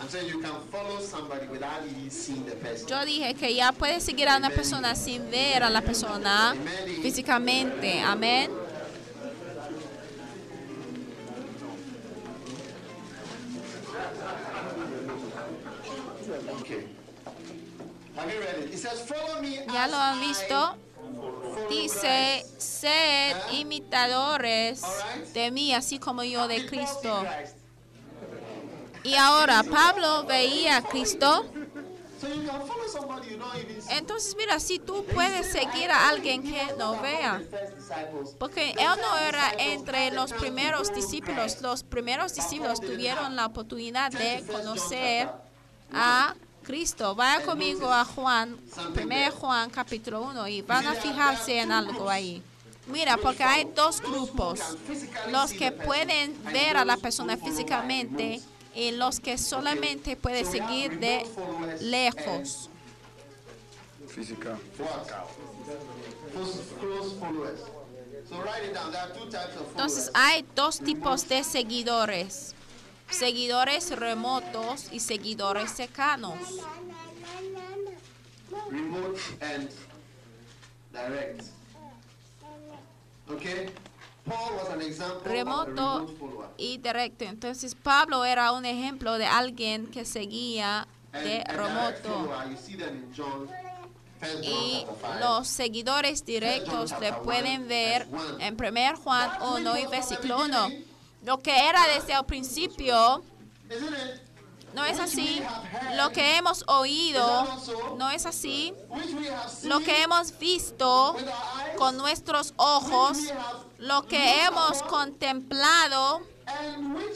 Yo 2.87 3.05
dije 3.05 3.33
que 3.33 3.53
ya 3.55 3.71
puedes 3.71 4.03
seguir 4.03 4.29
a 4.29 4.37
una 4.37 4.49
persona 4.49 4.95
sin 4.95 5.29
ver 5.31 5.63
a 5.63 5.69
la 5.69 5.81
persona 5.81 6.55
físicamente. 7.01 7.99
Amén. 8.01 8.51
Ya 19.71 19.87
lo 19.87 19.97
han 19.97 20.19
visto. 20.19 20.75
Dice, 21.69 22.43
Christ." 22.43 22.61
sed 22.61 23.35
imitadores 23.53 24.81
de 25.33 25.51
mí, 25.51 25.73
así 25.73 25.99
como 25.99 26.23
yo 26.23 26.47
de 26.47 26.65
Cristo. 26.65 27.25
Y 29.03 29.15
ahora 29.15 29.63
Pablo 29.63 30.25
veía 30.25 30.77
a 30.77 30.81
Cristo. 30.81 31.45
Entonces, 33.89 34.35
mira, 34.37 34.59
si 34.59 34.79
tú 34.79 35.05
puedes 35.13 35.51
seguir 35.51 35.91
a 35.91 36.09
alguien 36.09 36.41
que 36.43 36.73
no 36.77 36.99
vea. 36.99 37.41
Porque 38.39 38.71
él 38.71 39.01
no 39.01 39.17
era 39.19 39.53
entre 39.57 40.11
los 40.11 40.33
primeros 40.33 40.93
discípulos. 40.93 41.61
Los 41.61 41.83
primeros 41.83 42.33
discípulos 42.33 42.81
tuvieron 42.81 43.35
la 43.35 43.45
oportunidad 43.45 44.11
de 44.11 44.43
conocer 44.51 45.29
a 45.93 46.35
Cristo. 46.67 47.15
Vaya 47.15 47.45
conmigo 47.45 47.89
a 47.89 48.03
Juan, 48.03 48.57
1 48.93 49.31
Juan 49.31 49.69
capítulo 49.69 50.21
1 50.23 50.49
y 50.49 50.61
van 50.61 50.85
a 50.85 50.93
fijarse 50.95 51.61
en 51.61 51.71
algo 51.71 52.09
ahí. 52.09 52.43
Mira, 52.87 53.15
porque 53.15 53.43
hay 53.43 53.71
dos 53.73 54.01
grupos. 54.01 54.59
Los 55.31 55.53
que 55.53 55.71
pueden 55.71 56.35
ver 56.51 56.75
a 56.75 56.83
la 56.83 56.97
persona 56.97 57.37
físicamente 57.37 58.41
y 58.75 58.91
los 58.91 59.21
que 59.21 59.37
solamente 59.37 60.17
pueden 60.17 60.45
seguir 60.45 60.99
de 60.99 61.25
lejos. 61.79 62.69
Entonces 69.69 70.11
hay 70.13 70.45
dos 70.53 70.79
tipos 70.79 71.29
de 71.29 71.45
seguidores. 71.45 72.56
Seguidores 73.09 73.97
remotos 73.97 74.89
y 74.91 74.99
seguidores 74.99 75.71
cercanos. 75.71 76.37
Remote 78.69 79.19
and 79.41 79.69
direct. 80.91 81.43
Okay? 83.29 83.69
Paul 84.25 84.57
was 84.57 84.69
an 84.69 84.81
example 84.81 85.17
of 85.17 85.25
a 85.25 85.29
Remoto 85.29 86.53
y 86.57 86.77
directo. 86.77 87.25
Entonces 87.25 87.75
Pablo 87.75 88.25
era 88.25 88.51
un 88.51 88.65
ejemplo 88.65 89.17
de 89.17 89.25
alguien 89.25 89.87
que 89.87 90.05
seguía 90.05 90.87
de 91.13 91.43
remoto. 91.45 92.29
John, 92.29 93.13
John 93.15 93.49
Y 94.41 94.85
los 95.21 95.47
seguidores 95.47 96.25
directos 96.25 96.93
le 96.99 97.13
pueden 97.13 97.67
ver 97.67 98.07
en 98.39 98.55
1 98.55 98.97
Juan 98.97 99.31
1 99.41 99.77
y 99.77 99.85
versículo 99.87 100.43
1. 100.43 100.69
Lo 101.23 101.39
que 101.39 101.67
era 101.67 101.87
desde 101.87 102.13
el 102.13 102.25
principio 102.25 103.23
no 104.73 104.85
es 104.85 104.99
así. 104.99 105.41
Lo 105.95 106.11
que 106.11 106.37
hemos 106.37 106.63
oído 106.67 107.47
no 107.97 108.11
es 108.11 108.25
así. 108.25 108.73
Lo 109.63 109.79
que 109.79 110.03
hemos 110.03 110.37
visto 110.37 111.15
con 111.77 111.97
nuestros 111.97 112.53
ojos, 112.57 113.17
lo 113.77 114.03
que 114.03 114.43
hemos 114.43 114.83
contemplado 114.83 116.21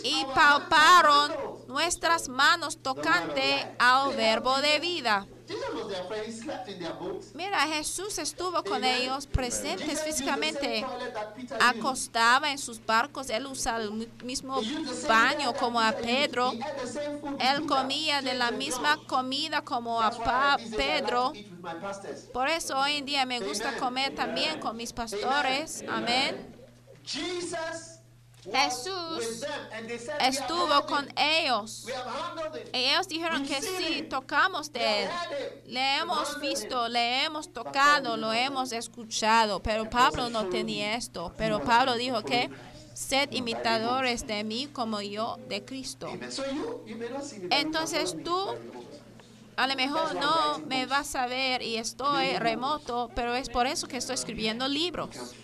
y 0.04 0.26
palparon. 0.34 1.51
Nuestras 1.72 2.28
manos 2.30 2.78
tocante 2.78 3.66
al 3.80 4.14
verbo 4.16 4.58
de 4.62 4.80
vida. 4.80 5.26
Mira, 7.34 7.60
Jesús 7.68 8.18
estuvo 8.20 8.64
con 8.64 8.84
ellos 8.84 9.28
presentes 9.28 10.02
físicamente. 10.02 10.86
Acostaba 11.60 12.52
en 12.52 12.58
sus 12.58 12.84
barcos, 12.86 13.30
él 13.30 13.46
usaba 13.48 13.80
el 13.80 13.92
mi- 13.92 14.08
mismo 14.24 14.62
baño 15.08 15.54
como 15.54 15.80
a 15.82 15.92
Pedro. 15.92 16.54
Él 17.40 17.66
comía 17.68 18.22
de 18.22 18.34
la 18.34 18.52
misma 18.52 18.98
comida 19.08 19.62
como 19.62 20.02
a 20.02 20.58
Pedro. 20.78 21.34
Por 22.34 22.48
eso 22.48 22.78
hoy 22.80 22.94
en 22.98 23.06
día 23.06 23.26
me 23.26 23.40
gusta 23.40 23.76
comer 23.78 24.16
también 24.16 24.60
con 24.60 24.78
mis 24.78 24.94
pastores. 24.94 25.84
Amén. 25.90 26.48
Jesus 27.04 27.91
Jesús 28.44 29.18
with 29.20 29.42
them, 29.42 29.68
and 29.74 29.88
they 29.88 30.00
said, 30.00 30.18
"We 30.20 30.26
have 30.26 30.34
Estuvo 30.34 30.86
con 30.88 31.08
ellos. 31.16 31.86
Y 32.74 32.78
ellos 32.78 33.08
dijeron 33.08 33.46
que 33.46 33.62
sí, 33.62 34.04
tocamos 34.10 34.72
de 34.72 35.04
él. 35.04 35.10
Le 35.68 35.98
hemos 35.98 36.40
visto, 36.40 36.88
le 36.88 37.24
hemos 37.24 37.54
tocado, 37.54 38.18
lo 38.18 38.34
hemos 38.34 38.72
escuchado. 38.72 39.62
Pero 39.62 39.90
Pablo 39.90 40.30
no 40.30 40.48
tenía 40.48 40.96
esto. 40.96 41.32
Pero 41.38 41.64
Pablo 41.64 41.96
dijo 41.96 42.24
que 42.24 42.50
sed 42.96 43.32
imitadores 43.32 44.26
de 44.26 44.44
mí 44.44 44.68
como 44.68 45.02
yo 45.02 45.38
de 45.48 45.64
Cristo. 45.64 46.10
Entonces 47.52 48.16
tú. 48.24 48.56
A 49.62 49.68
lo 49.68 49.76
mejor 49.76 50.16
no 50.16 50.58
me 50.66 50.88
vas 50.88 51.14
a 51.14 51.28
ver 51.28 51.62
y 51.62 51.78
estoy 51.78 52.36
remoto, 52.38 53.12
pero 53.14 53.36
es 53.36 53.48
por 53.48 53.68
eso 53.68 53.88
que 53.88 53.98
estoy 53.98 54.16
escribiendo 54.16 54.68
libros. 54.68 55.36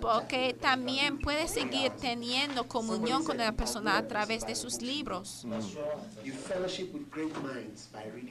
Porque 0.00 0.56
también 0.58 1.18
puedes 1.18 1.50
seguir 1.50 1.92
teniendo 2.00 2.66
comunión 2.66 3.22
con 3.22 3.36
la 3.36 3.52
persona 3.52 3.98
a 3.98 4.08
través 4.08 4.46
de 4.46 4.54
sus 4.54 4.80
libros. 4.80 5.46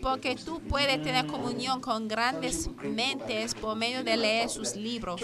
Porque 0.01 0.35
tú 0.37 0.59
puedes 0.61 1.03
tener 1.03 1.27
comunión 1.27 1.79
con 1.79 2.07
grandes 2.07 2.67
mentes 2.81 3.53
por 3.53 3.75
medio 3.75 4.03
de 4.03 4.17
leer 4.17 4.49
sus 4.49 4.75
libros. 4.75 5.21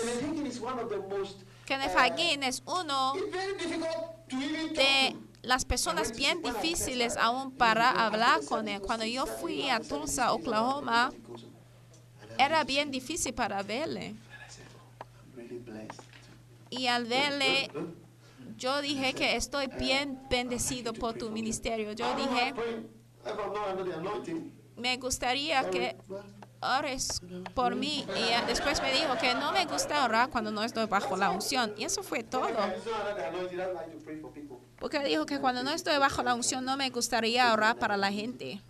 Kenneth 1.65 1.95
Hagin 1.97 2.43
es 2.43 2.61
uno 2.67 3.13
de. 4.75 5.28
Las 5.41 5.65
personas 5.65 6.15
bien 6.15 6.41
difíciles 6.41 7.17
aún 7.17 7.51
para 7.51 7.91
hablar 7.91 8.41
con 8.45 8.67
él. 8.67 8.81
Cuando 8.81 9.05
yo 9.05 9.25
fui 9.25 9.69
a 9.69 9.79
Tulsa, 9.79 10.33
Oklahoma, 10.33 11.11
era 12.37 12.63
bien 12.63 12.91
difícil 12.91 13.33
para 13.33 13.63
verle. 13.63 14.15
Y 16.69 16.87
al 16.87 17.05
verle, 17.05 17.71
yo 18.57 18.81
dije 18.81 19.13
que 19.13 19.35
estoy 19.35 19.67
bien 19.67 20.19
bendecido 20.29 20.93
por 20.93 21.15
tu 21.15 21.29
ministerio. 21.29 21.93
Yo 21.93 22.05
dije, 22.15 22.53
me 24.75 24.97
gustaría 24.97 25.69
que 25.69 25.97
ores 26.61 27.21
por 27.53 27.75
mí. 27.75 28.05
Y 28.15 28.47
después 28.47 28.81
me 28.81 28.91
dijo 28.91 29.17
que 29.19 29.33
no 29.33 29.51
me 29.51 29.65
gusta 29.65 30.03
orar 30.03 30.29
cuando 30.29 30.51
no 30.51 30.63
estoy 30.63 30.85
bajo 30.85 31.15
la 31.17 31.31
unción. 31.31 31.73
Y 31.77 31.85
eso 31.85 32.03
fue 32.03 32.23
todo. 32.23 32.47
Porque 34.79 35.03
dijo 35.03 35.25
que 35.25 35.39
cuando 35.39 35.63
no 35.63 35.71
estoy 35.71 35.97
bajo 35.97 36.23
la 36.23 36.33
unción 36.33 36.63
no 36.63 36.77
me 36.77 36.89
gustaría 36.89 37.51
orar 37.53 37.77
para 37.77 37.97
la 37.97 38.11
gente. 38.11 38.61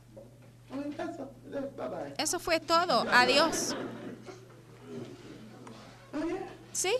Eso 2.17 2.39
fue 2.39 2.59
todo. 2.59 3.05
Adiós. 3.11 3.75
¿Sí? 6.73 6.93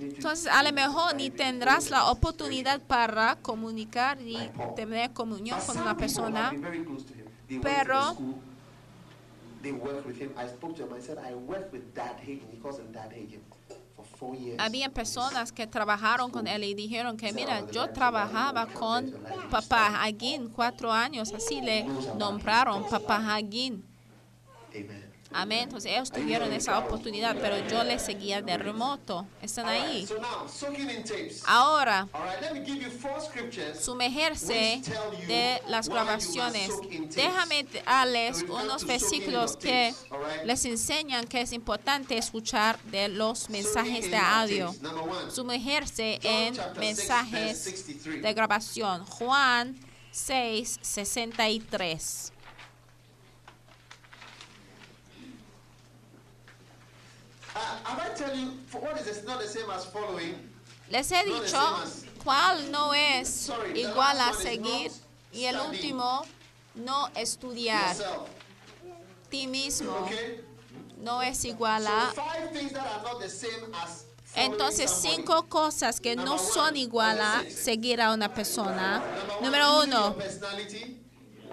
Entonces 0.00 0.46
a 0.52 0.62
lo 0.62 0.72
mejor 0.72 1.14
ni 1.14 1.30
tendrás 1.30 1.90
la 1.90 2.10
oportunidad 2.10 2.80
para 2.80 3.36
comunicar 3.36 4.20
y 4.20 4.36
tener 4.74 5.12
comunión 5.12 5.60
con 5.66 5.78
una 5.78 5.96
persona. 5.96 6.52
Pero-. 7.62 8.16
They 9.60 9.72
worked 9.72 10.06
with 10.06 10.20
him. 10.20 10.30
I 10.36 10.46
spoke 10.46 10.76
to 10.76 10.84
him. 10.84 10.92
I 10.94 11.00
said, 11.00 11.18
I 11.18 11.34
worked 11.34 11.72
with 11.72 11.92
Dad 11.92 12.20
Hagen. 12.20 12.46
He 12.52 12.58
calls 12.58 12.78
him 12.78 12.92
Dad 12.92 13.12
Hagen. 13.12 13.40
Había 14.58 14.88
personas 14.90 15.52
que 15.52 15.66
trabajaron 15.66 16.30
con 16.30 16.46
él 16.46 16.64
y 16.64 16.74
dijeron 16.74 17.16
que, 17.16 17.32
mira, 17.32 17.64
yo 17.70 17.90
trabajaba 17.90 18.66
con 18.66 19.14
Papá 19.50 20.02
Hagin 20.02 20.48
cuatro 20.48 20.92
años, 20.92 21.32
así 21.32 21.60
le 21.60 21.86
nombraron 22.16 22.88
Papá 22.88 23.16
Hagin. 23.34 23.84
Amén. 25.32 25.64
Entonces 25.64 25.92
ellos 25.92 26.10
tuvieron 26.10 26.52
esa 26.52 26.78
oportunidad, 26.78 27.36
pero 27.40 27.58
yo 27.68 27.84
les 27.84 28.02
seguía 28.02 28.40
de 28.40 28.56
remoto. 28.56 29.26
Están 29.42 29.68
ahí. 29.68 30.08
Ahora, 31.46 32.08
sumergerse 33.78 34.80
de 35.26 35.62
las 35.68 35.88
grabaciones. 35.88 36.70
Déjame 37.14 37.66
darles 37.84 38.44
unos 38.48 38.86
versículos 38.86 39.56
que 39.56 39.94
les 40.44 40.64
enseñan 40.64 41.26
que 41.26 41.42
es 41.42 41.52
importante 41.52 42.16
escuchar 42.16 42.80
de 42.84 43.08
los 43.08 43.50
mensajes 43.50 44.10
de 44.10 44.16
audio. 44.16 44.74
Sumergerse 45.30 46.18
en 46.22 46.54
chapter 46.54 46.74
6, 46.74 46.98
mensajes 46.98 47.64
verse 47.64 47.76
63. 47.76 48.22
de 48.22 48.34
grabación. 48.34 49.04
Juan 49.04 49.78
6, 50.10 50.78
63. 50.80 51.88
Uh, 51.88 51.92
have 51.92 51.92
I 51.92 51.94
tell 51.94 52.28
you 52.28 52.28
for 52.28 52.28
what 52.28 52.28
is 52.28 52.28
this 52.28 52.32
not 52.32 52.36
the 56.68 56.68
same 56.68 57.14
as 57.14 57.38
following? 57.38 57.47
Les 60.90 61.12
he 61.12 61.24
dicho 61.24 61.84
cuál 62.24 62.70
no 62.70 62.94
es 62.94 63.50
igual 63.74 64.20
a 64.20 64.32
seguir 64.32 64.90
y 65.32 65.44
el 65.44 65.58
último 65.58 66.22
no 66.74 67.08
estudiar. 67.14 67.96
Ti 69.28 69.46
mismo 69.46 70.08
no 70.98 71.22
es 71.22 71.44
igual 71.44 71.86
a 71.86 72.12
Entonces, 74.34 74.90
cinco 74.90 75.48
cosas 75.48 76.00
que 76.00 76.16
no 76.16 76.38
son 76.38 76.76
igual 76.76 77.20
a 77.20 77.44
seguir 77.50 78.00
a 78.00 78.12
una 78.12 78.32
persona. 78.32 79.02
Número 79.42 79.82
uno, 79.82 80.16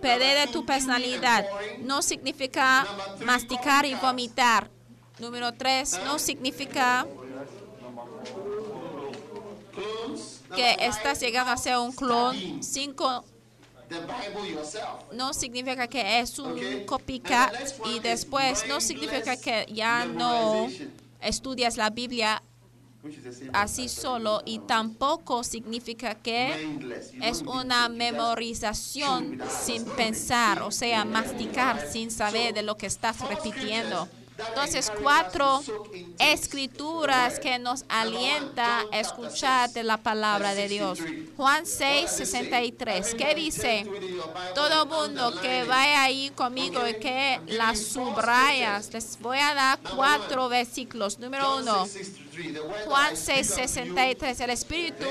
perder 0.01 0.51
tu 0.51 0.65
personalidad. 0.65 1.47
No 1.79 2.01
significa 2.01 2.85
masticar 3.21 3.85
y 3.85 3.95
vomitar. 3.95 4.74
Número 5.19 5.53
tres, 5.53 5.99
no 6.03 6.19
significa 6.19 7.07
que 10.55 10.75
estás 10.79 11.19
llegando 11.19 11.51
a 11.51 11.57
ser 11.57 11.77
un 11.77 11.91
clon. 11.91 12.61
Cinco, 12.61 13.23
no 15.13 15.33
significa 15.33 15.87
que 15.87 16.19
es 16.19 16.37
un 16.39 16.85
copycat. 16.85 17.53
Y 17.85 17.99
después, 17.99 18.65
no 18.67 18.81
significa 18.81 19.37
que 19.37 19.65
ya 19.71 20.05
no 20.05 20.67
estudias 21.21 21.77
la 21.77 21.89
Biblia 21.89 22.41
así 23.53 23.87
solo. 23.87 24.41
Y 24.45 24.59
tampoco 24.59 25.43
significa 25.43 26.15
que 26.15 26.77
es 27.21 27.41
una 27.41 27.87
memorización 27.87 29.39
sin 29.63 29.85
pensar, 29.85 30.61
o 30.61 30.71
sea, 30.71 31.05
masticar 31.05 31.87
sin 31.87 32.11
saber 32.11 32.53
de 32.53 32.63
lo 32.63 32.75
que 32.75 32.87
estás 32.87 33.19
repitiendo. 33.21 34.09
Entonces, 34.37 34.91
cuatro 35.01 35.63
escrituras 36.19 37.39
que 37.39 37.57
nos 37.57 37.85
alienta 37.87 38.81
a 38.91 38.99
escuchar 38.99 39.69
de 39.71 39.83
la 39.83 39.97
palabra 39.97 40.53
de 40.53 40.67
Dios. 40.67 40.99
Juan 41.37 41.65
6, 41.65 42.09
63. 42.09 43.15
¿Qué 43.15 43.33
dice? 43.33 43.89
Todo 44.53 44.85
mundo 44.85 45.39
que 45.41 45.63
vaya 45.63 46.03
ahí 46.03 46.31
conmigo 46.35 46.85
y 46.87 46.95
que 46.95 47.39
las 47.47 47.79
subrayas, 47.79 48.91
les 48.93 49.17
voy 49.19 49.37
a 49.37 49.53
dar 49.53 49.79
cuatro 49.95 50.49
versículos. 50.49 51.17
Número 51.17 51.57
uno, 51.57 51.87
Juan 52.85 53.15
6, 53.15 53.47
63. 53.47 54.39
El 54.41 54.49
Espíritu 54.49 55.05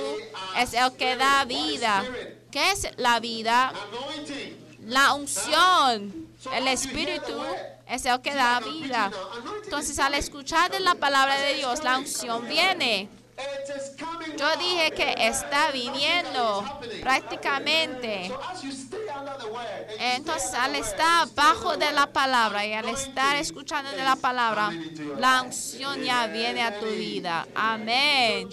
es 0.59 0.75
el 0.75 0.93
que 0.97 1.17
da 1.17 1.45
vida. 1.45 2.05
¿Qué 2.51 2.73
es 2.73 2.89
la 2.99 3.21
vida? 3.21 3.73
La 4.87 5.15
unción. 5.15 6.29
El 6.53 6.69
Espíritu 6.69 7.33
es 7.89 8.05
el 8.07 8.21
que 8.21 8.35
da 8.35 8.61
vida. 8.61 9.11
Entonces, 9.65 9.99
al 9.99 10.15
escuchar 10.15 10.71
de 10.71 10.81
la 10.81 10.95
palabra 10.95 11.37
de 11.37 11.55
Dios, 11.55 11.83
la 11.85 11.99
unción 11.99 12.47
viene. 12.49 13.09
Yo 14.39 14.57
dije 14.57 14.93
que 14.93 15.15
está 15.27 15.71
viniendo 15.73 16.65
prácticamente. 17.03 18.33
Entonces, 19.99 20.55
al 20.55 20.77
estar 20.77 21.29
bajo 21.35 21.77
de 21.77 21.93
la 21.93 22.07
palabra 22.07 22.65
y 22.65 22.73
al 22.73 22.89
estar 22.89 23.37
escuchando 23.37 23.91
de 23.91 24.05
la 24.05 24.17
palabra, 24.17 24.71
la 25.19 25.43
unción 25.43 26.03
ya 26.03 26.27
viene 26.27 26.63
a 26.63 26.79
tu 26.79 26.87
vida. 26.87 27.47
Amén. 27.55 28.49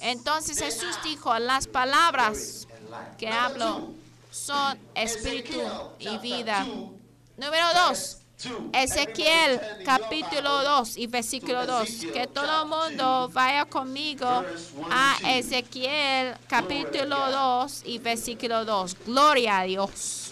Entonces 0.00 0.58
Jesús 0.58 0.98
dijo, 1.04 1.38
las 1.38 1.66
palabras 1.66 2.66
que 3.16 3.28
hablo 3.28 3.92
son 4.30 4.78
espíritu 4.94 5.60
y 5.98 6.18
vida. 6.18 6.66
Número 7.42 7.66
dos, 7.74 8.18
Ezequiel 8.72 9.60
capítulo 9.84 10.62
2 10.62 10.96
y 10.96 11.08
versículo 11.08 11.66
2. 11.66 11.88
Que 12.12 12.28
todo 12.28 12.62
el 12.62 12.68
mundo 12.68 13.28
vaya 13.32 13.64
conmigo 13.64 14.44
a 14.88 15.18
Ezequiel 15.26 16.36
capítulo 16.46 17.32
2 17.32 17.82
y 17.86 17.98
versículo 17.98 18.64
2. 18.64 18.96
Gloria 19.06 19.58
a 19.58 19.64
Dios. 19.64 20.30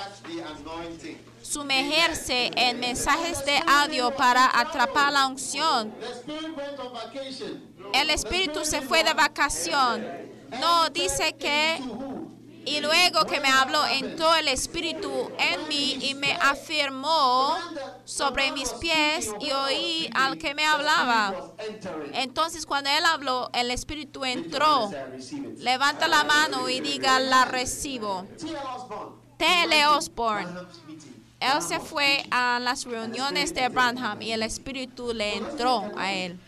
Sumergerse 1.42 2.50
en 2.56 2.80
mensajes 2.80 3.44
de 3.44 3.58
audio 3.66 4.14
para 4.14 4.58
atrapar 4.58 5.12
la 5.12 5.26
unción. 5.26 5.94
El 7.92 8.10
espíritu 8.10 8.64
se 8.64 8.82
fue 8.82 9.04
de 9.04 9.14
vacación. 9.14 10.04
No, 10.60 10.88
dice 10.90 11.34
que 11.34 11.80
y 12.66 12.80
luego 12.80 13.24
que 13.24 13.40
me 13.40 13.48
habló, 13.48 13.86
entró 13.86 14.34
el 14.34 14.48
espíritu 14.48 15.30
en 15.38 15.68
mí 15.68 15.98
y 16.00 16.14
me 16.14 16.32
afirmó 16.32 17.56
sobre 18.04 18.50
mis 18.50 18.70
pies 18.70 19.32
y 19.40 19.52
oí 19.52 20.10
al 20.12 20.36
que 20.36 20.54
me 20.54 20.66
hablaba. 20.66 21.52
Entonces 22.12 22.66
cuando 22.66 22.90
él 22.90 23.04
habló, 23.04 23.48
el 23.54 23.70
espíritu 23.70 24.24
entró. 24.24 24.90
Levanta 25.58 26.08
la 26.08 26.24
mano 26.24 26.68
y 26.68 26.80
diga, 26.80 27.20
la 27.20 27.44
recibo. 27.44 28.26
T.L. 29.38 29.86
Osborne. 29.88 30.66
Él 31.38 31.62
se 31.62 31.78
fue 31.78 32.24
a 32.30 32.58
las 32.60 32.84
reuniones 32.84 33.54
de 33.54 33.68
Branham 33.68 34.22
y 34.22 34.32
el 34.32 34.42
espíritu 34.42 35.12
le 35.12 35.36
entró 35.36 35.92
a 35.96 36.12
él. 36.12 36.40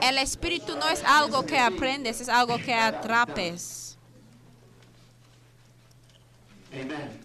El 0.00 0.18
espíritu 0.18 0.76
no 0.76 0.88
es 0.88 1.02
algo 1.04 1.44
que 1.44 1.58
aprendes, 1.58 2.20
es 2.20 2.28
algo 2.28 2.56
que 2.56 2.74
atrapes. 2.74 3.96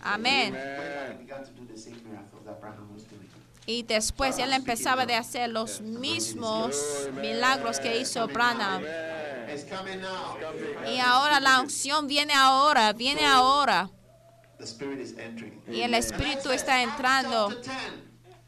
Amén. 0.02 0.57
Y 3.65 3.84
después 3.84 4.38
él 4.40 4.52
empezaba 4.53 5.06
de 5.06 5.15
hacer 5.15 5.49
los 5.49 5.81
mismos 5.81 6.76
milagros 7.22 7.80
que 7.80 7.99
hizo 7.99 8.27
Branham. 8.27 8.84
Y 10.88 10.99
ahora 10.99 11.40
la 11.40 11.61
unción 11.61 12.07
viene 12.07 12.34
ahora, 12.34 12.94
viene 12.94 13.26
ahora. 13.26 13.90
Y 15.72 15.81
el 15.81 15.94
espíritu 15.94 16.52
está 16.52 16.81
entrando. 16.81 17.49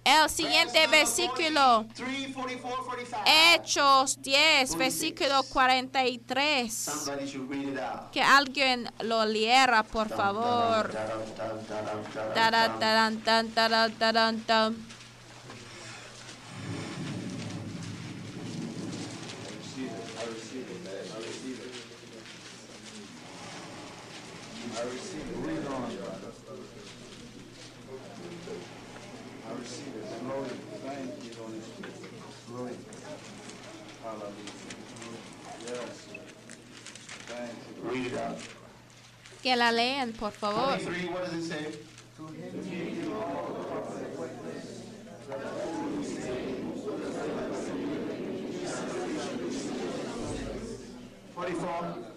Chapter 0.04 0.14
10. 0.14 0.24
El 0.24 0.30
siguiente 0.30 0.88
versículo, 0.88 1.86
3, 1.96 2.34
44, 2.34 2.84
45. 2.86 3.24
Hechos 3.26 4.22
10, 4.22 4.76
versículo 4.78 5.44
43. 5.44 6.74
Somebody 6.74 7.28
should 7.28 7.50
read 7.50 7.74
it 7.74 7.80
out. 7.80 8.12
Que 8.12 8.22
alguien 8.22 8.92
lo 9.00 9.26
leyera, 9.26 9.84
por 9.84 10.10
favor. 10.10 10.92
Taran, 12.34 12.80
taran, 12.80 13.20
tan, 13.24 13.50
taran, 13.52 13.92
taran, 13.98 14.44
tan. 14.46 14.76
I 24.74 24.84
receive 24.84 25.22
it. 25.22 25.38
Read 25.46 25.68
on. 25.68 25.84
I 29.48 29.60
receive 29.60 29.96
it. 29.96 30.24
Glory. 30.24 30.50
Thank 30.86 31.24
you, 31.24 31.32
Holy 31.42 31.62
Spirit. 31.62 31.96
Glory. 32.48 32.76
Hallelujah. 34.04 34.34
Yes. 35.68 36.08
Thank 37.28 37.52
you. 37.68 37.90
Read 37.90 38.06
it 38.08 38.18
out. 38.18 38.38
Que 39.42 39.56
la 39.56 39.72
lean, 39.72 40.12
por 40.14 40.32
favor. 40.32 40.78
23, 40.78 41.10
what 41.10 41.26
does 41.26 41.34
it 41.34 41.44
say? 41.44 41.66
Forty-four. 51.34 52.12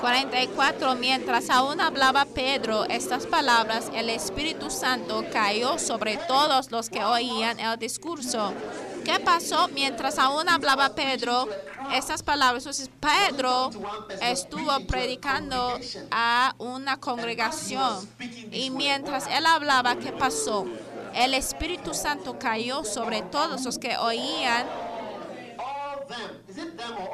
44. 0.00 0.94
Mientras 0.94 1.50
aún 1.50 1.80
hablaba 1.80 2.24
Pedro 2.24 2.84
estas 2.86 3.26
palabras, 3.26 3.90
el 3.94 4.08
Espíritu 4.08 4.70
Santo 4.70 5.24
cayó 5.30 5.78
sobre 5.78 6.16
todos 6.16 6.70
los 6.70 6.88
que 6.88 7.04
oían 7.04 7.60
el 7.60 7.78
discurso. 7.78 8.54
¿Qué 9.04 9.20
pasó 9.20 9.68
mientras 9.68 10.18
aún 10.18 10.48
hablaba 10.48 10.94
Pedro 10.94 11.48
estas 11.92 12.22
palabras? 12.22 12.64
Entonces 12.64 12.90
Pedro 13.00 13.70
estuvo 14.22 14.86
predicando 14.86 15.78
a 16.10 16.54
una 16.58 16.98
congregación 16.98 18.08
y 18.50 18.70
mientras 18.70 19.26
él 19.28 19.46
hablaba, 19.46 19.96
¿qué 19.96 20.12
pasó? 20.12 20.66
El 21.14 21.34
Espíritu 21.34 21.92
Santo 21.94 22.38
cayó 22.38 22.84
sobre 22.84 23.22
todos 23.22 23.64
los 23.64 23.78
que 23.78 23.96
oían 23.96 24.66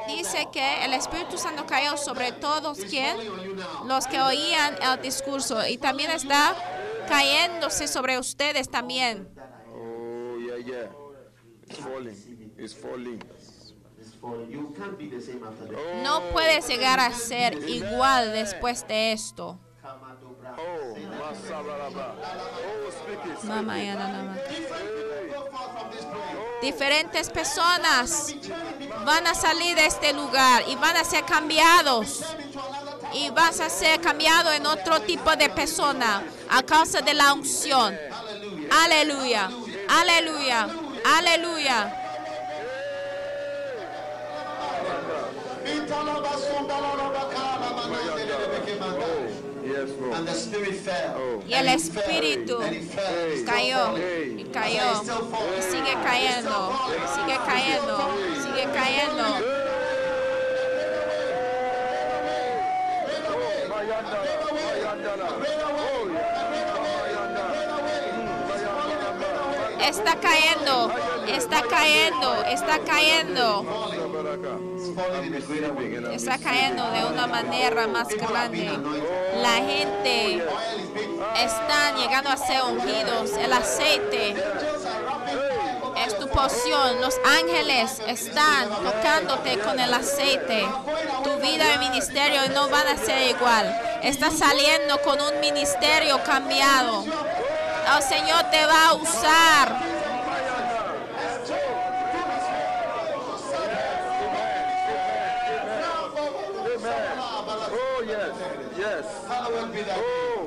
Dice 0.07 0.47
que 0.51 0.85
el 0.85 0.93
Espíritu 0.93 1.37
Santo 1.37 1.65
cayó 1.65 1.97
sobre 1.97 2.31
todos 2.31 2.79
now. 2.79 3.85
los 3.85 4.07
que 4.07 4.19
oían 4.19 4.75
el 4.81 5.01
discurso 5.01 5.67
y 5.67 5.77
también 5.77 6.11
está 6.11 6.55
cayéndose 7.07 7.87
sobre 7.87 8.17
ustedes 8.17 8.69
también. 8.69 9.27
Oh, 9.73 10.37
yeah, 10.39 10.57
yeah. 10.57 10.89
It's 11.69 11.79
falling. 11.79 12.53
It's 12.57 12.73
falling. 12.73 13.23
No 16.03 16.21
puedes 16.31 16.67
llegar 16.67 16.99
a 16.99 17.13
ser 17.13 17.69
igual 17.69 18.31
después 18.33 18.87
de 18.87 19.11
esto. 19.13 19.57
Oh. 19.83 20.17
Oh. 20.57 20.95
Diferentes 26.61 27.29
personas 27.29 28.33
van 29.05 29.27
a 29.27 29.35
salir 29.35 29.75
de 29.75 29.85
este 29.85 30.13
lugar 30.13 30.63
y 30.67 30.75
van 30.75 30.97
a 30.97 31.03
ser 31.03 31.23
cambiados. 31.25 32.23
Y 33.13 33.29
vas 33.29 33.59
a 33.59 33.69
ser 33.69 34.01
cambiado 34.01 34.51
en 34.51 34.65
otro 34.65 34.99
tipo 35.01 35.35
de 35.35 35.49
persona 35.49 36.23
a 36.49 36.63
causa 36.63 37.01
de 37.01 37.13
la 37.13 37.33
unción. 37.33 37.97
Aleluya, 38.83 39.49
aleluya, 39.87 40.67
aleluya. 41.05 42.06
And 49.77 50.25
Lord. 50.25 50.27
the 50.27 50.33
spirit 50.33 50.75
fell. 50.75 51.15
Oh. 51.17 51.43
Y 51.47 51.53
el 51.53 51.67
espíritu 51.69 52.57
cayó 53.45 53.97
y 53.97 54.43
cayó 54.51 55.01
y 55.57 55.61
sigue 55.61 55.93
cayendo, 56.03 56.73
sigue 57.15 57.37
cayendo, 57.45 57.97
sigue 58.41 58.65
cayendo. 58.73 59.23
Oh. 59.23 59.63
Mm. 59.63 59.67
Está 69.81 70.15
cayendo, 70.19 70.91
está 71.27 71.61
cayendo, 71.61 72.43
está 72.43 72.79
cayendo, 72.79 73.63
Está 76.13 76.37
cayendo 76.37 76.89
de 76.91 77.05
una 77.05 77.27
manera 77.27 77.87
más 77.87 78.07
grande. 78.09 78.71
La 79.41 79.55
gente 79.55 80.43
está 81.35 81.95
llegando 81.97 82.29
a 82.29 82.37
ser 82.37 82.61
ungidos, 82.63 83.31
el 83.37 83.53
aceite 83.53 84.35
es 86.05 86.17
tu 86.17 86.27
poción. 86.29 87.01
Los 87.01 87.15
ángeles 87.25 88.01
están 88.07 88.69
tocándote 88.69 89.59
con 89.59 89.79
el 89.79 89.93
aceite. 89.93 90.67
Tu 91.23 91.29
vida 91.41 91.75
y 91.75 91.79
ministerio 91.89 92.41
no 92.53 92.69
van 92.69 92.87
a 92.87 92.97
ser 92.97 93.29
igual. 93.29 93.81
Estás 94.03 94.37
saliendo 94.37 95.01
con 95.01 95.19
un 95.19 95.39
ministerio 95.39 96.21
cambiado. 96.23 97.03
El 97.03 98.03
Señor 98.03 98.43
te 98.51 98.65
va 98.65 98.89
a 98.89 98.93
usar. 98.93 99.97
Oh, 107.69 108.03
yes. 108.05 108.77
Yes. 108.77 109.05
Hallowed 109.27 109.71
be 109.73 109.81
thy 109.81 109.85
name. 109.85 109.86
Oh, 109.86 109.86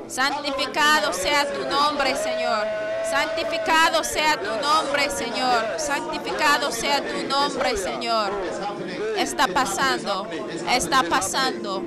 Santificado 0.07 1.13
sea 1.13 1.51
tu 1.53 1.69
nombre, 1.69 2.15
Señor. 2.15 2.65
Santificado 3.09 4.03
sea 4.03 4.39
tu 4.39 4.49
nombre, 4.61 5.09
Señor. 5.09 5.65
Santificado 5.77 6.71
sea 6.71 7.01
tu 7.01 7.27
nombre, 7.27 7.77
Señor. 7.77 8.31
Está 9.17 9.47
pasando, 9.47 10.27
está 10.69 11.03
pasando. 11.03 11.83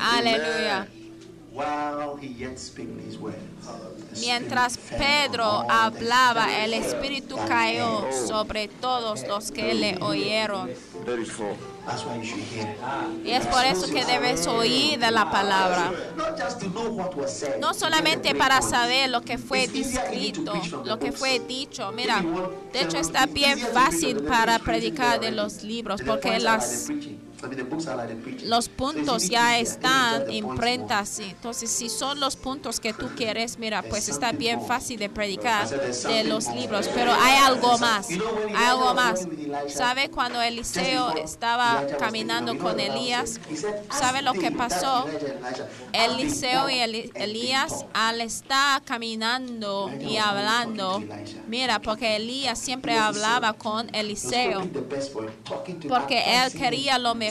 Aleluya. 0.00 0.88
Mientras 4.20 4.78
Pedro 4.78 5.64
hablaba, 5.68 6.64
el 6.64 6.74
Espíritu 6.74 7.36
cayó 7.48 8.06
sobre 8.26 8.68
todos 8.68 9.26
los 9.26 9.50
que 9.50 9.74
le 9.74 9.98
oyeron. 10.00 10.70
Y 13.24 13.30
es 13.30 13.46
por 13.46 13.64
eso 13.64 13.86
que 13.92 14.04
debes 14.04 14.46
oír 14.46 14.98
de 14.98 15.10
la 15.10 15.30
palabra. 15.30 15.92
No 17.60 17.74
solamente 17.74 18.34
para 18.34 18.62
saber 18.62 19.10
lo 19.10 19.22
que 19.22 19.38
fue 19.38 19.68
descrito, 19.68 20.54
lo 20.84 20.98
que 20.98 21.12
fue 21.12 21.40
dicho. 21.40 21.90
Mira, 21.92 22.22
de 22.72 22.82
hecho 22.82 22.98
está 22.98 23.26
bien 23.26 23.58
fácil 23.58 24.22
para 24.22 24.58
predicar 24.58 25.20
de 25.20 25.30
los 25.30 25.62
libros 25.62 26.00
porque 26.06 26.38
las, 26.38 26.88
los 28.44 28.68
puntos 28.68 29.28
ya 29.28 29.58
están 29.58 30.30
imprentas. 30.30 31.18
Entonces, 31.20 31.70
si 31.70 31.88
son 31.88 32.20
los 32.20 32.36
puntos 32.36 32.80
que 32.80 32.92
tú 32.92 33.08
quieres, 33.16 33.58
mira, 33.58 33.82
pues 33.82 34.08
está 34.08 34.32
bien 34.32 34.60
fácil 34.60 34.98
de 34.98 35.08
predicar 35.08 35.68
de 35.68 36.24
los 36.24 36.48
libros. 36.48 36.88
Pero 36.94 37.12
hay 37.12 37.36
algo 37.44 37.78
más, 37.78 38.08
hay 38.10 38.64
algo 38.66 38.94
más. 38.94 39.26
¿Sabe 39.68 40.10
cuando 40.10 40.40
Eliseo 40.42 41.14
estaba 41.16 41.86
caminando 41.98 42.58
con 42.58 42.78
Elías? 42.80 43.40
¿Sabe 43.90 44.22
lo 44.22 44.34
que 44.34 44.50
pasó? 44.52 45.06
Eliseo 45.92 46.68
y 46.70 46.74
Eli- 46.80 47.10
Elías 47.14 47.84
al 47.94 48.20
estar 48.20 48.82
caminando 48.84 49.90
y 50.00 50.16
hablando, 50.16 51.02
mira, 51.48 51.80
porque 51.80 52.16
Elías 52.16 52.58
siempre 52.58 52.96
hablaba 52.98 53.52
con 53.54 53.92
Eliseo, 53.94 54.68
porque 55.88 56.22
él 56.44 56.52
quería 56.52 56.98
lo 56.98 57.14
mejor. 57.14 57.29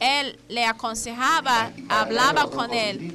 Él 0.00 0.38
le 0.48 0.64
aconsejaba, 0.64 1.72
hablaba 1.88 2.50
con 2.50 2.72
él, 2.72 3.12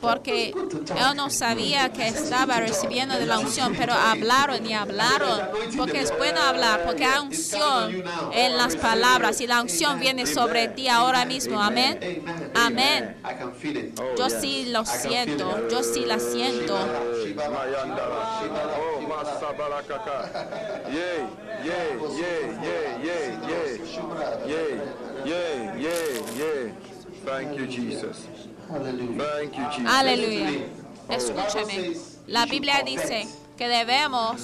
porque 0.00 0.48
él 0.48 1.16
no 1.16 1.30
sabía 1.30 1.92
que 1.92 2.08
estaba 2.08 2.58
recibiendo 2.60 3.18
de 3.18 3.26
la 3.26 3.38
unción, 3.38 3.74
pero 3.76 3.92
hablaron 3.92 4.66
y 4.66 4.72
hablaron, 4.72 5.40
porque 5.76 6.00
es 6.00 6.16
bueno 6.16 6.40
hablar, 6.40 6.84
porque 6.84 7.04
hay 7.04 7.20
unción 7.20 8.02
en 8.32 8.56
las 8.56 8.76
palabras 8.76 9.40
y 9.40 9.46
la 9.46 9.62
unción 9.62 10.00
viene 10.00 10.26
sobre 10.26 10.68
ti 10.68 10.88
ahora 10.88 11.24
mismo, 11.24 11.60
amén. 11.60 12.22
Amén. 12.54 13.16
Yo 14.16 14.30
sí 14.30 14.66
lo 14.70 14.84
siento, 14.84 15.68
yo 15.68 15.82
sí 15.82 16.04
la 16.04 16.18
siento. 16.18 16.78
Thank 27.24 27.58
you, 27.58 27.66
Jesus. 27.66 28.49
Aleluya. 29.86 30.66
Escúchame. 31.08 31.92
La 32.26 32.46
Biblia 32.46 32.82
dice 32.84 33.26
que 33.60 33.68
debemos 33.68 34.40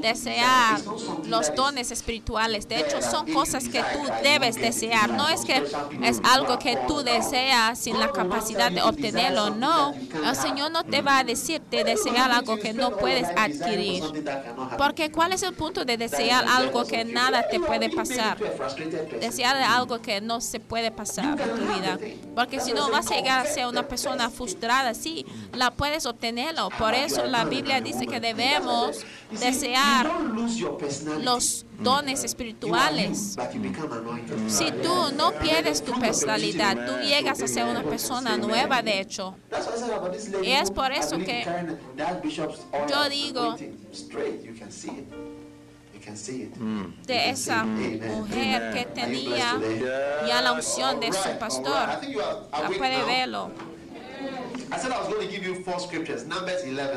desear 0.00 0.80
los 1.24 1.52
dones 1.52 1.90
espirituales. 1.90 2.68
De 2.68 2.78
hecho, 2.78 3.02
son 3.02 3.32
cosas 3.32 3.68
que 3.68 3.80
tú 3.80 4.04
debes 4.22 4.54
desear. 4.54 5.10
No 5.10 5.28
es 5.28 5.40
que 5.40 5.64
es 6.00 6.20
algo 6.22 6.60
que 6.60 6.78
tú 6.86 7.02
deseas 7.02 7.76
sin 7.76 7.98
la 7.98 8.12
capacidad 8.12 8.70
de 8.70 8.82
obtenerlo. 8.82 9.50
No, 9.50 9.92
el 9.92 10.36
Señor 10.36 10.70
no 10.70 10.84
te 10.84 11.02
va 11.02 11.18
a 11.18 11.24
decir 11.24 11.60
de 11.72 11.82
desear 11.82 12.30
algo 12.30 12.56
que 12.56 12.72
no 12.72 12.96
puedes 12.96 13.26
adquirir. 13.36 14.04
Porque 14.76 15.10
¿cuál 15.10 15.32
es 15.32 15.42
el 15.42 15.54
punto 15.54 15.84
de 15.84 15.96
desear 15.96 16.44
algo 16.46 16.84
que 16.84 17.04
nada 17.04 17.48
te 17.48 17.58
puede 17.58 17.90
pasar? 17.90 18.38
Desear 19.20 19.56
algo 19.56 20.00
que 20.00 20.20
no 20.20 20.40
se 20.40 20.60
puede 20.60 20.92
pasar 20.92 21.36
en 21.40 21.50
tu 21.50 21.62
vida. 21.62 21.98
Porque 22.36 22.60
si 22.60 22.72
no 22.72 22.88
vas 22.92 23.10
a 23.10 23.16
llegar 23.16 23.44
a 23.44 23.50
ser 23.50 23.66
una 23.66 23.88
persona 23.88 24.30
frustrada, 24.30 24.94
sí, 24.94 25.26
la 25.52 25.72
puedes 25.72 26.06
obtenerlo. 26.06 26.68
Por 26.78 26.94
eso 26.94 27.07
eso 27.08 27.26
la 27.26 27.44
Biblia 27.44 27.80
dice 27.80 28.06
que 28.06 28.20
debemos 28.20 29.04
desear 29.30 30.10
los 31.22 31.64
dones 31.80 32.22
espirituales. 32.24 33.34
but 33.36 33.52
you 33.52 33.60
become 33.60 33.92
anointed. 33.92 34.36
Si 34.48 34.70
tú 34.70 35.12
no 35.16 35.32
pierdes 35.32 35.82
tu 35.82 35.92
personalidad, 35.98 36.76
tú 36.86 36.98
llegas 37.02 37.40
a 37.42 37.48
ser 37.48 37.64
una 37.64 37.82
persona 37.82 38.36
nueva, 38.36 38.82
de 38.82 39.00
hecho. 39.00 39.34
That's 39.50 39.66
what 39.66 39.76
I 39.76 39.80
said 39.80 39.90
about 39.92 40.12
this 40.12 40.28
lady 40.28 40.48
Y 40.48 40.52
es 40.52 40.70
por 40.70 40.92
eso 40.92 41.18
que 41.18 41.44
yo 42.88 43.08
digo- 43.08 43.40
anointing 43.42 43.78
straight. 43.92 44.44
You 44.44 44.54
can 44.58 44.70
see 44.70 44.88
it. 44.90 45.08
You 45.94 46.00
can 46.04 46.16
see 46.16 46.42
it. 46.42 46.54
De 47.06 47.30
esa 47.30 47.64
mujer 47.64 48.72
que 48.72 48.86
tenía 48.86 49.58
ya 50.26 50.42
la 50.42 50.52
unción 50.52 51.00
de 51.00 51.12
su 51.12 51.38
pastor. 51.38 51.72
awake 52.52 52.78
puede 52.78 53.02
verlo. 53.04 53.50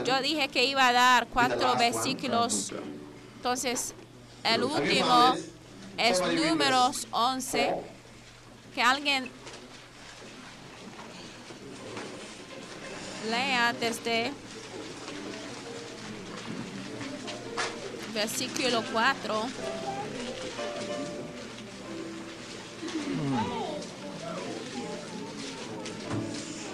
Yo 0.03 0.21
dije 0.21 0.47
que 0.49 0.65
iba 0.65 0.87
a 0.87 0.93
dar 0.93 1.27
cuatro 1.27 1.75
versículos. 1.77 2.71
Entonces, 3.37 3.93
el 4.43 4.63
último 4.63 5.35
es 5.97 6.21
números 6.21 7.01
this. 7.01 7.07
11. 7.11 7.75
Que 8.75 8.81
alguien 8.81 9.29
lea 13.29 13.73
desde 13.73 14.31
versículo 18.13 18.83
4. 18.91 19.49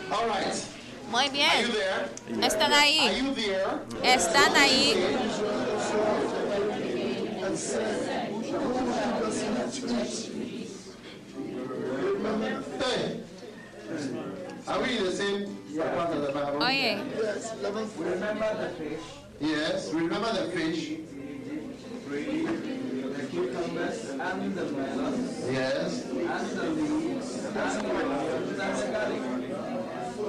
All 0.10 0.28
right. 0.28 0.77
Muy 1.10 1.30
bien. 1.30 2.44
Están 2.44 2.74
ahí. 2.74 3.34
Están 4.04 4.56
ahí. 4.56 4.94
Oye, 16.60 16.98
Remember 18.00 18.54
the 18.58 18.70
fish, 18.78 19.00
Yes. 19.40 19.94
Remember 19.94 20.32
the 20.34 20.52
fish. 20.52 20.98
the 22.10 23.28
cucumbers, 23.32 24.10
and 24.12 24.56
the 24.56 24.66
melons, 24.66 25.52
Yes. 25.52 26.04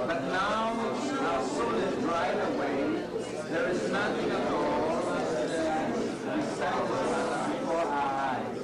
But 0.07 0.23
now 0.25 0.79
our 0.79 1.43
soul 1.45 1.75
is 1.75 1.95
dried 2.03 2.39
away. 2.53 3.03
There 3.49 3.67
is 3.69 3.91
nothing 3.91 4.31
at 4.31 4.51
all 4.51 4.95
beside 6.37 6.87
the 6.87 6.95
manna 6.95 7.59
before 7.59 7.75
our 7.75 8.13
eyes. 8.29 8.57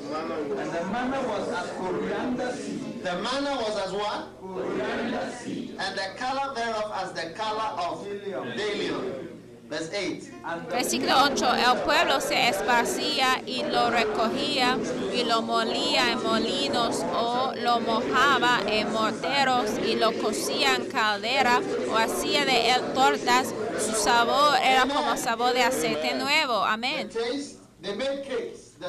And 0.59 0.71
the 0.71 0.85
manna 0.91 1.21
was 1.27 1.51
as 1.51 1.71
coriander 1.71 2.51
seed. 2.53 3.03
The 3.03 3.15
manna 3.21 3.55
was 3.57 3.77
as 3.85 3.91
what? 3.91 4.39
Coriander 4.39 5.31
seed. 5.39 5.75
And 5.77 5.97
the 5.97 6.17
color 6.17 6.55
thereof 6.55 6.91
as 6.95 7.11
the 7.11 7.29
color 7.31 7.69
of 7.83 8.05
Dalion. 8.05 9.34
Verse 9.67 9.89
8. 9.89 10.31
And 10.45 10.67
the 10.67 10.75
versículo 10.75 11.23
8. 11.23 11.55
El 11.55 11.81
pueblo 11.81 12.21
se 12.21 12.49
esparcía 12.49 13.41
y 13.47 13.63
lo 13.63 13.89
recogía 13.89 14.77
y 15.11 15.23
lo 15.23 15.41
molía 15.41 16.11
en 16.11 16.21
molinos 16.21 17.03
o 17.13 17.51
lo 17.55 17.79
mojaba 17.79 18.61
en 18.67 18.91
morteros 18.91 19.71
y 19.87 19.95
lo 19.95 20.13
cocía 20.21 20.75
en 20.75 20.85
caldera 20.85 21.61
o 21.91 21.95
hacía 21.97 22.45
de 22.45 22.71
él 22.71 22.93
tortas. 22.93 23.53
Su 23.83 23.93
sabor 23.93 24.55
era 24.63 24.85
como 24.85 25.17
sabor 25.17 25.53
de 25.53 25.63
aceite 25.63 26.13
nuevo. 26.13 26.63
Amén. 26.63 27.09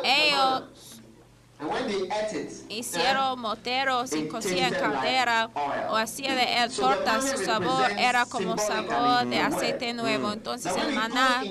Ellos 0.05 0.62
hicieron 2.69 3.41
moteros 3.41 4.12
y 4.12 4.28
cocían 4.28 4.74
caldera 4.74 5.51
o 5.91 5.97
hacía 5.97 6.35
de 6.35 6.62
él 6.62 6.73
tortas. 6.74 7.31
Su 7.31 7.45
sabor 7.45 7.91
era 7.99 8.27
como 8.27 8.59
sabor 8.59 9.27
de 9.27 9.39
aceite 9.41 9.93
nuevo. 9.95 10.33
Entonces 10.33 10.74
Now 10.74 10.77
when 10.77 10.89
el 10.89 10.95
maná 10.95 11.43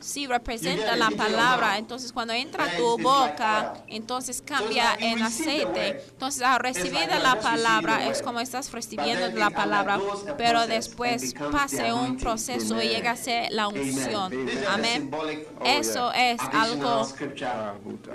sí 0.00 0.26
representa 0.26 0.96
la 0.96 1.10
palabra. 1.10 1.78
Entonces 1.78 2.12
cuando 2.12 2.32
entra 2.32 2.64
a 2.64 2.76
tu 2.76 2.98
boca, 2.98 3.74
entonces 3.88 4.42
cambia 4.42 4.94
en 4.98 5.22
aceite. 5.22 6.02
Entonces 6.10 6.42
al 6.42 6.60
recibir 6.60 7.08
la 7.22 7.40
palabra 7.40 8.08
es 8.08 8.22
como 8.22 8.40
estás 8.40 8.70
recibiendo 8.72 9.28
la 9.38 9.50
palabra, 9.50 9.98
pero 10.38 10.66
después 10.66 11.34
pase 11.50 11.92
un 11.92 12.16
proceso 12.16 12.80
y 12.80 12.88
llega 12.88 13.12
a 13.12 13.16
ser 13.16 13.50
la 13.52 13.68
unción. 13.68 14.32
Amén. 14.68 15.02
symbolic 15.02 15.48
Eso 15.64 16.12
es 16.12 16.40
algo 16.52 17.08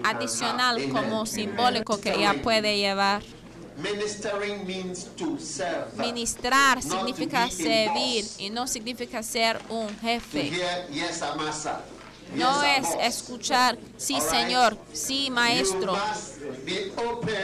adicional 0.04 0.78
Amen. 0.78 1.17
Como 1.18 1.26
simbólico 1.26 2.00
que 2.00 2.14
ella 2.14 2.36
puede 2.44 2.78
llevar. 2.78 3.24
Ministering 3.78 4.66
means 4.66 5.06
to 5.16 5.38
serve. 5.40 5.88
Ministrar 5.98 6.82
significa 6.82 7.50
servir 7.50 8.24
boss. 8.24 8.40
y 8.40 8.50
no 8.50 8.68
significa 8.68 9.22
ser 9.22 9.60
un 9.70 9.90
jefe. 10.00 10.52
No 12.36 12.64
es 12.64 12.88
escuchar, 13.02 13.78
sí 13.98 14.20
señor, 14.20 14.78
sí 14.94 15.30
maestro. 15.30 15.96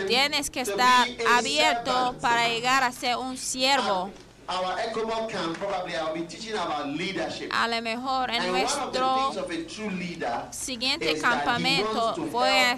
Tienes 0.07 0.49
que 0.49 0.61
estar 0.61 1.07
abierto 1.31 1.91
servant. 1.91 2.19
para 2.19 2.47
llegar 2.49 2.83
a 2.83 2.91
ser 2.91 3.17
un 3.17 3.37
siervo. 3.37 4.11
Our 4.49 4.75
ECOMOC 4.77 5.29
camp, 5.29 5.57
probably 5.57 5.95
I'll 5.95 6.13
be 6.13 6.21
teaching 6.25 6.53
about 6.53 6.87
leadership. 6.89 7.49
A 7.53 7.67
lo 7.67 7.81
mejor 7.81 8.29
en 8.29 8.41
and 8.41 8.51
one 8.51 8.61
of 8.61 8.93
the 8.93 8.99
nuestro 8.99 9.31
things 9.31 9.37
of 9.37 9.49
a 9.49 9.63
true 9.63 9.89
leader 9.89 10.47
siguiente 10.51 11.17
campamento 11.21 12.15
voy 12.29 12.49
a 12.49 12.77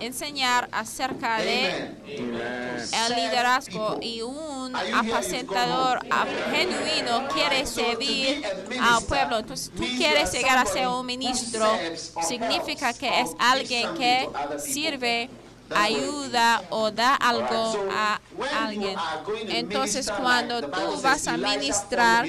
enseñar 0.00 0.68
acerca 0.72 1.38
de 1.38 1.94
Amen. 2.18 2.88
el 2.92 3.14
liderazgo 3.14 4.00
people. 4.00 4.06
y 4.06 4.22
un 4.22 4.74
apacentador 4.74 6.00
genuino 6.50 7.28
quiere 7.28 7.64
So 7.64 7.80
servir 7.80 8.44
al 8.80 9.02
pueblo. 9.04 9.38
Entonces 9.38 9.70
tú 9.70 9.84
quieres 9.96 10.32
llegar 10.32 10.58
a 10.58 10.66
ser 10.66 10.88
un 10.88 11.06
ministro, 11.06 11.66
significa 12.22 12.92
que 12.92 13.20
es 13.20 13.30
alguien 13.38 13.94
que 13.94 14.28
sirve, 14.58 15.30
Ayuda 15.70 16.62
o 16.70 16.90
da 16.90 17.14
algo 17.14 17.88
a 17.90 18.20
alguien. 18.64 18.96
Entonces 19.48 20.10
cuando 20.10 20.62
tú 20.62 21.00
vas 21.02 21.26
a 21.26 21.36
ministrar 21.36 22.26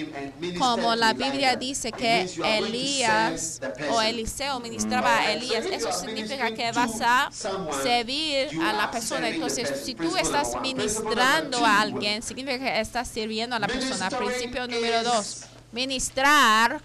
como 0.57 0.95
la 0.95 1.14
Biblia 1.14 1.56
dice 1.56 1.91
que 1.91 2.30
Elías 2.44 3.62
o. 3.91 4.02
Eliseo 4.02 4.60
ministraba 4.60 5.18
a 5.18 5.32
Elías, 5.34 5.66
eso 5.66 5.91
significa 5.91 6.53
que 6.53 6.72
vas 6.72 7.02
a 7.02 7.30
servir 7.32 8.49
a 8.62 8.74
la 8.74 8.91
persona. 8.91 9.30
Entonces, 9.30 9.82
si 9.84 9.95
tú 9.95 10.16
estás 10.16 10.60
ministrando 10.62 11.66
a 11.66 11.82
alguien, 11.82 12.22
significa 12.22 12.60
que 12.60 12.80
estás 12.80 13.07
sirviendo 13.07 13.56
a 13.56 13.60
la 13.60 13.68
persona. 13.68 14.10
Principio 14.10 14.68
número 14.68 15.03
dos, 15.03 15.45
ministrar 15.72 16.82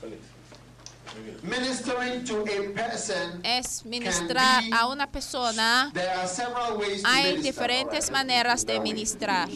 to 0.02 0.06
a 0.06 1.20
person, 1.20 1.29
es 3.42 3.84
ministrar 3.84 4.62
a 4.72 4.86
una 4.88 5.10
persona. 5.10 5.90
there 5.94 6.10
are 6.10 6.28
several 6.28 6.76
ways 6.78 7.02
to 7.02 7.08
Hay 7.08 7.36
diferentes 7.42 8.10
maneras 8.10 8.64
de 8.66 8.78
ministrar. 8.80 9.48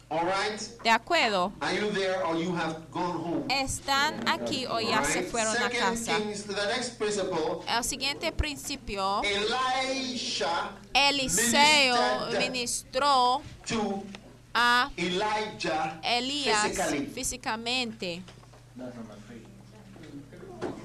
gone 2.92 3.20
home? 3.20 3.46
¿Están 3.50 4.28
aquí 4.28 4.66
o 4.66 4.80
ya 4.80 5.04
se 5.04 5.20
Right? 5.20 5.30
fueron 5.32 5.58
a 5.58 5.70
Second 5.70 5.80
casa? 5.80 6.18
Kings, 6.18 6.44
the 6.44 6.54
next 6.54 6.98
El 7.68 7.84
siguiente 7.84 8.32
principio, 8.32 9.22
Elisha 9.24 10.72
Eliseo 10.94 12.30
ministró 12.40 13.42
to 13.68 14.04
a 14.54 14.90
Elijah 14.96 16.00
Elías 16.02 16.72
físicamente. 17.14 18.24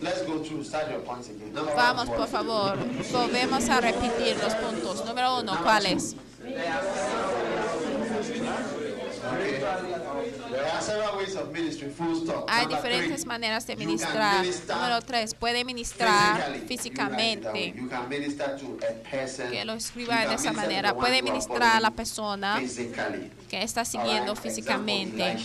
Let's 0.00 0.26
go 0.26 0.42
through, 0.42 0.64
start 0.64 0.90
your 0.90 1.00
points 1.04 1.28
again. 1.28 1.54
Vamos, 1.54 2.08
one, 2.08 2.16
por 2.18 2.26
favor, 2.26 2.76
volvemos 3.12 3.68
a 3.68 3.80
repetir 3.80 4.36
los 4.42 4.54
puntos. 4.56 5.04
Número 5.04 5.38
uno, 5.38 5.56
¿cuáles? 5.62 6.16
Hay 12.48 12.66
diferentes 12.66 13.26
maneras 13.26 13.66
de 13.66 13.76
ministrar. 13.76 14.44
Número 14.68 15.00
tres, 15.02 15.34
puede 15.34 15.64
ministrar 15.64 16.52
físicamente. 16.66 17.72
You 17.76 17.88
can 17.88 18.08
minister 18.08 18.56
to 18.58 18.78
a 18.86 19.10
person. 19.10 19.50
Que 19.50 19.64
lo 19.64 19.74
escriba 19.74 20.26
de 20.26 20.34
esa 20.34 20.52
manera. 20.52 20.94
Puede 20.94 21.22
ministrar 21.22 21.76
a 21.76 21.80
la 21.80 21.90
persona 21.90 22.60
que 23.48 23.62
está 23.62 23.84
siguiendo 23.84 24.34
físicamente. 24.36 25.36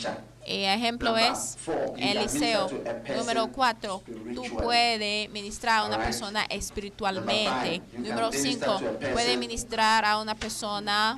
Ejemplo 0.50 1.10
Number 1.10 1.34
es 1.34 1.58
Eliseo. 1.98 2.70
Número 3.18 3.48
4. 3.52 4.02
Tú 4.34 4.44
puedes 4.62 5.30
ministrar 5.30 5.80
a 5.80 5.86
una 5.86 5.98
persona 5.98 6.42
Number 6.44 6.58
espiritualmente. 6.58 7.82
Número 7.98 8.30
minister 8.32 8.54
5. 8.54 8.66
to 8.66 8.72
a 8.72 8.80
person- 9.00 9.14
Puedes 9.14 9.38
ministrar 9.38 10.06
a 10.06 10.20
una 10.22 10.36
persona. 10.36 11.18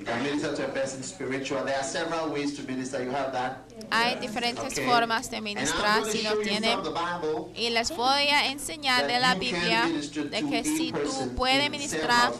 You 0.00 0.06
can 0.06 0.22
minister 0.22 0.56
to 0.56 0.64
a 0.64 0.68
person 0.68 1.02
spiritual. 1.02 1.62
There 1.62 1.76
are 1.76 1.82
several 1.84 2.30
ways 2.32 2.56
to 2.56 2.62
minister. 2.62 3.02
You 3.04 3.10
have 3.10 3.32
that. 3.32 3.58
Hay 3.92 4.16
diferentes 4.18 4.72
Okay. 4.72 4.86
formas 4.86 5.28
de 5.30 5.42
ministrar 5.42 6.04
si 6.10 6.22
no 6.22 6.30
show 6.30 6.38
you 6.38 6.44
tiene. 6.44 6.72
from 6.72 6.84
the 6.84 6.90
Bible 6.90 7.52
Y 7.54 7.68
les 7.68 7.90
voy 7.90 8.28
a 8.28 8.46
enseñar 8.50 9.06
de 9.06 9.20
la 9.20 9.34
Biblia 9.34 9.84
de 9.86 10.42
que 10.48 10.64
si 10.64 10.90
tú 10.92 11.34
puedes 11.36 11.70
ministrar 11.70 12.32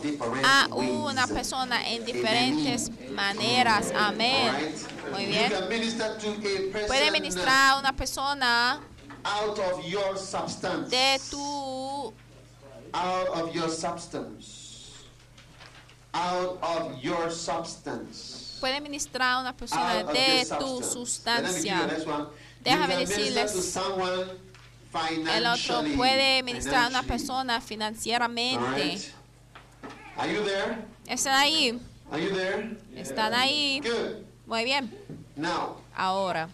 a 0.42 0.68
una 0.74 1.26
persona 1.26 1.86
en 1.86 2.02
diferentes 2.06 2.90
maneras. 3.10 3.92
Amén. 3.94 4.74
Muy 5.12 5.26
bien. 5.26 5.52
Puede 6.86 7.10
ministrar 7.10 7.72
a 7.74 7.78
una 7.78 7.92
persona 7.92 8.80
de 10.88 11.20
tu 11.30 12.12
out 12.94 13.28
of 13.28 13.54
your 13.54 13.68
substance. 13.68 14.59
Out 16.12 16.58
of 16.62 17.00
your 17.02 17.30
substance. 17.30 18.58
puede 18.60 18.80
ministrar 18.80 19.36
a 19.36 19.40
una 19.40 19.56
persona 19.56 20.00
Out 20.00 20.12
de 20.12 20.46
tu 20.58 20.82
sustancia. 20.82 21.88
Déjame 22.62 22.96
decirles, 22.96 23.76
El 25.32 25.46
otro 25.46 25.82
puede 25.96 26.42
ministrar 26.42 26.84
a 26.84 26.88
una 26.88 27.02
persona 27.02 27.60
financieramente. 27.60 28.58
Alright. 28.60 29.12
Are 30.16 30.32
you 30.34 30.42
there? 30.42 30.76
¿Están 31.06 31.34
ahí? 31.34 31.80
Are 32.10 32.22
you 32.22 32.30
there? 32.34 32.76
¿Están 32.96 33.32
ahí? 33.32 33.80
Good. 33.82 34.24
Muy 34.46 34.64
bien. 34.64 34.90
Now, 35.36 35.76
Ahora, 35.96 36.48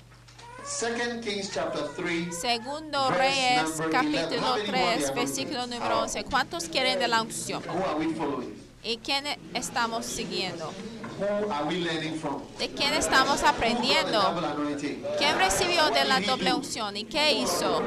Second 0.65 1.25
Kings 1.25 1.51
chapter 1.53 1.89
3. 1.97 2.31
segundo 2.41 3.11
Reyes, 3.11 3.79
number 3.81 3.87
11. 3.87 3.91
capítulo 3.91 4.47
How 4.47 4.57
many 4.57 4.71
more 4.71 4.97
3, 4.97 5.01
there 5.01 5.07
are? 5.07 5.15
versículo 5.15 5.67
número 5.67 6.01
11. 6.03 6.25
¿Cuántos 6.25 6.69
quieren 6.69 6.99
de 6.99 7.09
la 7.09 7.23
unción? 7.23 7.63
Who 7.67 7.85
are 7.85 7.95
we 7.99 8.15
following? 8.15 8.66
¿Y 8.87 8.99
quién 8.99 9.25
estamos 9.53 10.07
siguiendo? 10.07 10.73
¿De 12.57 12.69
quién 12.69 12.95
estamos 12.95 13.43
aprendiendo? 13.43 14.21
¿Quién 15.19 15.37
recibió 15.39 15.91
de 15.91 16.05
la 16.05 16.21
doble 16.21 16.51
do? 16.51 16.59
unción 16.59 16.97
y 16.97 17.05
qué 17.05 17.33
hizo? 17.33 17.83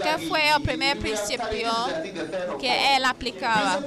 ¿Qué 0.00 0.28
fue 0.28 0.48
el 0.48 0.62
primer 0.62 1.00
principio 1.00 1.72
que 2.60 2.96
él 2.96 3.04
aplicaba? 3.04 3.80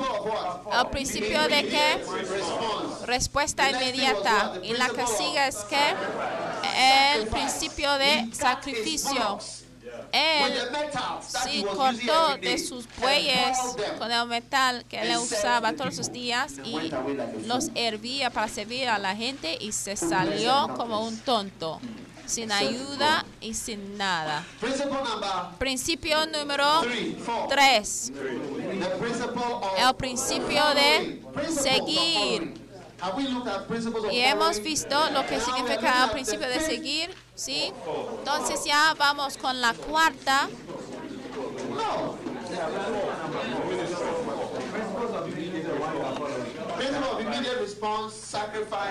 ¿El 0.78 0.88
principio 0.88 1.44
de 1.44 1.68
qué? 1.68 2.04
Respuesta 3.06 3.70
inmediata. 3.70 4.56
Y 4.64 4.74
la 4.74 4.90
que 4.90 5.08
sigue 5.08 5.48
es 5.48 5.56
que 5.70 7.16
el 7.16 7.28
principio 7.28 7.94
de 7.94 8.28
sacrificio. 8.34 9.40
Él 10.12 10.54
using 11.20 11.66
cortó 11.66 12.38
de 12.38 12.58
sus 12.58 12.88
bueyes 13.00 13.58
con 13.98 14.12
el 14.12 14.28
metal 14.28 14.86
que 14.86 15.00
él 15.02 15.18
usaba 15.18 15.74
todos 15.74 15.98
los 15.98 16.12
días 16.12 16.56
y 16.64 16.92
los 17.46 17.70
hervía 17.76 18.30
para 18.30 18.48
servir 18.48 18.90
a 18.90 18.98
la 18.98 19.16
gente 19.16 19.58
y 19.60 19.72
se 19.72 19.96
salió 19.96 20.70
como 20.76 21.06
un 21.06 21.18
tonto, 21.20 21.80
sin 22.26 22.52
ayuda 22.52 23.26
y 23.42 23.54
sin 23.54 23.98
nada. 23.98 24.46
Principio 25.58 26.26
número 26.28 26.82
three, 26.82 27.16
four. 27.16 27.48
3. 27.48 28.12
The 28.12 28.90
principle 29.00 29.44
of 29.44 29.78
El 29.78 29.96
principio 29.96 30.64
de 30.76 31.22
seguir. 31.50 32.68
Y 34.12 34.20
hemos 34.22 34.60
visto 34.62 35.10
lo 35.12 35.26
que 35.28 35.40
significa 35.40 36.06
el 36.06 36.12
principio 36.12 36.48
de 36.50 36.60
seguir, 36.60 37.14
¿sí? 37.38 37.72
Entonces 38.18 38.66
ya 38.66 38.94
vamos 38.98 39.38
con 39.38 39.62
la 39.62 39.74
cuarta. 39.74 40.50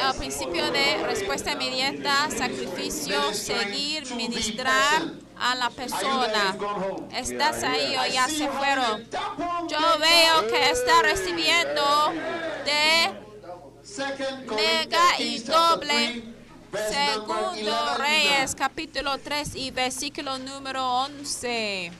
El 0.00 0.18
principio 0.18 0.70
de 0.70 1.02
respuesta 1.04 1.52
inmediata, 1.52 2.28
sacrificio, 2.30 3.34
seguir, 3.34 4.14
ministrar 4.14 5.02
a 5.38 5.54
la 5.56 5.70
persona. 5.70 6.56
¿Estás 7.12 7.62
ahí 7.64 7.96
o 7.96 8.06
ya 8.12 8.28
se 8.28 8.48
fueron? 8.48 9.08
Yo 9.68 9.98
veo 9.98 10.48
que 10.48 10.70
está 10.70 11.02
recibiendo 11.02 12.12
de 12.64 13.26
mega 14.54 15.18
y 15.18 15.38
doble. 15.40 16.35
Segundo 16.88 17.72
11. 17.92 17.98
Reyes, 17.98 18.54
capítulo 18.54 19.18
3 19.18 19.56
y 19.56 19.70
versículo 19.70 20.38
número 20.38 20.84
11. 21.04 21.92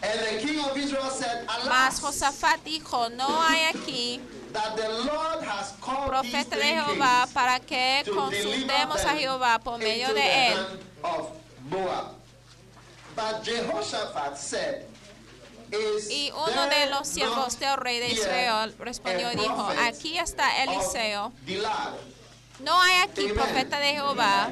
And 0.00 0.20
the 0.20 0.46
king 0.46 0.60
of 0.60 0.76
Israel 0.76 1.10
said, 1.10 1.46
Mas 1.66 2.00
Josafat 2.00 2.64
dijo, 2.64 3.10
no 3.16 3.26
hay 3.42 3.64
aquí 3.64 4.20
that 4.52 4.76
the 4.76 4.88
Lord 4.88 5.42
has 5.44 5.72
called 5.80 6.24
these 6.24 6.32
profeta 6.32 6.56
de 6.56 6.74
Jehová 6.76 7.28
para 7.34 7.60
que 7.60 8.04
consultemos 8.06 9.04
a 9.04 9.16
Jehová 9.16 9.58
por 9.58 9.78
medio 9.78 10.14
de 10.14 10.52
él. 10.52 10.66
But 13.14 13.42
Jehoshaphat 13.44 14.38
said, 14.38 14.86
Y 16.10 16.30
uno 16.32 16.66
de 16.66 16.86
los 16.86 17.06
siervos 17.08 17.58
del 17.58 17.76
rey 17.76 17.98
de 18.00 18.08
Israel 18.08 18.74
respondió 18.78 19.32
y 19.32 19.36
dijo, 19.36 19.68
aquí 19.82 20.18
está 20.18 20.62
Eliseo. 20.64 21.32
No 22.60 22.80
hay 22.82 23.02
aquí 23.02 23.20
Amen. 23.20 23.34
profeta 23.36 23.78
de 23.78 23.92
Jehová. 23.92 24.50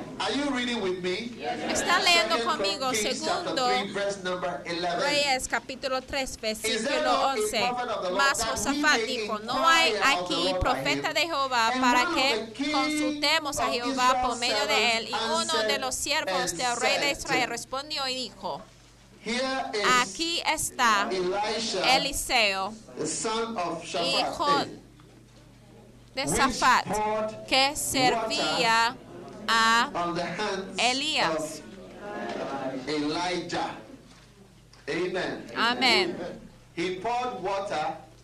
Está 1.72 1.98
leyendo 1.98 2.44
conmigo 2.44 2.94
segundo 2.94 3.66
3, 3.66 3.92
verse 3.94 4.20
number 4.22 4.62
11. 4.64 4.96
Reyes 5.00 5.48
capítulo 5.48 6.00
3 6.02 6.30
Is 6.30 6.36
there 6.38 6.52
versículo 6.52 7.02
not 7.02 7.24
a 7.24 7.32
11. 7.32 7.58
prophet 7.58 7.88
of 7.90 8.02
the 8.02 8.10
Lord 8.10 8.18
Mas 8.18 8.44
Josafat 8.44 9.00
dijo, 9.00 9.38
no 9.40 9.68
hay 9.68 9.92
aquí 10.04 10.54
profeta 10.60 11.12
de 11.12 11.22
Jehová 11.22 11.72
para 11.80 12.06
que 12.14 12.70
consultemos 12.70 13.58
a 13.58 13.66
Jehová 13.70 14.22
por 14.22 14.36
medio 14.36 14.64
de 14.68 14.98
él. 14.98 15.08
Y 15.08 15.14
uno 15.34 15.58
de 15.64 15.78
los 15.80 15.96
siervos 15.96 16.56
del 16.56 16.76
rey 16.76 16.98
de 17.00 17.10
Israel 17.10 17.48
respondió 17.48 18.06
y 18.06 18.14
dijo, 18.14 18.62
aquí 20.02 20.42
está 20.46 21.08
Eliseo, 21.94 22.72
hijo 24.04 24.48
de 26.14 26.28
Safat, 26.28 27.46
que 27.46 27.74
servía 27.76 28.96
a 29.48 29.90
Elías. 30.78 31.62
Amén. 35.56 36.16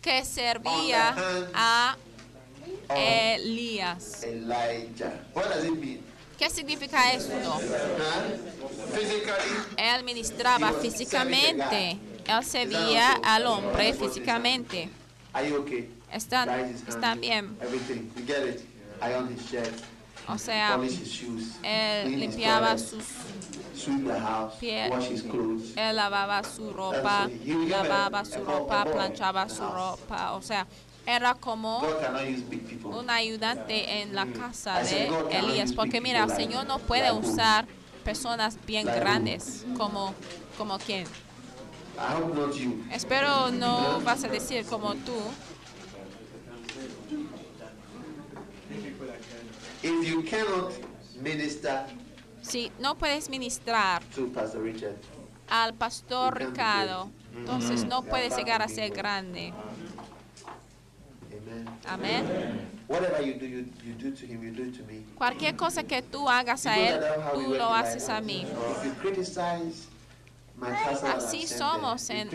Que 0.01 0.25
servía 0.25 1.15
a 1.53 1.97
Elías. 2.95 4.23
Elijah. 4.23 5.13
What 5.33 5.49
does 5.49 5.65
it 5.65 5.77
mean? 5.77 6.02
¿Qué 6.37 6.49
significa 6.49 7.13
esto? 7.13 7.59
Él 9.77 10.03
ministraba 10.03 10.73
físicamente. 10.73 11.97
Él 12.25 12.43
servía 12.43 13.13
al 13.23 13.45
hombre 13.47 13.93
físicamente. 13.93 14.89
Están, 16.11 16.49
están 16.87 17.19
bien. 17.21 17.57
O 20.27 20.37
sea, 20.37 20.79
él 21.63 22.19
limpiaba 22.19 22.77
sus, 22.77 23.03
sweep 23.75 24.07
the 24.07 24.19
house, 24.19 24.53
pie- 24.61 24.89
wash 24.89 25.09
his 25.11 25.21
clothes. 25.23 25.75
él 25.75 25.95
lavaba 25.97 26.41
su 26.45 26.71
ropa, 26.71 27.27
lavaba 27.67 28.23
su 28.23 28.41
ropa, 28.45 28.85
planchaba 28.85 29.49
su 29.49 29.63
ropa. 29.67 30.31
O 30.33 30.41
sea, 30.41 30.65
era 31.05 31.33
como 31.35 31.81
un 32.83 33.09
ayudante 33.09 34.01
en 34.01 34.15
la 34.15 34.25
casa 34.27 34.79
de 34.79 35.09
Elías. 35.31 35.73
Porque 35.73 36.01
mira, 36.01 36.23
el 36.23 36.31
Señor 36.31 36.65
no 36.65 36.79
puede 36.79 37.11
usar 37.11 37.67
personas 38.03 38.57
bien 38.65 38.85
grandes 38.85 39.65
como, 39.77 40.13
como 40.57 40.77
quien. 40.79 41.05
Espero 42.91 43.51
no 43.51 44.01
vas 44.01 44.23
a 44.23 44.27
decir 44.27 44.65
como 44.65 44.95
tú. 44.95 45.15
If 49.83 50.07
you 50.07 50.23
cannot 50.23 50.71
minister 51.21 51.85
Si 52.41 52.71
no 52.79 52.95
puedes 52.95 53.29
ministrar 53.29 54.03
to 54.15 54.27
Pastor 54.27 54.63
Richard, 54.63 54.95
al 55.49 55.73
pastor 55.73 56.37
Ricardo. 56.37 57.09
Entonces 57.35 57.85
no 57.85 58.03
puede 58.03 58.29
llegar 58.29 58.61
a 58.61 58.67
ser 58.67 58.91
grande. 58.91 59.53
Amen. 61.31 61.41
Amén. 61.41 61.41
Whatever 61.41 61.41
you 61.41 61.41
do, 61.41 61.41
you, 61.41 61.41
you 61.41 61.41
do 61.41 61.41
to 61.41 61.41
him, 61.41 61.41
you 61.41 61.41
do 61.41 61.42
to 61.42 61.42
me. 61.97 62.23
Cualquier 65.15 65.55
cosa 65.55 65.83
que 65.83 66.01
tú 66.01 66.29
hagas 66.29 66.65
a 66.65 66.77
él, 66.77 66.99
tú 67.33 67.53
lo 67.53 67.73
haces 67.73 68.09
a 68.09 68.21
mí. 68.21 68.45
Así 71.15 71.47
somos 71.47 72.09
en 72.09 72.29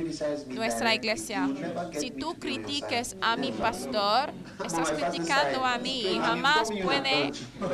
nuestra 0.48 0.94
iglesia. 0.94 1.48
Si 1.92 2.10
tú 2.10 2.34
critiques 2.34 3.16
a 3.20 3.36
mi 3.36 3.52
pastor, 3.52 4.32
estás 4.64 4.90
criticando 4.90 5.64
a 5.64 5.78
mí 5.78 6.14
y 6.14 6.18
jamás 6.18 6.68
puede 6.82 7.30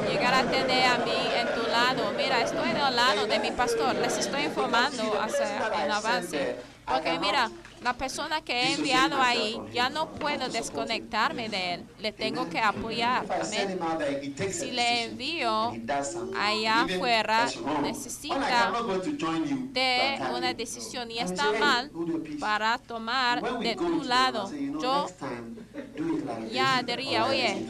llegar 0.08 0.34
a 0.34 0.50
tener 0.50 0.84
a 0.84 0.98
mí 0.98 1.12
en 1.36 1.60
tu 1.60 1.68
lado. 1.68 2.12
Mira, 2.16 2.42
estoy 2.42 2.68
del 2.68 2.96
lado 2.96 3.26
de 3.26 3.38
mi 3.38 3.50
pastor, 3.50 3.94
les 3.96 4.18
estoy 4.18 4.42
informando 4.42 5.02
hacia 5.20 5.84
el 5.84 5.90
avance. 5.90 6.56
Porque 6.86 7.18
mira, 7.18 7.50
la 7.84 7.92
persona 7.92 8.40
que 8.40 8.54
he 8.54 8.72
enviado 8.72 9.20
ahí, 9.20 9.60
ya 9.70 9.90
no 9.90 10.08
puedo 10.08 10.48
desconectarme 10.48 11.50
de 11.50 11.74
él, 11.74 11.86
le 12.00 12.12
tengo 12.12 12.48
que 12.48 12.58
apoyar. 12.58 13.26
Si 14.50 14.70
le 14.70 15.04
envío 15.04 15.74
allá 16.34 16.80
afuera, 16.84 17.46
necesita 17.82 18.72
de 19.72 20.18
una 20.34 20.54
decisión 20.54 21.10
y 21.10 21.18
está 21.18 21.52
mal 21.52 21.90
para 22.40 22.78
tomar 22.78 23.58
de 23.58 23.76
tu 23.76 24.02
lado. 24.02 24.50
Yo 24.80 25.06
ya 26.50 26.82
diría, 26.82 27.26
oye, 27.26 27.66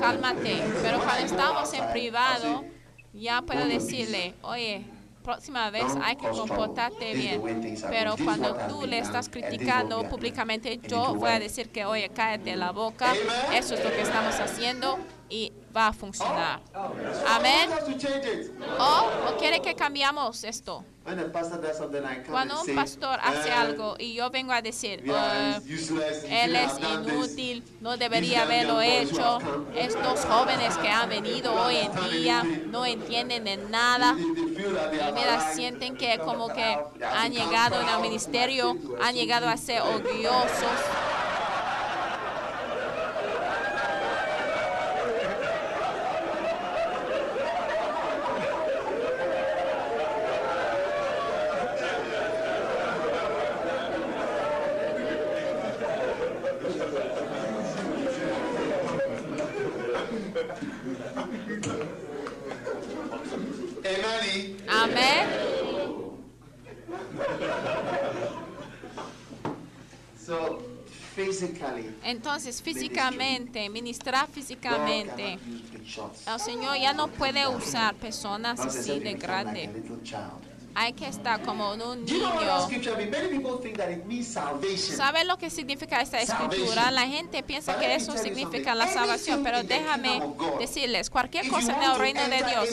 cálmate. 0.00 0.60
Pero 0.82 0.98
cuando 0.98 1.24
estamos 1.24 1.72
en 1.72 1.86
privado, 1.92 2.64
ya 3.12 3.42
puedo 3.42 3.62
"Hold 3.62 3.72
your 3.72 3.80
decirle, 3.80 4.34
oye, 4.42 4.84
próxima 5.26 5.70
vez 5.70 5.84
hay 6.04 6.14
que 6.14 6.28
comportarte 6.28 7.12
bien. 7.14 7.42
Pero 7.90 8.14
cuando 8.24 8.54
tú 8.68 8.86
le 8.86 9.00
estás 9.00 9.28
criticando 9.28 10.08
públicamente, 10.08 10.78
yo 10.88 11.14
voy 11.16 11.30
a 11.30 11.40
decir 11.40 11.68
que, 11.70 11.84
oye, 11.84 12.08
cállate 12.10 12.54
la 12.54 12.70
boca. 12.70 13.12
Eso 13.52 13.74
es 13.74 13.84
lo 13.84 13.90
que 13.90 14.02
estamos 14.02 14.38
haciendo 14.38 14.98
y 15.28 15.52
va 15.76 15.88
a 15.88 15.92
funcionar. 15.92 16.60
Oh, 16.74 16.92
Amén. 17.28 17.70
It. 17.86 18.50
O, 18.78 19.36
quiere 19.38 19.60
que 19.60 19.74
cambiamos 19.74 20.42
esto. 20.44 20.84
Cuando 21.04 21.22
and 22.60 22.68
un 22.68 22.74
pastor 22.74 23.20
hace 23.22 23.48
"Eh, 23.48 23.52
algo 23.52 23.94
y 23.96 24.14
yo 24.14 24.28
vengo 24.30 24.52
a 24.52 24.60
decir, 24.60 25.04
"Eh, 25.06 25.60
él 26.28 26.56
es 26.56 26.72
have 26.72 26.80
done 26.80 27.04
this." 27.04 27.12
inútil, 27.12 27.64
no 27.80 27.96
debería 27.96 28.42
haberlo 28.42 28.80
hecho. 28.80 29.38
Estos 29.76 30.24
jóvenes 30.24 30.76
que 30.78 30.88
han 30.88 31.08
venido 31.08 31.52
hoy 31.54 31.76
en 31.76 32.10
día 32.10 32.42
no 32.42 32.84
entienden 32.84 33.44
de 33.44 33.56
nada. 33.56 34.16
Y 34.18 35.12
mira, 35.14 35.52
sienten 35.54 35.96
que 35.96 36.18
como 36.18 36.48
que 36.48 36.76
han 37.04 37.32
llegado 37.32 37.76
en 37.76 37.86
el 37.86 37.92
proud, 37.92 38.02
ministerio, 38.02 38.76
han 39.00 39.14
llegado 39.14 39.48
a 39.48 39.56
ser 39.56 39.82
orgullosos. 39.82 40.80
Amen. 63.84 64.56
Amén. 64.68 65.28
So 70.18 70.58
physically, 71.14 71.94
Entonces, 72.36 72.60
físicamente, 72.60 73.70
ministrar 73.70 74.28
físicamente, 74.28 75.38
el 76.26 76.38
Señor 76.38 76.76
ya 76.76 76.92
no 76.92 77.08
puede 77.08 77.48
usar 77.48 77.94
personas 77.94 78.60
así 78.60 79.00
de 79.00 79.14
grande. 79.14 79.70
Hay 80.74 80.92
que 80.92 81.06
estar 81.06 81.40
como 81.40 81.72
un 81.72 82.04
niño. 82.04 82.28
¿Sabe 84.76 85.24
lo 85.24 85.38
que 85.38 85.48
significa 85.48 86.02
esta 86.02 86.20
escritura? 86.20 86.90
La 86.90 87.06
gente 87.06 87.42
piensa 87.42 87.78
que 87.78 87.94
eso 87.94 88.14
significa 88.18 88.74
la 88.74 88.86
salvación, 88.86 89.42
pero 89.42 89.62
déjame 89.62 90.20
decirles, 90.60 91.08
cualquier 91.08 91.48
cosa 91.48 91.74
en 91.74 91.90
el 91.90 91.98
reino 91.98 92.28
de 92.28 92.42
Dios, 92.42 92.68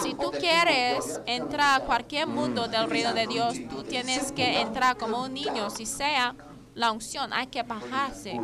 si 0.00 0.14
tú 0.14 0.30
quieres 0.30 1.20
entrar 1.26 1.82
a 1.82 1.84
cualquier 1.84 2.28
mundo 2.28 2.68
del 2.68 2.88
reino 2.88 3.12
de 3.12 3.26
Dios, 3.26 3.56
tú 3.68 3.82
tienes 3.82 4.30
que 4.30 4.60
entrar 4.60 4.96
como 4.96 5.24
un 5.24 5.34
niño, 5.34 5.70
si 5.70 5.86
sea 5.86 6.36
la 6.76 6.92
unción, 6.92 7.32
hay 7.32 7.48
que 7.48 7.64
bajarse. 7.64 8.40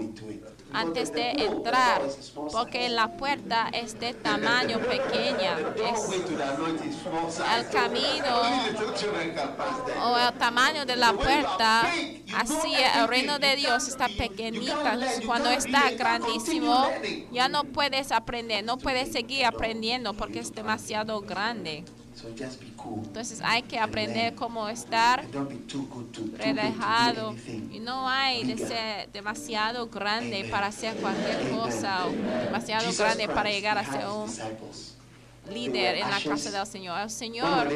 Antes 0.74 1.12
de 1.12 1.30
entrar, 1.30 2.02
porque 2.52 2.88
la 2.88 3.16
puerta 3.16 3.68
es 3.72 3.98
de 3.98 4.12
tamaño 4.12 4.78
pequeña. 4.80 5.56
Es 5.76 6.10
el 7.56 7.68
camino 7.70 8.42
o 10.02 10.18
el 10.18 10.34
tamaño 10.38 10.84
de 10.84 10.96
la 10.96 11.12
puerta, 11.12 11.82
así 12.36 12.74
el 12.96 13.08
reino 13.08 13.38
de 13.38 13.56
Dios 13.56 13.88
está 13.88 14.08
pequeñita. 14.08 14.98
Cuando 15.26 15.50
está 15.50 15.90
grandísimo, 15.90 16.88
ya 17.30 17.48
no 17.48 17.64
puedes 17.64 18.12
aprender, 18.12 18.64
no 18.64 18.78
puedes 18.78 19.12
seguir 19.12 19.46
aprendiendo 19.46 20.14
porque 20.14 20.40
es 20.40 20.52
demasiado 20.52 21.20
grande. 21.20 21.84
So 22.24 22.30
just 22.34 22.58
be 22.58 22.72
cool. 22.78 23.02
Entonces 23.04 23.42
hay 23.44 23.62
que 23.62 23.78
aprender 23.78 24.34
cómo 24.34 24.66
estar 24.70 25.26
relajado 26.38 27.34
y 27.70 27.80
no 27.80 28.08
hay 28.08 28.44
de 28.44 28.56
ser 28.56 29.12
demasiado 29.12 29.88
grande 29.88 30.38
Amen. 30.38 30.50
para 30.50 30.68
hacer 30.68 30.96
cualquier 30.96 31.36
Amen. 31.36 31.54
cosa 31.54 32.06
o 32.06 32.12
demasiado 32.44 32.86
Jesus 32.86 32.98
grande 32.98 33.28
para 33.28 33.42
Christ, 33.42 33.54
llegar 33.56 33.76
a 33.76 33.84
ser 33.84 34.06
un 34.08 35.54
líder 35.54 35.96
en 35.96 36.10
la 36.10 36.18
casa 36.18 36.50
del 36.50 36.66
Señor. 36.66 36.98
El 37.02 37.10
Señor 37.10 37.68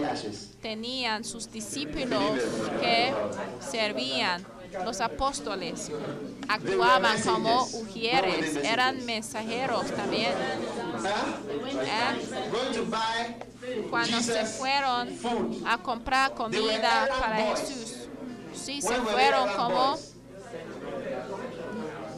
tenían 0.62 1.24
sus 1.24 1.52
discípulos 1.52 2.40
que 2.80 3.12
servían. 3.70 4.57
Los 4.84 5.00
apóstoles 5.00 5.90
actuaban 6.48 7.20
como 7.22 7.64
ujieres, 7.64 8.56
eran 8.56 9.04
mensajeros 9.04 9.86
también. 9.94 10.32
¿eh? 11.84 12.18
Cuando 13.90 14.20
se 14.20 14.44
fueron 14.44 15.08
a 15.66 15.78
comprar 15.78 16.34
comida 16.34 17.08
para 17.18 17.36
Jesús, 17.56 18.08
sí 18.54 18.82
se 18.82 18.94
fueron 18.96 19.48
como 19.54 19.98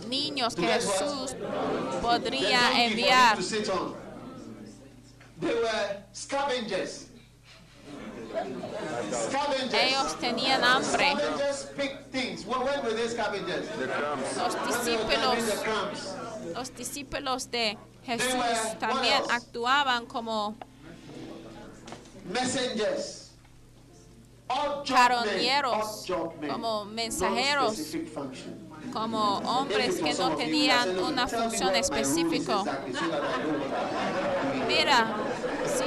niños 0.08 0.54
que? 0.54 0.66
Jesús 0.66 1.36
podría 2.02 2.84
enviar. 2.84 3.38
They 5.40 5.54
were 5.54 6.04
scavengers. 6.12 7.09
Ellos 9.72 10.18
tenían 10.20 10.64
hambre. 10.64 11.14
Los 14.36 14.66
discípulos, 14.66 15.36
los 16.54 16.76
discípulos 16.76 17.50
de 17.50 17.78
Jesús 18.04 18.78
también 18.78 19.22
actuaban 19.30 20.06
como 20.06 20.56
men, 22.24 22.48
como 26.48 26.84
mensajeros. 26.86 27.76
como 28.92 29.38
hombres 29.38 29.96
que 29.96 30.14
no 30.14 30.36
tenían 30.36 30.98
una 30.98 31.28
función 31.28 31.76
específica. 31.76 32.64
Mira, 34.66 35.16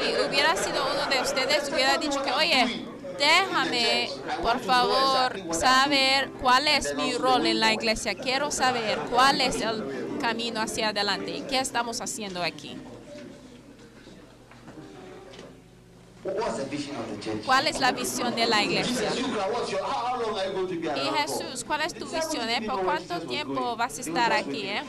si 0.01 0.27
hubiera 0.29 0.55
sido 0.55 0.83
uno 0.91 1.05
de 1.15 1.21
ustedes, 1.21 1.69
hubiera 1.71 1.97
dicho 1.97 2.21
que, 2.23 2.31
oye, 2.31 2.85
déjame, 3.17 4.09
por 4.41 4.59
favor, 4.59 5.53
saber 5.53 6.31
cuál 6.41 6.67
es 6.67 6.95
mi 6.95 7.13
rol 7.13 7.45
en 7.45 7.59
la 7.59 7.73
iglesia. 7.73 8.15
Quiero 8.15 8.51
saber 8.51 8.97
cuál 9.09 9.41
es 9.41 9.61
el 9.61 10.17
camino 10.19 10.61
hacia 10.61 10.89
adelante 10.89 11.31
y 11.31 11.41
qué 11.41 11.59
estamos 11.59 12.01
haciendo 12.01 12.41
aquí. 12.43 12.77
¿Cuál 17.45 17.67
es 17.67 17.79
la 17.81 17.91
visión 17.91 18.33
de 18.33 18.45
la 18.47 18.63
iglesia? 18.63 19.09
Y? 20.95 21.17
Jesús, 21.17 21.63
¿cuál 21.65 21.81
es 21.81 21.93
tu 21.93 22.05
visión? 22.05 22.47
eh? 22.49 22.59
"We 22.61 22.67
¿Por 22.67 22.83
cuánto 22.85 23.19
tiempo 23.21 23.75
vas 23.75 23.97
a 23.97 24.01
estar 24.01 24.31
aquí? 24.31 24.61
eh? 24.67 24.83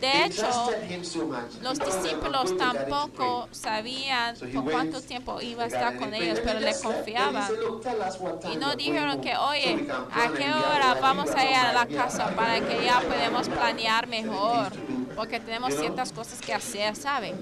De 0.00 0.24
hecho. 0.24 0.46
Los 0.46 0.56
He 0.56 1.02
told 1.02 1.30
them, 1.30 1.62
"I'm 1.62 1.78
discípulos 1.78 2.56
tampoco 2.56 3.46
pray." 3.46 3.54
sabían 3.54 4.36
por 4.54 4.70
cuánto 4.70 5.00
tiempo 5.00 5.40
iba 5.40 5.64
a 5.64 5.66
estar 5.66 5.96
con 5.98 6.14
ellos, 6.14 6.40
pero 6.42 6.60
le 6.60 6.74
confiaban. 6.80 7.46
said, 7.46 7.58
"Look, 7.58 7.82
tell 7.82 7.98
us 8.00 8.18
what 8.18 8.40
time 8.40 8.54
Y 8.54 8.56
no 8.56 8.74
dijeron 8.74 9.20
que, 9.20 9.36
oye, 9.36 9.86
¿a 10.12 10.28
qué 10.32 10.50
hora 10.52 10.94
vamos 11.00 11.30
a 11.30 11.44
ir 11.44 11.56
a 11.56 11.72
la 11.72 11.86
casa 11.86 12.34
para 12.34 12.60
que 12.60 12.84
ya 12.84 13.00
podemos 13.00 13.48
planear 13.48 14.06
mejor? 14.06 14.72
Porque 15.14 15.40
tenemos 15.40 15.74
ciertas 15.74 16.12
cosas 16.12 16.40
que 16.40 16.54
hacer, 16.54 16.96
¿saben? 16.96 17.38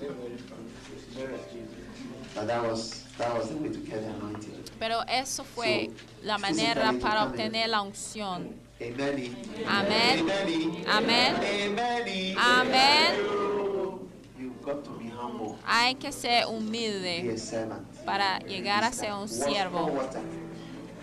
Pero 4.79 5.03
eso 5.09 5.45
fue 5.45 5.91
la 6.23 6.39
manera 6.39 6.93
para 7.01 7.25
obtener 7.25 7.69
la 7.69 7.83
unción. 7.83 8.68
Amen. 8.81 9.35
Amen. 9.67 10.31
Amén. 10.87 11.35
Amen. 11.37 12.37
Amén. 12.39 13.15
You've 14.39 14.63
got 14.63 14.85
to 14.85 14.91
be 14.93 15.09
humble. 15.09 15.59
Hay 15.67 15.97
que 15.97 16.13
ser 16.13 16.47
humilde 16.47 17.37
para 18.05 18.39
llegar 18.47 18.85
a 18.85 18.93
ser 18.93 19.13
un 19.15 19.27
siervo. 19.27 19.91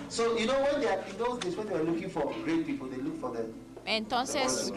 So 0.07 0.37
you 0.37 0.45
know 0.45 0.53
when 0.61 0.79
they 0.79 0.87
are 0.87 1.03
in 1.09 1.17
those 1.17 1.39
days 1.39 1.57
when 1.57 1.67
they 1.67 1.73
were 1.73 1.83
looking 1.83 2.09
for 2.09 2.33
great 2.45 2.65
people, 2.65 2.87
they 2.87 2.97
look 2.97 3.19
for 3.19 3.31
the, 3.31 3.39
the 3.39 3.45
ones 3.45 3.51
Entonces, 3.85 4.71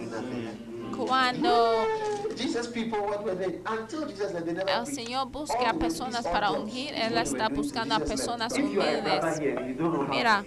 cuando 0.96 1.86
Jesus 2.36 2.66
people 2.66 2.98
what 2.98 3.22
were 3.22 3.36
they? 3.36 3.60
Until 3.64 4.08
Jesus 4.08 4.32
left, 4.32 4.46
they 4.46 4.54
never 4.54 4.68
el. 4.70 4.86
Señor 4.86 5.30
busca 5.30 5.70
a 5.70 5.74
personas 5.74 6.26
para 6.26 6.50
ungir, 6.50 6.92
Él 6.94 7.16
está 7.16 7.48
buscando 7.48 7.94
a 7.94 8.00
personas 8.00 8.52
humildes. 8.54 9.40
Mira. 10.08 10.44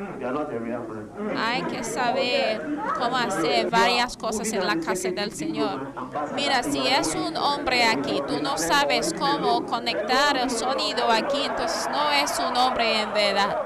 Man. 0.00 1.36
Hay 1.36 1.62
que 1.62 1.84
saber 1.84 2.60
cómo 2.98 3.16
hacer 3.16 3.70
varias 3.70 4.16
cosas 4.16 4.52
en 4.52 4.66
la 4.66 4.76
casa 4.76 5.10
del 5.10 5.32
Señor. 5.32 5.92
Mira, 6.34 6.62
si 6.62 6.86
es 6.86 7.14
un 7.14 7.36
hombre 7.36 7.84
aquí, 7.84 8.22
tú 8.26 8.42
no 8.42 8.56
sabes 8.58 9.14
cómo 9.18 9.64
conectar 9.66 10.36
el 10.36 10.50
sonido 10.50 11.10
aquí, 11.10 11.42
entonces 11.44 11.88
no 11.90 12.10
es 12.10 12.38
un 12.38 12.56
hombre 12.56 13.02
en 13.02 13.12
verdad. 13.12 13.56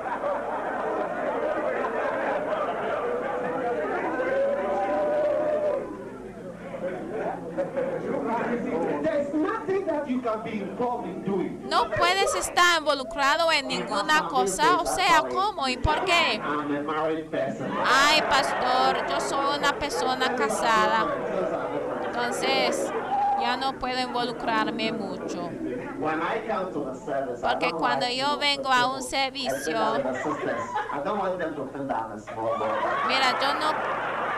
There's 9.02 9.34
nothing 9.34 9.86
that 9.86 10.08
you 10.08 10.20
can 10.20 10.42
be 10.44 10.60
involved 10.60 11.08
in 11.08 11.22
doing. 11.22 11.33
No 11.74 11.90
puedes 11.90 12.32
estar 12.36 12.78
involucrado 12.78 13.50
en 13.50 13.66
ninguna 13.66 14.28
cosa, 14.28 14.76
o 14.80 14.86
sea, 14.86 15.22
¿cómo 15.28 15.66
y 15.66 15.76
por 15.76 16.04
qué? 16.04 16.40
Ay, 17.84 18.22
pastor, 18.22 19.04
yo 19.08 19.20
soy 19.20 19.58
una 19.58 19.72
persona 19.76 20.36
casada, 20.36 21.06
entonces 22.06 22.92
ya 23.40 23.56
no 23.56 23.76
puedo 23.80 24.00
involucrarme 24.00 24.92
mucho. 24.92 25.50
Porque 27.40 27.70
cuando 27.72 28.06
yo 28.08 28.38
vengo 28.38 28.70
a 28.70 28.86
un 28.94 29.02
servicio. 29.02 29.76
Mira, 33.08 33.38
yo 33.40 33.54
no 33.54 33.72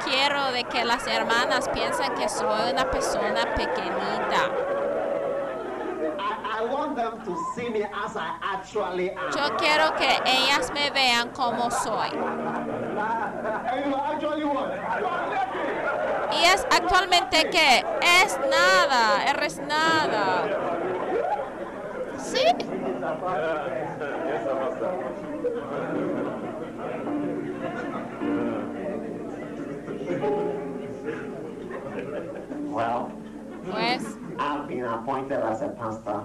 quiero 0.04 0.52
de 0.52 0.64
que 0.64 0.84
las 0.86 1.06
hermanas 1.06 1.68
piensen 1.68 2.14
que 2.14 2.28
soy 2.30 2.72
una 2.72 2.90
persona 2.90 3.54
pequeñita. 3.54 4.75
Yo 9.34 9.56
quiero 9.56 9.94
que 9.96 10.20
ellas 10.24 10.70
me 10.72 10.90
vean 10.90 11.30
como 11.30 11.70
soy. 11.70 12.10
Y 16.32 16.44
es 16.44 16.66
actualmente 16.70 17.48
que 17.50 17.84
es 18.22 18.38
nada, 18.50 19.24
eres 19.24 19.58
nada. 19.58 20.44
Sí, 22.18 22.44
Well, 32.68 33.08
pues 33.70 34.02
I've 34.38 34.68
been 34.68 34.84
appointed 34.84 35.40
as 35.40 35.62
a 35.62 35.68
pastor. 35.68 36.24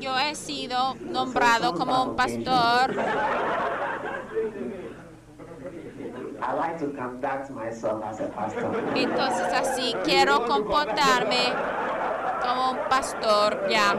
yo 0.00 0.18
he 0.18 0.34
sido 0.34 0.96
nombrado 1.00 1.74
como 1.74 2.02
un 2.02 2.16
pastor. 2.16 2.94
I 6.44 6.54
like 6.54 6.78
to 6.78 6.88
conduct 6.88 7.50
myself 7.50 8.02
as 8.04 8.20
a 8.20 8.28
pastor. 8.28 8.92
Entonces 8.96 9.52
así 9.52 9.94
quiero 10.04 10.44
comportarme 10.46 11.52
como 12.42 12.72
un 12.72 12.78
pastor 12.88 13.68
ya 13.68 13.94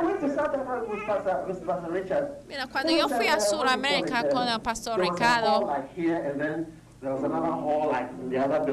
I 0.00 0.02
went 0.02 0.20
to 0.20 0.28
South 0.28 0.38
Africa 0.38 0.38
with 0.38 0.38
Pastor, 0.38 0.38
with 0.38 0.38
Pastor 0.38 0.38
Richard, 0.38 0.39
Mira, 2.48 2.66
cuando 2.66 2.92
yo 2.92 3.08
fui 3.08 3.26
a 3.28 3.38
Sudamérica 3.40 4.28
con 4.28 4.48
el 4.48 4.60
pastor 4.60 5.00
Ricardo, 5.00 5.72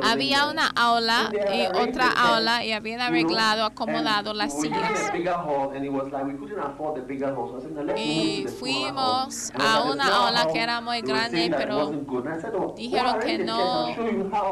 había 0.04 0.48
una 0.48 0.68
aula 0.76 1.32
y 1.54 1.66
otra 1.66 2.12
aula 2.12 2.66
y 2.66 2.74
habían 2.74 3.00
arreglado, 3.00 3.64
acomodado 3.64 4.34
las 4.34 4.60
sillas. 4.60 5.10
a 5.10 5.12
bigger 5.14 5.34
hall, 5.34 5.72
and 5.74 5.86
it 5.86 5.92
was 5.92 6.12
like 6.12 6.26
we 6.26 6.34
couldn't 6.34 6.60
afford 6.60 6.96
the 6.96 7.02
bigger 7.02 7.34
hall, 7.34 7.50
so 7.50 7.58
I 7.58 7.62
said, 7.62 7.72
"No, 7.72 7.84
let's 7.84 8.02
Y 8.02 8.44
move 8.44 8.44
to 8.44 8.52
the 8.52 8.58
smaller 8.58 8.92
hall." 8.92 9.30
fuimos 9.30 9.52
a 9.58 9.84
una 9.84 10.26
aula 10.26 10.48
que 10.52 10.60
era 10.62 10.82
muy 10.82 11.02
grande, 11.02 11.50
pero 11.56 11.78
wasn't 11.78 12.08
good. 12.08 12.26
And 12.26 12.38
I 12.38 12.42
said, 12.42 12.54
"Oh, 12.54 12.74
dijeron 12.76 13.20
que 13.20 13.38
no 13.38 13.88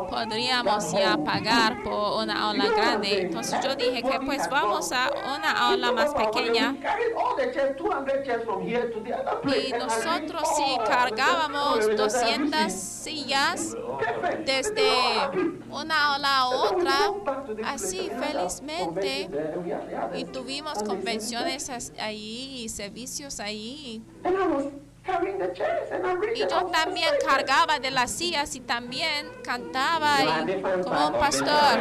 podríamos 0.10 0.92
ya 0.94 1.18
pagar 1.18 1.84
por 1.84 2.24
una 2.24 2.50
aula 2.50 2.66
grande. 2.70 3.24
Entonces 3.24 3.60
yo 3.62 3.76
dije 3.76 4.02
que 4.04 4.20
pues 4.26 4.50
vamos 4.50 4.92
a 4.94 5.12
una 5.36 5.52
aula 5.68 5.92
más 5.92 6.14
pequeña. 6.14 6.76
Y 9.46 9.74
nosotros 9.74 10.44
sí 10.56 10.78
cargábamos 10.88 11.96
200 11.96 12.72
sillas 12.72 13.65
desde 14.46 14.90
una 15.70 16.14
aula 16.14 16.38
a 16.38 16.48
otra, 16.50 16.96
así 17.66 18.10
felizmente. 18.20 19.30
Y 20.16 20.26
tuvimos 20.26 20.84
convenciones 20.84 21.70
ahí 22.00 22.64
y 22.64 22.70
servicios 22.70 23.40
ahí. 23.40 24.04
Y 26.34 26.40
yo 26.40 26.66
también 26.66 27.10
cargaba 27.26 27.80
de 27.80 27.92
las 27.92 28.12
sillas 28.12 28.56
y 28.56 28.60
también 28.60 29.30
cantaba 29.44 30.18
como 30.84 31.08
un 31.08 31.14
pastor. 31.14 31.80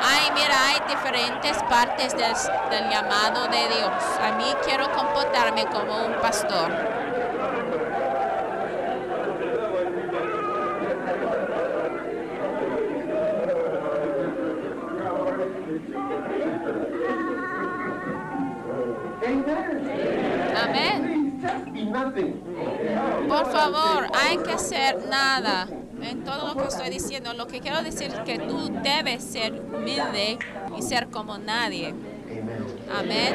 Ay, 0.00 0.30
mira, 0.34 0.68
hay 0.68 0.80
diferentes 0.88 1.56
partes 1.64 2.14
del 2.16 2.90
llamado 2.90 3.48
de 3.48 3.68
Dios. 3.68 3.92
A 4.20 4.36
mí 4.36 4.44
quiero 4.64 4.90
comportarme 4.92 5.66
como 5.66 6.06
un 6.06 6.14
pastor. 6.20 6.97
Amén. 20.68 21.40
Por 23.28 23.50
favor, 23.50 24.06
hay 24.14 24.38
que 24.38 24.52
hacer 24.52 25.06
nada. 25.08 25.68
En 26.00 26.22
todo 26.24 26.54
lo 26.54 26.60
que 26.60 26.68
estoy 26.68 26.90
diciendo, 26.90 27.34
lo 27.34 27.46
que 27.46 27.60
quiero 27.60 27.82
decir 27.82 28.08
es 28.08 28.20
que 28.20 28.38
tú 28.38 28.70
debes 28.82 29.24
ser 29.24 29.52
humilde 29.52 30.38
y 30.76 30.82
ser 30.82 31.08
como 31.08 31.38
nadie. 31.38 31.94
Amén. 32.92 33.34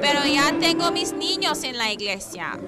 Pero 0.00 0.20
ya 0.24 0.58
tengo 0.58 0.90
mis 0.92 1.12
niños 1.12 1.62
en 1.64 1.76
la 1.76 1.92
iglesia 1.92 2.58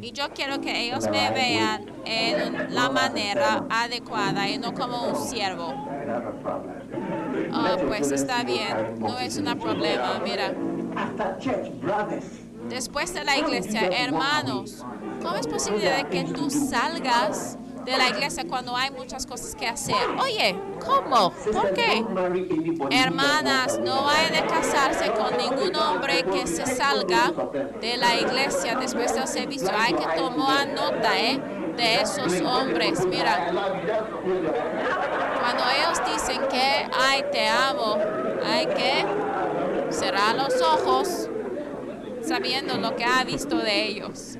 y 0.00 0.12
yo 0.12 0.30
quiero 0.34 0.60
que 0.60 0.84
ellos 0.84 1.08
me 1.10 1.30
vean 1.30 1.84
en 2.04 2.74
la 2.74 2.88
manera 2.88 3.64
adecuada 3.68 4.48
y 4.48 4.58
no 4.58 4.72
como 4.72 5.08
un 5.08 5.16
siervo. 5.16 5.74
Oh, 7.52 7.76
pues 7.86 8.12
está 8.12 8.42
bien, 8.44 8.98
no 8.98 9.18
es 9.18 9.36
un 9.36 9.58
problema. 9.58 10.20
Mira, 10.22 10.54
después 12.68 13.14
de 13.14 13.24
la 13.24 13.36
iglesia, 13.38 13.88
hermanos, 13.88 14.84
¿cómo 15.22 15.36
es 15.36 15.46
posible 15.46 15.90
de 15.90 16.04
que 16.08 16.24
tú 16.24 16.50
salgas 16.50 17.58
de 17.84 17.96
la 17.96 18.08
iglesia 18.08 18.44
cuando 18.48 18.76
hay 18.76 18.90
muchas 18.90 19.26
cosas 19.26 19.54
que 19.54 19.66
hacer? 19.68 19.94
Oye, 20.20 20.56
¿cómo? 20.84 21.32
¿Por 21.52 21.72
qué? 21.72 22.04
Hermanas, 22.90 23.78
no 23.78 24.08
hay 24.08 24.30
de 24.30 24.46
casarse 24.46 25.12
con 25.12 25.36
ningún 25.36 25.74
hombre 25.76 26.24
que 26.24 26.46
se 26.46 26.66
salga 26.66 27.32
de 27.80 27.96
la 27.96 28.16
iglesia 28.16 28.76
después 28.76 29.14
del 29.14 29.28
servicio. 29.28 29.70
Hay 29.76 29.94
que 29.94 30.06
tomar 30.16 30.66
nota 30.68 31.18
¿eh? 31.18 31.40
De 31.76 32.00
esos 32.00 32.40
hombres. 32.40 33.04
Mira, 33.06 33.50
cuando 35.40 35.64
ellos 35.70 36.00
dicen 36.12 36.40
que, 36.48 36.88
ay, 36.98 37.24
te 37.30 37.48
amo, 37.48 37.98
hay 38.44 38.66
que 38.66 39.06
cerrar 39.90 40.34
los 40.34 40.60
ojos 40.60 41.28
sabiendo 42.22 42.76
lo 42.76 42.96
que 42.96 43.04
ha 43.04 43.24
visto 43.24 43.56
de 43.56 43.84
ellos. 43.86 44.38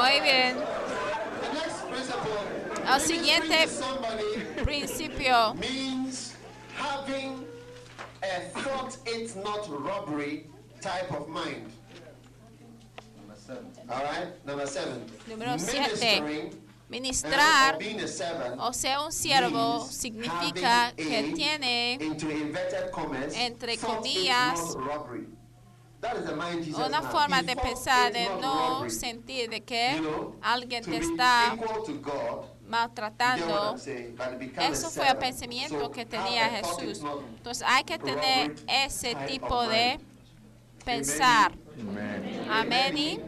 Muy 0.00 0.20
bien. 0.22 0.56
The 0.56 1.52
next 1.52 1.86
principle. 1.88 2.38
El 2.86 3.00
siguiente 3.00 3.48
ministering 3.48 3.68
to 3.68 3.84
somebody 3.84 4.64
principio 4.64 5.54
means 5.54 6.34
having 6.74 7.44
a 8.22 8.40
thought 8.60 8.96
it's 9.06 9.36
not 9.36 9.68
robbery 9.82 10.46
type 10.80 11.10
of 11.12 11.28
mind. 11.28 11.70
All 13.88 14.04
right. 14.04 14.46
Number 14.46 14.66
seven. 14.66 15.04
Número 15.28 15.58
siete. 15.58 16.50
Ministrar 16.88 17.78
o 18.58 18.72
ser 18.72 18.98
un 18.98 19.12
siervo 19.12 19.86
significa 19.88 20.92
que 20.96 21.32
tiene 21.36 21.98
entre 23.36 23.78
comillas, 23.78 24.76
una 26.84 27.02
forma 27.02 27.42
de 27.44 27.54
pensar 27.54 28.12
de 28.12 28.28
no 28.40 28.90
sentir 28.90 29.48
de 29.50 29.60
que 29.60 30.02
alguien 30.42 30.82
te 30.82 30.96
está 30.96 31.56
maltratando. 32.70 33.76
Eso 33.76 34.90
fue 34.90 35.08
el 35.08 35.16
pensamiento 35.18 35.90
que 35.90 36.06
tenía 36.06 36.48
Jesús. 36.48 37.02
Entonces 37.36 37.66
hay 37.66 37.84
que 37.84 37.98
tener 37.98 38.54
ese 38.66 39.14
tipo 39.26 39.66
de 39.66 39.98
pensar. 40.84 41.52
Amén. 42.48 43.22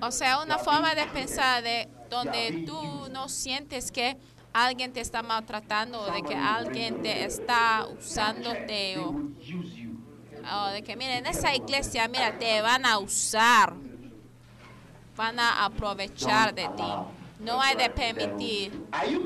O 0.00 0.10
sea, 0.10 0.42
una 0.42 0.58
forma 0.58 0.94
de 0.94 1.06
pensar 1.06 1.62
de 1.62 1.88
donde 2.10 2.64
tú 2.66 3.08
no 3.10 3.28
sientes 3.28 3.90
que 3.90 4.16
alguien 4.52 4.92
te 4.92 5.00
está 5.00 5.22
maltratando 5.22 6.00
o 6.00 6.10
de 6.10 6.22
que 6.22 6.34
alguien 6.34 7.02
te 7.02 7.24
está 7.24 7.86
usándote 7.86 8.98
o. 8.98 9.14
o 10.52 10.70
de 10.70 10.82
que, 10.82 10.96
mira, 10.96 11.16
en 11.16 11.26
esa 11.26 11.54
iglesia, 11.54 12.08
mira, 12.08 12.38
te 12.38 12.60
van 12.62 12.86
a 12.86 12.98
usar, 12.98 13.74
van 15.16 15.38
a 15.38 15.64
aprovechar 15.64 16.54
de 16.54 16.68
ti. 16.76 17.15
No 17.38 17.60
hay 17.60 17.76
de 17.76 17.90
permitir 17.90 18.72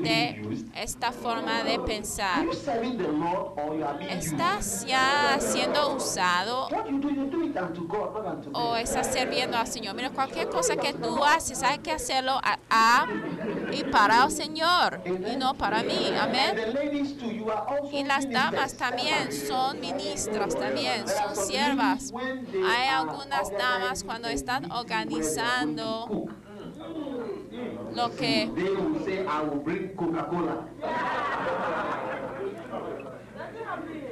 de 0.01 0.65
esta 0.75 1.11
forma 1.11 1.63
de 1.63 1.79
pensar. 1.79 2.45
¿Estás 4.09 4.85
ya 4.85 5.37
siendo 5.39 5.95
usado 5.95 6.67
o 8.53 8.75
estás 8.75 9.13
sirviendo 9.13 9.57
al 9.57 9.67
Señor. 9.67 9.95
Mira, 9.95 10.09
cualquier 10.09 10.49
cosa 10.49 10.75
que 10.75 10.93
tú 10.93 11.23
haces, 11.23 11.63
hay 11.63 11.79
que 11.79 11.91
hacerlo 11.91 12.39
a, 12.43 12.59
a 12.69 13.07
y 13.71 13.83
para 13.85 14.25
el 14.25 14.31
Señor 14.31 15.01
y 15.05 15.37
no 15.37 15.53
para 15.53 15.81
mí. 15.81 16.11
Amén. 16.19 16.55
Y 17.91 18.03
las 18.03 18.29
damas 18.29 18.75
también 18.75 19.31
son 19.31 19.79
ministras, 19.79 20.55
también 20.55 21.05
son 21.07 21.35
siervas. 21.35 22.11
Hay 22.13 22.87
algunas 22.89 23.51
damas 23.51 24.03
cuando 24.03 24.27
están 24.27 24.69
organizando 24.71 26.27
lo 27.93 28.15
que 28.15 28.49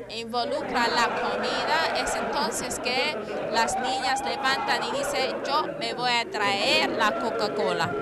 involucra 0.09 0.87
la 0.87 1.07
comida, 1.21 2.01
es 2.01 2.15
entonces 2.15 2.79
que 2.79 3.15
las 3.51 3.79
niñas 3.79 4.23
levantan 4.25 4.83
y 4.83 4.97
dicen, 4.97 5.35
yo 5.45 5.63
me 5.79 5.93
voy 5.93 6.11
a 6.11 6.29
traer 6.29 6.89
la 6.91 7.19
Coca-Cola. 7.19 7.93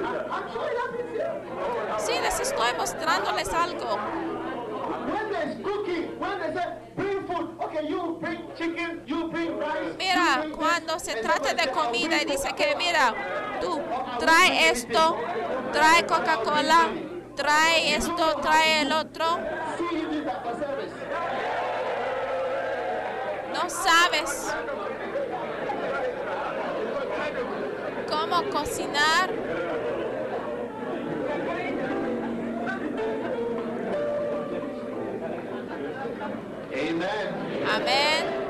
Sí, 1.98 2.14
les 2.22 2.40
estoy 2.40 2.74
mostrándoles 2.78 3.54
algo. 3.54 3.98
Mira, 8.78 9.04
you 9.06 9.30
bring 9.30 9.60
this, 9.60 10.58
cuando 10.58 11.00
se 11.00 11.16
trata 11.16 11.54
de 11.54 11.64
say, 11.64 11.72
"I'll 11.72 11.84
comida 11.84 12.22
y 12.22 12.26
dice 12.26 12.50
que, 12.56 12.66
Coca-Cola." 12.66 12.78
mira, 12.78 13.14
tú 13.62 13.82
trae 14.20 14.70
esto, 14.70 15.18
trae 15.72 16.06
Coca-Cola, 16.06 16.90
trae 17.36 17.96
esto, 17.96 18.36
trae 18.42 18.82
el 18.82 18.92
otro. 18.92 19.40
No 23.54 23.70
sabes 23.70 24.54
cómo 28.10 28.44
cocinar. 28.50 29.47
Amén. 37.76 38.48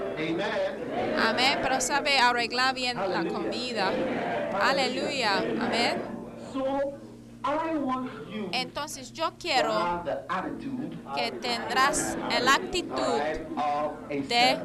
Amén. 1.28 1.60
Pero 1.62 1.82
sabe 1.82 2.18
arreglar 2.18 2.74
bien 2.74 2.98
la 2.98 3.26
comida. 3.26 3.92
Aleluya. 4.62 5.38
Amén. 5.38 6.02
So, 6.54 6.98
I 7.44 7.76
want 7.78 8.10
you 8.30 8.50
Entonces 8.52 9.14
yo 9.14 9.34
quiero 9.40 10.04
que 11.16 11.32
tendrás 11.32 12.18
la 12.42 12.56
actitud 12.56 13.20
de 14.10 14.60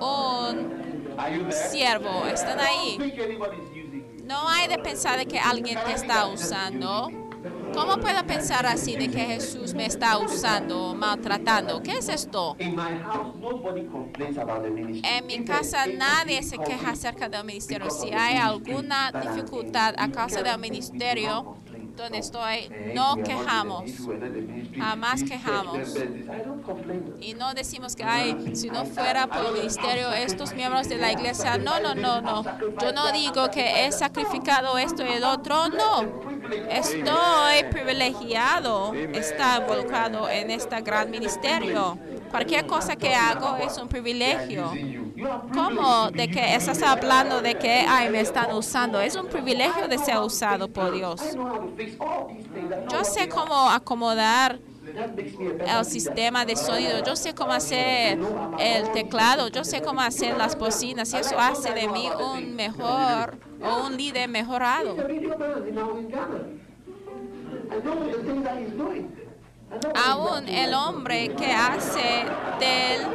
un 0.00 1.52
siervo. 1.52 2.26
Están 2.26 2.60
ahí. 2.60 2.98
No 4.24 4.48
hay 4.48 4.68
de 4.68 4.78
pensar 4.78 5.18
de 5.18 5.26
que 5.26 5.38
alguien 5.38 5.78
te 5.84 5.92
está 5.92 6.26
usando. 6.26 7.25
¿Cómo 7.76 7.98
puedo 7.98 8.26
pensar 8.26 8.64
así 8.64 8.96
de 8.96 9.08
que 9.10 9.20
Jesús 9.20 9.74
me 9.74 9.84
está 9.84 10.16
usando 10.16 10.92
o 10.92 10.94
maltratando? 10.94 11.82
¿Qué 11.82 11.98
es 11.98 12.08
esto? 12.08 12.56
In 12.58 12.74
my 12.74 12.98
house, 13.04 13.36
nobody 13.38 13.84
complains 13.84 14.38
about 14.38 14.62
the 14.62 14.70
ministry. 14.70 15.02
En 15.06 15.26
mi 15.26 15.44
casa 15.44 15.86
nadie 15.86 16.42
se 16.42 16.56
queja 16.56 16.92
acerca 16.92 17.28
del 17.28 17.44
ministerio. 17.44 17.90
Si 17.90 18.10
hay 18.12 18.38
alguna 18.38 19.12
dificultad 19.12 19.94
a 19.98 20.10
causa 20.10 20.42
del 20.42 20.58
ministerio. 20.58 21.58
Donde 21.96 22.18
estoy, 22.18 22.68
no 22.94 23.16
quejamos. 23.16 23.90
Jamás 24.78 25.22
quejamos. 25.22 25.94
Y 27.20 27.34
no 27.34 27.54
decimos 27.54 27.96
que, 27.96 28.04
ay, 28.04 28.54
si 28.54 28.70
no 28.70 28.84
fuera 28.84 29.26
por 29.26 29.46
el 29.46 29.52
ministerio, 29.54 30.12
estos 30.12 30.54
miembros 30.54 30.88
de 30.88 30.96
la 30.96 31.12
iglesia, 31.12 31.58
no, 31.58 31.80
no, 31.80 31.94
no, 31.94 32.20
no. 32.20 32.44
Yo 32.80 32.92
no 32.92 33.12
digo 33.12 33.50
que 33.50 33.86
he 33.86 33.92
sacrificado 33.92 34.78
esto 34.78 35.04
y 35.04 35.12
el 35.12 35.24
otro, 35.24 35.68
no. 35.68 36.26
Estoy 36.70 37.64
privilegiado 37.70 38.94
estar 38.94 39.62
involucrado 39.62 40.28
en 40.28 40.50
este 40.50 40.80
gran 40.82 41.10
ministerio. 41.10 41.98
Cualquier 42.30 42.66
cosa 42.66 42.96
que 42.96 43.14
hago 43.14 43.56
es 43.56 43.78
un 43.78 43.88
privilegio. 43.88 44.72
¿Cómo 45.52 46.10
de 46.10 46.28
que 46.28 46.54
estás 46.54 46.82
hablando 46.82 47.40
de 47.40 47.54
que, 47.54 47.84
ay, 47.88 48.10
me 48.10 48.20
están 48.20 48.52
usando? 48.52 49.00
Es 49.00 49.16
un 49.16 49.26
privilegio 49.26 49.88
de 49.88 49.98
ser 49.98 50.18
usado 50.18 50.68
por 50.68 50.92
Dios. 50.92 51.20
Yo 52.90 53.04
sé 53.04 53.28
cómo 53.28 53.70
acomodar 53.70 54.58
el 54.86 55.84
sistema 55.84 56.44
de 56.44 56.56
sonido, 56.56 57.02
yo 57.04 57.16
sé 57.16 57.34
cómo 57.34 57.52
hacer 57.52 58.18
el 58.58 58.92
teclado, 58.92 59.48
yo 59.48 59.64
sé 59.64 59.82
cómo 59.82 60.00
hacer 60.00 60.36
las 60.36 60.56
bocinas 60.56 61.12
y 61.12 61.16
eso 61.16 61.38
hace 61.38 61.72
de 61.72 61.88
mí 61.88 62.08
un 62.34 62.54
mejor 62.54 63.38
o 63.62 63.86
un 63.86 63.96
líder 63.96 64.28
mejorado. 64.28 64.96
Aún 70.06 70.48
el 70.48 70.74
hombre 70.74 71.34
que 71.34 71.52
hace 71.52 72.24
del 72.60 73.06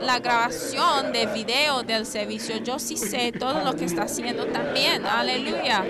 la 0.00 0.18
grabación 0.18 1.12
de 1.12 1.26
video 1.26 1.82
del 1.82 2.06
servicio, 2.06 2.56
yo 2.58 2.78
sí 2.78 2.96
sé 2.96 3.32
todo 3.32 3.64
lo 3.64 3.74
que 3.74 3.84
está 3.84 4.02
haciendo 4.02 4.46
también. 4.46 5.04
Aleluya. 5.04 5.84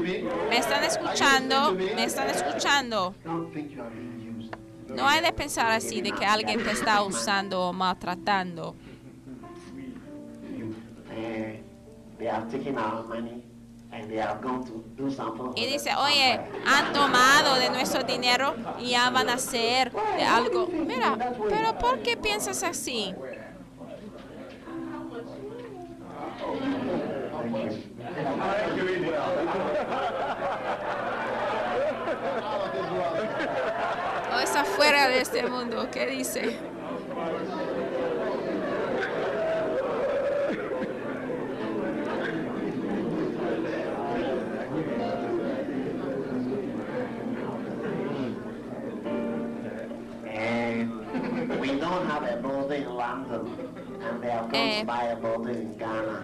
Me? 0.00 0.22
¿Me 0.48 0.58
están 0.58 0.84
escuchando? 0.84 1.72
¿Me 1.74 2.04
están 2.04 2.28
escuchando? 2.30 3.14
No 4.88 5.08
hay 5.08 5.22
de 5.22 5.32
pensar 5.32 5.70
así 5.72 6.00
de 6.00 6.12
que 6.12 6.24
alguien 6.24 6.62
te 6.62 6.70
está 6.70 7.02
usando 7.02 7.68
o 7.68 7.72
maltratando. 7.72 8.74
You, 13.92 14.06
they 14.08 14.16
have 14.16 14.40
taken 14.40 14.52
our 14.52 14.56
money 14.56 14.62
and 14.62 14.62
they 14.62 14.64
are 14.64 14.64
going 14.64 14.64
to 14.64 14.84
do 14.96 15.10
something. 15.10 15.52
Y 15.56 15.66
dice, 15.66 15.90
oye, 15.96 16.40
han 16.66 16.92
tomado 16.92 17.58
de 17.58 17.70
nuestro 17.70 18.02
dinero 18.02 18.54
y 18.78 18.90
ya 18.90 19.10
van 19.10 19.28
a 19.28 19.34
hacer 19.34 19.92
de 20.16 20.24
algo. 20.24 20.66
Mira, 20.66 21.16
pero 21.48 21.78
¿por 21.78 21.98
qué 22.00 22.16
piensas 22.16 22.62
así? 22.62 23.14
O 34.34 34.38
está 34.38 34.64
fuera 34.64 35.08
de 35.08 35.20
este 35.20 35.42
mundo, 35.46 35.88
¿qué 35.92 36.06
dice? 36.06 36.58
Eh. 54.52 54.84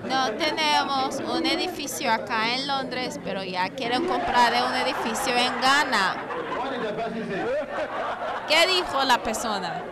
No 0.04 0.30
tenemos 0.32 1.20
un 1.20 1.46
edificio 1.46 2.12
acá 2.12 2.54
en 2.54 2.66
Londres, 2.66 3.18
pero 3.24 3.42
ya 3.42 3.68
quieren 3.70 4.06
comprar 4.06 4.52
un 4.52 4.74
edificio 4.74 5.34
en 5.36 5.52
Ghana. 5.60 6.16
¿Qué 8.48 8.66
dijo 8.66 9.04
la 9.04 9.18
persona? 9.18 9.82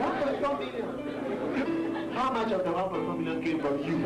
1.4 0.00 0.58
million. 0.58 2.14
How 2.14 2.32
much 2.32 2.52
of 2.52 2.64
the 2.64 2.70
1.4 2.70 3.18
million 3.18 3.42
came 3.42 3.60
from 3.60 3.78
you? 3.84 4.04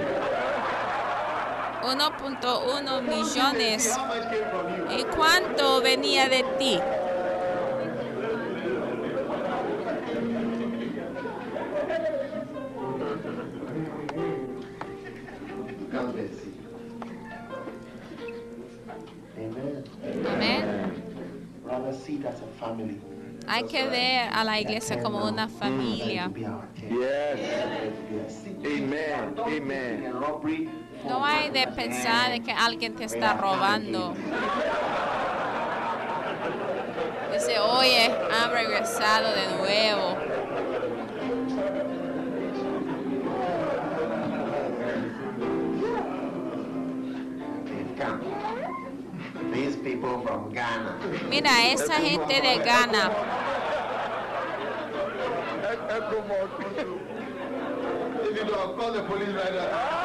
1.1 1.84 2.99
See 2.99 3.41
millones. 3.41 3.99
¿Y 4.91 5.05
cuánto 5.17 5.81
venía 5.83 6.28
de 6.28 6.43
ti? 6.59 6.81
See 22.05 22.16
it 22.16 22.26
as 22.26 22.41
a 22.41 22.47
family. 22.60 23.00
Hay 23.47 23.65
que 23.65 23.86
ver 23.86 24.28
a 24.33 24.42
la 24.44 24.58
iglesia 24.58 25.02
como 25.02 25.26
una 25.28 25.49
familia. 25.49 26.31
Yes. 26.34 26.55
Yes. 28.10 28.44
Amen. 28.65 30.12
No 31.07 31.24
hay 31.24 31.50
de 31.50 31.66
pensar 31.68 32.31
de 32.31 32.41
que 32.41 32.52
alguien 32.52 32.94
te 32.94 33.05
está 33.05 33.34
robando. 33.34 34.15
Dice, 37.33 37.58
oye, 37.58 38.10
han 38.33 38.50
regresado 38.50 39.28
de 39.34 39.57
nuevo. 39.58 40.16
These 49.55 49.76
people 49.76 50.20
from 50.23 50.52
Ghana. 50.52 50.99
Mira, 51.28 51.62
esa 51.70 52.00
gente 52.00 52.41
de 52.41 52.58
Ghana. 52.65 53.10
If 58.20 58.36
you 58.36 58.44
don't 58.47 58.76
call 58.76 58.92
the 58.92 59.02
police 59.05 59.28
right 59.28 59.55
now. 59.55 60.00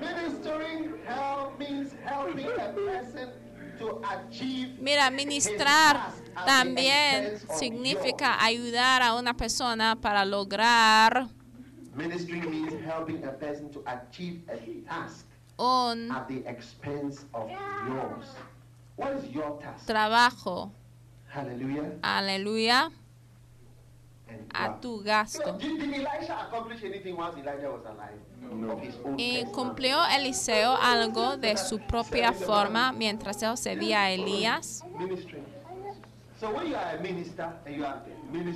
Ministering 0.00 0.92
help 1.04 1.58
means 1.58 1.92
helping 2.04 2.46
a 2.46 2.72
person 2.72 3.30
to 3.78 3.86
achieve 3.98 4.07
Mira, 4.80 5.10
ministrar 5.10 6.12
también 6.46 7.38
significa 7.58 8.42
ayudar 8.42 9.02
a 9.02 9.14
una 9.14 9.34
persona 9.34 9.96
para 9.96 10.24
lograr 10.24 11.28
Ministering 11.94 12.48
means 12.48 12.74
helping 12.84 13.24
a 13.24 13.32
person 13.32 13.70
to 13.72 13.82
achieve 13.86 14.42
a 14.48 14.56
task 14.88 15.26
un 15.58 16.12
at 16.12 16.28
the 16.28 16.44
expense 16.48 17.26
of 17.34 17.50
yours. 17.88 18.26
What 18.96 19.16
is 19.18 19.30
your 19.34 19.58
task? 19.58 19.84
trabajo. 19.86 20.70
Aleluya. 22.02 22.90
And 24.28 24.46
A 24.54 24.68
God. 24.68 24.80
tu 24.80 25.02
gasto. 25.02 25.58
Y 29.16 29.44
cumplió 29.46 29.98
Eliseo 30.06 30.76
algo 30.76 31.36
de 31.36 31.56
su 31.56 31.78
propia 31.80 32.32
forma 32.32 32.92
mientras 32.92 33.42
él 33.42 33.56
servía 33.56 34.02
a 34.02 34.10
Elías. 34.10 34.84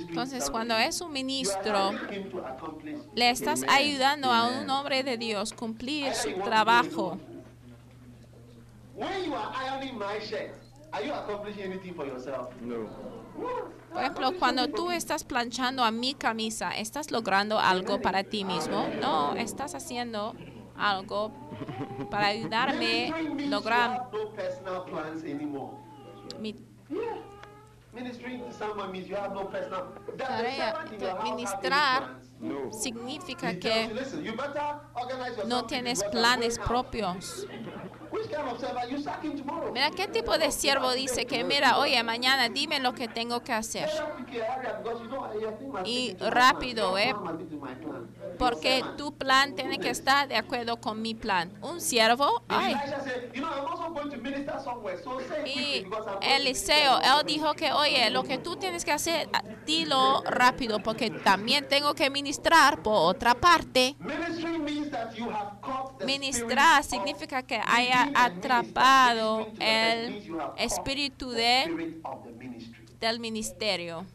Entonces, 0.07 0.49
cuando 0.49 0.77
es 0.77 1.01
un 1.01 1.11
ministro, 1.11 1.91
le 3.13 3.29
estás 3.29 3.63
ayudando 3.67 4.31
a 4.31 4.47
un 4.47 4.69
hombre 4.69 5.03
de 5.03 5.17
Dios 5.17 5.51
cumplir 5.51 6.13
su 6.13 6.31
trabajo. 6.43 7.17
When 8.95 9.25
you 9.25 9.33
are 9.33 9.51
ironing 9.65 9.97
my 9.97 10.19
shirt, 10.19 10.51
are 10.91 11.03
you 11.03 11.11
accomplishing 11.13 11.63
anything 11.63 11.95
for 11.95 12.05
yourself? 12.05 12.49
No. 12.61 12.87
Por 13.93 14.01
ejemplo, 14.01 14.31
cuando 14.39 14.67
tú 14.69 14.91
estás 14.91 15.23
planchando 15.23 15.83
a 15.83 15.91
mi 15.91 16.15
camisa, 16.15 16.71
¿estás 16.71 17.11
logrando 17.11 17.59
algo 17.59 18.01
para 18.01 18.23
ti 18.23 18.43
mismo? 18.43 18.87
No, 18.99 19.35
estás 19.35 19.75
haciendo 19.75 20.35
algo 20.75 21.31
para 22.09 22.27
ayudarme 22.27 23.13
a 23.13 23.21
lograr 23.47 24.09
mi 26.39 26.55
Tarea 30.17 30.85
ministrar 31.23 32.19
significa 32.71 33.53
que 33.59 33.89
no 35.45 35.65
tienes 35.65 36.03
planes 36.05 36.57
going 36.57 36.61
out." 36.61 36.67
propios. 36.67 37.47
Mira, 39.73 39.91
¿qué 39.91 40.07
tipo 40.07 40.37
de 40.37 40.51
siervo 40.51 40.91
dice 40.93 41.25
que, 41.25 41.43
mira, 41.43 41.77
oye, 41.79 42.01
mañana 42.03 42.49
dime 42.49 42.79
lo 42.79 42.93
que 42.93 43.07
tengo 43.07 43.41
que 43.43 43.53
hacer? 43.53 43.89
Y 45.85 46.15
rápido, 46.19 46.97
eh, 46.97 47.13
Porque 48.37 48.83
tu 48.97 49.13
plan 49.13 49.55
tiene 49.55 49.77
que 49.79 49.89
estar 49.89 50.27
de 50.27 50.35
acuerdo 50.35 50.77
con 50.79 51.01
mi 51.01 51.13
plan. 51.15 51.51
Un 51.61 51.79
siervo, 51.81 52.41
ay. 52.47 52.75
Y 55.45 55.85
Eliseo, 56.21 56.99
él 57.01 57.25
dijo 57.25 57.53
que, 57.53 57.71
oye, 57.71 58.09
lo 58.09 58.23
que 58.23 58.37
tú 58.37 58.55
tienes 58.55 58.83
que 58.85 58.91
hacer, 58.91 59.29
dilo 59.65 60.21
rápido, 60.23 60.79
porque 60.79 61.09
también 61.09 61.67
tengo 61.67 61.93
que 61.93 62.09
ministrar 62.09 62.81
por 62.81 62.95
otra 63.15 63.33
parte. 63.35 63.95
Ministering 63.99 64.63
means 64.63 64.91
that 64.91 65.13
you 65.15 65.29
have 65.29 65.59
caught 65.61 65.97
the 65.99 66.05
Ministrar 66.05 66.83
significa 66.83 67.43
que 67.43 67.59
haya 67.65 68.09
atrapado 68.15 69.47
el 69.59 70.27
espíritu 70.57 71.29
de- 71.31 71.99
del 72.99 73.19
ministerio. 73.19 74.05
It 74.05 74.09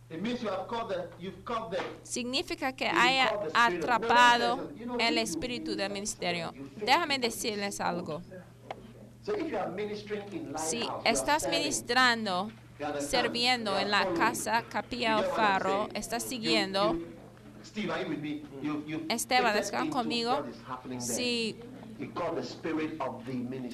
Significa 2.03 2.73
que 2.73 2.87
haya 2.87 3.33
atrapado 3.55 4.71
el 4.99 5.19
espíritu 5.19 5.75
del 5.75 5.93
ministerio. 5.93 6.53
Déjame 6.77 7.19
decirles 7.19 7.81
algo. 7.81 8.23
Si 10.57 10.89
estás 11.05 11.49
ministrando, 11.49 12.51
sirviendo 13.01 13.77
en 13.79 13.91
la 13.91 14.07
casa 14.15 14.63
Capilla 14.69 15.19
I'm 15.19 15.25
Faro, 15.35 15.89
estás 15.93 16.23
siguiendo. 16.23 16.97
Esteban, 19.09 19.59
¿están 19.59 19.91
conmigo? 19.91 20.45
Si 21.01 21.57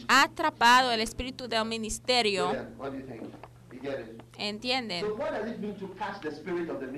ha 0.08 0.22
atrapado 0.22 0.92
el 0.92 1.00
espíritu 1.00 1.46
del 1.46 1.66
ministerio, 1.66 2.52
¿entienden? 4.38 5.06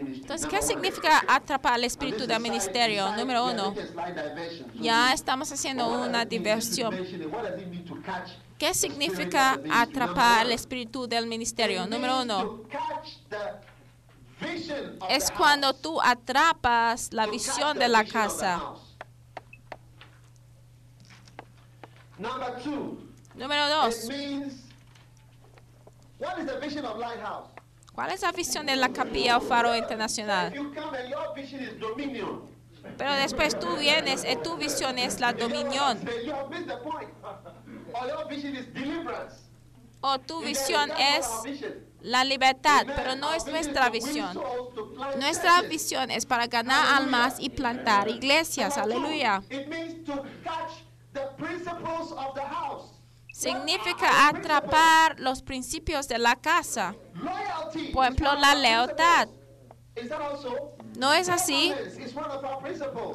Entonces, 0.06 0.46
¿qué 0.46 0.62
significa 0.62 1.22
atrapar 1.26 1.78
el 1.78 1.84
espíritu 1.84 2.26
del 2.26 2.40
ministerio? 2.40 3.14
Número 3.16 3.46
uno, 3.46 3.74
ya 4.74 5.12
estamos 5.12 5.50
haciendo 5.52 5.86
una 6.02 6.24
diversión. 6.24 6.94
¿Qué 8.58 8.72
significa 8.72 9.60
atrapar 9.70 10.46
el 10.46 10.52
espíritu 10.52 11.06
del 11.06 11.26
ministerio? 11.26 11.86
Número 11.86 12.22
uno, 12.22 12.62
es 15.08 15.30
cuando 15.30 15.74
tú 15.74 16.00
atrapas 16.00 17.12
la 17.12 17.26
visión 17.26 17.78
de 17.78 17.88
la 17.88 18.04
casa. 18.04 18.74
Número 23.34 23.68
dos, 23.68 24.08
what 26.24 26.38
is 26.38 26.46
the 26.46 26.58
vision 26.60 26.84
of 26.84 26.98
Lighthouse? 26.98 27.48
¿cuál 27.94 28.10
es 28.10 28.22
la 28.22 28.32
visión 28.32 28.66
de 28.66 28.76
la 28.76 28.88
Capilla 28.88 29.38
del 29.38 29.48
Faro 29.48 29.76
Internacional? 29.76 30.52
Pero 32.98 33.12
después 33.14 33.58
tú 33.58 33.76
vienes 33.76 34.24
y 34.24 34.36
tu 34.36 34.56
visión 34.56 34.98
es 34.98 35.20
la 35.20 35.32
dominión. 35.32 35.98
o 40.00 40.18
tu 40.18 40.40
visión 40.40 40.90
"That's 40.90 41.00
not 41.00 41.18
es 41.18 41.26
our 41.26 41.44
vision." 41.44 41.94
la 42.02 42.22
libertad, 42.22 42.86
pero 42.94 43.16
no 43.16 43.32
es 43.32 43.46
nuestra 43.46 43.88
visión. 43.88 44.38
Nuestra 45.18 45.62
visión 45.62 46.10
es 46.10 46.26
para 46.26 46.46
ganar 46.46 46.84
almas 46.94 47.36
y 47.38 47.48
plantar 47.48 48.08
iglesias. 48.08 48.76
Aleluya. 48.76 49.42
Significa 53.34 54.28
atrapar 54.28 55.18
los 55.18 55.42
principios 55.42 56.06
de 56.06 56.18
la 56.18 56.36
casa. 56.36 56.94
Por 57.92 58.04
ejemplo, 58.04 58.32
la 58.36 58.54
lealtad. 58.54 59.28
¿No 60.96 61.12
es 61.12 61.28
así? 61.28 61.72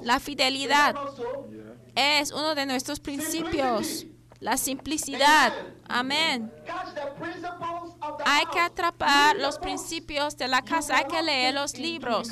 La 0.03 0.19
fidelidad 0.19 0.93
es 1.95 2.33
uno 2.33 2.53
de 2.53 2.65
nuestros 2.65 2.99
principios. 2.99 4.05
La 4.39 4.55
simplicidad. 4.55 5.53
Amén. 5.87 6.51
Hay 8.25 8.45
que 8.53 8.59
atrapar 8.59 9.35
los 9.35 9.59
principios 9.59 10.37
de 10.37 10.47
la 10.47 10.61
casa. 10.61 10.97
Hay 10.97 11.05
que 11.05 11.21
leer 11.21 11.53
los 11.55 11.77
libros. 11.77 12.29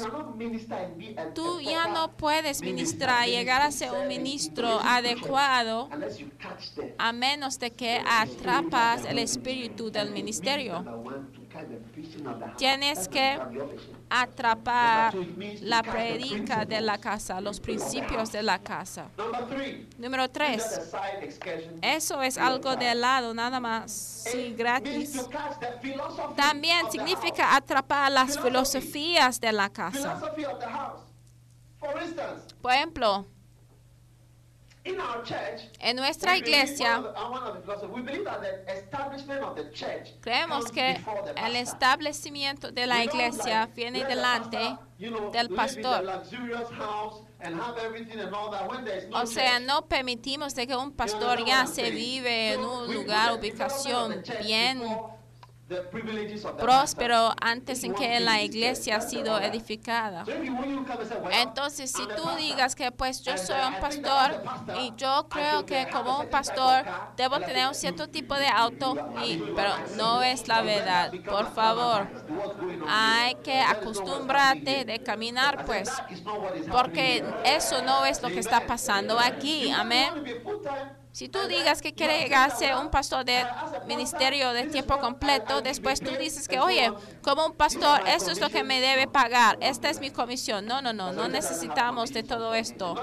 Tú 1.36 1.60
ya 1.60 1.88
no 1.88 2.16
puedes 2.16 2.62
ministrar, 2.62 3.28
llegar 3.28 3.62
a 3.62 3.72
ser 3.72 3.92
un 3.92 4.08
ministro 4.08 4.80
adecuado 4.80 5.90
a 6.98 7.12
menos 7.12 7.60
de 7.60 7.72
que 7.72 8.02
atrapas 8.08 9.04
el 9.06 9.20
espíritu 9.20 9.92
del 9.92 10.12
ministerio. 10.12 10.86
Tienes 12.58 13.08
que 13.08 13.40
atrapar 14.10 15.14
la 15.62 15.84
predica 15.84 16.66
de 16.66 16.82
la 16.82 16.98
casa, 16.98 17.42
los 17.42 17.60
principios 17.60 18.32
de 18.32 18.44
la 18.44 18.60
casa. 18.60 19.10
Número 19.98 20.30
tres, 20.30 20.82
eso 21.82 22.22
es 22.22 22.38
algo 22.38 22.76
de 22.76 22.96
lado, 22.96 23.34
nada 23.34 23.60
más, 23.60 23.92
sí, 23.92 24.54
gratis. 24.58 25.20
También 26.36 26.92
significa 26.92 27.56
atrapar 27.56 28.12
las 28.12 28.40
filosofías 28.40 29.40
de 29.40 29.52
la 29.52 29.70
casa. 29.70 30.20
Por 32.62 32.74
ejemplo, 32.74 33.26
en 35.80 35.96
nuestra 35.96 36.38
iglesia 36.38 37.04
creemos 40.22 40.72
que 40.72 41.02
el 41.36 41.56
establecimiento 41.56 42.72
de 42.72 42.88
la 42.88 43.04
iglesia 43.04 43.70
viene 43.76 44.06
delante 44.06 44.78
del 44.98 45.50
pastor. 45.50 46.06
O 49.14 49.26
sea, 49.26 49.60
no 49.60 49.86
permitimos 49.86 50.56
de 50.56 50.68
que 50.68 50.76
un 50.76 50.92
pastor 50.92 51.46
ya 51.46 51.68
se 51.68 51.92
vive 51.92 52.54
en 52.54 52.62
un 52.62 52.94
lugar, 52.94 53.34
ubicación 53.34 54.24
bien 54.44 54.82
próspero 56.58 57.34
antes 57.42 57.84
en 57.84 57.94
que 57.94 58.20
la 58.20 58.42
iglesia 58.42 58.98
ha 58.98 59.02
sido 59.02 59.40
edificada. 59.40 60.24
Entonces, 61.32 61.92
si 61.92 62.08
tú 62.08 62.24
digas 62.38 62.76
que 62.76 62.92
pues 62.92 63.22
yo 63.22 63.38
soy 63.38 63.58
un 63.68 63.80
pastor 63.80 64.44
y 64.80 64.94
yo 64.96 65.28
creo 65.30 65.66
que 65.66 65.88
como 65.92 66.20
un 66.20 66.30
pastor 66.30 66.86
debo 67.16 67.40
tener 67.40 67.68
un 67.68 67.76
cierto 67.76 68.08
tipo 68.08 68.36
de 68.36 68.48
auto, 68.48 68.96
y, 69.26 69.38
pero 69.56 69.74
no 69.98 70.24
es 70.24 70.48
la 70.48 70.62
verdad. 70.62 71.12
Por 71.26 71.54
favor, 71.54 72.08
hay 72.88 73.36
que 73.36 73.60
acostumbrarte 73.60 74.86
de 74.86 75.00
caminar 75.00 75.66
pues, 75.66 75.90
porque 76.72 77.24
eso 77.44 77.82
no 77.84 78.06
es 78.06 78.22
lo 78.22 78.30
que 78.30 78.40
está 78.40 78.66
pasando 78.66 79.20
aquí. 79.20 79.70
Amén. 79.72 80.12
Si 81.12 81.30
tú 81.30 81.40
digas 81.48 81.82
que 81.82 81.94
quieres 81.94 82.30
ser 82.60 82.76
un 82.76 82.90
pastor 82.90 83.26
de 83.26 83.38
"As 83.38 83.48
a 83.50 83.62
pastor, 83.62 83.88
ministerio 83.88 84.54
de 84.54 84.68
tiempo 84.68 85.00
completo, 85.00 85.62
después 85.62 86.00
tú 86.00 86.12
dices 86.12 86.48
que, 86.48 86.60
oye, 86.60 86.90
on." 86.90 86.98
como 87.24 87.46
un 87.46 87.54
pastor, 87.54 88.02
esto 88.08 88.32
es 88.32 88.40
lo 88.40 88.50
que 88.50 88.64
me 88.64 88.80
debe 88.82 89.08
pagar, 89.08 89.58
esta 89.62 89.90
es 89.90 90.00
mi 90.00 90.12
comisión. 90.12 90.66
No, 90.66 90.82
no, 90.82 90.94
no, 90.94 91.14
no 91.14 91.28
necesitamos 91.28 92.14
de 92.14 92.24
todo 92.24 92.54
esto. 92.54 92.96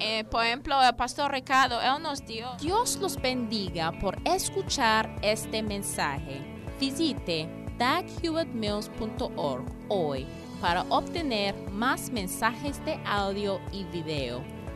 Eh, 0.00 0.24
por 0.24 0.44
ejemplo, 0.44 0.82
el 0.82 0.94
pastor 0.96 1.32
Ricardo, 1.32 1.80
él 1.80 2.02
nos 2.02 2.24
dio. 2.24 2.50
Dios 2.60 2.96
los 2.96 3.20
bendiga 3.20 3.92
por 4.00 4.16
escuchar 4.24 5.14
este 5.22 5.62
mensaje. 5.62 6.42
Visite 6.80 7.48
daghewittmills.org 7.78 9.64
hoy 9.88 10.26
para 10.60 10.82
obtener 10.88 11.54
más 11.70 12.10
mensajes 12.10 12.84
de 12.84 12.98
audio 13.04 13.60
y 13.72 13.84
video, 13.84 14.42